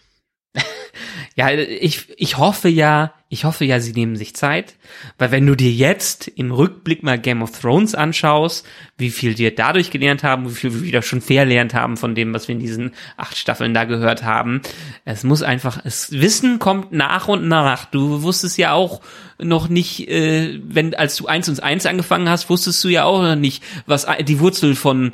[1.39, 4.75] Ja, ich, ich hoffe ja, ich hoffe ja, sie nehmen sich Zeit,
[5.18, 9.55] weil wenn du dir jetzt im Rückblick mal Game of Thrones anschaust, wie viel wir
[9.55, 12.60] dadurch gelernt haben, wie viel wir wieder schon verlernt haben von dem, was wir in
[12.60, 14.62] diesen acht Staffeln da gehört haben,
[15.05, 17.84] es muss einfach, es Wissen kommt nach und nach.
[17.84, 19.00] Du wusstest ja auch
[19.39, 23.23] noch nicht, äh, wenn als du eins und eins angefangen hast, wusstest du ja auch
[23.23, 25.12] noch nicht, was die Wurzel von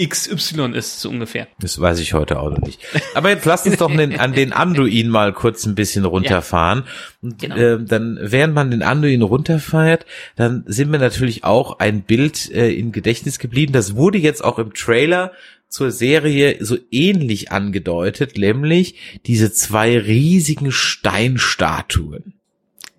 [0.00, 1.48] XY ist, so ungefähr.
[1.58, 2.80] Das weiß ich heute auch noch nicht.
[3.14, 6.84] Aber jetzt lass uns doch den, an den Anduin mal kurz ein bisschen runterfahren.
[7.22, 7.56] Ja, genau.
[7.56, 10.04] äh, dann, während man den Anduin runterfährt,
[10.36, 13.72] dann sind mir natürlich auch ein Bild äh, in Gedächtnis geblieben.
[13.72, 15.32] Das wurde jetzt auch im Trailer
[15.68, 22.34] zur Serie so ähnlich angedeutet, nämlich diese zwei riesigen Steinstatuen.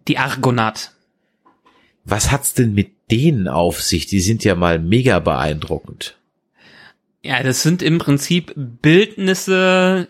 [0.08, 0.93] Die Argonath.
[2.06, 4.06] Was hat's denn mit denen auf sich?
[4.06, 6.17] Die sind ja mal mega beeindruckend.
[7.27, 10.07] Ja, das sind im Prinzip Bildnisse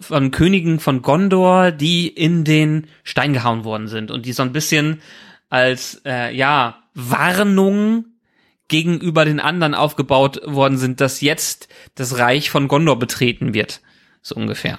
[0.00, 4.52] von Königen von Gondor, die in den Stein gehauen worden sind und die so ein
[4.52, 5.02] bisschen
[5.50, 8.06] als äh, ja Warnung
[8.68, 13.82] gegenüber den anderen aufgebaut worden sind, dass jetzt das Reich von Gondor betreten wird,
[14.22, 14.78] so ungefähr.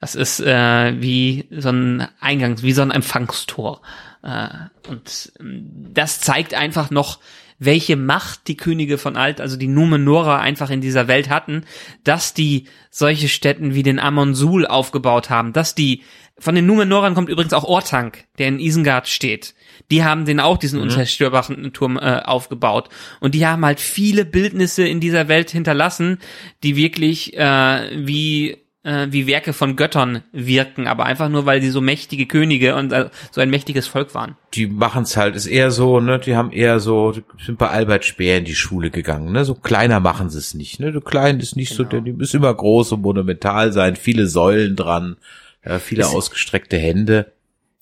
[0.00, 3.80] Das ist äh, wie so ein Eingangs, wie so ein Empfangstor.
[4.22, 4.48] Äh,
[4.88, 7.18] und ähm, das zeigt einfach noch,
[7.64, 11.64] welche Macht die Könige von Alt, also die Numenora einfach in dieser Welt hatten,
[12.02, 16.02] dass die solche Städten wie den Amonsul aufgebaut haben, dass die
[16.38, 19.54] von den Numenorern kommt übrigens auch Ortank, der in Isengard steht.
[19.92, 20.84] Die haben den auch diesen mhm.
[20.84, 22.88] unzerstörbaren Turm äh, aufgebaut
[23.20, 26.18] und die haben halt viele Bildnisse in dieser Welt hinterlassen,
[26.62, 31.70] die wirklich äh, wie äh, wie Werke von Göttern wirken, aber einfach nur, weil sie
[31.70, 34.36] so mächtige Könige und äh, so ein mächtiges Volk waren.
[34.52, 37.14] Die machen's halt, ist eher so, ne, die haben eher so,
[37.44, 40.78] sind bei Albert Speer in die Schule gegangen, ne, so kleiner machen sie es nicht,
[40.80, 41.90] ne, so klein ist nicht genau.
[41.90, 45.16] so, die müssen immer groß und monumental sein, viele Säulen dran,
[45.64, 47.32] ja, viele ist, ausgestreckte Hände.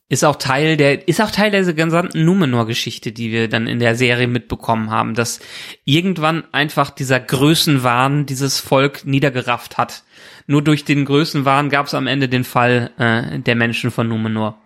[0.08, 3.96] Ist auch Teil der, ist auch Teil der gesamten Numenor-Geschichte, die wir dann in der
[3.96, 5.40] Serie mitbekommen haben, dass
[5.86, 10.04] irgendwann einfach dieser Größenwahn dieses Volk niedergerafft hat
[10.46, 14.58] nur durch den Größenwahn gab es am Ende den Fall äh, der Menschen von Numenor.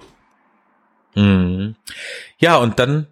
[1.14, 1.76] Mhm.
[2.38, 3.06] Ja, und dann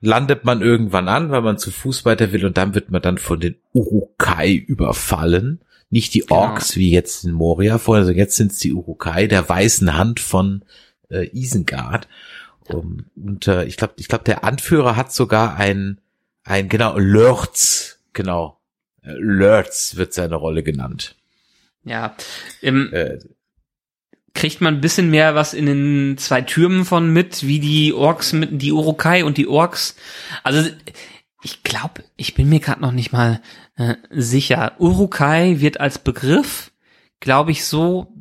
[0.00, 3.18] landet man irgendwann an, weil man zu Fuß weiter will und dann wird man dann
[3.18, 5.60] von den Urukai überfallen.
[5.90, 6.28] Nicht die.
[6.30, 6.80] Orks genau.
[6.80, 10.64] wie jetzt in Moria vorher, also jetzt sind es die Urukai der weißen Hand von
[11.08, 12.08] äh, Isengard.
[12.66, 16.00] Um, und äh, ich glaube, ich glaube, der Anführer hat sogar ein,
[16.44, 18.58] ein genau Lörz, genau,
[19.02, 21.16] Lörz wird seine Rolle genannt.
[21.84, 22.16] Ja,
[22.60, 23.18] im, äh,
[24.34, 28.32] kriegt man ein bisschen mehr was in den zwei Türmen von mit, wie die Orks
[28.32, 29.96] mit die Urukai und die Orks.
[30.42, 30.68] Also
[31.42, 33.40] ich glaube, ich bin mir gerade noch nicht mal
[33.76, 34.72] äh, sicher.
[34.78, 36.72] Urukai wird als Begriff,
[37.20, 38.12] glaube ich, so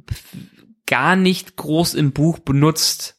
[0.86, 3.18] gar nicht groß im Buch benutzt.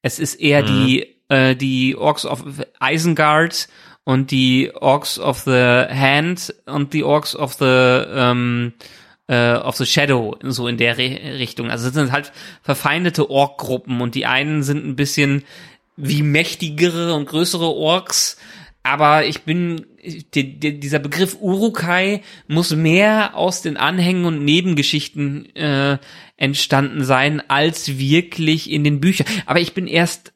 [0.00, 0.66] Es ist eher mhm.
[0.66, 2.44] die äh, die Orks of
[2.80, 3.68] Isengard
[4.04, 5.50] und die Orks of the
[5.90, 8.72] Hand und die Orks of the ähm,
[9.28, 11.70] äh, of the Shadow, so in der Re Richtung.
[11.70, 12.32] Also es sind halt
[12.62, 15.44] verfeindete Ork-Gruppen und die einen sind ein bisschen
[15.96, 18.36] wie mächtigere und größere Orks,
[18.82, 19.84] aber ich bin,
[20.34, 25.98] die, die, dieser Begriff Urukai muss mehr aus den Anhängen und Nebengeschichten äh,
[26.38, 29.26] entstanden sein, als wirklich in den Büchern.
[29.44, 30.32] Aber ich bin erst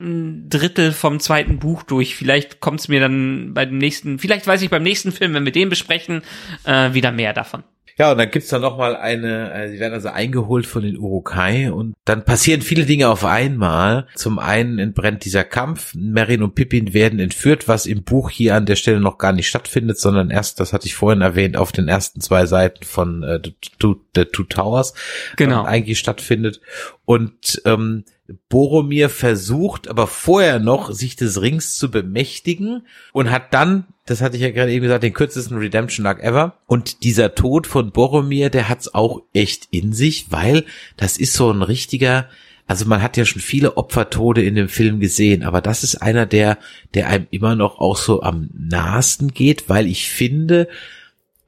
[0.00, 2.16] ein Drittel vom zweiten Buch durch.
[2.16, 5.44] Vielleicht kommt es mir dann bei dem nächsten, vielleicht weiß ich beim nächsten Film, wenn
[5.44, 6.22] wir den besprechen,
[6.64, 7.62] äh, wieder mehr davon.
[7.98, 10.98] Ja, und dann gibt's da noch mal eine, äh, sie werden also eingeholt von den
[10.98, 14.06] Urukai und dann passieren viele Dinge auf einmal.
[14.14, 18.66] Zum einen entbrennt dieser Kampf, Merin und Pippin werden entführt, was im Buch hier an
[18.66, 21.88] der Stelle noch gar nicht stattfindet, sondern erst, das hatte ich vorhin erwähnt, auf den
[21.88, 24.92] ersten zwei Seiten von äh, The, Two, The Two Towers
[25.36, 25.60] genau.
[25.60, 26.60] Ähm, eigentlich stattfindet.
[27.06, 28.04] Und ähm,
[28.48, 34.36] Boromir versucht, aber vorher noch, sich des Rings zu bemächtigen und hat dann, das hatte
[34.36, 36.58] ich ja gerade eben gesagt, den kürzesten Redemption Arc ever.
[36.66, 40.64] Und dieser Tod von Boromir, der hat's auch echt in sich, weil
[40.96, 42.28] das ist so ein richtiger,
[42.66, 46.26] also man hat ja schon viele Opfertode in dem Film gesehen, aber das ist einer
[46.26, 46.58] der,
[46.94, 50.68] der einem immer noch auch so am nahesten geht, weil ich finde,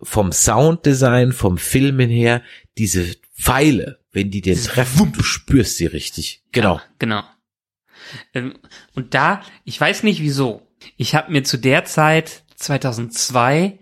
[0.00, 2.42] vom Sounddesign, vom Filmen her,
[2.76, 3.04] diese
[3.36, 6.42] Pfeile, wenn die dir treffen, du spürst sie richtig.
[6.52, 6.76] Genau.
[6.76, 7.22] Ja, genau.
[8.34, 8.54] Ähm,
[8.94, 13.78] und da, ich weiß nicht wieso, ich habe mir zu der Zeit 2002,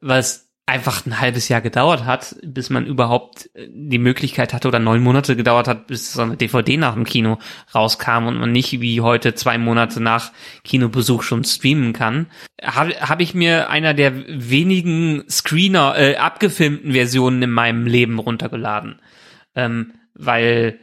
[0.00, 4.80] was einfach ein halbes Jahr gedauert hat, bis man überhaupt äh, die Möglichkeit hatte oder
[4.80, 7.38] neun Monate gedauert hat, bis so eine DVD nach dem Kino
[7.72, 10.32] rauskam und man nicht wie heute zwei Monate nach
[10.64, 12.26] Kinobesuch schon streamen kann,
[12.60, 19.00] habe hab ich mir einer der wenigen Screener, äh, abgefilmten Versionen in meinem Leben runtergeladen.
[19.56, 20.78] Ähm, weil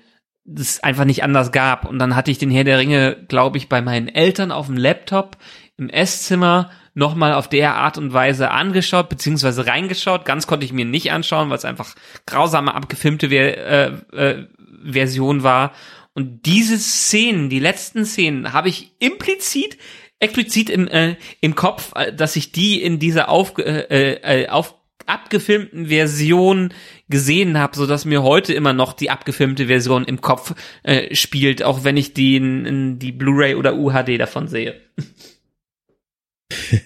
[0.45, 1.85] es einfach nicht anders gab.
[1.87, 4.77] Und dann hatte ich den Herr der Ringe, glaube ich, bei meinen Eltern auf dem
[4.77, 5.37] Laptop
[5.77, 10.25] im Esszimmer nochmal auf der Art und Weise angeschaut, beziehungsweise reingeschaut.
[10.25, 11.95] Ganz konnte ich mir nicht anschauen, weil es einfach
[12.25, 14.47] grausame, abgefilmte Ver äh, äh,
[14.83, 15.71] Version war.
[16.13, 19.77] Und diese Szenen, die letzten Szenen, habe ich implizit,
[20.19, 24.75] explizit im, äh, im Kopf, äh, dass ich die in dieser auf, äh, äh, auf
[25.05, 26.73] abgefilmten Version
[27.09, 31.63] gesehen habe, so dass mir heute immer noch die abgefilmte Version im Kopf äh, spielt,
[31.63, 34.79] auch wenn ich die in, in die Blu-ray oder UHD davon sehe.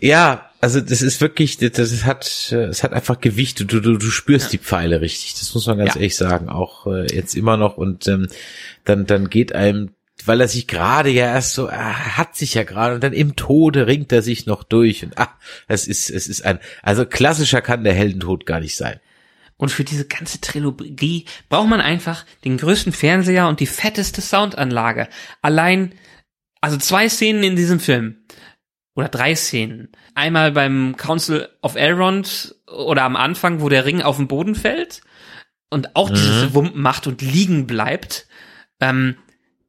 [0.00, 3.60] ja, also das ist wirklich, das hat, es hat einfach Gewicht.
[3.60, 4.50] Du, du, du spürst ja.
[4.52, 5.34] die Pfeile richtig.
[5.34, 6.00] Das muss man ganz ja.
[6.00, 6.48] ehrlich sagen.
[6.48, 7.76] Auch äh, jetzt immer noch.
[7.76, 8.28] Und ähm,
[8.84, 9.90] dann, dann geht einem,
[10.26, 13.36] weil er sich gerade ja erst so, er hat sich ja gerade und dann im
[13.36, 15.04] Tode ringt er sich noch durch.
[15.04, 15.32] Und ah,
[15.68, 19.00] es ist, es ist ein, also klassischer kann der Heldentod gar nicht sein.
[19.56, 25.08] Und für diese ganze Trilogie braucht man einfach den größten Fernseher und die fetteste Soundanlage.
[25.42, 25.92] Allein
[26.60, 28.24] also zwei Szenen in diesem Film.
[28.94, 29.90] Oder drei Szenen.
[30.14, 35.02] Einmal beim Council of Elrond oder am Anfang, wo der Ring auf den Boden fällt
[35.70, 36.14] und auch mhm.
[36.14, 38.26] dieses Wumpen macht und liegen bleibt.
[38.80, 39.16] Ähm,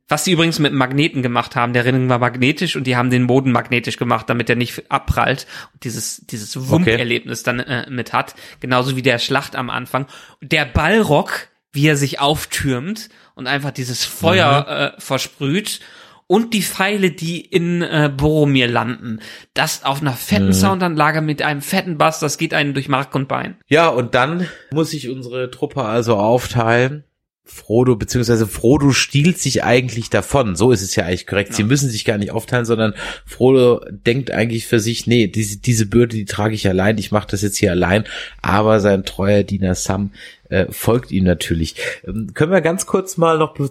[0.09, 1.73] was sie übrigens mit Magneten gemacht haben.
[1.73, 5.45] Der Ring war magnetisch und die haben den Boden magnetisch gemacht, damit er nicht abprallt
[5.73, 7.57] und dieses, dieses Wumperlebnis okay.
[7.57, 8.35] dann äh, mit hat.
[8.59, 10.07] Genauso wie der Schlacht am Anfang.
[10.41, 14.97] Der Ballrock, wie er sich auftürmt und einfach dieses Feuer mhm.
[14.97, 15.79] äh, versprüht
[16.25, 19.19] und die Pfeile, die in äh, Boromir landen.
[19.53, 20.53] Das auf einer fetten mhm.
[20.53, 23.57] Soundanlage mit einem fetten Bass, das geht einen durch Mark und Bein.
[23.67, 27.03] Ja, und dann muss ich unsere Truppe also aufteilen.
[27.49, 30.55] Frodo, beziehungsweise Frodo stiehlt sich eigentlich davon.
[30.55, 31.51] So ist es ja eigentlich korrekt.
[31.51, 31.55] Ja.
[31.57, 32.93] Sie müssen sich gar nicht aufteilen, sondern
[33.25, 37.27] Frodo denkt eigentlich für sich, nee, diese, diese Bürde, die trage ich allein, ich mache
[37.31, 38.03] das jetzt hier allein.
[38.41, 40.11] Aber sein treuer Diener Sam
[40.49, 41.75] äh, folgt ihm natürlich.
[42.07, 43.69] Ähm, können wir ganz kurz mal noch, be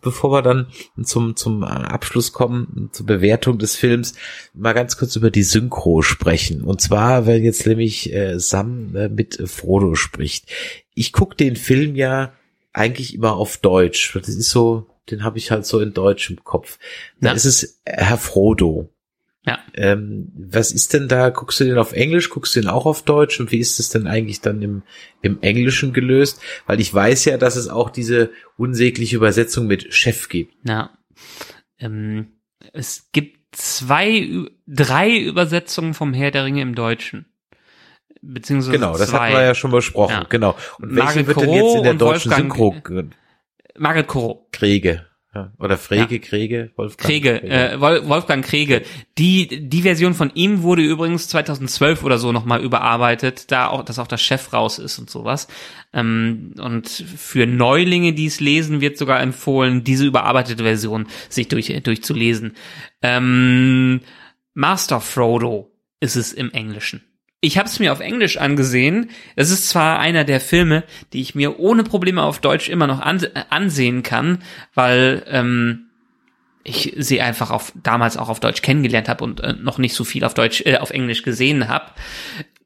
[0.00, 0.66] bevor wir dann
[1.02, 4.14] zum, zum Abschluss kommen, zur Bewertung des Films,
[4.54, 6.62] mal ganz kurz über die Synchro sprechen.
[6.62, 10.46] Und zwar, weil jetzt nämlich äh, Sam äh, mit Frodo spricht.
[10.94, 12.32] Ich guck den Film ja
[12.72, 14.14] eigentlich immer auf Deutsch.
[14.14, 16.78] Das ist so, den habe ich halt so in Deutsch im Kopf.
[17.20, 17.34] Da ja.
[17.34, 18.90] ist es Herr Frodo.
[19.46, 19.58] Ja.
[19.74, 21.30] Ähm, was ist denn da?
[21.30, 22.28] Guckst du den auf Englisch?
[22.28, 23.40] Guckst du den auch auf Deutsch?
[23.40, 24.82] Und wie ist es denn eigentlich dann im,
[25.22, 26.40] im Englischen gelöst?
[26.66, 30.54] Weil ich weiß ja, dass es auch diese unsägliche Übersetzung mit Chef gibt.
[30.64, 30.90] Ja.
[31.78, 32.32] Ähm,
[32.72, 34.28] es gibt zwei,
[34.66, 37.26] drei Übersetzungen vom Herr der Ringe im Deutschen.
[38.22, 39.18] Beziehungsweise Genau, das zwei.
[39.18, 40.12] hatten wir ja schon besprochen.
[40.12, 40.26] Ja.
[40.28, 40.56] Genau.
[40.78, 43.10] Und welche wird denn jetzt in der deutschen Wolfgang, Synchro?
[43.78, 44.46] Margaret Koro.
[44.52, 45.06] Kriege.
[45.32, 46.20] Ja, oder Frege, ja.
[46.20, 47.52] Kriege, Wolfgang Kriege, Kriege.
[47.52, 48.82] Äh, Wolfgang Kriege.
[49.16, 54.00] Die, die Version von ihm wurde übrigens 2012 oder so nochmal überarbeitet, da auch, dass
[54.00, 55.46] auch der Chef raus ist und sowas.
[55.92, 61.80] Ähm, und für Neulinge, die es lesen, wird sogar empfohlen, diese überarbeitete Version sich durch,
[61.80, 62.56] durchzulesen.
[63.00, 64.00] Ähm,
[64.54, 67.04] Master Frodo ist es im Englischen
[67.40, 69.10] ich habe es mir auf Englisch angesehen.
[69.34, 73.00] Es ist zwar einer der Filme, die ich mir ohne Probleme auf Deutsch immer noch
[73.00, 74.42] äh, ansehen kann,
[74.74, 75.86] weil ähm,
[76.62, 80.04] ich sie einfach auf damals auch auf Deutsch kennengelernt habe und äh, noch nicht so
[80.04, 81.86] viel auf Deutsch äh, auf Englisch gesehen habe.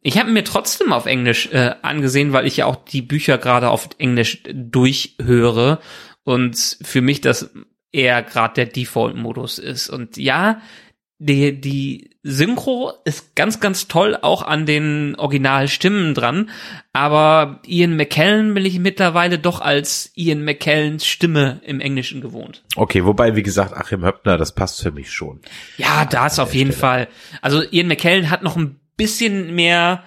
[0.02, 3.70] Ich habe mir trotzdem auf Englisch äh, angesehen, weil ich ja auch die Bücher gerade
[3.70, 5.80] auf Englisch durchhöre
[6.24, 7.50] und für mich das
[7.92, 9.88] eher gerade der Default-Modus ist.
[9.88, 10.60] Und ja,
[11.24, 16.50] die, die Synchro ist ganz, ganz toll auch an den Originalstimmen dran,
[16.92, 22.62] aber Ian McKellen bin ich mittlerweile doch als Ian McKellens Stimme im Englischen gewohnt.
[22.76, 25.40] Okay, wobei, wie gesagt, Achim Höppner, das passt für mich schon.
[25.78, 26.80] Ja, das auf jeden Stelle.
[26.80, 27.08] Fall.
[27.40, 30.04] Also Ian McKellen hat noch ein bisschen mehr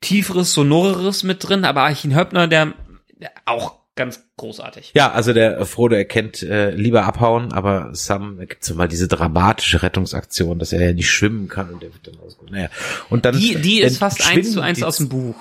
[0.00, 2.72] tieferes, sonoreres mit drin, aber Achim Höppner, der,
[3.20, 4.92] der auch ganz großartig.
[4.94, 10.58] Ja, also der Frodo erkennt äh, lieber abhauen, aber Sam gibt's mal diese dramatische Rettungsaktion,
[10.58, 12.50] dass er ja nicht schwimmen kann und der wird dann ausgeholt.
[12.50, 12.68] Naja.
[13.10, 15.36] Und dann die die ist fast eins zu eins aus dem Buch.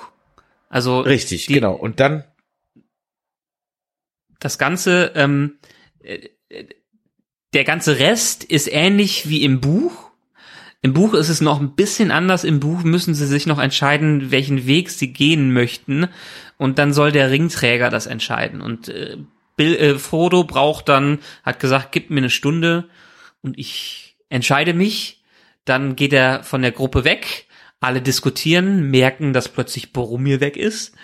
[0.70, 1.74] Also richtig, die, genau.
[1.74, 2.24] Und dann
[4.40, 5.58] das ganze ähm,
[6.04, 6.30] äh,
[7.54, 10.12] der ganze Rest ist ähnlich wie im Buch.
[10.82, 12.44] Im Buch ist es noch ein bisschen anders.
[12.44, 16.10] Im Buch müssen sie sich noch entscheiden, welchen Weg sie gehen möchten
[16.58, 18.62] und dann soll der Ringträger das entscheiden.
[18.62, 19.18] Und äh,
[19.56, 22.90] Bill, äh, Frodo braucht dann, hat gesagt, gib mir eine Stunde
[23.42, 25.24] und ich entscheide mich.
[25.66, 27.46] Dann geht er von der Gruppe weg.
[27.80, 30.96] Alle diskutieren, merken, dass plötzlich Boromir weg ist.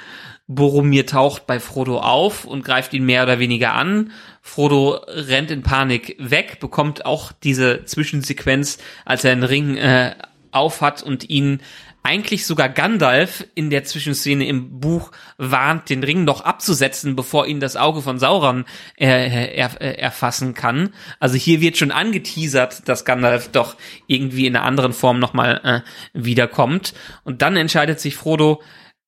[0.47, 4.11] Boromir taucht bei Frodo auf und greift ihn mehr oder weniger an.
[4.41, 10.15] Frodo rennt in Panik weg, bekommt auch diese Zwischensequenz, als er einen Ring äh,
[10.51, 11.61] aufhat und ihn
[12.03, 17.59] eigentlich sogar Gandalf in der Zwischenszene im Buch warnt, den Ring noch abzusetzen, bevor ihn
[17.59, 18.65] das Auge von Sauron
[18.97, 20.93] äh, er, äh, erfassen kann.
[21.19, 23.75] Also hier wird schon angeteasert, dass Gandalf doch
[24.07, 26.93] irgendwie in einer anderen Form nochmal äh, wiederkommt.
[27.23, 28.61] Und dann entscheidet sich Frodo,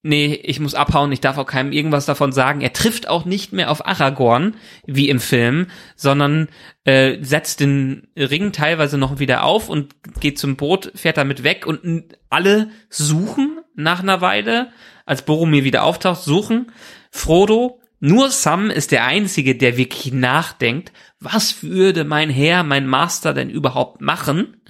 [0.03, 2.61] nee, ich muss abhauen, ich darf auch keinem irgendwas davon sagen.
[2.61, 4.55] Er trifft auch nicht mehr auf Aragorn,
[4.85, 6.49] wie im Film, sondern
[6.83, 11.65] äh, setzt den Ring teilweise noch wieder auf und geht zum Boot, fährt damit weg
[11.65, 14.71] und alle suchen nach einer Weile,
[15.05, 16.71] als Boromir wieder auftaucht, suchen.
[17.11, 23.33] Frodo, nur Sam ist der Einzige, der wirklich nachdenkt, was würde mein Herr, mein Master
[23.33, 24.60] denn überhaupt machen?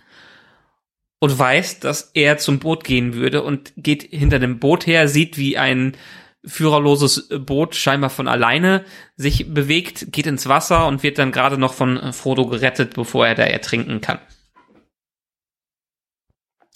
[1.21, 5.37] Und weiß, dass er zum Boot gehen würde und geht hinter dem Boot her, sieht,
[5.37, 5.95] wie ein
[6.43, 8.83] führerloses Boot scheinbar von alleine
[9.15, 13.35] sich bewegt, geht ins Wasser und wird dann gerade noch von Frodo gerettet, bevor er
[13.35, 14.19] da ertrinken kann.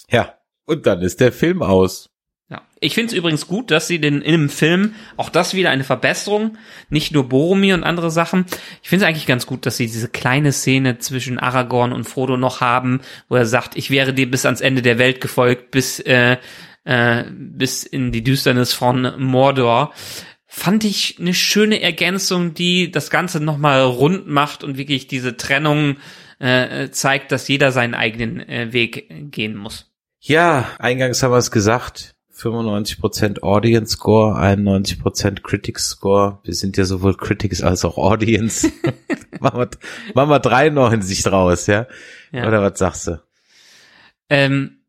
[0.10, 2.15] Ja, und dann ist der Film aus.
[2.48, 2.62] Ja.
[2.80, 5.84] Ich finde es übrigens gut, dass sie den in dem Film, auch das wieder eine
[5.84, 6.58] Verbesserung,
[6.90, 8.46] nicht nur Boromir und andere Sachen.
[8.84, 12.38] Ich finde es eigentlich ganz gut, dass sie diese kleine Szene zwischen Aragorn und Frodo
[12.38, 16.00] noch haben, wo er sagt, ich wäre dir bis ans Ende der Welt gefolgt, bis,
[16.02, 16.38] äh,
[16.84, 19.92] äh, bis in die Düsternis von Mordor.
[20.46, 25.98] Fand ich eine schöne Ergänzung, die das Ganze nochmal rund macht und wirklich diese Trennung
[26.38, 29.92] äh, zeigt, dass jeder seinen eigenen äh, Weg gehen muss.
[30.20, 36.40] Ja, eingangs haben wir es gesagt 95% Audience Score, 91% Critics Score.
[36.44, 38.72] Wir sind ja sowohl Critics als auch Audience.
[39.40, 39.70] machen, wir,
[40.14, 41.88] machen wir drei noch in sich raus, ja?
[42.32, 42.48] ja.
[42.48, 43.22] Oder was sagst du?
[44.30, 44.80] Ähm,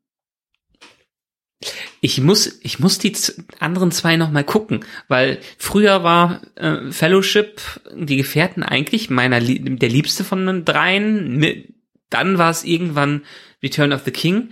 [2.00, 3.16] ich muss, ich muss die
[3.60, 7.60] anderen zwei noch mal gucken, weil früher war äh, Fellowship
[7.94, 11.64] die Gefährten eigentlich meiner der liebste von den dreien.
[12.10, 13.22] Dann war es irgendwann
[13.62, 14.50] Return of the King,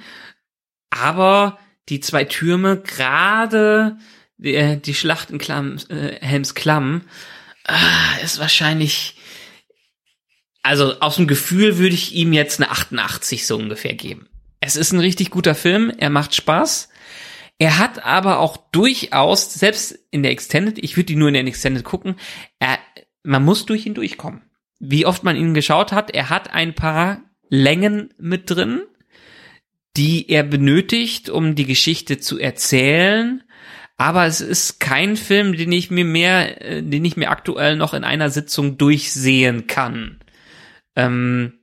[0.90, 3.98] aber die zwei Türme, gerade
[4.38, 7.02] die, die Schlacht in Klamm, äh, Helms Klamm,
[7.66, 9.16] äh, ist wahrscheinlich,
[10.62, 14.28] also aus dem Gefühl würde ich ihm jetzt eine 88 so ungefähr geben.
[14.60, 16.88] Es ist ein richtig guter Film, er macht Spaß.
[17.58, 21.46] Er hat aber auch durchaus, selbst in der Extended, ich würde die nur in der
[21.46, 22.16] Extended gucken,
[22.58, 22.78] er,
[23.22, 24.42] man muss durch ihn durchkommen.
[24.80, 28.82] Wie oft man ihn geschaut hat, er hat ein paar Längen mit drin,
[29.96, 33.42] die er benötigt, um die Geschichte zu erzählen.
[33.96, 37.94] Aber es ist kein Film, den ich mir mehr, äh, den ich mir aktuell noch
[37.94, 40.20] in einer Sitzung durchsehen kann.
[40.96, 41.60] Ähm,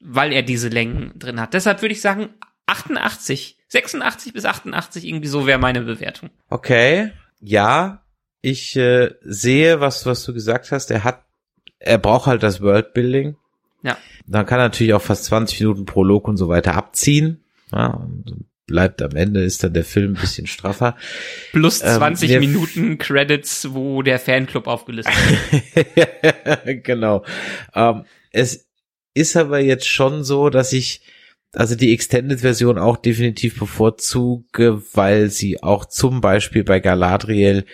[0.00, 1.54] weil er diese Längen drin hat.
[1.54, 2.30] Deshalb würde ich sagen,
[2.66, 6.30] 88, 86 bis 88, irgendwie so wäre meine Bewertung.
[6.48, 8.04] Okay, ja,
[8.40, 10.90] ich äh, sehe, was, was du gesagt hast.
[10.90, 11.24] Er hat,
[11.78, 13.36] er braucht halt das Worldbuilding.
[13.82, 13.96] Ja.
[14.26, 17.44] Dann kann er natürlich auch fast 20 Minuten Prolog und so weiter abziehen.
[17.72, 18.06] Ja,
[18.68, 20.96] bleibt am Ende ist dann der Film ein bisschen straffer.
[21.52, 25.14] Plus 20 ähm, Minuten Credits, wo der Fanclub aufgelistet
[25.94, 26.84] wird.
[26.84, 27.24] genau.
[27.74, 28.68] Ähm, es
[29.14, 31.00] ist aber jetzt schon so, dass ich
[31.54, 37.64] also die Extended-Version auch definitiv bevorzuge, weil sie auch zum Beispiel bei Galadriel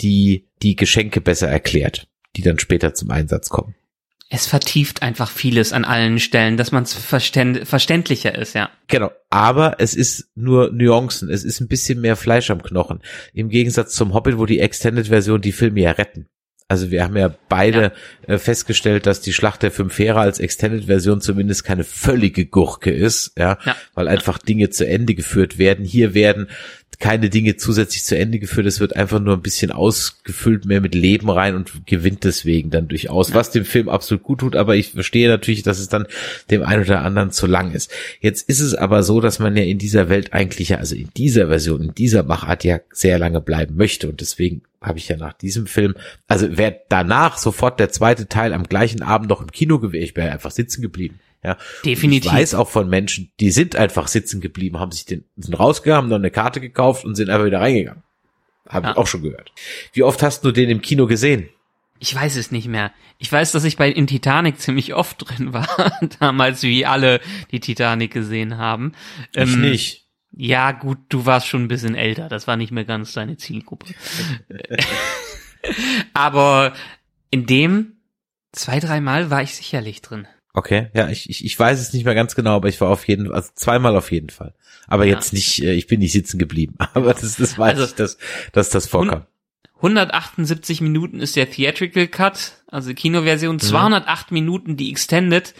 [0.00, 3.74] die, die Geschenke besser erklärt, die dann später zum Einsatz kommen
[4.34, 8.70] es vertieft einfach vieles an allen Stellen, dass man es verständ verständlicher ist, ja.
[8.88, 13.00] Genau, aber es ist nur Nuancen, es ist ein bisschen mehr Fleisch am Knochen.
[13.34, 16.28] Im Gegensatz zum Hobbit, wo die Extended-Version die Filme ja retten.
[16.66, 17.92] Also wir haben ja beide
[18.26, 18.34] ja.
[18.34, 23.32] Äh, festgestellt, dass die Schlacht der fünf Heere als Extended-Version zumindest keine völlige Gurke ist,
[23.36, 23.76] ja, ja.
[23.92, 25.84] weil einfach Dinge zu Ende geführt werden.
[25.84, 26.48] Hier werden
[27.02, 28.64] keine Dinge zusätzlich zu Ende geführt.
[28.64, 32.86] Es wird einfach nur ein bisschen ausgefüllt mehr mit Leben rein und gewinnt deswegen dann
[32.86, 34.54] durchaus, was dem Film absolut gut tut.
[34.54, 36.06] Aber ich verstehe natürlich, dass es dann
[36.52, 37.90] dem einen oder anderen zu lang ist.
[38.20, 41.08] Jetzt ist es aber so, dass man ja in dieser Welt eigentlich ja, also in
[41.16, 45.16] dieser Version, in dieser Machart ja sehr lange bleiben möchte und deswegen habe ich ja
[45.16, 45.94] nach diesem Film,
[46.28, 50.16] also wäre danach sofort der zweite Teil am gleichen Abend noch im Kino gewesen, ich
[50.16, 51.18] wäre einfach sitzen geblieben.
[51.44, 52.30] Ja, definitiv.
[52.30, 56.04] Ich weiß auch von Menschen, die sind einfach sitzen geblieben, haben sich den, sind rausgegangen,
[56.04, 58.02] haben noch eine Karte gekauft und sind einfach wieder reingegangen.
[58.68, 58.92] Habe ja.
[58.92, 59.52] ich auch schon gehört.
[59.92, 61.48] Wie oft hast du den im Kino gesehen?
[61.98, 62.92] Ich weiß es nicht mehr.
[63.18, 65.68] Ich weiß, dass ich bei in Titanic ziemlich oft drin war,
[66.20, 68.92] damals wie alle die Titanic gesehen haben.
[69.32, 70.06] Ich ähm, nicht.
[70.34, 72.28] Ja, gut, du warst schon ein bisschen älter.
[72.28, 73.86] Das war nicht mehr ganz deine Zielgruppe.
[76.14, 76.72] Aber
[77.30, 77.96] in dem
[78.52, 80.26] zwei, dreimal war ich sicherlich drin.
[80.54, 83.08] Okay, ja, ich, ich, ich weiß es nicht mehr ganz genau, aber ich war auf
[83.08, 84.54] jeden Fall, also zweimal auf jeden Fall.
[84.86, 85.14] Aber ja.
[85.14, 86.74] jetzt nicht, äh, ich bin nicht sitzen geblieben.
[86.94, 88.18] Aber das, das weiß also, ich, dass,
[88.52, 89.24] dass das vorkam.
[89.76, 94.34] 178 Minuten ist der Theatrical Cut, also Kinoversion, 208 mhm.
[94.34, 95.54] Minuten die Extended.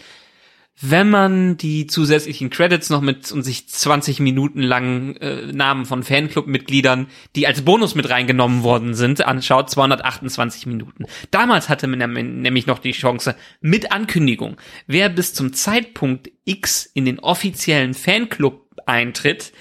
[0.81, 6.03] Wenn man die zusätzlichen Credits noch mit und sich 20 Minuten lang äh, Namen von
[6.03, 11.05] Fanclub-Mitgliedern, die als Bonus mit reingenommen worden sind, anschaut, 228 Minuten.
[11.31, 17.05] Damals hatte man nämlich noch die Chance, mit Ankündigung, wer bis zum Zeitpunkt X in
[17.05, 19.53] den offiziellen Fanclub eintritt,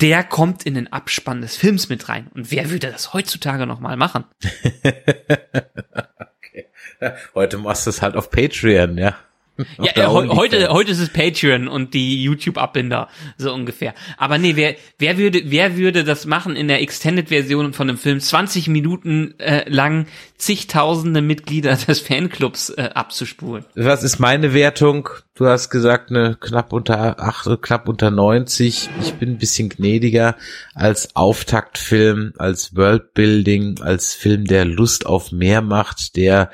[0.00, 2.30] der kommt in den Abspann des Films mit rein.
[2.34, 4.24] Und wer würde das heutzutage noch mal machen?
[6.36, 6.66] okay.
[7.34, 9.16] Heute machst du es halt auf Patreon, ja.
[9.78, 13.94] Ja, äh, heute, heute ist es Patreon und die YouTube-Abbinder, so ungefähr.
[14.16, 18.20] Aber nee, wer, wer würde, wer würde das machen in der Extended-Version von dem Film,
[18.20, 20.06] 20 Minuten äh, lang
[20.38, 23.64] zigtausende Mitglieder des Fanclubs äh, abzuspulen?
[23.74, 25.08] Was ist meine Wertung?
[25.36, 28.88] Du hast gesagt, eine knapp unter acht, knapp unter 90.
[29.00, 30.36] Ich bin ein bisschen gnädiger
[30.74, 36.50] als Auftaktfilm, als Worldbuilding, als Film, der Lust auf mehr macht, der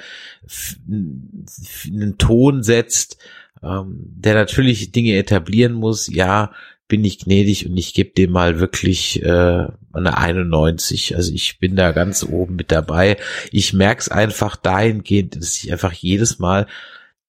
[0.88, 3.18] einen Ton setzt,
[3.62, 6.52] ähm, der natürlich Dinge etablieren muss, ja,
[6.90, 11.16] bin ich gnädig und ich gebe dem mal wirklich äh, eine 91.
[11.16, 13.16] Also ich bin da ganz oben mit dabei.
[13.52, 16.66] Ich merke es einfach dahingehend, dass ich einfach jedes Mal,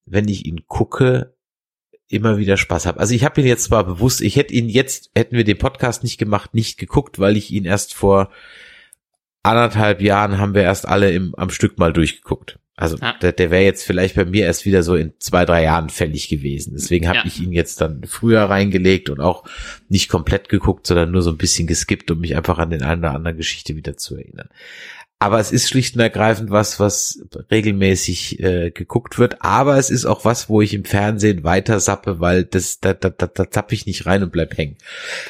[0.06, 1.36] wenn ich ihn gucke,
[2.08, 3.00] immer wieder Spaß habe.
[3.00, 6.04] Also ich habe ihn jetzt zwar bewusst, ich hätte ihn jetzt, hätten wir den Podcast
[6.04, 8.32] nicht gemacht, nicht geguckt, weil ich ihn erst vor
[9.44, 12.60] anderthalb Jahren haben wir erst alle im, am Stück mal durchgeguckt.
[12.82, 13.14] Also ja.
[13.22, 16.30] der, der wäre jetzt vielleicht bei mir erst wieder so in zwei, drei Jahren fällig
[16.30, 16.74] gewesen.
[16.74, 17.26] Deswegen habe ja.
[17.28, 19.44] ich ihn jetzt dann früher reingelegt und auch
[19.88, 23.02] nicht komplett geguckt, sondern nur so ein bisschen geskippt, um mich einfach an den einen
[23.02, 24.50] oder anderen Geschichte wieder zu erinnern.
[25.20, 29.44] Aber es ist schlicht und ergreifend was, was regelmäßig äh, geguckt wird.
[29.44, 33.12] Aber es ist auch was, wo ich im Fernsehen weiter sappe, weil das, da, da,
[33.12, 34.78] da, da zapp ich nicht rein und bleib hängen.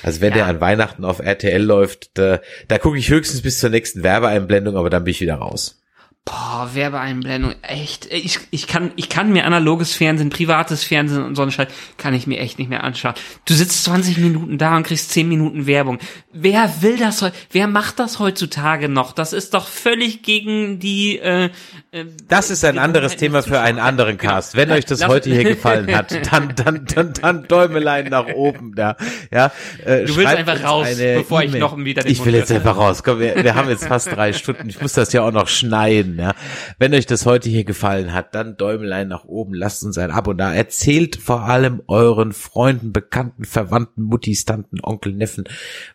[0.03, 0.35] Also wenn ja.
[0.35, 2.39] der an Weihnachten auf RTL läuft, da,
[2.69, 5.80] da gucke ich höchstens bis zur nächsten Werbeeinblendung, aber dann bin ich wieder raus.
[6.23, 8.05] Boah, Werbeeinblendung, echt.
[8.13, 12.13] Ich, ich, kann, ich kann mir analoges Fernsehen, privates Fernsehen und so eine Scheiß, kann
[12.13, 13.15] ich mir echt nicht mehr anschauen.
[13.45, 15.97] Du sitzt 20 Minuten da und kriegst 10 Minuten Werbung.
[16.31, 19.13] Wer will das, wer macht das heutzutage noch?
[19.13, 21.49] Das ist doch völlig gegen die, äh,
[21.89, 24.33] äh Das ist ein anderes Thema für einen anderen genau.
[24.33, 24.55] Cast.
[24.55, 28.95] Wenn euch das heute hier gefallen hat, dann, dann, dann, dann Däumelein nach oben da,
[29.31, 29.51] ja.
[29.83, 33.01] Äh, du willst einfach raus, bevor ich noch wieder den Ich will jetzt einfach raus.
[33.01, 34.69] Komm, wir, wir haben jetzt fast drei Stunden.
[34.69, 36.19] Ich muss das ja auch noch schneiden finden.
[36.19, 36.35] Ja.
[36.79, 40.33] Wenn euch das heute hier gefallen hat, dann Däumelein nach oben, lasst uns ein Abo
[40.33, 40.53] da.
[40.53, 45.45] Erzählt vor allem euren Freunden, Bekannten, Verwandten, Muttis, Tanten, Onkel, Neffen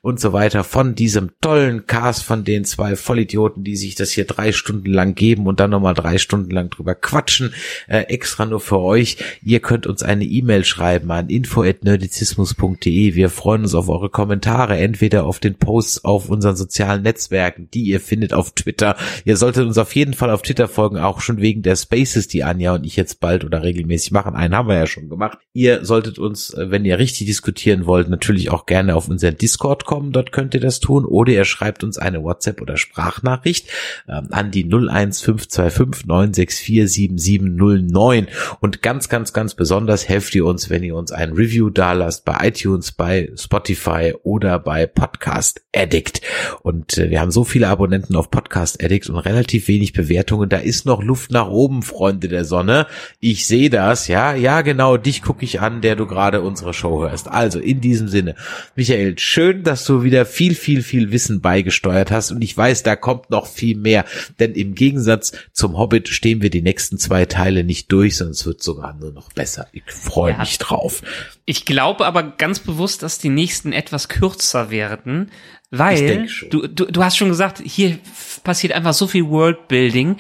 [0.03, 4.25] und so weiter von diesem tollen Cast von den zwei Vollidioten, die sich das hier
[4.25, 7.53] drei Stunden lang geben und dann nochmal drei Stunden lang drüber quatschen.
[7.86, 9.19] Äh, extra nur für euch.
[9.43, 13.15] Ihr könnt uns eine E-Mail schreiben an info.nerdizismus.de.
[13.15, 17.83] Wir freuen uns auf eure Kommentare, entweder auf den Posts auf unseren sozialen Netzwerken, die
[17.83, 18.97] ihr findet auf Twitter.
[19.25, 22.28] Ihr solltet uns auf jeden jeden Fall auf Twitter folgen, auch schon wegen der Spaces,
[22.28, 24.36] die Anja und ich jetzt bald oder regelmäßig machen.
[24.36, 25.39] Einen haben wir ja schon gemacht.
[25.52, 29.85] Ihr solltet uns, äh, wenn ihr richtig diskutieren wollt, natürlich auch gerne auf unseren Discord
[29.85, 30.12] kommen.
[30.12, 31.05] Dort könnt ihr das tun.
[31.05, 33.68] Oder ihr schreibt uns eine WhatsApp oder Sprachnachricht
[34.09, 38.28] ähm, an die 01525 964 7709.
[38.60, 42.25] Und ganz, ganz, ganz besonders helft ihr uns, wenn ihr uns ein Review da lasst
[42.25, 46.20] bei iTunes, bei Spotify oder bei Podcast Addict.
[46.62, 50.49] Und äh, wir haben so viele Abonnenten auf Podcast Addict und relativ wenig Bewertungen.
[50.49, 52.86] Da ist noch Luft nach oben, Freunde der Sonne.
[53.20, 57.02] Ich sehe das, ja, ja, genau, dich gucke ich an, der du gerade unsere Show
[57.02, 57.28] hörst.
[57.28, 58.36] Also in diesem Sinne,
[58.75, 62.97] Michael, schön, dass du wieder viel, viel, viel Wissen beigesteuert hast und ich weiß, da
[62.97, 64.05] kommt noch viel mehr,
[64.39, 68.47] denn im Gegensatz zum Hobbit stehen wir die nächsten zwei Teile nicht durch, sondern es
[68.47, 69.66] wird sogar nur noch besser.
[69.73, 70.39] Ich freue ja.
[70.39, 71.02] mich drauf.
[71.44, 75.31] Ich glaube aber ganz bewusst, dass die nächsten etwas kürzer werden,
[75.79, 77.99] weil du, du, du hast schon gesagt, hier
[78.45, 80.17] passiert einfach so viel Worldbuilding.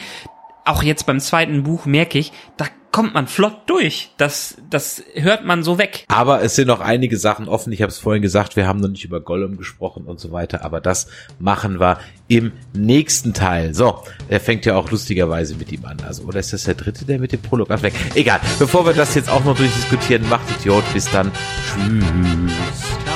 [0.64, 4.08] Auch jetzt beim zweiten Buch merke ich, da kommt man flott durch.
[4.16, 6.06] Das, das hört man so weg.
[6.08, 7.70] Aber es sind noch einige Sachen offen.
[7.70, 10.64] Ich habe es vorhin gesagt, wir haben noch nicht über Gollum gesprochen und so weiter.
[10.64, 13.74] Aber das machen wir im nächsten Teil.
[13.74, 15.98] So, er fängt ja auch lustigerweise mit ihm an.
[16.06, 17.96] Also, oder ist das der dritte, der mit dem Prolog anfängt?
[18.14, 18.40] Egal.
[18.58, 20.84] Bevor wir das jetzt auch noch durchdiskutieren, macht Idiot.
[20.94, 21.30] Bis dann.
[21.66, 23.15] Tschüss.